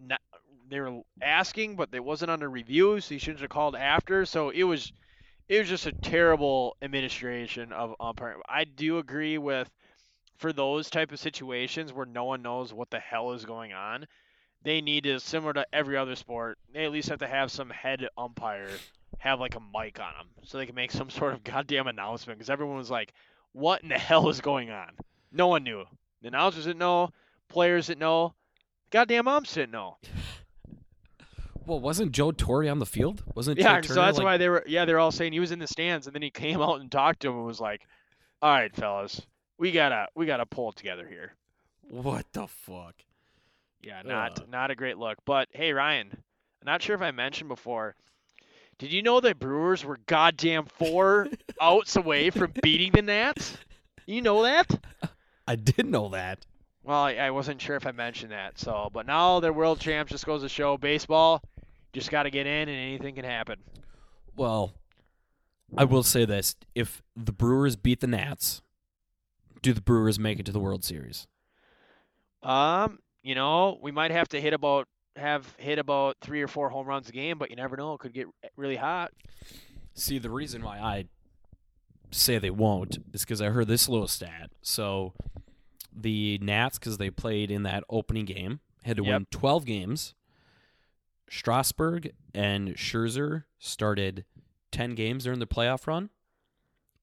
not, 0.00 0.20
they 0.68 0.78
were 0.78 1.00
asking, 1.20 1.74
but 1.74 1.88
it 1.92 2.04
wasn't 2.04 2.30
under 2.30 2.48
review, 2.48 3.00
so 3.00 3.14
you 3.14 3.18
shouldn't 3.18 3.40
have 3.40 3.50
called 3.50 3.74
after. 3.74 4.24
So 4.26 4.50
it 4.50 4.62
was 4.62 4.92
it 5.48 5.58
was 5.58 5.68
just 5.68 5.86
a 5.86 5.92
terrible 5.92 6.76
administration 6.82 7.72
of 7.72 7.94
umpiring. 8.00 8.40
I 8.48 8.64
do 8.64 8.98
agree 8.98 9.38
with 9.38 9.70
for 10.36 10.52
those 10.52 10.90
type 10.90 11.12
of 11.12 11.20
situations 11.20 11.92
where 11.92 12.06
no 12.06 12.24
one 12.24 12.42
knows 12.42 12.72
what 12.72 12.90
the 12.90 12.98
hell 13.00 13.32
is 13.32 13.44
going 13.44 13.72
on. 13.72 14.06
They 14.62 14.80
need 14.80 15.04
to 15.04 15.20
similar 15.20 15.52
to 15.54 15.66
every 15.72 15.96
other 15.96 16.16
sport. 16.16 16.58
They 16.72 16.84
at 16.84 16.92
least 16.92 17.08
have 17.08 17.18
to 17.20 17.26
have 17.26 17.50
some 17.50 17.70
head 17.70 18.08
umpire 18.16 18.68
have 19.18 19.38
like 19.38 19.54
a 19.54 19.60
mic 19.60 20.00
on 20.00 20.12
them 20.18 20.28
so 20.42 20.58
they 20.58 20.66
can 20.66 20.74
make 20.74 20.90
some 20.90 21.10
sort 21.10 21.32
of 21.32 21.44
goddamn 21.44 21.86
announcement 21.86 22.38
because 22.38 22.50
everyone 22.50 22.76
was 22.76 22.90
like, 22.90 23.12
"What 23.52 23.82
in 23.82 23.88
the 23.88 23.98
hell 23.98 24.28
is 24.28 24.40
going 24.40 24.70
on?" 24.70 24.90
No 25.30 25.46
one 25.48 25.64
knew. 25.64 25.84
The 26.22 26.28
announcers 26.28 26.64
didn't 26.64 26.78
know. 26.78 27.10
Players 27.48 27.86
didn't 27.86 28.00
know. 28.00 28.34
Goddamn 28.90 29.28
umps 29.28 29.54
didn't 29.54 29.72
know. 29.72 29.96
Well, 31.66 31.80
wasn't 31.80 32.12
Joe 32.12 32.32
Torre 32.32 32.68
on 32.68 32.78
the 32.78 32.86
field? 32.86 33.22
Wasn't 33.34 33.58
Yeah, 33.58 33.80
Trea 33.80 33.82
so 33.82 33.94
Turner, 33.94 34.06
that's 34.06 34.18
like, 34.18 34.24
why 34.24 34.36
they 34.36 34.48
were. 34.48 34.64
Yeah, 34.66 34.84
they 34.84 34.92
were 34.92 34.98
all 34.98 35.12
saying 35.12 35.32
he 35.32 35.40
was 35.40 35.52
in 35.52 35.58
the 35.58 35.66
stands, 35.66 36.06
and 36.06 36.14
then 36.14 36.22
he 36.22 36.30
came 36.30 36.60
out 36.62 36.80
and 36.80 36.90
talked 36.90 37.20
to 37.20 37.28
him 37.28 37.36
and 37.36 37.46
was 37.46 37.60
like, 37.60 37.82
"All 38.40 38.52
right, 38.52 38.74
fellas, 38.74 39.20
we 39.58 39.72
gotta 39.72 40.08
we 40.14 40.26
gotta 40.26 40.46
pull 40.46 40.70
it 40.70 40.76
together 40.76 41.06
here." 41.06 41.34
What 41.82 42.26
the 42.32 42.46
fuck? 42.46 42.94
Yeah, 43.82 44.02
not 44.04 44.40
Ugh. 44.40 44.48
not 44.48 44.70
a 44.70 44.74
great 44.74 44.98
look. 44.98 45.18
But 45.24 45.48
hey, 45.52 45.72
Ryan, 45.72 46.08
I'm 46.12 46.66
not 46.66 46.82
sure 46.82 46.94
if 46.94 47.02
I 47.02 47.10
mentioned 47.10 47.48
before. 47.48 47.96
Did 48.78 48.92
you 48.92 49.02
know 49.02 49.20
the 49.20 49.34
Brewers 49.34 49.84
were 49.84 49.98
goddamn 50.06 50.66
four 50.66 51.28
outs 51.60 51.96
away 51.96 52.30
from 52.30 52.52
beating 52.62 52.92
the 52.92 53.02
Nats? 53.02 53.56
You 54.06 54.22
know 54.22 54.42
that? 54.42 54.82
I 55.46 55.56
did 55.56 55.86
know 55.86 56.08
that. 56.10 56.44
Well, 56.82 57.02
I, 57.02 57.14
I 57.14 57.30
wasn't 57.30 57.60
sure 57.60 57.76
if 57.76 57.86
I 57.86 57.92
mentioned 57.92 58.32
that. 58.32 58.58
So, 58.58 58.90
but 58.92 59.06
now 59.06 59.40
they're 59.40 59.52
world 59.52 59.78
champs. 59.78 60.10
Just 60.10 60.26
goes 60.26 60.42
to 60.42 60.48
show 60.48 60.76
baseball. 60.76 61.42
Just 61.92 62.10
got 62.10 62.22
to 62.24 62.30
get 62.30 62.46
in, 62.46 62.68
and 62.68 62.70
anything 62.70 63.14
can 63.14 63.24
happen. 63.24 63.56
Well, 64.36 64.72
I 65.76 65.84
will 65.84 66.02
say 66.02 66.24
this: 66.24 66.56
if 66.74 67.02
the 67.16 67.32
Brewers 67.32 67.76
beat 67.76 68.00
the 68.00 68.06
Nats, 68.06 68.62
do 69.60 69.72
the 69.72 69.80
Brewers 69.82 70.18
make 70.18 70.38
it 70.40 70.46
to 70.46 70.52
the 70.52 70.60
World 70.60 70.84
Series? 70.84 71.26
Um, 72.42 72.98
you 73.22 73.34
know, 73.34 73.78
we 73.82 73.92
might 73.92 74.10
have 74.10 74.28
to 74.30 74.40
hit 74.40 74.52
about 74.54 74.88
have 75.16 75.54
hit 75.58 75.78
about 75.78 76.16
three 76.22 76.40
or 76.40 76.48
four 76.48 76.70
home 76.70 76.86
runs 76.86 77.08
a 77.08 77.12
game, 77.12 77.38
but 77.38 77.50
you 77.50 77.56
never 77.56 77.76
know. 77.76 77.92
It 77.94 77.98
could 78.00 78.14
get 78.14 78.26
really 78.56 78.76
hot. 78.76 79.12
See, 79.94 80.18
the 80.18 80.30
reason 80.30 80.62
why 80.62 80.78
I 80.78 81.04
say 82.10 82.38
they 82.38 82.50
won't 82.50 82.98
is 83.12 83.22
because 83.22 83.42
I 83.42 83.50
heard 83.50 83.68
this 83.68 83.88
little 83.88 84.08
stat. 84.08 84.50
So 84.62 85.12
the 85.94 86.38
Nats, 86.40 86.78
because 86.78 86.96
they 86.96 87.10
played 87.10 87.50
in 87.50 87.62
that 87.64 87.84
opening 87.90 88.24
game, 88.24 88.60
had 88.84 88.96
to 88.96 89.04
Yep. 89.04 89.12
win 89.12 89.26
12 89.30 89.64
games. 89.66 90.14
Strasburg 91.36 92.12
and 92.34 92.74
Scherzer 92.74 93.44
started 93.58 94.26
10 94.70 94.94
games 94.94 95.24
during 95.24 95.38
the 95.38 95.46
playoff 95.46 95.86
run, 95.86 96.10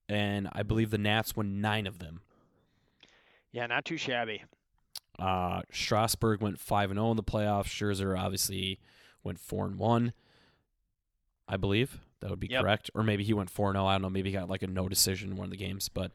and 0.08 0.48
I 0.54 0.62
believe 0.62 0.92
the 0.92 1.00
Nats 1.00 1.36
won 1.36 1.62
nine 1.62 1.88
of 1.88 1.98
them. 1.98 2.22
Yeah, 3.52 3.66
not 3.66 3.86
too 3.86 3.98
shabby. 3.98 4.44
Uh, 5.18 5.64
Strasburg 5.72 6.42
went 6.42 6.60
five 6.60 6.92
and 6.92 7.00
zero 7.00 7.10
in 7.10 7.18
the 7.18 7.24
playoffs. 7.24 7.66
Scherzer 7.66 8.18
obviously 8.18 8.80
went 9.24 9.40
four 9.40 9.66
and 9.66 9.80
one. 9.80 10.14
I 11.48 11.58
believe 11.58 12.00
that 12.20 12.30
would 12.30 12.40
be 12.40 12.48
Yep. 12.52 12.62
correct, 12.62 12.92
or 12.94 13.02
maybe 13.02 13.24
he 13.24 13.34
went 13.34 13.50
four 13.50 13.70
and 13.70 13.76
zero. 13.78 13.88
I 13.88 13.94
don't 13.96 14.04
know. 14.04 14.10
Maybe 14.12 14.30
he 14.30 14.36
got 14.38 14.48
like 14.48 14.62
a 14.62 14.68
no 14.68 14.88
decision 14.88 15.32
in 15.32 15.38
one 15.38 15.46
of 15.46 15.52
the 15.52 15.58
games, 15.58 15.90
but 15.90 16.12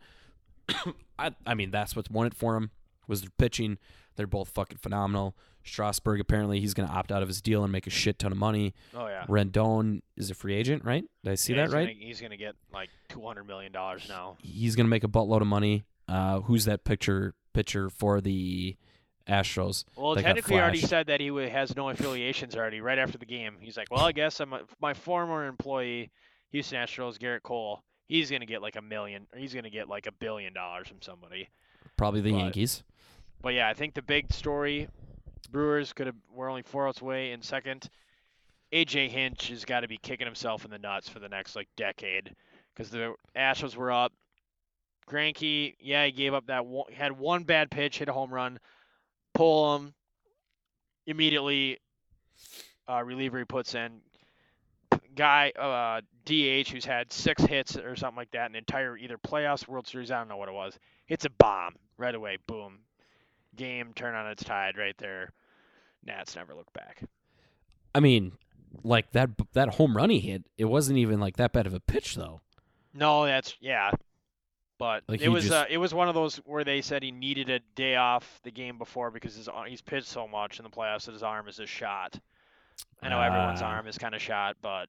I, 1.18 1.34
I 1.44 1.54
mean 1.54 1.72
that's 1.72 1.96
what's 1.96 2.10
won 2.10 2.28
it 2.28 2.34
for 2.34 2.54
him 2.56 2.70
was 3.08 3.22
their 3.22 3.30
pitching. 3.38 3.78
They're 4.16 4.26
both 4.26 4.48
fucking 4.50 4.78
phenomenal. 4.78 5.36
Strasburg 5.64 6.20
apparently 6.20 6.60
he's 6.60 6.74
going 6.74 6.88
to 6.88 6.94
opt 6.94 7.10
out 7.10 7.22
of 7.22 7.28
his 7.28 7.40
deal 7.40 7.62
and 7.64 7.72
make 7.72 7.86
a 7.86 7.90
shit 7.90 8.18
ton 8.18 8.32
of 8.32 8.38
money. 8.38 8.74
Oh 8.94 9.06
yeah. 9.06 9.24
Rendon 9.26 10.02
is 10.16 10.30
a 10.30 10.34
free 10.34 10.54
agent, 10.54 10.84
right? 10.84 11.04
Did 11.24 11.30
I 11.32 11.34
see 11.36 11.54
Yeah, 11.54 11.66
that 11.66 11.74
right? 11.74 11.88
Gonna, 11.88 12.06
he's 12.06 12.20
gonna 12.20 12.36
get 12.36 12.54
like 12.72 12.90
two 13.08 13.22
hundred 13.26 13.44
million 13.46 13.72
dollars 13.72 14.06
now. 14.08 14.36
He's 14.42 14.76
going 14.76 14.86
to 14.86 14.90
make 14.90 15.04
a 15.04 15.08
buttload 15.08 15.40
of 15.40 15.46
money. 15.46 15.84
Uh, 16.06 16.40
who's 16.40 16.66
that 16.66 16.84
picture 16.84 17.34
pitcher 17.54 17.88
for 17.88 18.20
the 18.20 18.76
Astros? 19.26 19.84
Well, 19.96 20.16
technically, 20.16 20.56
he 20.56 20.60
already 20.60 20.80
said 20.80 21.06
that 21.06 21.20
he 21.20 21.28
has 21.48 21.74
no 21.74 21.88
affiliations 21.88 22.54
already. 22.54 22.80
Right 22.82 22.98
after 22.98 23.16
the 23.16 23.24
game, 23.24 23.56
he's 23.60 23.76
like, 23.78 23.88
"Well, 23.90 24.04
I 24.04 24.12
guess 24.12 24.38
I'm 24.40 24.52
a, 24.52 24.60
my 24.80 24.92
former 24.92 25.46
employee, 25.46 26.10
Houston 26.52 26.78
Astros, 26.78 27.16
Gerrit 27.18 27.42
Cole. 27.42 27.82
He's 28.06 28.30
gonna 28.30 28.44
get 28.44 28.60
like 28.60 28.76
a 28.76 28.82
million, 28.82 29.26
or 29.32 29.38
he's 29.38 29.54
gonna 29.54 29.70
get 29.70 29.88
like 29.88 30.06
a 30.06 30.12
billion 30.12 30.52
dollars 30.52 30.88
from 30.88 31.00
somebody." 31.00 31.48
Probably 31.96 32.20
the 32.20 32.32
But- 32.32 32.38
Yankees. 32.38 32.82
But 33.44 33.52
yeah, 33.52 33.68
I 33.68 33.74
think 33.74 33.92
the 33.92 34.00
big 34.00 34.32
story, 34.32 34.88
Brewers 35.52 35.92
could 35.92 36.06
have 36.06 36.16
we're 36.34 36.48
only 36.48 36.62
four 36.62 36.88
outs 36.88 37.02
away 37.02 37.32
in 37.32 37.42
second. 37.42 37.90
AJ 38.72 39.10
Hinch 39.10 39.48
has 39.48 39.66
got 39.66 39.80
to 39.80 39.88
be 39.88 39.98
kicking 39.98 40.26
himself 40.26 40.64
in 40.64 40.70
the 40.70 40.78
nuts 40.78 41.10
for 41.10 41.18
the 41.18 41.28
next 41.28 41.54
like 41.54 41.68
decade 41.76 42.34
because 42.74 42.90
the 42.90 43.14
Astros 43.36 43.76
were 43.76 43.92
up. 43.92 44.14
Greinke, 45.06 45.74
yeah, 45.78 46.06
he 46.06 46.12
gave 46.12 46.32
up 46.32 46.46
that 46.46 46.64
one, 46.64 46.90
had 46.90 47.12
one 47.12 47.44
bad 47.44 47.70
pitch, 47.70 47.98
hit 47.98 48.08
a 48.08 48.14
home 48.14 48.32
run, 48.32 48.58
pull 49.34 49.76
him 49.76 49.94
immediately. 51.06 51.78
Uh, 52.88 53.02
reliever 53.04 53.38
he 53.38 53.44
puts 53.44 53.74
in 53.74 54.00
guy 55.14 55.50
uh, 55.50 56.00
DH 56.24 56.68
who's 56.70 56.84
had 56.84 57.12
six 57.12 57.42
hits 57.42 57.76
or 57.76 57.94
something 57.94 58.16
like 58.16 58.30
that 58.32 58.50
the 58.52 58.58
entire 58.58 58.96
either 58.96 59.18
playoffs, 59.18 59.68
World 59.68 59.86
Series, 59.86 60.10
I 60.10 60.18
don't 60.18 60.28
know 60.28 60.36
what 60.36 60.48
it 60.48 60.54
was. 60.54 60.78
Hits 61.06 61.24
a 61.24 61.30
bomb 61.30 61.76
right 61.98 62.14
away, 62.14 62.38
boom, 62.46 62.80
game 63.56 63.92
turn 63.94 64.14
on 64.14 64.26
its 64.30 64.44
tide 64.44 64.76
right 64.78 64.96
there. 64.98 65.30
Nats 66.04 66.36
never 66.36 66.54
look 66.54 66.72
back. 66.72 67.02
I 67.94 68.00
mean, 68.00 68.32
like 68.82 69.12
that 69.12 69.30
that 69.52 69.74
home 69.74 69.96
run 69.96 70.10
he 70.10 70.20
hit, 70.20 70.44
it 70.58 70.64
wasn't 70.66 70.98
even 70.98 71.20
like 71.20 71.36
that 71.36 71.52
bad 71.52 71.66
of 71.66 71.74
a 71.74 71.80
pitch 71.80 72.14
though. 72.16 72.40
No, 72.92 73.24
that's 73.24 73.56
yeah. 73.60 73.90
But 74.76 75.04
Like, 75.08 75.20
it 75.20 75.28
was 75.28 75.44
just- 75.44 75.54
uh, 75.54 75.66
it 75.70 75.78
was 75.78 75.94
one 75.94 76.08
of 76.08 76.14
those 76.14 76.36
where 76.38 76.64
they 76.64 76.82
said 76.82 77.02
he 77.02 77.12
needed 77.12 77.48
a 77.48 77.60
day 77.76 77.94
off 77.96 78.40
the 78.42 78.50
game 78.50 78.76
before 78.76 79.10
because 79.12 79.34
his 79.36 79.48
he's 79.68 79.80
pitched 79.80 80.08
so 80.08 80.26
much 80.26 80.58
in 80.58 80.64
the 80.64 80.70
playoffs 80.70 81.06
that 81.06 81.12
his 81.12 81.22
arm 81.22 81.46
is 81.48 81.56
just 81.56 81.72
shot. 81.72 82.18
I 83.00 83.08
know 83.08 83.20
everyone's 83.20 83.62
Ah. 83.62 83.66
arm 83.66 83.86
is 83.86 83.96
kind 83.98 84.14
of 84.14 84.20
shot, 84.20 84.56
but 84.60 84.88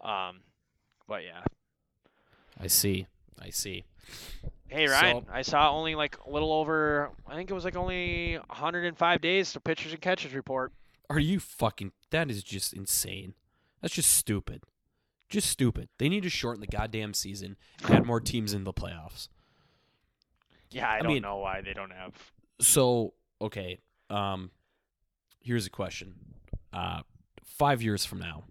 um, 0.00 0.40
but 1.08 1.24
yeah. 1.24 1.42
I 2.60 2.68
see. 2.68 3.06
I 3.40 3.50
see. 3.50 3.84
Hey 4.68 4.86
Ryan, 4.88 5.24
So- 5.24 5.32
I 5.32 5.42
saw 5.42 5.70
only 5.70 5.94
like 5.94 6.16
a 6.26 6.30
little 6.30 6.52
over. 6.52 7.10
I 7.26 7.34
think 7.36 7.50
it 7.50 7.54
was 7.54 7.64
like 7.64 7.76
only 7.76 8.34
105 8.34 9.20
days 9.20 9.52
to 9.52 9.60
pitchers 9.60 9.92
and 9.92 10.00
catchers 10.00 10.34
report. 10.34 10.72
Are 11.08 11.20
you 11.20 11.38
fucking? 11.38 11.92
That 12.10 12.30
is 12.30 12.42
just 12.42 12.72
insane. 12.72 13.34
That's 13.80 13.94
just 13.94 14.12
stupid. 14.12 14.62
Just 15.28 15.48
stupid. 15.50 15.88
They 15.98 16.08
need 16.08 16.22
to 16.24 16.30
shorten 16.30 16.60
the 16.60 16.66
goddamn 16.66 17.14
season, 17.14 17.56
add 17.88 18.06
more 18.06 18.20
teams 18.20 18.52
in 18.52 18.64
the 18.64 18.72
playoffs. 18.72 19.28
Yeah, 20.70 20.88
I, 20.88 20.96
I 20.96 20.98
don't 21.02 21.12
mean- 21.12 21.22
know 21.22 21.36
why 21.38 21.60
they 21.60 21.72
don't 21.72 21.90
have. 21.92 22.12
So, 22.60 23.14
okay. 23.40 23.80
Um, 24.10 24.50
here's 25.40 25.66
a 25.66 25.70
question. 25.70 26.14
Uh, 26.72 27.02
five 27.44 27.82
years 27.82 28.04
from 28.04 28.18
now, 28.18 28.44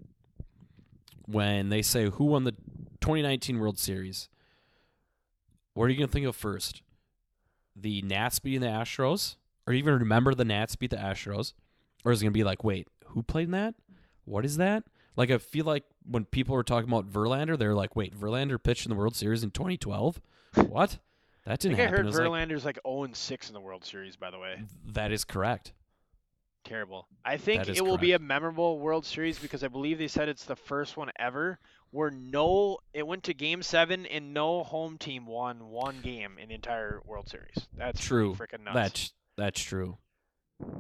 when 1.26 1.70
they 1.70 1.82
say 1.82 2.10
who 2.10 2.26
won 2.26 2.44
the 2.44 2.52
2019 3.02 3.60
World 3.60 3.78
Series, 3.80 4.30
what 5.76 5.86
are 5.86 5.90
you 5.90 5.98
gonna 5.98 6.08
think 6.08 6.26
of 6.26 6.36
first? 6.36 6.82
The 7.76 8.02
Nats 8.02 8.40
beating 8.40 8.62
the 8.62 8.68
Astros, 8.68 9.36
or 9.68 9.74
even 9.74 9.94
remember 10.00 10.34
the 10.34 10.46
Nats 10.46 10.76
beat 10.76 10.90
the 10.90 10.96
Astros, 10.98 11.54
or 12.04 12.12
is 12.12 12.22
it 12.22 12.26
gonna 12.26 12.32
be 12.32 12.44
like, 12.44 12.64
wait, 12.64 12.88
who 13.10 13.22
played 13.22 13.46
in 13.46 13.52
that? 13.52 13.76
What 14.24 14.44
is 14.46 14.58
that? 14.58 14.84
Like, 15.16 15.30
I 15.30 15.38
feel 15.38 15.66
like 15.66 15.84
when 16.10 16.26
people 16.26 16.56
were 16.56 16.64
talking 16.64 16.90
about 16.90 17.08
Verlander, 17.10 17.58
they're 17.58 17.76
like, 17.76 17.96
wait, 17.96 18.14
Verlander 18.20 18.62
pitched 18.62 18.86
in 18.86 18.90
the 18.90 18.96
World 18.96 19.16
Series 19.16 19.44
in 19.44 19.52
2012. 19.52 20.20
What? 20.56 20.98
That 21.46 21.60
didn't 21.60 21.78
think 21.78 21.80
I 21.80 21.92
happen. 21.92 21.98
heard 21.98 22.06
It 22.06 22.08
was 22.08 22.18
like- 22.18 22.28
Verlander's 22.28 22.66
like 22.66 22.80
0 22.86 23.04
and 23.04 23.16
6 23.16 23.48
in 23.50 23.54
the 23.54 23.60
World 23.62 23.86
Series. 23.86 24.16
By 24.16 24.32
the 24.32 24.40
way, 24.40 24.64
that 24.88 25.12
is 25.12 25.24
correct. 25.24 25.74
terrible. 26.64 27.08
I 27.24 27.38
think 27.38 27.68
it 27.70 27.82
will 27.84 27.98
be 28.00 28.14
a 28.14 28.20
memorable 28.20 28.80
World 28.80 29.06
Series 29.06 29.38
because 29.38 29.64
I 29.64 29.68
believe 29.68 30.00
they 30.00 30.08
said 30.08 30.28
it's 30.30 30.46
the 30.46 30.56
first 30.56 30.98
one 30.98 31.12
ever 31.20 31.60
where 31.96 32.12
no, 32.12 32.78
it 32.94 33.08
went 33.08 33.24
to 33.24 33.34
Game 33.34 33.64
Seven 33.64 34.06
and 34.06 34.34
no 34.34 34.64
home 34.64 34.98
team 34.98 35.26
won 35.26 35.70
one 35.70 36.02
game 36.02 36.38
in 36.42 36.50
the 36.50 36.56
entire 36.56 37.00
World 37.06 37.30
Series. 37.30 37.56
That's 37.78 38.02
True. 38.04 38.36
freaking 38.36 38.64
nuts. 38.64 38.76
That's 38.76 39.14
that's 39.38 39.62
true. 39.62 39.98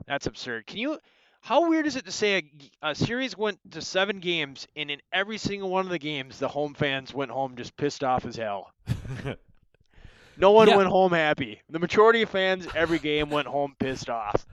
That's 0.07 0.25
absurd. 0.27 0.67
Can 0.67 0.77
you? 0.77 0.99
How 1.41 1.69
weird 1.69 1.85
is 1.85 1.95
it 1.95 2.05
to 2.05 2.11
say 2.11 2.49
a 2.81 2.95
series 2.95 3.37
went 3.37 3.59
to 3.71 3.81
seven 3.81 4.19
games 4.19 4.67
and 4.75 4.89
in 4.89 4.99
every 5.13 5.37
single 5.37 5.69
one 5.69 5.85
of 5.85 5.91
the 5.91 5.99
games 5.99 6.39
the 6.39 6.47
home 6.47 6.73
fans 6.73 7.13
went 7.13 7.29
home 7.31 7.55
just 7.55 7.75
pissed 7.77 8.03
off 8.03 8.25
as 8.25 8.35
hell. 8.35 8.71
No 10.37 10.51
one 10.51 10.67
Yeah. 10.67 10.75
went 10.77 10.89
home 10.89 11.13
happy. 11.13 11.61
The 11.69 11.79
majority 11.79 12.21
of 12.21 12.29
fans 12.29 12.67
every 12.75 12.99
game 12.99 13.29
went 13.29 13.47
home 13.47 13.75
pissed 13.79 14.09
off. 14.09 14.45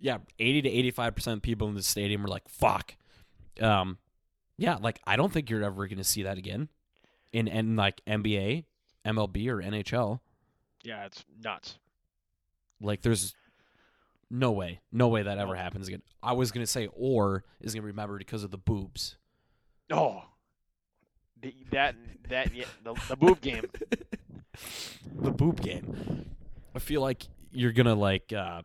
yeah, 0.00 0.18
eighty 0.38 0.62
to 0.62 0.68
eighty-five 0.70 1.14
percent 1.14 1.36
of 1.38 1.42
people 1.42 1.68
in 1.68 1.74
the 1.74 1.82
stadium 1.82 2.22
were 2.22 2.28
like, 2.28 2.48
"Fuck." 2.48 2.94
Um, 3.60 3.98
yeah, 4.56 4.76
like 4.80 5.00
I 5.06 5.16
don't 5.16 5.32
think 5.32 5.50
you're 5.50 5.62
ever 5.62 5.86
going 5.86 5.98
to 5.98 6.04
see 6.04 6.22
that 6.22 6.38
again, 6.38 6.68
in 7.32 7.48
in 7.48 7.76
like 7.76 8.00
NBA, 8.06 8.64
MLB, 9.04 9.48
or 9.48 9.58
NHL. 9.58 10.20
Yeah, 10.82 11.06
it's 11.06 11.24
nuts. 11.42 11.78
Like, 12.80 13.02
there's 13.02 13.34
no 14.30 14.52
way, 14.52 14.80
no 14.92 15.08
way 15.08 15.22
that 15.22 15.38
ever 15.38 15.54
happens 15.54 15.88
again. 15.88 16.02
I 16.22 16.32
was 16.32 16.52
going 16.52 16.64
to 16.64 16.70
say, 16.70 16.88
or 16.92 17.44
is 17.60 17.72
going 17.72 17.82
to 17.82 17.86
remember 17.86 18.18
because 18.18 18.44
of 18.44 18.50
the 18.50 18.58
boobs. 18.58 19.16
Oh, 19.90 20.24
the, 21.40 21.54
that 21.70 21.94
that 22.28 22.54
yeah, 22.54 22.64
the, 22.82 22.94
the 23.08 23.16
boob 23.16 23.40
game. 23.40 23.64
the 25.14 25.30
boob 25.30 25.60
game. 25.60 26.26
I 26.74 26.78
feel 26.78 27.00
like 27.00 27.26
you're 27.52 27.72
gonna 27.72 27.94
like, 27.94 28.32
uh, 28.32 28.62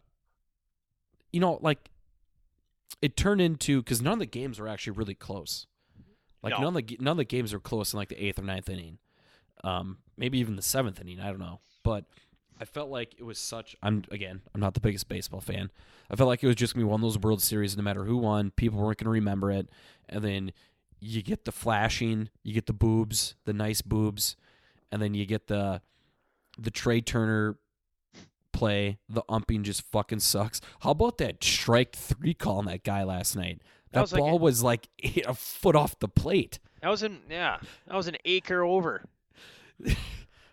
you 1.32 1.40
know, 1.40 1.60
like 1.61 1.90
it 3.02 3.18
turned 3.18 3.41
into 3.41 3.82
because 3.82 4.02
none 4.02 4.14
of 4.14 4.20
the 4.20 4.26
games 4.26 4.60
were 4.60 4.68
actually 4.68 4.94
really 4.94 5.14
close. 5.14 5.68
Like 6.41 6.52
No. 6.52 6.60
none 6.61 6.78
of 6.78 6.88
the 6.88 6.98
none 6.99 7.11
of 7.11 7.18
the 7.18 7.26
games 7.26 7.53
were 7.53 7.60
close 7.60 7.94
in 7.94 7.98
like 7.98 8.10
the 8.10 8.24
eighth 8.24 8.40
or 8.40 8.44
ninth 8.44 8.70
inning, 8.70 8.98
um, 9.64 9.98
maybe 10.18 10.38
even 10.40 10.56
the 10.56 10.61
seventh 10.61 11.02
inning. 11.02 11.20
I 11.20 11.28
don't 11.28 11.40
know, 11.40 11.60
but 11.84 12.06
I 12.60 12.66
felt 12.66 12.90
like 12.90 13.16
it 13.18 13.24
was 13.24 13.38
such. 13.40 13.76
I'm 13.84 14.03
again, 14.11 14.41
I'm 14.53 14.61
not 14.61 14.74
the 14.74 14.80
biggest 14.80 15.07
baseball 15.10 15.41
fan. 15.41 15.70
I 16.10 16.16
felt 16.16 16.28
like 16.28 16.44
it 16.44 16.48
was 16.48 16.56
just 16.56 16.74
gonna 16.74 16.86
be 16.86 16.90
one 16.90 17.02
of 17.02 17.03
those 17.03 17.18
World 17.20 17.41
Series. 17.41 17.76
No 17.76 17.84
matter 17.84 18.06
who 18.06 18.18
won, 18.18 18.52
people 18.52 18.80
weren't 18.80 18.98
gonna 18.98 19.10
remember 19.11 19.52
it, 19.52 19.70
and 20.07 20.24
then 20.24 20.52
you 21.02 21.22
get 21.22 21.45
the 21.45 21.52
flashing, 21.52 22.30
you 22.44 22.53
get 22.53 22.66
the 22.66 22.74
boobs, 22.74 23.36
the 23.45 23.53
nice 23.53 23.82
boobs, 23.82 24.36
and 24.91 25.02
then 25.02 25.14
you 25.14 25.26
get 25.26 25.48
the 25.48 25.82
the 26.57 26.72
Trea 26.72 27.02
Turner 27.02 27.57
play. 28.52 28.98
The 29.07 29.24
umping 29.30 29.64
just 29.64 29.82
fucking 29.91 30.20
sucks. 30.20 30.60
How 30.82 30.91
about 30.91 31.18
that 31.20 31.44
strike 31.44 31.95
three 31.95 32.34
call 32.34 32.57
on 32.60 32.66
that 32.66 32.84
guy 32.84 33.03
last 33.03 33.36
night? 33.36 33.61
That 33.91 34.02
was 34.02 34.14
like 34.14 34.20
ball 34.22 34.34
a- 34.34 34.38
was 34.38 34.61
like 34.64 34.88
a 35.26 35.34
foot 35.34 35.76
off 35.76 35.98
the 35.99 36.07
plate. 36.07 36.60
That 36.82 36.90
was 36.90 37.03
an 37.03 37.20
yeah. 37.30 37.57
That 37.88 37.95
was 37.95 38.07
an 38.07 38.18
acre 38.26 38.64
over. 38.64 39.06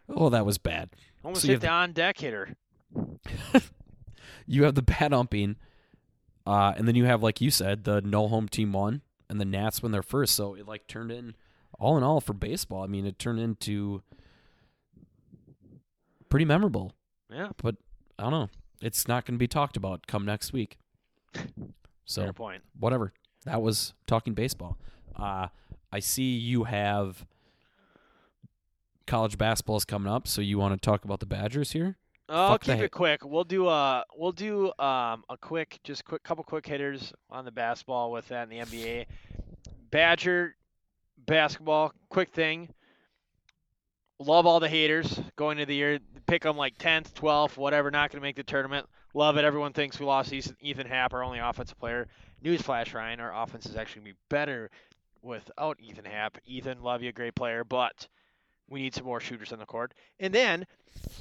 Oh, 0.09 0.29
that 0.29 0.47
was 0.47 0.57
bad. 0.57 0.91
Almost 1.25 1.43
So 1.43 1.49
hit 1.49 1.63
the 1.63 1.69
on 1.69 1.91
deck 1.93 2.19
hitter. 2.19 2.55
You 4.47 4.63
have 4.63 4.77
the 4.77 4.83
bad 4.83 5.13
umping, 5.13 5.57
uh, 6.47 6.73
and 6.77 6.87
then 6.87 6.95
you 6.95 7.05
have, 7.07 7.21
like 7.21 7.41
you 7.41 7.51
said, 7.51 7.83
the 7.83 8.01
no 8.01 8.29
home 8.29 8.47
team 8.49 8.73
won, 8.73 9.03
and 9.29 9.41
the 9.41 9.45
Nats 9.45 9.83
win 9.83 9.91
their 9.91 10.05
first. 10.05 10.37
So 10.37 10.55
it 10.55 10.69
like 10.69 10.87
turned 10.87 11.11
in, 11.11 11.35
all 11.81 11.97
in 11.97 12.05
all, 12.05 12.21
for 12.21 12.33
baseball. 12.33 12.85
I 12.85 12.87
mean, 12.87 13.05
it 13.07 13.19
turned 13.19 13.41
into 13.41 14.03
pretty 16.29 16.45
memorable. 16.45 16.93
Yeah, 17.29 17.49
But 17.61 17.75
I 18.19 18.23
don't 18.23 18.31
know. 18.31 18.51
It's 18.81 19.09
not 19.09 19.25
going 19.25 19.35
to 19.35 19.39
be 19.39 19.49
talked 19.49 19.77
about 19.77 20.07
come 20.07 20.25
next 20.25 20.53
week. 20.53 20.79
So 22.05 22.23
fair 22.23 22.33
point. 22.33 22.63
whatever. 22.79 23.13
That 23.47 23.63
was 23.63 23.95
talking 24.07 24.35
baseball. 24.35 24.77
Uh, 25.15 25.49
I 25.91 26.01
see 26.01 26.37
you 26.37 26.65
have 26.65 27.25
college 29.07 29.39
basketball 29.39 29.77
is 29.77 29.85
coming 29.85 30.13
up, 30.13 30.29
so 30.29 30.43
you 30.43 30.59
want 30.59 30.75
to 30.75 30.85
talk 30.85 31.05
about 31.05 31.21
the 31.21 31.27
Badgers 31.27 31.73
here? 31.73 31.97
I'll 32.29 32.51
Fuck 32.51 32.63
keep 32.63 32.79
it 32.81 32.91
quick. 32.91 33.25
We'll 33.25 33.45
do 33.45 33.69
a 33.69 34.05
we'll 34.17 34.33
do 34.33 34.67
um 34.81 35.23
a 35.31 35.37
quick 35.41 35.79
just 35.85 36.05
quick 36.05 36.25
couple 36.25 36.43
quick 36.43 36.67
hitters 36.67 37.13
on 37.31 37.45
the 37.45 37.53
basketball 37.53 38.11
with 38.11 38.27
that 38.29 38.51
in 38.51 38.59
the 38.59 38.65
NBA. 38.65 39.07
Badger 39.93 40.57
basketball, 41.25 41.93
quick 42.09 42.31
thing. 42.31 42.69
Love 44.19 44.45
all 44.45 44.59
the 44.59 44.69
haters 44.69 45.21
going 45.37 45.59
into 45.59 45.67
the 45.67 45.77
year. 45.77 46.01
Pick 46.27 46.43
them 46.43 46.57
like 46.57 46.77
10th, 46.79 47.13
12th, 47.13 47.57
whatever. 47.57 47.91
Not 47.91 48.11
going 48.11 48.21
to 48.21 48.23
make 48.23 48.35
the 48.35 48.43
tournament. 48.43 48.87
Love 49.15 49.37
it. 49.37 49.45
Everyone 49.45 49.73
thinks 49.73 50.01
we 50.01 50.07
lost 50.07 50.33
Ethan 50.33 50.57
Ethan 50.61 50.87
Happ, 50.87 51.15
our 51.15 51.23
only 51.23 51.39
offensive 51.39 51.79
player. 51.79 52.09
Newsflash, 52.47 52.95
Ryan. 52.95 53.19
Our 53.21 53.43
offense 53.43 53.67
is 53.67 53.77
actually 53.77 54.03
going 54.03 54.13
to 54.13 54.15
be 54.15 54.19
better 54.31 54.71
without 55.23 55.79
Ethan 55.81 56.05
Happ. 56.05 56.39
Ethan, 56.47 56.81
love 56.81 57.03
you, 57.03 57.11
great 57.13 57.35
player, 57.35 57.65
but 57.65 58.07
we 58.69 58.83
need 58.83 58.95
some 58.95 59.05
more 59.05 59.21
shooters 59.21 59.53
on 59.53 59.59
the 59.59 59.67
court. 59.67 59.95
And 60.21 60.33
then 60.33 60.65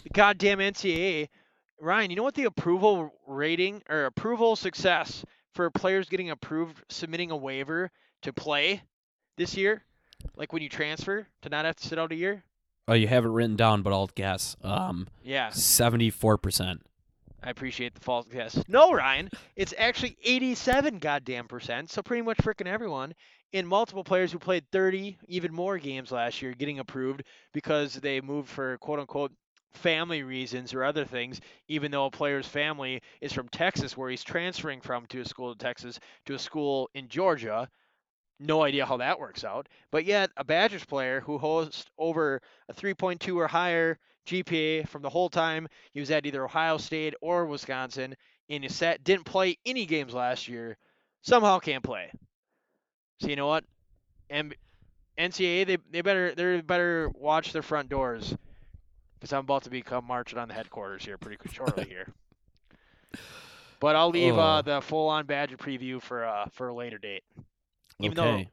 the 0.03 0.09
goddamn 0.09 0.59
NCAA. 0.59 1.29
Ryan, 1.81 2.09
you 2.09 2.15
know 2.15 2.23
what 2.23 2.35
the 2.35 2.45
approval 2.45 3.11
rating 3.27 3.81
or 3.89 4.05
approval 4.05 4.55
success 4.55 5.25
for 5.53 5.69
players 5.69 6.07
getting 6.07 6.29
approved 6.29 6.81
submitting 6.89 7.31
a 7.31 7.35
waiver 7.37 7.91
to 8.21 8.31
play 8.31 8.81
this 9.35 9.57
year? 9.57 9.83
Like 10.35 10.53
when 10.53 10.61
you 10.61 10.69
transfer 10.69 11.27
to 11.41 11.49
not 11.49 11.65
have 11.65 11.75
to 11.75 11.87
sit 11.87 11.99
out 11.99 12.11
a 12.11 12.15
year? 12.15 12.43
Oh, 12.87 12.93
you 12.93 13.07
have 13.07 13.25
it 13.25 13.29
written 13.29 13.55
down, 13.55 13.81
but 13.81 13.91
I'll 13.91 14.09
guess. 14.13 14.55
Um, 14.63 15.07
Yeah, 15.23 15.49
seventy-four 15.49 16.37
percent. 16.37 16.83
I 17.45 17.51
appreciate 17.51 17.93
the 17.93 18.01
false 18.01 18.27
guess. 18.27 18.61
No, 18.67 18.91
Ryan, 18.91 19.29
it's 19.55 19.73
actually 19.77 20.17
87 20.23 20.97
goddamn 20.97 21.47
percent. 21.47 21.91
So 21.91 22.01
pretty 22.01 22.23
much 22.23 22.37
freaking 22.37 22.65
everyone. 22.65 23.13
In 23.53 23.67
multiple 23.67 24.03
players 24.03 24.31
who 24.31 24.39
played 24.39 24.65
30, 24.71 25.17
even 25.27 25.53
more 25.53 25.77
games 25.77 26.11
last 26.11 26.41
year, 26.41 26.53
getting 26.53 26.79
approved 26.79 27.23
because 27.53 27.93
they 27.93 28.19
moved 28.19 28.49
for 28.49 28.79
quote 28.79 28.99
unquote 28.99 29.31
family 29.75 30.23
reasons 30.23 30.73
or 30.73 30.83
other 30.83 31.05
things, 31.05 31.39
even 31.67 31.91
though 31.91 32.05
a 32.05 32.11
player's 32.11 32.47
family 32.47 33.01
is 33.21 33.31
from 33.31 33.47
Texas, 33.49 33.95
where 33.95 34.09
he's 34.09 34.23
transferring 34.23 34.81
from 34.81 35.05
to 35.07 35.21
a 35.21 35.25
school 35.25 35.51
in 35.51 35.57
Texas 35.59 35.99
to 36.25 36.33
a 36.33 36.39
school 36.39 36.89
in 36.95 37.07
Georgia. 37.07 37.69
No 38.39 38.63
idea 38.63 38.85
how 38.85 38.97
that 38.97 39.19
works 39.19 39.43
out. 39.43 39.69
But 39.91 40.05
yet, 40.05 40.31
a 40.35 40.43
Badgers 40.43 40.83
player 40.83 41.21
who 41.21 41.37
hosts 41.37 41.85
over 41.97 42.41
a 42.67 42.73
3.2 42.73 43.35
or 43.35 43.47
higher 43.47 43.99
GPA 44.25 44.83
from 44.87 45.01
the 45.01 45.09
whole 45.09 45.29
time 45.29 45.67
he 45.93 45.99
was 45.99 46.11
at 46.11 46.25
either 46.25 46.43
Ohio 46.45 46.77
State 46.77 47.13
or 47.21 47.45
Wisconsin, 47.45 48.15
and 48.49 48.63
he 48.63 48.69
sat 48.69 49.03
didn't 49.03 49.25
play 49.25 49.57
any 49.65 49.85
games 49.85 50.13
last 50.13 50.47
year, 50.47 50.77
somehow 51.21 51.59
can't 51.59 51.83
play. 51.83 52.11
So 53.19 53.27
you 53.27 53.35
know 53.35 53.47
what? 53.47 53.63
And 54.29 54.55
NCAA 55.17 55.65
they 55.65 55.77
they 55.91 56.01
better 56.01 56.33
they 56.35 56.61
better 56.61 57.09
watch 57.13 57.51
their 57.53 57.61
front 57.61 57.89
doors 57.89 58.35
because 59.15 59.33
I'm 59.33 59.41
about 59.41 59.63
to 59.63 59.69
become 59.69 60.05
marching 60.05 60.39
on 60.39 60.47
the 60.47 60.53
headquarters 60.53 61.05
here 61.05 61.17
pretty 61.17 61.37
shortly 61.51 61.85
here. 61.89 62.07
But 63.79 63.95
I'll 63.95 64.09
leave 64.09 64.37
uh, 64.37 64.57
Oh. 64.57 64.61
the 64.61 64.81
full-on 64.81 65.25
Badger 65.25 65.57
preview 65.57 66.01
for 66.01 66.25
uh, 66.25 66.47
for 66.51 66.67
a 66.69 66.73
later 66.73 66.97
date. 66.97 67.23
Even 67.99 68.15
though 68.15 68.43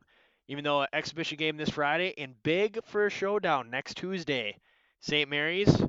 even 0.48 0.64
though 0.64 0.86
exhibition 0.92 1.36
game 1.38 1.56
this 1.56 1.70
Friday 1.70 2.14
and 2.18 2.40
big 2.42 2.84
for 2.84 3.06
a 3.06 3.10
showdown 3.10 3.70
next 3.70 3.96
Tuesday. 3.96 4.58
St. 5.02 5.28
Mary's. 5.28 5.82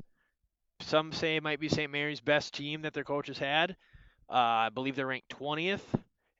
Some 0.80 1.12
say 1.12 1.36
it 1.36 1.42
might 1.42 1.60
be 1.60 1.68
St. 1.68 1.90
Mary's 1.90 2.20
best 2.20 2.52
team 2.52 2.82
that 2.82 2.92
their 2.92 3.04
coach 3.04 3.28
has 3.28 3.38
had. 3.38 3.76
Uh, 4.28 4.66
I 4.66 4.68
believe 4.74 4.96
they're 4.96 5.06
ranked 5.06 5.30
20th, 5.38 5.80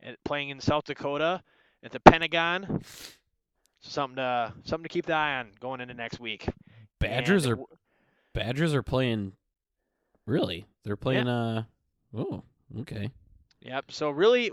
and 0.00 0.16
playing 0.24 0.50
in 0.50 0.60
South 0.60 0.84
Dakota 0.84 1.42
at 1.82 1.92
the 1.92 2.00
Pentagon. 2.00 2.82
Something 3.80 4.16
to 4.16 4.52
something 4.64 4.84
to 4.84 4.88
keep 4.88 5.06
the 5.06 5.12
eye 5.14 5.38
on 5.38 5.50
going 5.60 5.80
into 5.80 5.94
next 5.94 6.18
week. 6.18 6.46
Badgers 6.98 7.44
And 7.44 7.60
are 7.60 7.64
Badgers 8.32 8.74
are 8.74 8.82
playing. 8.82 9.32
Really, 10.26 10.66
they're 10.84 10.96
playing. 10.96 11.28
Uh 11.28 11.64
oh, 12.16 12.42
okay. 12.80 13.10
Yep. 13.60 13.92
So 13.92 14.10
really, 14.10 14.50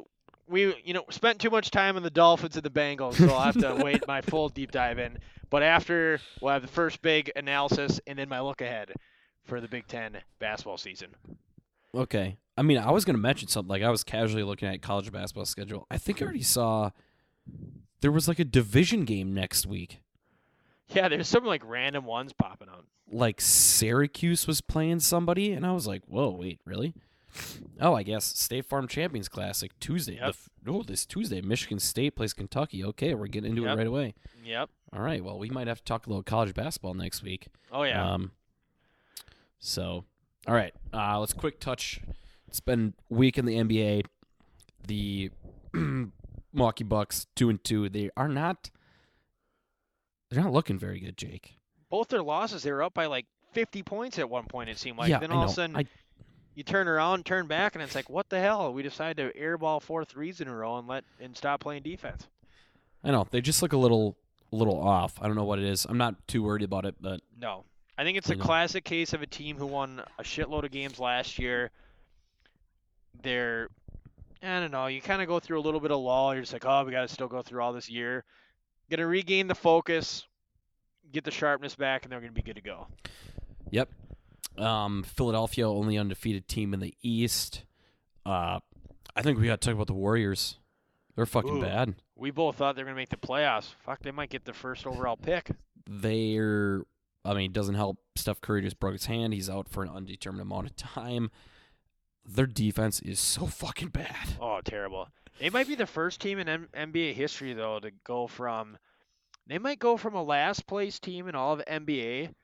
we 0.48 0.76
you 0.84 0.94
know 0.94 1.06
spent 1.10 1.40
too 1.40 1.50
much 1.50 1.72
time 1.72 1.96
on 1.96 2.04
the 2.04 2.10
Dolphins 2.10 2.56
and 2.58 2.64
the 2.64 2.70
Bengals, 2.70 3.16
so 3.16 3.34
I'll 3.34 3.52
have 3.52 3.60
to 3.62 3.76
wait 3.84 4.06
my 4.06 4.20
full 4.22 4.50
deep 4.50 4.72
dive 4.72 5.00
in. 5.00 5.18
But 5.52 5.62
after 5.62 6.20
we'll 6.42 6.54
have 6.54 6.64
the 6.64 6.68
first 6.68 7.02
big 7.04 7.32
analysis 7.36 8.00
and 8.08 8.18
then 8.18 8.28
my 8.30 8.40
look 8.42 8.62
ahead 8.62 8.94
for 9.44 9.62
the 9.62 9.68
Big 9.68 9.86
Ten 9.88 10.18
basketball 10.40 10.78
season. 10.78 11.10
Okay. 11.94 12.38
I 12.58 12.62
mean, 12.64 12.78
I 12.80 12.90
was 12.92 13.06
going 13.06 13.16
to 13.16 13.22
mention 13.22 13.48
something. 13.50 13.70
Like, 13.70 13.84
I 13.84 13.90
was 13.90 14.04
casually 14.04 14.44
looking 14.44 14.68
at 14.70 14.82
college 14.82 15.12
basketball 15.12 15.46
schedule. 15.46 15.86
I 15.92 15.98
think 15.98 16.22
I 16.22 16.26
already 16.26 16.42
saw 16.42 16.92
there 18.02 18.12
was 18.12 18.28
like 18.28 18.40
a 18.40 18.46
division 18.46 19.06
game 19.06 19.34
next 19.34 19.66
week. 19.68 20.00
Yeah, 20.90 21.08
there's 21.10 21.28
some 21.28 21.46
like 21.46 21.62
random 21.66 22.06
ones 22.06 22.34
popping 22.34 22.68
out. 22.70 22.86
Like 23.12 23.40
Syracuse 23.42 24.48
was 24.48 24.62
playing 24.62 25.00
somebody, 25.02 25.52
and 25.54 25.66
I 25.66 25.72
was 25.74 25.86
like, 25.88 26.04
"Whoa, 26.06 26.30
wait, 26.32 26.60
really?" 26.66 26.94
Oh, 27.80 27.94
I 27.94 28.04
guess 28.04 28.26
State 28.26 28.66
Farm 28.66 28.88
Champions 28.90 29.30
Classic 29.30 29.72
Tuesday. 29.80 30.16
The 30.16 30.20
Yep. 30.20 30.30
f- 30.30 30.50
oh, 30.68 30.84
this 30.84 31.06
Tuesday, 31.06 31.42
Michigan 31.42 31.80
State 31.80 32.16
plays 32.18 32.34
Kentucky. 32.34 32.84
Okay, 32.84 33.14
we're 33.16 33.28
getting 33.28 33.52
into 33.52 33.64
Yep. 33.64 33.72
it 33.74 33.78
right 33.78 33.88
away. 33.88 34.14
Yep. 34.44 34.70
All 34.94 35.02
right. 35.02 35.24
Well, 35.24 35.40
we 35.40 35.50
might 35.50 35.68
have 35.68 35.80
to 35.80 35.84
talk 35.86 36.06
a 36.06 36.10
little 36.10 36.24
college 36.24 36.54
basketball 36.54 36.94
next 36.94 37.24
week. 37.24 37.48
Oh 37.72 37.84
yeah. 37.84 38.14
Um, 38.14 38.32
so, 39.60 40.06
all 40.48 40.54
right, 40.56 40.74
uh, 40.94 41.20
let's 41.20 41.34
quick 41.34 41.60
touch. 41.60 42.02
It's 42.48 42.60
been 42.60 42.94
a 43.10 43.14
week 43.14 43.38
in 43.38 43.46
the 43.46 43.56
NBA. 43.56 44.06
The 44.88 45.30
Milwaukee 46.54 46.84
Bucks 46.84 47.28
two 47.36 47.50
and 47.50 47.64
two. 47.64 47.88
They 47.90 48.10
are 48.18 48.28
not. 48.28 48.72
They're 50.30 50.44
not 50.44 50.52
looking 50.54 50.80
very 50.80 51.00
good, 51.00 51.18
Jake. 51.18 51.56
Both 51.90 52.08
their 52.08 52.24
losses, 52.24 52.64
they 52.64 52.72
were 52.72 52.84
up 52.84 52.94
by 52.94 53.06
like 53.06 53.26
50 53.52 53.84
points 53.84 54.18
at 54.18 54.30
one 54.30 54.46
point. 54.46 54.70
It 54.70 54.78
seemed 54.78 54.98
like. 54.98 55.10
yeah, 55.10 55.20
then 55.20 55.32
all 55.32 55.44
of 55.44 55.50
a 55.50 55.54
sudden, 55.54 55.76
I, 55.76 55.86
you 56.56 56.64
turn 56.64 56.88
around, 56.88 57.26
turn 57.26 57.48
back, 57.48 57.76
and 57.76 57.84
it's 57.84 57.96
like, 57.96 58.10
what 58.10 58.30
the 58.30 58.40
hell? 58.40 58.74
We 58.74 58.82
decided 58.82 59.34
to 59.34 59.40
airball 59.40 59.82
four 59.82 60.06
threes 60.06 60.40
in 60.42 60.48
a 60.48 60.56
row 60.56 60.78
and 60.78 60.88
let 60.88 61.04
and 61.20 61.36
stop 61.36 61.60
playing 61.60 61.84
defense. 61.84 62.28
I 63.04 63.12
know 63.12 63.28
they 63.30 63.42
just 63.42 63.62
look 63.62 63.74
a 63.74 63.78
little, 63.78 64.16
a 64.52 64.56
little 64.56 64.80
off. 64.80 65.18
I 65.22 65.28
don't 65.28 65.36
know 65.36 65.46
what 65.46 65.60
it 65.60 65.66
is. 65.66 65.86
I'm 65.86 65.98
not 65.98 66.28
too 66.28 66.44
worried 66.44 66.64
about 66.64 66.86
it, 66.86 66.96
but 67.00 67.22
No. 67.38 67.66
I 67.98 68.04
think 68.04 68.18
it's 68.18 68.30
a 68.32 68.36
classic 68.36 68.84
case 68.84 69.14
of 69.14 69.22
a 69.22 69.28
team 69.28 69.58
who 69.58 69.68
won 69.68 70.02
a 70.18 70.24
shitload 70.24 70.64
of 70.64 70.72
games 70.72 71.00
last 71.00 71.38
year. 71.38 71.70
They're, 73.22 73.70
I 74.42 74.60
don't 74.60 74.72
know, 74.72 74.88
you 74.88 75.02
kind 75.02 75.22
of 75.22 75.28
go 75.28 75.40
through 75.40 75.60
a 75.60 75.62
little 75.62 75.80
bit 75.80 75.92
of 75.92 76.00
lull. 76.00 76.34
You're 76.34 76.42
just 76.42 76.54
like, 76.54 76.66
oh, 76.66 76.84
we 76.84 76.92
got 76.92 77.02
to 77.02 77.14
still 77.14 77.28
go 77.28 77.44
through 77.44 77.62
all 77.62 77.74
this 77.74 77.90
year. 77.90 78.24
To 78.90 79.06
regain 79.06 79.48
the 79.48 79.56
focus, 79.56 80.26
get 81.12 81.24
the 81.24 81.32
sharpness 81.32 81.76
back, 81.76 82.04
and 82.04 82.12
they're 82.12 82.20
to 82.20 82.32
be 82.32 82.42
good 82.42 82.56
to 82.56 82.62
go. 82.62 82.88
Yep. 83.70 83.90
Um, 84.58 85.04
Philadelphia, 85.04 85.70
only 85.70 85.98
undefeated 85.98 86.48
team 86.48 86.74
in 86.74 86.80
the 86.80 86.96
East. 87.02 87.64
Uh, 88.26 88.60
I 89.16 89.22
think 89.22 89.40
we 89.40 89.46
got 89.48 89.62
to 89.62 89.66
talk 89.66 89.76
about 89.76 89.88
the 89.88 89.94
Warriors. 89.94 90.58
They're 91.16 91.26
fucking 91.26 91.58
Ooh. 91.58 91.62
bad. 91.62 91.96
We 92.22 92.30
both 92.30 92.56
thought 92.56 92.76
they 92.76 92.84
were 92.84 92.86
going 92.86 92.96
to 92.96 93.02
make 93.02 93.10
the 93.10 93.18
playoffs. 93.18 93.74
Fuck, 93.84 94.04
they 94.04 94.12
might 94.12 94.30
get 94.30 94.46
the 94.46 94.54
first 94.54 94.86
overall 94.86 95.18
pick. 95.18 95.50
They're, 95.90 96.84
I 97.26 97.34
mean, 97.34 97.50
it 97.50 97.54
doesn't 97.54 97.74
help. 97.74 97.98
Steph 98.16 98.42
Curry 98.42 98.62
just 98.62 98.80
broke 98.80 98.94
his 98.94 99.08
hand. 99.08 99.34
He's 99.34 99.50
out 99.50 99.68
for 99.68 99.82
an 99.82 99.90
undetermined 99.90 100.44
amount 100.44 100.68
of 100.68 100.76
time. 100.76 101.32
Their 102.24 102.46
defense 102.46 103.00
is 103.00 103.20
so 103.20 103.48
fucking 103.48 103.88
bad. 103.90 104.36
Oh, 104.40 104.62
terrible. 104.64 105.08
They 105.40 105.50
might 105.50 105.68
be 105.68 105.74
the 105.74 105.88
first 105.88 106.22
team 106.22 106.38
in 106.38 106.48
M- 106.48 106.70
NBA 106.78 107.16
history 107.16 107.54
though 107.54 107.80
to 107.80 107.90
go 108.04 108.28
from 108.28 108.78
they 109.48 109.58
might 109.58 109.80
go 109.80 109.98
from 109.98 110.14
a 110.14 110.22
last 110.22 110.68
place 110.68 111.00
team 111.00 111.28
in 111.28 111.34
all 111.34 111.54
of 111.54 111.66
NBA 111.66 112.36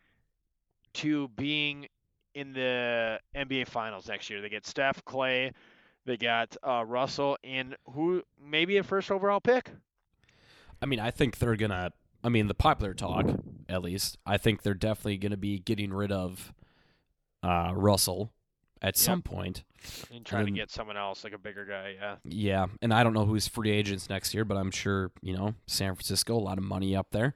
to 0.95 1.27
being 1.27 1.87
in 2.33 2.51
the 2.53 3.19
NBA 3.35 3.67
finals 3.67 4.07
next 4.07 4.31
year. 4.31 4.41
They 4.41 4.49
get 4.49 4.65
Steph, 4.65 5.05
Clay, 5.05 5.51
they 6.07 6.17
got 6.17 6.57
uh, 6.67 6.83
Russell 6.87 7.37
and 7.43 7.75
who 7.93 8.23
maybe 8.43 8.77
a 8.77 8.83
first 8.83 9.11
overall 9.11 9.39
pick. 9.39 9.69
I 10.81 10.85
mean, 10.87 10.99
I 10.99 11.11
think 11.11 11.37
they're 11.37 11.55
gonna. 11.55 11.91
I 12.23 12.29
mean, 12.29 12.47
the 12.47 12.55
popular 12.55 12.93
talk, 12.95 13.27
at 13.69 13.83
least, 13.83 14.17
I 14.25 14.37
think 14.37 14.63
they're 14.63 14.73
definitely 14.73 15.17
gonna 15.17 15.37
be 15.37 15.59
getting 15.59 15.93
rid 15.93 16.11
of 16.11 16.53
uh, 17.43 17.71
Russell 17.75 18.31
at 18.81 18.97
some 18.97 19.21
point. 19.21 19.63
And 20.11 20.25
trying 20.25 20.45
then- 20.45 20.53
to 20.53 20.59
get 20.59 20.71
someone 20.71 20.97
else 20.97 21.23
like 21.23 21.33
a 21.33 21.37
bigger 21.37 21.65
guy, 21.65 21.95
yeah. 21.99 22.15
Yeah, 22.23 22.65
and 22.81 22.93
I 22.93 23.03
don't 23.03 23.13
know 23.13 23.25
who's 23.25 23.47
free 23.47 23.69
agents 23.71 24.09
next 24.09 24.33
year, 24.33 24.43
but 24.45 24.57
I'm 24.57 24.71
sure 24.71 25.11
you 25.21 25.35
know 25.35 25.53
San 25.67 25.93
Francisco, 25.93 26.35
a 26.35 26.39
lot 26.39 26.57
of 26.57 26.63
money 26.63 26.95
up 26.95 27.07
there. 27.11 27.35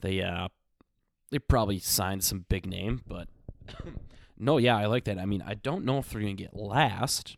They 0.00 0.22
uh, 0.22 0.48
they 1.30 1.38
probably 1.38 1.78
signed 1.80 2.22
some 2.24 2.46
big 2.48 2.66
name, 2.66 3.02
but 3.06 3.28
no, 4.38 4.58
yeah, 4.58 4.76
I 4.76 4.86
like 4.86 5.04
that. 5.04 5.18
I 5.18 5.26
mean, 5.26 5.42
I 5.46 5.54
don't 5.54 5.84
know 5.84 5.98
if 5.98 6.10
they're 6.10 6.20
gonna 6.20 6.34
get 6.34 6.54
last, 6.54 7.36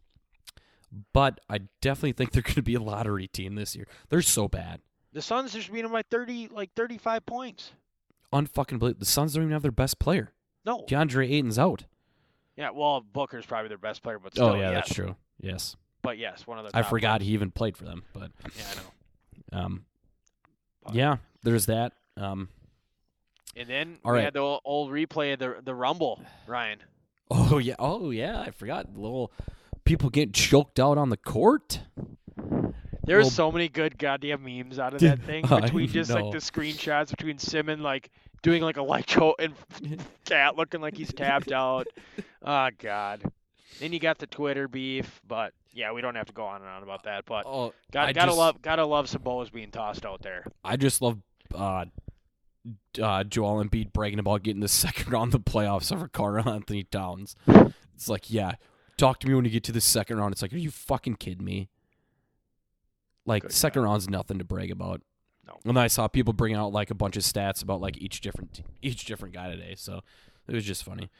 but 1.19 1.40
I 1.51 1.59
definitely 1.81 2.12
think 2.12 2.31
they're 2.31 2.43
gonna 2.43 2.62
be 2.62 2.74
a 2.77 2.81
lottery 2.81 3.27
team 3.27 3.57
this 3.57 3.74
year. 3.74 3.89
They're 4.09 4.23
so 4.23 4.47
bad, 4.47 4.81
The 5.12 5.20
Suns 5.20 5.53
just 5.53 5.73
beat 5.73 5.82
them 5.82 5.90
by 5.90 6.03
30 6.03 6.49
like 6.53 6.73
35 6.74 7.27
points. 7.27 7.73
unfucking 8.32 8.78
believable. 8.78 9.01
The 9.01 9.05
Suns 9.07 9.35
don't 9.35 9.43
even 9.43 9.53
have 9.53 9.62
their 9.62 9.73
best 9.73 9.99
player. 9.99 10.32
No. 10.65 10.85
DeAndre 10.89 11.28
Ayton's 11.32 11.59
out. 11.59 11.86
Yeah, 12.57 12.70
well, 12.70 13.01
Booker's 13.01 13.47
probably 13.47 13.69
their 13.69 13.78
best 13.78 14.03
player, 14.03 14.19
but 14.19 14.32
still, 14.32 14.47
oh 14.51 14.55
yeah, 14.55 14.70
yes. 14.70 14.74
that's 14.74 14.95
true. 14.95 15.16
Yes, 15.40 15.77
But 16.03 16.19
yes, 16.19 16.47
one 16.47 16.59
of 16.59 16.70
the 16.70 16.77
I 16.77 16.82
forgot 16.82 17.19
players. 17.20 17.28
he 17.28 17.35
even 17.35 17.51
played 17.51 17.77
for 17.77 17.85
them, 17.85 18.05
but 18.12 18.31
Yeah, 18.57 18.65
I 18.70 18.74
know. 19.57 19.65
um, 19.65 19.85
But- 20.85 20.95
yeah, 20.95 21.16
there's 21.43 21.66
that. 21.66 21.95
Um, 22.16 22.49
And 23.57 23.69
then 23.69 23.99
All 24.05 24.12
we 24.12 24.19
right. 24.19 24.24
had 24.24 24.35
the 24.35 24.40
ol- 24.40 24.61
old 24.65 24.90
replay 24.93 25.32
of 25.32 25.39
the 25.40 25.61
the 25.65 25.74
Rumble, 25.74 26.20
Ryan. 26.47 26.78
Oh 27.31 27.59
yeah, 27.59 27.74
oh 27.81 28.11
yeah, 28.11 28.40
I 28.40 28.51
forgot. 28.53 28.93
the 28.93 29.01
Little 29.01 29.32
people 29.89 30.10
getting 30.10 30.32
choked 30.32 30.78
out 30.78 30.98
on 30.98 31.09
the 31.09 31.16
court. 31.16 31.81
There's 33.05 33.24
Well- 33.24 33.31
so 33.31 33.51
many 33.52 33.69
good 33.70 33.97
goddamn 33.98 34.44
memes 34.44 34.78
out 34.78 34.93
of 34.93 35.01
that 35.01 35.23
thing 35.23 35.47
between 35.48 35.89
just 35.89 36.10
like 36.10 36.31
the 36.31 36.39
screenshots 36.39 37.09
between 37.10 37.39
Simmons 37.39 37.81
like 37.81 38.10
doing 38.43 38.62
like 38.62 38.77
a 38.77 38.81
electro 38.81 39.35
and 39.39 39.55
Cat 40.27 40.56
looking 40.56 40.81
like 40.82 40.94
he's 40.97 41.12
tapped 41.12 41.51
out. 41.51 41.86
Oh 42.43 42.69
god. 42.78 43.23
Then 43.81 43.93
you 43.94 43.98
got 43.98 44.19
the 44.19 44.27
Twitter 44.27 44.69
beef, 44.69 45.20
but 45.27 45.55
yeah, 45.73 45.93
we 45.93 46.01
don't 46.02 46.16
have 46.16 46.27
to 46.27 46.32
go 46.35 46.44
on 46.44 46.60
and 46.60 46.69
on 46.69 46.82
about 46.82 47.05
that. 47.05 47.24
But 47.24 47.47
Oh, 47.47 47.73
got, 47.93 48.12
gotta 48.15 48.27
just- 48.28 48.39
love 48.39 48.60
gotta 48.60 48.85
love 48.85 49.09
some 49.09 49.23
bows 49.23 49.48
being 49.48 49.70
tossed 49.70 50.05
out 50.05 50.20
there. 50.20 50.44
I 50.62 50.77
just 50.77 51.01
love 51.01 51.19
uh, 51.55 51.86
uh, 53.02 53.24
Joel 53.24 53.65
Embiid 53.65 53.94
bragging 53.94 54.19
about 54.19 54.43
getting 54.43 54.60
the 54.60 54.69
second 54.69 55.10
round 55.10 55.35
of 55.35 55.43
the 55.44 55.51
playoffs 55.51 55.90
over 55.90 56.09
Karl-Anthony 56.09 56.82
Towns. 56.85 57.36
It's 57.94 58.09
like, 58.09 58.31
yeah, 58.31 58.52
talk 58.99 59.20
to 59.20 59.27
me 59.27 59.35
when 59.35 59.45
you 59.47 59.51
get 59.51 59.65
to 59.65 59.73
the 59.73 59.81
second 59.81 60.19
round. 60.19 60.33
It's 60.33 60.43
like, 60.43 60.53
are 60.53 60.59
you 60.59 60.70
fucking 60.70 61.16
kidding 61.16 61.45
me? 61.45 61.70
Like, 63.25 63.43
Good 63.43 63.53
second 63.53 63.83
round's 63.83 64.09
nothing 64.09 64.39
to 64.39 64.45
brag 64.45 64.70
about. 64.70 65.01
No. 65.47 65.59
And 65.65 65.79
I 65.79 65.87
saw 65.87 66.09
people 66.09 66.33
bring 66.35 66.55
out 66.55 66.73
like 66.73 66.91
a 66.91 66.95
bunch 66.95 67.16
of 67.16 67.23
stats 67.23 67.62
about 67.62 67.81
like 67.81 67.97
each 67.99 68.20
different 68.20 68.61
each 68.83 69.05
different 69.07 69.33
guy 69.35 69.49
today, 69.51 69.75
so 69.77 70.01
it 70.47 70.55
was 70.55 70.65
just 70.65 70.85
funny. 70.85 71.11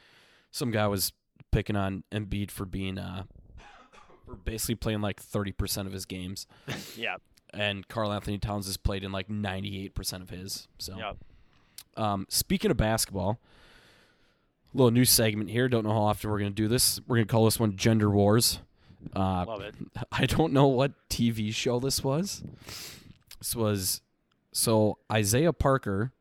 Some 0.51 0.69
guy 0.71 0.85
was 0.87 1.13
picking 1.51 1.75
on 1.75 2.03
Embiid 2.11 2.51
for 2.51 2.65
being 2.65 2.99
uh 2.99 3.23
for 4.25 4.35
basically 4.35 4.75
playing 4.75 5.01
like 5.01 5.19
thirty 5.19 5.51
percent 5.51 5.87
of 5.87 5.93
his 5.93 6.05
games, 6.05 6.45
Yeah. 6.95 7.15
and 7.55 7.87
Karl-Anthony 7.87 8.37
Towns 8.37 8.67
has 8.67 8.77
played 8.77 9.03
in 9.03 9.11
like 9.11 9.29
ninety 9.31 9.83
eight 9.83 9.95
percent 9.95 10.21
of 10.21 10.29
his. 10.29 10.67
So, 10.77 10.95
Yep. 10.97 11.17
um, 11.97 12.25
speaking 12.29 12.69
of 12.69 12.77
basketball, 12.77 13.39
little 14.73 14.91
new 14.91 15.05
segment 15.05 15.49
here. 15.49 15.67
Don't 15.67 15.83
know 15.85 15.93
how 15.93 16.01
often 16.01 16.29
we're 16.29 16.39
gonna 16.39 16.51
do 16.51 16.67
this. 16.67 16.99
We're 17.07 17.17
gonna 17.17 17.25
call 17.25 17.45
this 17.45 17.59
one 17.59 17.75
Gender 17.75 18.09
Wars. 18.09 18.59
Uh, 19.15 19.45
Love 19.47 19.61
it. 19.61 19.75
I 20.11 20.25
don't 20.25 20.53
know 20.53 20.67
what 20.67 20.91
TV 21.09 21.53
show 21.53 21.79
this 21.79 22.03
was. 22.03 22.43
This 23.39 23.55
was 23.55 24.01
so 24.51 24.97
Isaiah 25.11 25.53
Parker. 25.53 26.11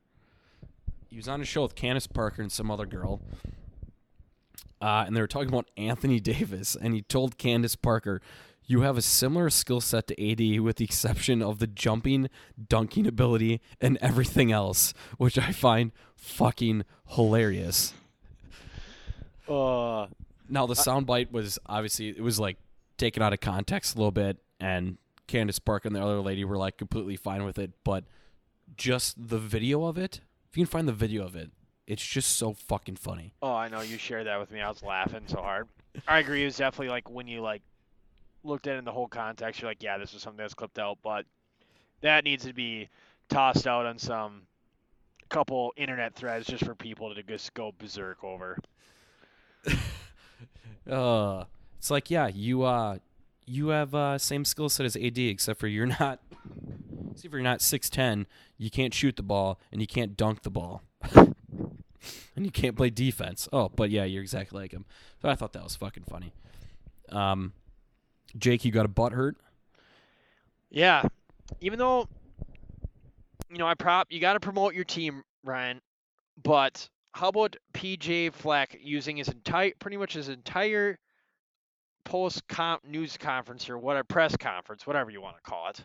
He 1.09 1.17
was 1.17 1.29
on 1.29 1.41
a 1.41 1.45
show 1.45 1.63
with 1.63 1.75
Candace 1.75 2.07
Parker 2.07 2.43
and 2.43 2.53
some 2.53 2.71
other 2.71 2.87
girl. 2.87 3.21
Uh, 4.81 5.05
and 5.07 5.17
they 5.17 5.21
were 5.21 5.27
talking 5.27 5.49
about 5.49 5.69
Anthony 5.77 6.21
Davis, 6.21 6.77
and 6.81 6.95
he 6.95 7.03
told 7.03 7.37
Candace 7.39 7.75
Parker, 7.75 8.21
"You 8.65 8.83
have 8.83 8.97
a 8.97 9.03
similar 9.03 9.51
skill 9.51 9.81
set 9.81 10.07
to 10.09 10.31
AD, 10.31 10.61
with 10.61 10.77
the 10.77 10.85
exception 10.85 11.43
of 11.43 11.59
the 11.59 11.67
jumping, 11.67 12.29
dunking 12.69 13.07
ability, 13.07 13.61
and 13.81 13.99
everything 14.01 14.53
else," 14.53 14.95
which 15.17 15.37
I 15.37 15.51
find 15.53 15.91
fucking 16.15 16.85
hilarious. 17.09 17.93
Uh 19.49 20.07
Now 20.49 20.67
the 20.67 20.75
soundbite 20.75 21.31
was 21.33 21.59
obviously 21.67 22.09
it 22.09 22.23
was 22.23 22.39
like 22.39 22.57
taken 22.97 23.23
out 23.23 23.33
of 23.33 23.41
context 23.41 23.95
a 23.95 23.99
little 23.99 24.11
bit, 24.11 24.39
and 24.61 24.99
Candace 25.27 25.59
Park 25.59 25.85
and 25.85 25.95
the 25.95 26.03
other 26.03 26.21
lady 26.21 26.45
were 26.45 26.57
like 26.57 26.77
completely 26.79 27.17
fine 27.17 27.45
with 27.45 27.59
it. 27.59 27.71
But 27.85 28.05
just 28.77 29.29
the 29.29 29.39
video 29.39 29.85
of 29.85 29.97
it, 29.99 30.21
if 30.51 30.57
you 30.57 30.65
can 30.65 30.71
find 30.71 30.89
the 30.89 30.93
video 30.93 31.25
of 31.25 31.37
it, 31.37 31.51
It's 31.87 32.05
just 32.07 32.37
so 32.37 32.53
fucking 32.53 32.97
funny. 32.97 33.33
Oh, 33.41 33.55
I 33.55 33.69
know 33.69 33.81
you 33.81 33.97
shared 33.97 34.27
that 34.27 34.39
with 34.39 34.51
me. 34.51 34.61
I 34.61 34.69
was 34.69 34.83
laughing 34.83 35.23
so 35.27 35.41
hard. 35.41 35.69
I 36.07 36.19
agree. 36.19 36.43
It 36.43 36.47
was 36.47 36.57
definitely 36.59 36.91
like 36.91 37.09
when 37.09 37.27
you 37.27 37.41
like 37.41 37.63
looked 38.45 38.67
at 38.67 38.75
it 38.75 38.79
in 38.79 38.85
the 38.85 38.93
whole 38.93 39.09
context, 39.09 39.63
you're 39.63 39.71
like, 39.71 39.83
yeah, 39.83 39.97
this 39.97 40.13
was 40.13 40.23
something 40.23 40.37
that's 40.37 40.53
clipped 40.55 40.79
out, 40.79 40.99
but 41.03 41.25
that 42.03 42.25
needs 42.25 42.45
to 42.45 42.53
be 42.53 42.89
tossed 43.31 43.67
out 43.67 43.87
on 43.87 43.99
some 43.99 44.43
couple 45.31 45.73
internet 45.77 46.15
threads 46.15 46.47
just 46.47 46.65
for 46.65 46.75
people 46.75 47.15
to 47.15 47.23
just 47.23 47.53
go 47.55 47.73
berserk 47.79 48.23
over. 48.23 48.59
Uh, 50.91 51.45
it's 51.77 51.91
like 51.91 52.11
yeah, 52.11 52.29
you 52.29 52.63
uh, 52.63 52.97
you 53.47 53.69
have 53.69 53.95
uh 53.95 54.17
same 54.17 54.45
skill 54.45 54.69
set 54.69 54.87
as 54.87 54.97
AD, 54.97 55.19
except 55.19 55.61
for 55.61 55.67
you're 55.67 55.87
not. 55.87 56.21
See, 57.15 57.27
if 57.27 57.33
you're 57.33 57.43
not 57.43 57.61
six 57.61 57.91
ten, 57.91 58.27
you 58.57 58.71
can't 58.71 58.95
shoot 58.95 59.17
the 59.17 59.23
ball 59.23 59.61
and 59.71 59.81
you 59.81 59.87
can't 59.87 60.17
dunk 60.17 60.43
the 60.43 60.51
ball, 60.51 60.83
and 61.15 61.35
you 62.37 62.51
can't 62.51 62.77
play 62.77 62.91
defense. 62.91 63.49
Oh, 63.53 63.69
but 63.69 63.91
yeah, 63.91 64.05
you're 64.05 64.23
exactly 64.23 64.59
like 64.59 64.73
him. 64.73 64.87
So 65.21 65.29
I 65.29 65.35
thought 65.35 65.53
that 65.53 65.63
was 65.63 65.77
fucking 65.77 66.05
funny. 66.09 66.33
Um, 67.11 67.53
Jake, 68.39 68.65
you 68.65 68.73
got 68.73 68.87
a 68.87 68.89
butt 68.89 69.13
hurt. 69.13 69.37
Yeah, 70.71 71.03
even 71.61 71.79
though 71.79 72.09
you 73.51 73.59
know 73.59 73.67
I 73.67 73.75
prop 73.75 74.09
you 74.11 74.21
got 74.21 74.35
to 74.35 74.41
promote 74.41 74.75
your 74.75 74.85
team, 74.85 75.23
Ryan, 75.45 75.81
but 76.43 76.89
how 77.13 77.29
about 77.29 77.57
PJ 77.73 78.33
Fleck 78.33 78.77
using 78.81 79.17
his 79.17 79.29
entire 79.29 79.73
pretty 79.79 79.97
much 79.97 80.15
his 80.15 80.29
entire 80.29 80.99
post 82.05 82.47
comp 82.49 82.85
news 82.85 83.17
conference 83.17 83.69
or 83.69 83.79
what 83.79 83.97
a 83.97 84.05
press 84.05 84.37
conference, 84.37 84.87
whatever 84.87 85.11
you 85.11 85.21
want 85.21 85.37
to 85.37 85.43
call 85.43 85.69
it, 85.69 85.85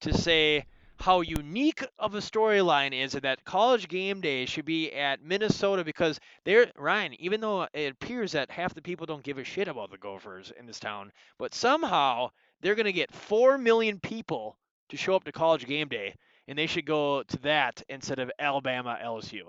to 0.00 0.16
say 0.16 0.64
how 0.98 1.20
unique 1.20 1.84
of 1.98 2.14
a 2.14 2.18
storyline 2.18 2.92
is 2.92 3.12
that 3.12 3.44
college 3.44 3.88
game 3.88 4.20
day 4.20 4.46
should 4.46 4.64
be 4.64 4.92
at 4.92 5.22
Minnesota 5.22 5.84
because 5.84 6.18
there 6.44 6.70
Ryan, 6.76 7.14
even 7.20 7.40
though 7.40 7.68
it 7.74 7.92
appears 7.92 8.32
that 8.32 8.50
half 8.50 8.74
the 8.74 8.82
people 8.82 9.06
don't 9.06 9.22
give 9.22 9.38
a 9.38 9.44
shit 9.44 9.68
about 9.68 9.90
the 9.90 9.98
Gophers 9.98 10.52
in 10.58 10.66
this 10.66 10.80
town, 10.80 11.12
but 11.38 11.54
somehow 11.54 12.30
they're 12.60 12.74
going 12.74 12.86
to 12.86 12.92
get 12.92 13.14
4 13.14 13.58
million 13.58 14.00
people 14.00 14.58
to 14.88 14.96
show 14.96 15.14
up 15.14 15.24
to 15.24 15.32
college 15.32 15.66
game 15.66 15.88
day 15.88 16.14
and 16.48 16.58
they 16.58 16.66
should 16.66 16.86
go 16.86 17.22
to 17.24 17.38
that 17.38 17.82
instead 17.88 18.18
of 18.18 18.30
Alabama 18.38 18.98
LSU. 19.02 19.42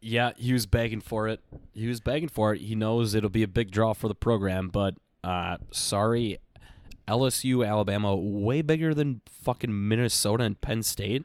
Yeah, 0.00 0.32
he 0.36 0.52
was 0.52 0.66
begging 0.66 1.00
for 1.00 1.28
it. 1.28 1.40
He 1.72 1.88
was 1.88 2.00
begging 2.00 2.28
for 2.28 2.54
it. 2.54 2.60
He 2.60 2.74
knows 2.74 3.14
it'll 3.14 3.30
be 3.30 3.42
a 3.42 3.48
big 3.48 3.70
draw 3.70 3.92
for 3.94 4.08
the 4.08 4.14
program, 4.14 4.68
but 4.68 4.94
uh, 5.24 5.56
sorry, 5.72 6.38
LSU, 7.08 7.66
Alabama, 7.66 8.14
way 8.14 8.62
bigger 8.62 8.94
than 8.94 9.20
fucking 9.28 9.88
Minnesota 9.88 10.44
and 10.44 10.60
Penn 10.60 10.82
State. 10.82 11.24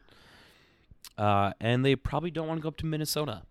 Uh, 1.17 1.51
and 1.59 1.85
they 1.85 1.95
probably 1.95 2.31
don't 2.31 2.47
want 2.47 2.59
to 2.59 2.63
go 2.63 2.69
up 2.69 2.77
to 2.77 2.87
Minnesota 2.87 3.43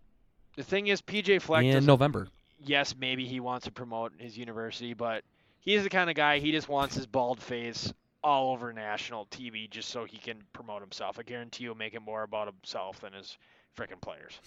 The 0.56 0.64
thing 0.64 0.88
is 0.88 1.00
PJ 1.00 1.42
Fleck 1.42 1.64
in 1.64 1.86
November. 1.86 2.26
yes, 2.64 2.94
maybe 2.98 3.24
he 3.24 3.38
wants 3.38 3.66
to 3.66 3.70
promote 3.70 4.12
his 4.18 4.36
university, 4.36 4.94
but 4.94 5.22
he's 5.60 5.84
the 5.84 5.90
kind 5.90 6.10
of 6.10 6.16
guy 6.16 6.40
he 6.40 6.50
just 6.50 6.68
wants 6.68 6.96
his 6.96 7.06
bald 7.06 7.40
face 7.40 7.92
all 8.24 8.52
over 8.52 8.72
national 8.72 9.26
TV 9.26 9.70
just 9.70 9.90
so 9.90 10.04
he 10.04 10.16
can 10.18 10.38
promote 10.52 10.80
himself. 10.80 11.18
I 11.20 11.22
guarantee 11.22 11.64
you'll 11.64 11.76
make 11.76 11.94
it 11.94 12.02
more 12.02 12.24
about 12.24 12.48
himself 12.48 13.00
than 13.00 13.12
his 13.12 13.36
freaking 13.76 14.00
players. 14.00 14.40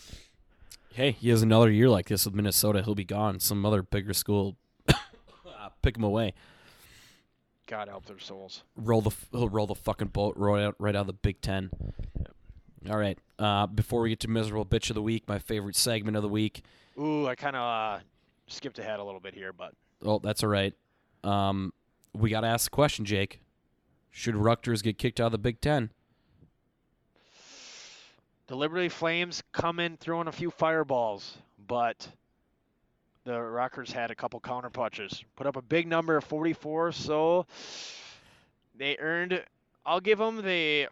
Hey, 0.94 1.12
he 1.12 1.30
has 1.30 1.42
another 1.42 1.70
year 1.70 1.90
like 1.90 2.08
this 2.08 2.26
with 2.26 2.34
Minnesota. 2.34 2.82
He'll 2.82 2.96
be 2.96 3.04
gone. 3.04 3.40
Some 3.40 3.66
other 3.66 3.82
bigger 3.84 4.14
school 4.14 4.56
uh, 4.88 4.94
pick 5.82 5.98
him 5.98 6.04
away. 6.04 6.34
God 7.68 7.88
help 7.88 8.06
their 8.06 8.20
souls. 8.20 8.64
roll 8.76 9.02
the 9.02 9.12
he'll 9.32 9.50
roll 9.50 9.68
the 9.68 9.76
fucking 9.76 10.10
boat 10.10 10.36
right 10.38 10.64
out 10.64 10.76
right 10.78 10.96
out 10.96 11.02
of 11.02 11.08
the 11.08 11.14
Big 11.14 11.42
Ten. 11.42 11.72
All 12.90 12.98
right. 12.98 13.18
Uh, 13.40 13.66
before 13.68 14.02
we 14.02 14.10
get 14.10 14.20
to 14.22 14.28
miserable 14.28 14.66
bitch 14.66 14.90
of 14.90 14.96
the 14.96 15.02
week, 15.02 15.28
my 15.28 15.40
favorite 15.40 15.76
segment 15.76 16.16
of 16.16 16.24
the 16.24 16.30
week. 16.30 16.64
Ooh, 17.00 17.28
I 17.28 17.36
kind 17.36 17.56
of 17.56 17.62
uh, 17.62 18.04
skipped 18.48 18.78
ahead 18.80 19.00
a 19.00 19.04
little 19.04 19.20
bit 19.20 19.34
here, 19.34 19.52
but 19.52 19.74
Oh, 20.04 20.20
that's 20.20 20.44
all 20.44 20.50
right. 20.50 20.74
Um, 21.24 21.74
we 22.14 22.30
got 22.30 22.42
to 22.42 22.48
ask 22.48 22.70
the 22.70 22.76
question, 22.76 23.06
Jake. 23.06 23.42
Should 24.12 24.36
Rutgers 24.36 24.82
get 24.82 24.98
kicked 24.98 25.20
out 25.20 25.28
of 25.28 25.32
the 25.34 25.38
Big 25.40 25.60
Ten? 25.60 25.90
The 28.48 28.56
Liberty 28.56 28.90
Flames 28.90 29.42
come 29.52 29.80
in 29.80 29.98
throwing 29.98 30.28
a 30.28 30.32
few 30.32 30.52
fireballs, 30.52 31.38
but 31.68 32.08
the 33.24 33.40
Rockers 33.40 33.92
had 33.92 34.12
a 34.12 34.16
couple 34.16 34.40
counter 34.40 34.70
punches. 34.70 35.24
Put 35.36 35.48
up 35.48 35.56
a 35.56 35.62
big 35.62 35.88
number 35.88 36.16
of 36.16 36.24
44, 36.24 36.92
so 36.92 37.46
they 38.78 38.98
earned. 39.00 39.44
I'll 39.86 40.00
give 40.00 40.20
them 40.20 40.38
the. 40.38 40.88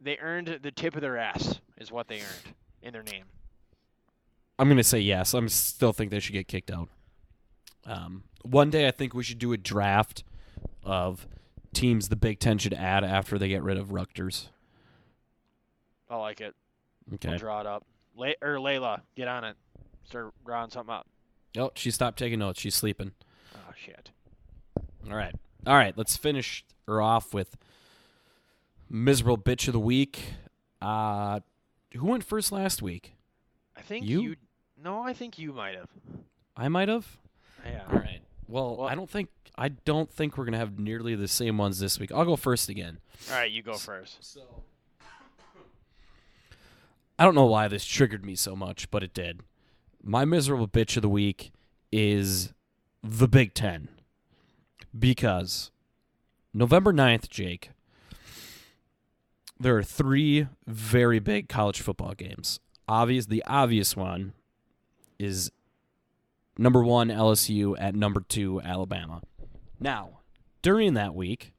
They 0.00 0.18
earned 0.18 0.60
the 0.62 0.70
tip 0.70 0.94
of 0.94 1.00
their 1.00 1.16
ass, 1.16 1.60
is 1.78 1.90
what 1.90 2.06
they 2.06 2.20
earned 2.20 2.54
in 2.82 2.92
their 2.92 3.02
name. 3.02 3.24
I'm 4.58 4.68
gonna 4.68 4.84
say 4.84 5.00
yes. 5.00 5.34
I'm 5.34 5.48
still 5.48 5.92
think 5.92 6.10
they 6.10 6.20
should 6.20 6.32
get 6.32 6.46
kicked 6.48 6.70
out. 6.70 6.88
Um, 7.84 8.24
one 8.42 8.70
day 8.70 8.86
I 8.86 8.90
think 8.90 9.14
we 9.14 9.24
should 9.24 9.38
do 9.38 9.52
a 9.52 9.56
draft 9.56 10.22
of 10.84 11.26
teams 11.74 12.08
the 12.08 12.16
Big 12.16 12.38
Ten 12.38 12.58
should 12.58 12.74
add 12.74 13.04
after 13.04 13.38
they 13.38 13.48
get 13.48 13.62
rid 13.62 13.76
of 13.76 13.92
Rutgers. 13.92 14.48
I 16.08 16.16
like 16.16 16.40
it. 16.40 16.54
Okay. 17.14 17.30
I'll 17.32 17.38
draw 17.38 17.60
it 17.60 17.66
up. 17.66 17.84
Le- 18.16 18.34
or 18.42 18.56
Layla, 18.56 19.00
get 19.16 19.28
on 19.28 19.44
it. 19.44 19.56
Start 20.04 20.32
drawing 20.44 20.70
something 20.70 20.94
up. 20.94 21.06
Oh, 21.58 21.70
she 21.74 21.90
stopped 21.90 22.18
taking 22.18 22.38
notes. 22.38 22.60
She's 22.60 22.74
sleeping. 22.74 23.12
Oh 23.54 23.72
shit. 23.76 24.10
All 25.10 25.16
right. 25.16 25.34
All 25.66 25.74
right. 25.74 25.96
Let's 25.96 26.16
finish 26.16 26.64
her 26.86 27.00
off 27.02 27.32
with 27.34 27.56
miserable 28.88 29.38
bitch 29.38 29.66
of 29.66 29.72
the 29.72 29.80
week. 29.80 30.34
Uh, 30.80 31.40
who 31.96 32.06
went 32.06 32.24
first 32.24 32.52
last 32.52 32.82
week? 32.82 33.14
I 33.76 33.80
think 33.82 34.06
You? 34.06 34.20
you. 34.22 34.36
No, 34.82 35.02
I 35.02 35.12
think 35.12 35.38
you 35.38 35.52
might 35.52 35.74
have. 35.74 35.88
I 36.56 36.68
might 36.68 36.88
have. 36.88 37.06
Yeah. 37.64 37.82
All 37.90 37.98
right. 37.98 38.20
Well, 38.48 38.76
Well- 38.76 38.88
I 38.88 38.94
don't 38.94 39.10
think 39.10 39.28
I 39.58 39.68
don't 39.70 40.10
think 40.12 40.36
we're 40.36 40.44
gonna 40.44 40.58
have 40.58 40.78
nearly 40.78 41.14
the 41.14 41.28
same 41.28 41.56
ones 41.56 41.78
this 41.78 41.98
week. 41.98 42.12
I'll 42.12 42.26
go 42.26 42.36
first 42.36 42.68
again. 42.68 42.98
All 43.30 43.36
right, 43.36 43.50
you 43.50 43.62
go 43.62 43.74
first. 43.74 44.22
So 44.22 44.40
I 47.18 47.24
don't 47.24 47.34
know 47.34 47.46
why 47.46 47.68
this 47.68 47.84
triggered 47.84 48.24
me 48.24 48.34
so 48.34 48.54
much, 48.54 48.90
but 48.90 49.02
it 49.02 49.14
did. 49.14 49.40
My 50.02 50.24
miserable 50.24 50.68
bitch 50.68 50.96
of 50.96 51.02
the 51.02 51.08
week 51.08 51.50
is 51.90 52.52
the 53.02 53.28
Big 53.28 53.54
Ten. 53.54 53.88
Because 54.96 55.70
November 56.52 56.92
9th, 56.92 57.28
Jake, 57.28 57.70
there 59.58 59.76
are 59.76 59.82
three 59.82 60.48
very 60.66 61.18
big 61.18 61.48
college 61.48 61.80
football 61.80 62.12
games. 62.12 62.60
Obvious 62.88 63.26
the 63.26 63.42
obvious 63.46 63.96
one 63.96 64.32
is 65.18 65.50
number 66.58 66.82
one 66.82 67.08
LSU 67.08 67.74
at 67.78 67.94
number 67.94 68.20
two 68.20 68.60
Alabama. 68.62 69.22
Now, 69.80 70.20
during 70.62 70.94
that 70.94 71.14
week, 71.14 71.52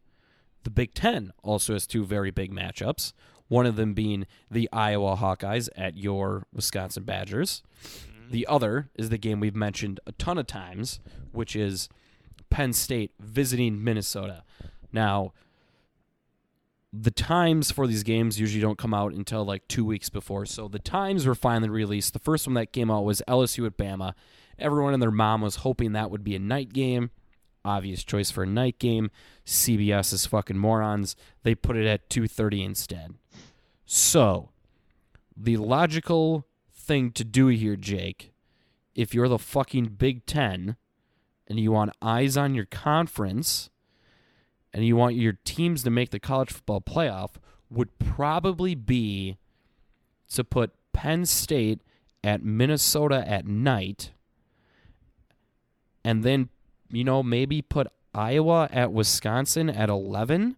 the 0.64 0.70
Big 0.70 0.94
Ten 0.94 1.32
also 1.44 1.74
has 1.74 1.88
two 1.88 2.04
very 2.04 2.32
big 2.32 2.52
matchups. 2.52 3.14
One 3.48 3.66
of 3.66 3.76
them 3.76 3.94
being 3.94 4.26
the 4.52 4.70
Iowa 4.74 5.16
Hawkeyes 5.16 5.70
at 5.76 5.98
your 5.98 6.46
Wisconsin 6.54 7.04
Badgers. 7.04 7.64
Mm-hmm. 7.84 8.32
The 8.32 8.48
other 8.48 8.90
is 8.96 9.10
the 9.10 9.18
game 9.18 9.40
we've 9.40 9.56
mentioned 9.56 10.00
a 10.06 10.12
ton 10.14 10.38
of 10.38 10.48
times, 10.48 11.00
which 11.32 11.56
is 11.56 11.90
Penn 12.50 12.74
State 12.74 13.12
visiting 13.20 13.84
Minnesota. 13.84 14.44
Now, 14.92 15.34
the 16.94 17.12
times 17.12 17.72
for 17.72 17.86
these 17.88 18.04
games 18.04 18.40
usually 18.40 18.62
don't 18.62 18.78
come 18.78 18.94
out 18.94 19.14
until 19.14 19.46
like 19.46 19.68
two 19.68 19.86
weeks 19.86 20.10
before. 20.10 20.46
So 20.46 20.68
the 20.68 20.80
times 20.80 21.26
were 21.26 21.36
finally 21.36 21.70
released. 21.70 22.14
The 22.14 22.20
first 22.20 22.48
one 22.48 22.54
that 22.56 22.74
came 22.74 22.90
out 22.90 23.06
was 23.06 23.22
LSU 23.28 23.66
at 23.66 23.78
Bama. 23.78 24.14
Everyone 24.58 24.94
and 24.94 25.02
their 25.02 25.12
mom 25.12 25.42
was 25.42 25.58
hoping 25.58 25.92
that 25.92 26.10
would 26.10 26.24
be 26.24 26.36
a 26.36 26.40
night 26.40 26.74
game. 26.74 27.12
Obvious 27.64 28.04
choice 28.04 28.32
for 28.32 28.44
a 28.44 28.48
night 28.48 28.80
game. 28.80 29.12
CBS 29.46 30.14
is 30.14 30.26
fucking 30.26 30.58
morons. 30.58 31.16
They 31.44 31.54
put 31.54 31.76
it 31.76 31.86
at 31.86 32.10
2:30 32.10 32.64
instead. 32.64 33.16
So, 33.90 34.50
the 35.38 35.56
logical 35.56 36.46
thing 36.74 37.12
to 37.12 37.24
do 37.24 37.48
here, 37.48 37.78
Jake, 37.78 38.34
if 38.94 39.14
you're 39.14 39.30
the 39.30 39.40
fucking 39.40 39.96
Big 39.98 40.26
10 40.26 40.76
and 41.48 41.60
you 41.60 41.72
want 41.72 41.96
eyes 42.02 42.36
on 42.36 42.54
your 42.54 42.66
conference 42.66 43.70
and 44.74 44.86
you 44.86 44.98
want 44.98 45.16
your 45.16 45.38
teams 45.46 45.84
to 45.84 45.90
make 45.90 46.10
the 46.10 46.20
college 46.20 46.52
football 46.52 46.82
playoff 46.82 47.36
would 47.70 47.98
probably 47.98 48.76
be 48.76 49.38
to 50.34 50.44
put 50.44 50.74
Penn 50.92 51.26
State 51.26 51.80
at 52.26 52.44
Minnesota 52.44 53.24
at 53.26 53.48
night 53.48 54.12
and 56.04 56.24
then 56.26 56.50
you 56.92 57.06
know 57.06 57.24
maybe 57.24 57.62
put 57.62 57.88
Iowa 58.14 58.68
at 58.72 58.92
Wisconsin 58.92 59.70
at 59.70 59.90
11 59.90 60.58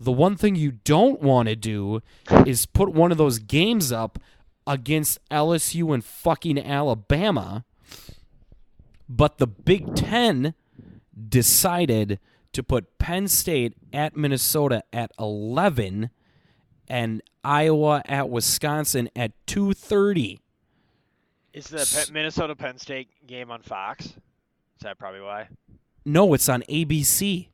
the 0.00 0.12
one 0.12 0.36
thing 0.36 0.54
you 0.54 0.72
don't 0.84 1.20
want 1.20 1.48
to 1.48 1.56
do 1.56 2.02
is 2.46 2.66
put 2.66 2.92
one 2.92 3.10
of 3.12 3.18
those 3.18 3.38
games 3.38 3.90
up 3.90 4.18
against 4.66 5.18
LSU 5.30 5.92
and 5.94 6.04
fucking 6.04 6.58
Alabama 6.58 7.64
but 9.08 9.38
the 9.38 9.46
Big 9.46 9.94
10 9.94 10.54
decided 11.28 12.20
to 12.52 12.62
put 12.62 12.98
Penn 12.98 13.28
State 13.28 13.74
at 13.92 14.16
Minnesota 14.16 14.82
at 14.92 15.10
11 15.18 16.10
and 16.88 17.22
Iowa 17.42 18.02
at 18.06 18.28
Wisconsin 18.28 19.08
at 19.16 19.32
2:30. 19.46 20.40
Is 21.52 21.68
the 21.68 22.10
Minnesota 22.12 22.54
Penn 22.54 22.78
State 22.78 23.08
game 23.26 23.50
on 23.50 23.62
Fox? 23.62 24.06
Is 24.06 24.14
that 24.82 24.98
probably 24.98 25.20
why? 25.20 25.48
No, 26.04 26.34
it's 26.34 26.48
on 26.48 26.62
ABC. 26.68 27.48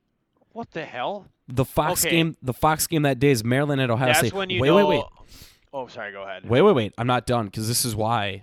What 0.53 0.73
the 0.73 0.85
hell? 0.85 1.27
The 1.49 1.65
Fox 1.65 2.05
Okay. 2.05 2.17
game, 2.17 2.37
the 2.43 2.55
Fox 2.55 2.87
game 2.87 3.03
that 3.03 3.19
day 3.19 3.31
is 3.31 3.45
Maryland 3.45 3.81
at 3.81 3.91
Ohio 3.91 4.09
That's 4.09 4.19
State. 4.21 4.33
wait, 4.33 4.49
know. 4.49 4.77
wait, 4.77 4.85
wait, 4.85 5.05
Oh, 5.73 5.87
sorry. 5.89 6.13
Go 6.13 6.23
ahead. 6.23 6.49
wait, 6.49 6.63
wait, 6.63 6.73
wait. 6.75 6.95
I'm 6.97 7.07
not 7.07 7.27
done 7.27 7.47
because 7.47 7.69
this 7.69 7.85
is 7.85 7.95
why 7.97 8.43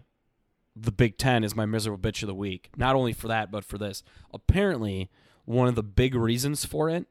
the 0.76 0.92
Big 0.92 1.18
Ten 1.18 1.44
is 1.44 1.56
my 1.56 1.66
miserable 1.66 2.02
bitch 2.02 2.22
of 2.24 2.28
the 2.28 2.36
week. 2.36 2.70
Not 2.78 2.96
only 2.96 3.14
for 3.14 3.28
that, 3.28 3.50
but 3.52 3.64
for 3.66 3.78
this. 3.78 4.04
Apparently, 4.34 5.10
one 5.46 5.68
of 5.68 5.76
the 5.76 5.84
big 5.84 6.14
reasons 6.14 6.64
for 6.66 6.90
it 6.90 7.08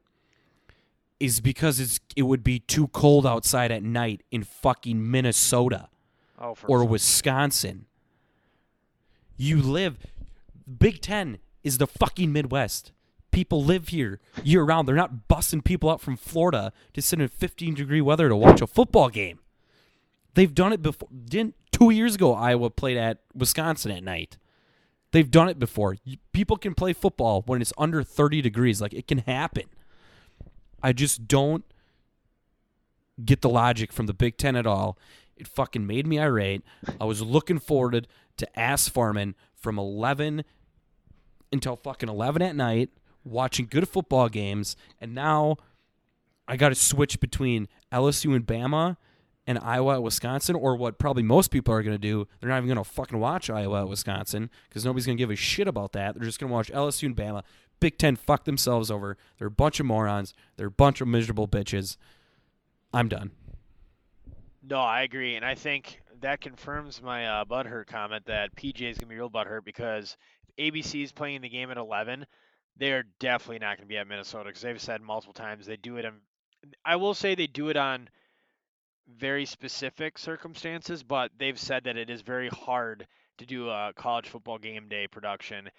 is 1.18 1.40
because 1.40 1.80
it's 1.80 2.00
it 2.16 2.22
would 2.22 2.44
be 2.44 2.60
too 2.60 2.88
cold 2.88 3.26
outside 3.26 3.70
at 3.72 3.82
night 3.82 4.22
in 4.30 4.44
fucking 4.44 5.10
Minnesota. 5.10 5.88
Oh, 6.38 6.54
for 6.54 6.66
or 6.68 6.84
Wisconsin. 6.84 7.86
You 9.36 9.60
live 9.60 9.98
Big 10.78 11.00
10 11.00 11.38
is 11.64 11.78
the 11.78 11.86
fucking 11.86 12.32
Midwest. 12.32 12.92
People 13.30 13.64
live 13.64 13.88
here 13.88 14.20
year 14.42 14.62
round. 14.62 14.88
They're 14.88 14.96
not 14.96 15.28
busting 15.28 15.62
people 15.62 15.90
out 15.90 16.00
from 16.00 16.16
Florida 16.16 16.72
to 16.94 17.02
sit 17.02 17.20
in 17.20 17.28
15 17.28 17.74
degree 17.74 18.00
weather 18.00 18.28
to 18.28 18.36
watch 18.36 18.60
a 18.60 18.66
football 18.66 19.08
game. 19.08 19.38
They've 20.34 20.54
done 20.54 20.72
it 20.72 20.82
before. 20.82 21.08
Didn't 21.24 21.54
2 21.72 21.90
years 21.90 22.16
ago 22.16 22.34
Iowa 22.34 22.70
played 22.70 22.96
at 22.96 23.18
Wisconsin 23.34 23.92
at 23.92 24.02
night. 24.02 24.36
They've 25.12 25.30
done 25.30 25.48
it 25.48 25.58
before. 25.58 25.96
People 26.32 26.56
can 26.56 26.74
play 26.74 26.92
football 26.92 27.42
when 27.46 27.60
it's 27.60 27.72
under 27.78 28.02
30 28.02 28.42
degrees. 28.42 28.80
Like 28.80 28.94
it 28.94 29.06
can 29.06 29.18
happen. 29.18 29.64
I 30.82 30.92
just 30.92 31.28
don't 31.28 31.64
get 33.24 33.42
the 33.42 33.48
logic 33.48 33.92
from 33.92 34.06
the 34.06 34.14
Big 34.14 34.36
Ten 34.36 34.56
at 34.56 34.66
all. 34.66 34.98
It 35.36 35.48
fucking 35.48 35.86
made 35.86 36.06
me 36.06 36.18
irate. 36.18 36.62
I 37.00 37.04
was 37.04 37.22
looking 37.22 37.58
forward 37.58 38.06
to 38.36 38.58
ass 38.58 38.88
farming 38.88 39.34
from 39.54 39.78
11 39.78 40.44
until 41.52 41.76
fucking 41.76 42.08
11 42.08 42.42
at 42.42 42.54
night, 42.54 42.90
watching 43.24 43.66
good 43.70 43.88
football 43.88 44.28
games, 44.28 44.76
and 45.00 45.14
now 45.14 45.56
I 46.48 46.56
got 46.56 46.70
to 46.70 46.74
switch 46.74 47.20
between 47.20 47.68
LSU 47.92 48.34
and 48.34 48.46
Bama 48.46 48.96
and 49.46 49.58
Iowa 49.58 49.94
at 49.94 50.02
Wisconsin, 50.02 50.54
or 50.54 50.76
what 50.76 50.98
probably 50.98 51.22
most 51.22 51.50
people 51.50 51.74
are 51.74 51.82
going 51.82 51.94
to 51.94 51.98
do. 51.98 52.26
They're 52.40 52.50
not 52.50 52.58
even 52.58 52.68
going 52.68 52.84
to 52.84 52.90
fucking 52.90 53.18
watch 53.18 53.50
Iowa 53.50 53.82
at 53.82 53.88
Wisconsin 53.88 54.50
because 54.68 54.84
nobody's 54.84 55.06
going 55.06 55.16
to 55.16 55.22
give 55.22 55.30
a 55.30 55.36
shit 55.36 55.66
about 55.66 55.92
that. 55.92 56.14
They're 56.14 56.24
just 56.24 56.38
going 56.38 56.50
to 56.50 56.54
watch 56.54 56.70
LSU 56.70 57.06
and 57.06 57.16
Bama. 57.16 57.42
Big 57.80 57.98
Ten 57.98 58.14
fuck 58.14 58.44
themselves 58.44 58.90
over. 58.90 59.16
They're 59.38 59.48
a 59.48 59.50
bunch 59.50 59.80
of 59.80 59.86
morons. 59.86 60.34
They're 60.56 60.66
a 60.66 60.70
bunch 60.70 61.00
of 61.00 61.08
miserable 61.08 61.48
bitches. 61.48 61.96
I'm 62.92 63.08
done. 63.08 63.30
No, 64.62 64.78
I 64.80 65.02
agree, 65.02 65.36
and 65.36 65.44
I 65.44 65.54
think 65.54 66.00
that 66.20 66.40
confirms 66.40 67.00
my 67.02 67.26
uh, 67.26 67.44
butthurt 67.44 67.86
comment 67.86 68.26
that 68.26 68.54
PJ 68.54 68.82
is 68.82 68.98
gonna 68.98 69.08
be 69.08 69.16
real 69.16 69.30
butthurt 69.30 69.64
because 69.64 70.16
ABC 70.58 71.02
is 71.02 71.12
playing 71.12 71.40
the 71.40 71.48
game 71.48 71.70
at 71.70 71.76
11, 71.76 72.26
they're 72.76 73.04
definitely 73.18 73.58
not 73.58 73.76
gonna 73.76 73.86
be 73.86 73.98
at 73.98 74.06
Minnesota 74.06 74.44
because 74.44 74.62
they've 74.62 74.80
said 74.80 75.02
multiple 75.02 75.34
times 75.34 75.66
they 75.66 75.76
do 75.76 75.96
it 75.96 76.04
on. 76.04 76.20
I 76.84 76.96
will 76.96 77.14
say 77.14 77.34
they 77.34 77.46
do 77.46 77.68
it 77.68 77.76
on 77.76 78.08
very 79.08 79.44
specific 79.44 80.18
circumstances, 80.18 81.02
but 81.02 81.32
they've 81.38 81.58
said 81.58 81.84
that 81.84 81.96
it 81.96 82.10
is 82.10 82.22
very 82.22 82.48
hard 82.48 83.06
to 83.38 83.46
do 83.46 83.68
a 83.70 83.92
college 83.96 84.28
football 84.28 84.58
game 84.58 84.88
day 84.88 85.08
production 85.08 85.70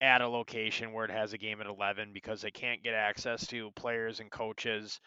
at 0.00 0.22
a 0.22 0.28
location 0.28 0.92
where 0.92 1.04
it 1.04 1.10
has 1.10 1.32
a 1.32 1.38
game 1.38 1.60
at 1.60 1.66
11 1.66 2.12
because 2.12 2.40
they 2.40 2.50
can't 2.50 2.82
get 2.82 2.94
access 2.94 3.46
to 3.46 3.70
players 3.72 4.20
and 4.20 4.30
coaches 4.30 4.98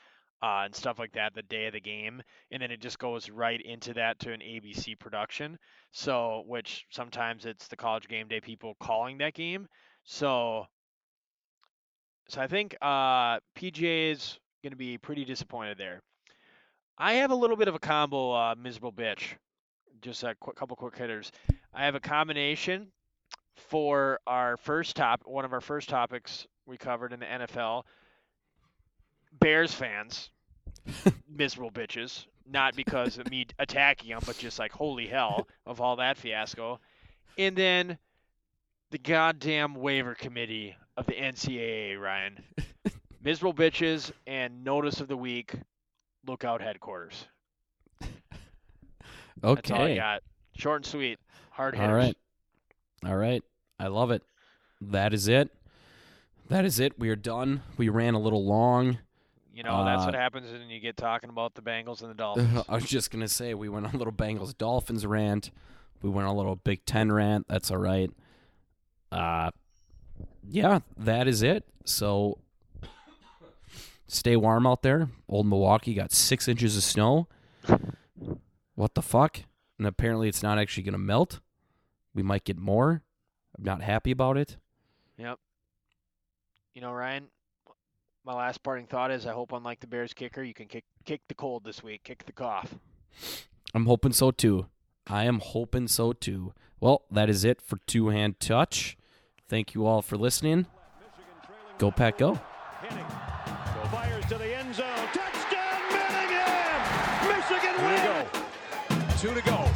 uh, 0.44 0.64
and 0.66 0.76
stuff 0.76 1.00
like 1.00 1.14
that 1.14 1.34
the 1.34 1.42
day 1.44 1.68
of 1.68 1.74
the 1.74 1.80
game, 1.80 2.22
and 2.52 2.62
then 2.62 2.70
it 2.70 2.82
just 2.82 3.00
goes 3.00 3.30
right 3.30 3.62
into 3.62 3.94
that 3.94 4.20
to 4.20 4.34
an 4.34 4.42
ABC 4.42 5.00
production. 5.00 5.58
So, 5.92 6.44
which 6.48 6.86
sometimes 6.92 7.46
it's 7.46 7.70
the 7.70 7.78
college 7.78 8.10
game 8.10 8.28
day 8.28 8.42
people 8.42 8.76
calling 8.82 9.20
that 9.20 9.36
game. 9.36 9.68
So, 10.04 10.66
so 12.28 12.42
I 12.42 12.48
think 12.48 12.76
uh, 12.82 13.40
PJ 13.58 14.12
is 14.12 14.40
going 14.64 14.72
to 14.72 14.78
be 14.78 14.98
pretty 14.98 15.26
disappointed 15.26 15.78
there. 15.78 16.02
I 16.98 17.14
have 17.14 17.32
a 17.32 17.36
little 17.36 17.58
bit 17.58 17.68
of 17.68 17.76
a 17.76 17.80
combo 17.80 18.32
uh, 18.32 18.56
miserable 18.58 18.92
bitch. 18.92 19.36
Just 20.02 20.24
a 20.24 20.36
quick, 20.40 20.56
couple 20.56 20.76
quick 20.76 20.96
hitters. 20.98 21.32
I 21.74 21.86
have 21.86 21.96
a 21.96 22.00
combination 22.00 22.88
for 23.56 24.20
our 24.28 24.58
first 24.58 24.96
top, 24.96 25.22
one 25.26 25.46
of 25.46 25.54
our 25.54 25.62
first 25.62 25.90
topics 25.90 26.48
we 26.66 26.78
covered 26.78 27.14
in 27.14 27.20
the 27.20 27.26
NFL. 27.26 27.84
Bears 29.40 29.74
fans, 29.74 30.30
miserable 31.30 31.72
bitches. 31.72 32.26
Not 32.46 32.76
because 32.76 33.18
of 33.18 33.30
me 33.30 33.48
attacking 33.60 34.10
them, 34.10 34.20
but 34.26 34.38
just 34.38 34.60
like 34.60 34.72
holy 34.72 35.08
hell 35.08 35.48
of 35.66 35.80
all 35.82 35.96
that 35.98 36.18
fiasco. 36.18 36.80
And 37.38 37.56
then 37.56 37.98
the 38.92 38.98
goddamn 38.98 39.76
waiver 39.76 40.14
committee 40.14 40.76
of 40.98 41.06
the 41.06 41.14
NCAA, 41.14 42.00
Ryan. 42.00 42.44
miserable 43.24 43.54
bitches 43.54 44.12
and 44.28 44.64
notice 44.64 45.00
of 45.02 45.08
the 45.08 45.18
week. 45.18 45.54
Lookout 46.26 46.62
headquarters. 46.62 47.26
That's 49.42 49.72
all 49.72 49.78
I 49.78 49.82
Okay. 49.84 49.96
got. 49.96 50.24
Short 50.56 50.78
and 50.82 50.86
sweet. 50.86 51.20
Hard 51.52 51.76
hitters. 51.76 51.90
All 51.90 51.96
right. 51.96 52.18
All 53.06 53.16
right. 53.18 53.44
I 53.80 53.88
love 53.88 54.12
it. 54.12 54.24
That 54.82 55.14
is 55.14 55.28
it. 55.28 55.50
That 56.50 56.66
is 56.66 56.80
it. 56.80 56.98
We 57.00 57.10
are 57.10 57.16
done. 57.16 57.62
We 57.78 57.90
ran 57.90 58.14
a 58.14 58.20
little 58.20 58.46
long. 58.46 59.00
You 59.54 59.64
know, 59.64 59.84
that's 59.86 60.06
what 60.06 60.16
Uh, 60.16 60.20
happens 60.20 60.52
when 60.52 60.70
you 60.70 60.80
get 60.80 60.98
talking 60.98 61.30
about 61.30 61.54
the 61.56 61.62
Bengals 61.62 62.02
and 62.02 62.10
the 62.10 62.16
Dolphins. 62.16 62.64
I 62.68 62.76
was 62.76 62.86
just 62.86 63.12
gonna 63.12 63.28
say 63.28 63.54
we 63.54 63.70
went 63.70 63.86
on 63.86 63.94
a 63.94 63.98
little 63.98 64.14
Bengals 64.14 64.58
Dolphins 64.58 65.06
rant. 65.06 65.52
We 66.02 66.10
went 66.10 66.28
on 66.28 66.34
a 66.34 66.38
little 66.38 66.56
Big 66.56 66.86
Ten 66.86 67.12
rant. 67.12 67.48
That's 67.48 67.70
all 67.72 67.78
right. 67.78 68.10
Uh, 69.12 69.52
yeah, 70.50 70.80
that 70.98 71.28
is 71.28 71.42
it. 71.42 71.66
So 71.86 72.40
stay 74.08 74.36
warm 74.36 74.66
out 74.68 74.82
there. 74.84 75.10
Old 75.28 75.48
Milwaukee 75.48 75.94
got 75.94 76.12
six 76.12 76.48
inches 76.48 76.78
of 76.78 76.84
snow. 76.84 77.28
What 78.76 78.96
the 78.96 79.02
fuck? 79.02 79.42
And 79.78 79.88
apparently 79.88 80.28
it's 80.28 80.44
not 80.44 80.58
actually 80.58 80.84
gonna 80.84 80.98
melt. 80.98 81.40
We 82.14 82.24
might 82.24 82.44
get 82.44 82.58
more. 82.58 83.04
I'm 83.58 83.64
not 83.64 83.82
happy 83.82 84.12
about 84.12 84.38
it. 84.38 84.58
Yep. 85.18 85.40
You 86.74 86.82
know, 86.82 86.92
Ryan, 86.92 87.28
my 88.26 88.34
last 88.34 88.64
parting 88.64 88.88
thought 88.88 89.12
is 89.12 89.26
I 89.26 89.34
hope, 89.34 89.52
unlike 89.52 89.80
the 89.80 89.88
Bears 89.88 90.14
kicker, 90.14 90.44
you 90.44 90.54
can 90.54 90.68
kick 90.68 90.86
kick 91.06 91.22
the 91.28 91.36
cold 91.36 91.64
this 91.64 91.84
week, 91.84 92.04
kick 92.04 92.26
the 92.26 92.32
cough. 92.32 92.76
I'm 93.74 93.86
hoping 93.86 94.14
so 94.14 94.32
too. 94.32 94.68
I 95.08 95.26
am 95.26 95.40
hoping 95.40 95.88
so 95.88 96.14
too. 96.14 96.54
Well, 96.80 97.04
that 97.12 97.30
is 97.30 97.44
it 97.44 97.62
for 97.62 97.78
Two 97.86 98.10
Hand 98.10 98.40
Touch. 98.40 98.98
Thank 99.54 99.76
you 99.76 99.86
all 99.86 100.02
for 100.02 100.18
listening. 100.18 100.66
Go 101.78 101.92
Pack 101.92 102.18
Go. 102.18 102.34
Fires 103.92 104.26
to 104.26 104.40
the 104.40 104.50
end 104.50 104.74
zone. 104.74 104.88
Touchdown, 105.14 105.80
Manningham! 105.94 106.82
Michigan 107.30 107.78
wins! 107.86 109.22
Two 109.22 109.32
to 109.36 109.44
go. 109.46 109.70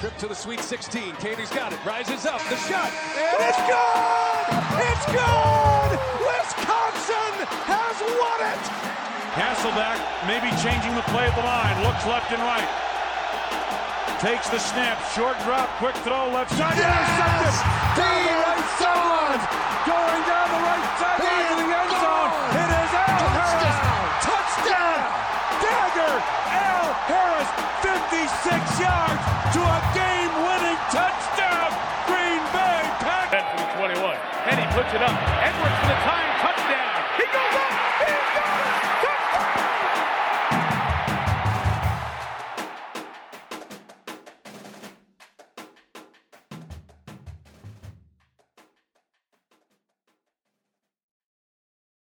Trip 0.00 0.18
to 0.18 0.26
the 0.26 0.34
Sweet 0.34 0.58
16. 0.58 1.14
Katie's 1.22 1.50
got 1.50 1.72
it. 1.72 1.78
Rises 1.86 2.26
up. 2.26 2.42
The 2.50 2.56
shot. 2.66 2.90
And 3.14 3.38
it's 3.38 3.62
good! 3.70 4.46
It's 4.82 5.06
good! 5.06 5.90
Wisconsin 6.18 7.34
has 7.70 7.96
won 8.18 8.40
it! 8.50 8.64
Hasselbeck 9.38 10.26
maybe 10.26 10.50
changing 10.60 10.92
the 10.96 11.06
play 11.12 11.28
of 11.28 11.34
the 11.36 11.46
line. 11.46 11.84
Looks 11.84 12.04
left 12.04 12.32
and 12.32 12.42
right. 12.42 12.83
Takes 14.20 14.48
the 14.48 14.58
snap. 14.58 14.96
Short 15.12 15.36
drop. 15.44 15.68
Quick 15.82 15.96
throw. 16.06 16.30
Left 16.32 16.50
side. 16.56 16.78
Intercepted. 16.78 17.54
Down 17.98 18.20
the 18.24 18.36
right 18.40 18.66
sideline. 18.80 19.42
Going 19.84 20.22
down 20.24 20.48
the 20.54 20.62
right 20.64 20.86
sideline 20.96 21.44
to 21.44 21.56
the 21.60 21.68
end 21.68 21.92
zone. 22.00 22.30
It 22.56 22.70
is 22.72 22.92
Al 22.94 23.26
Harris. 23.36 23.78
Touchdown! 24.24 25.00
Dagger! 25.60 26.14
Al 26.56 26.88
Harris, 27.04 27.50
56 27.84 28.80
yards 28.80 29.22
to 29.52 29.60
a 29.60 29.78
game-winning 29.92 30.80
touchdown. 30.88 31.68
Green 32.08 32.40
Bay 32.56 32.80
Packers. 33.04 33.44
from 33.60 33.92
21. 33.92 34.16
Henne 34.48 34.64
puts 34.72 34.94
it 34.94 35.02
up. 35.04 35.12
Edwards 35.42 35.78
for 35.84 35.88
the 35.92 36.00
time 36.00 36.53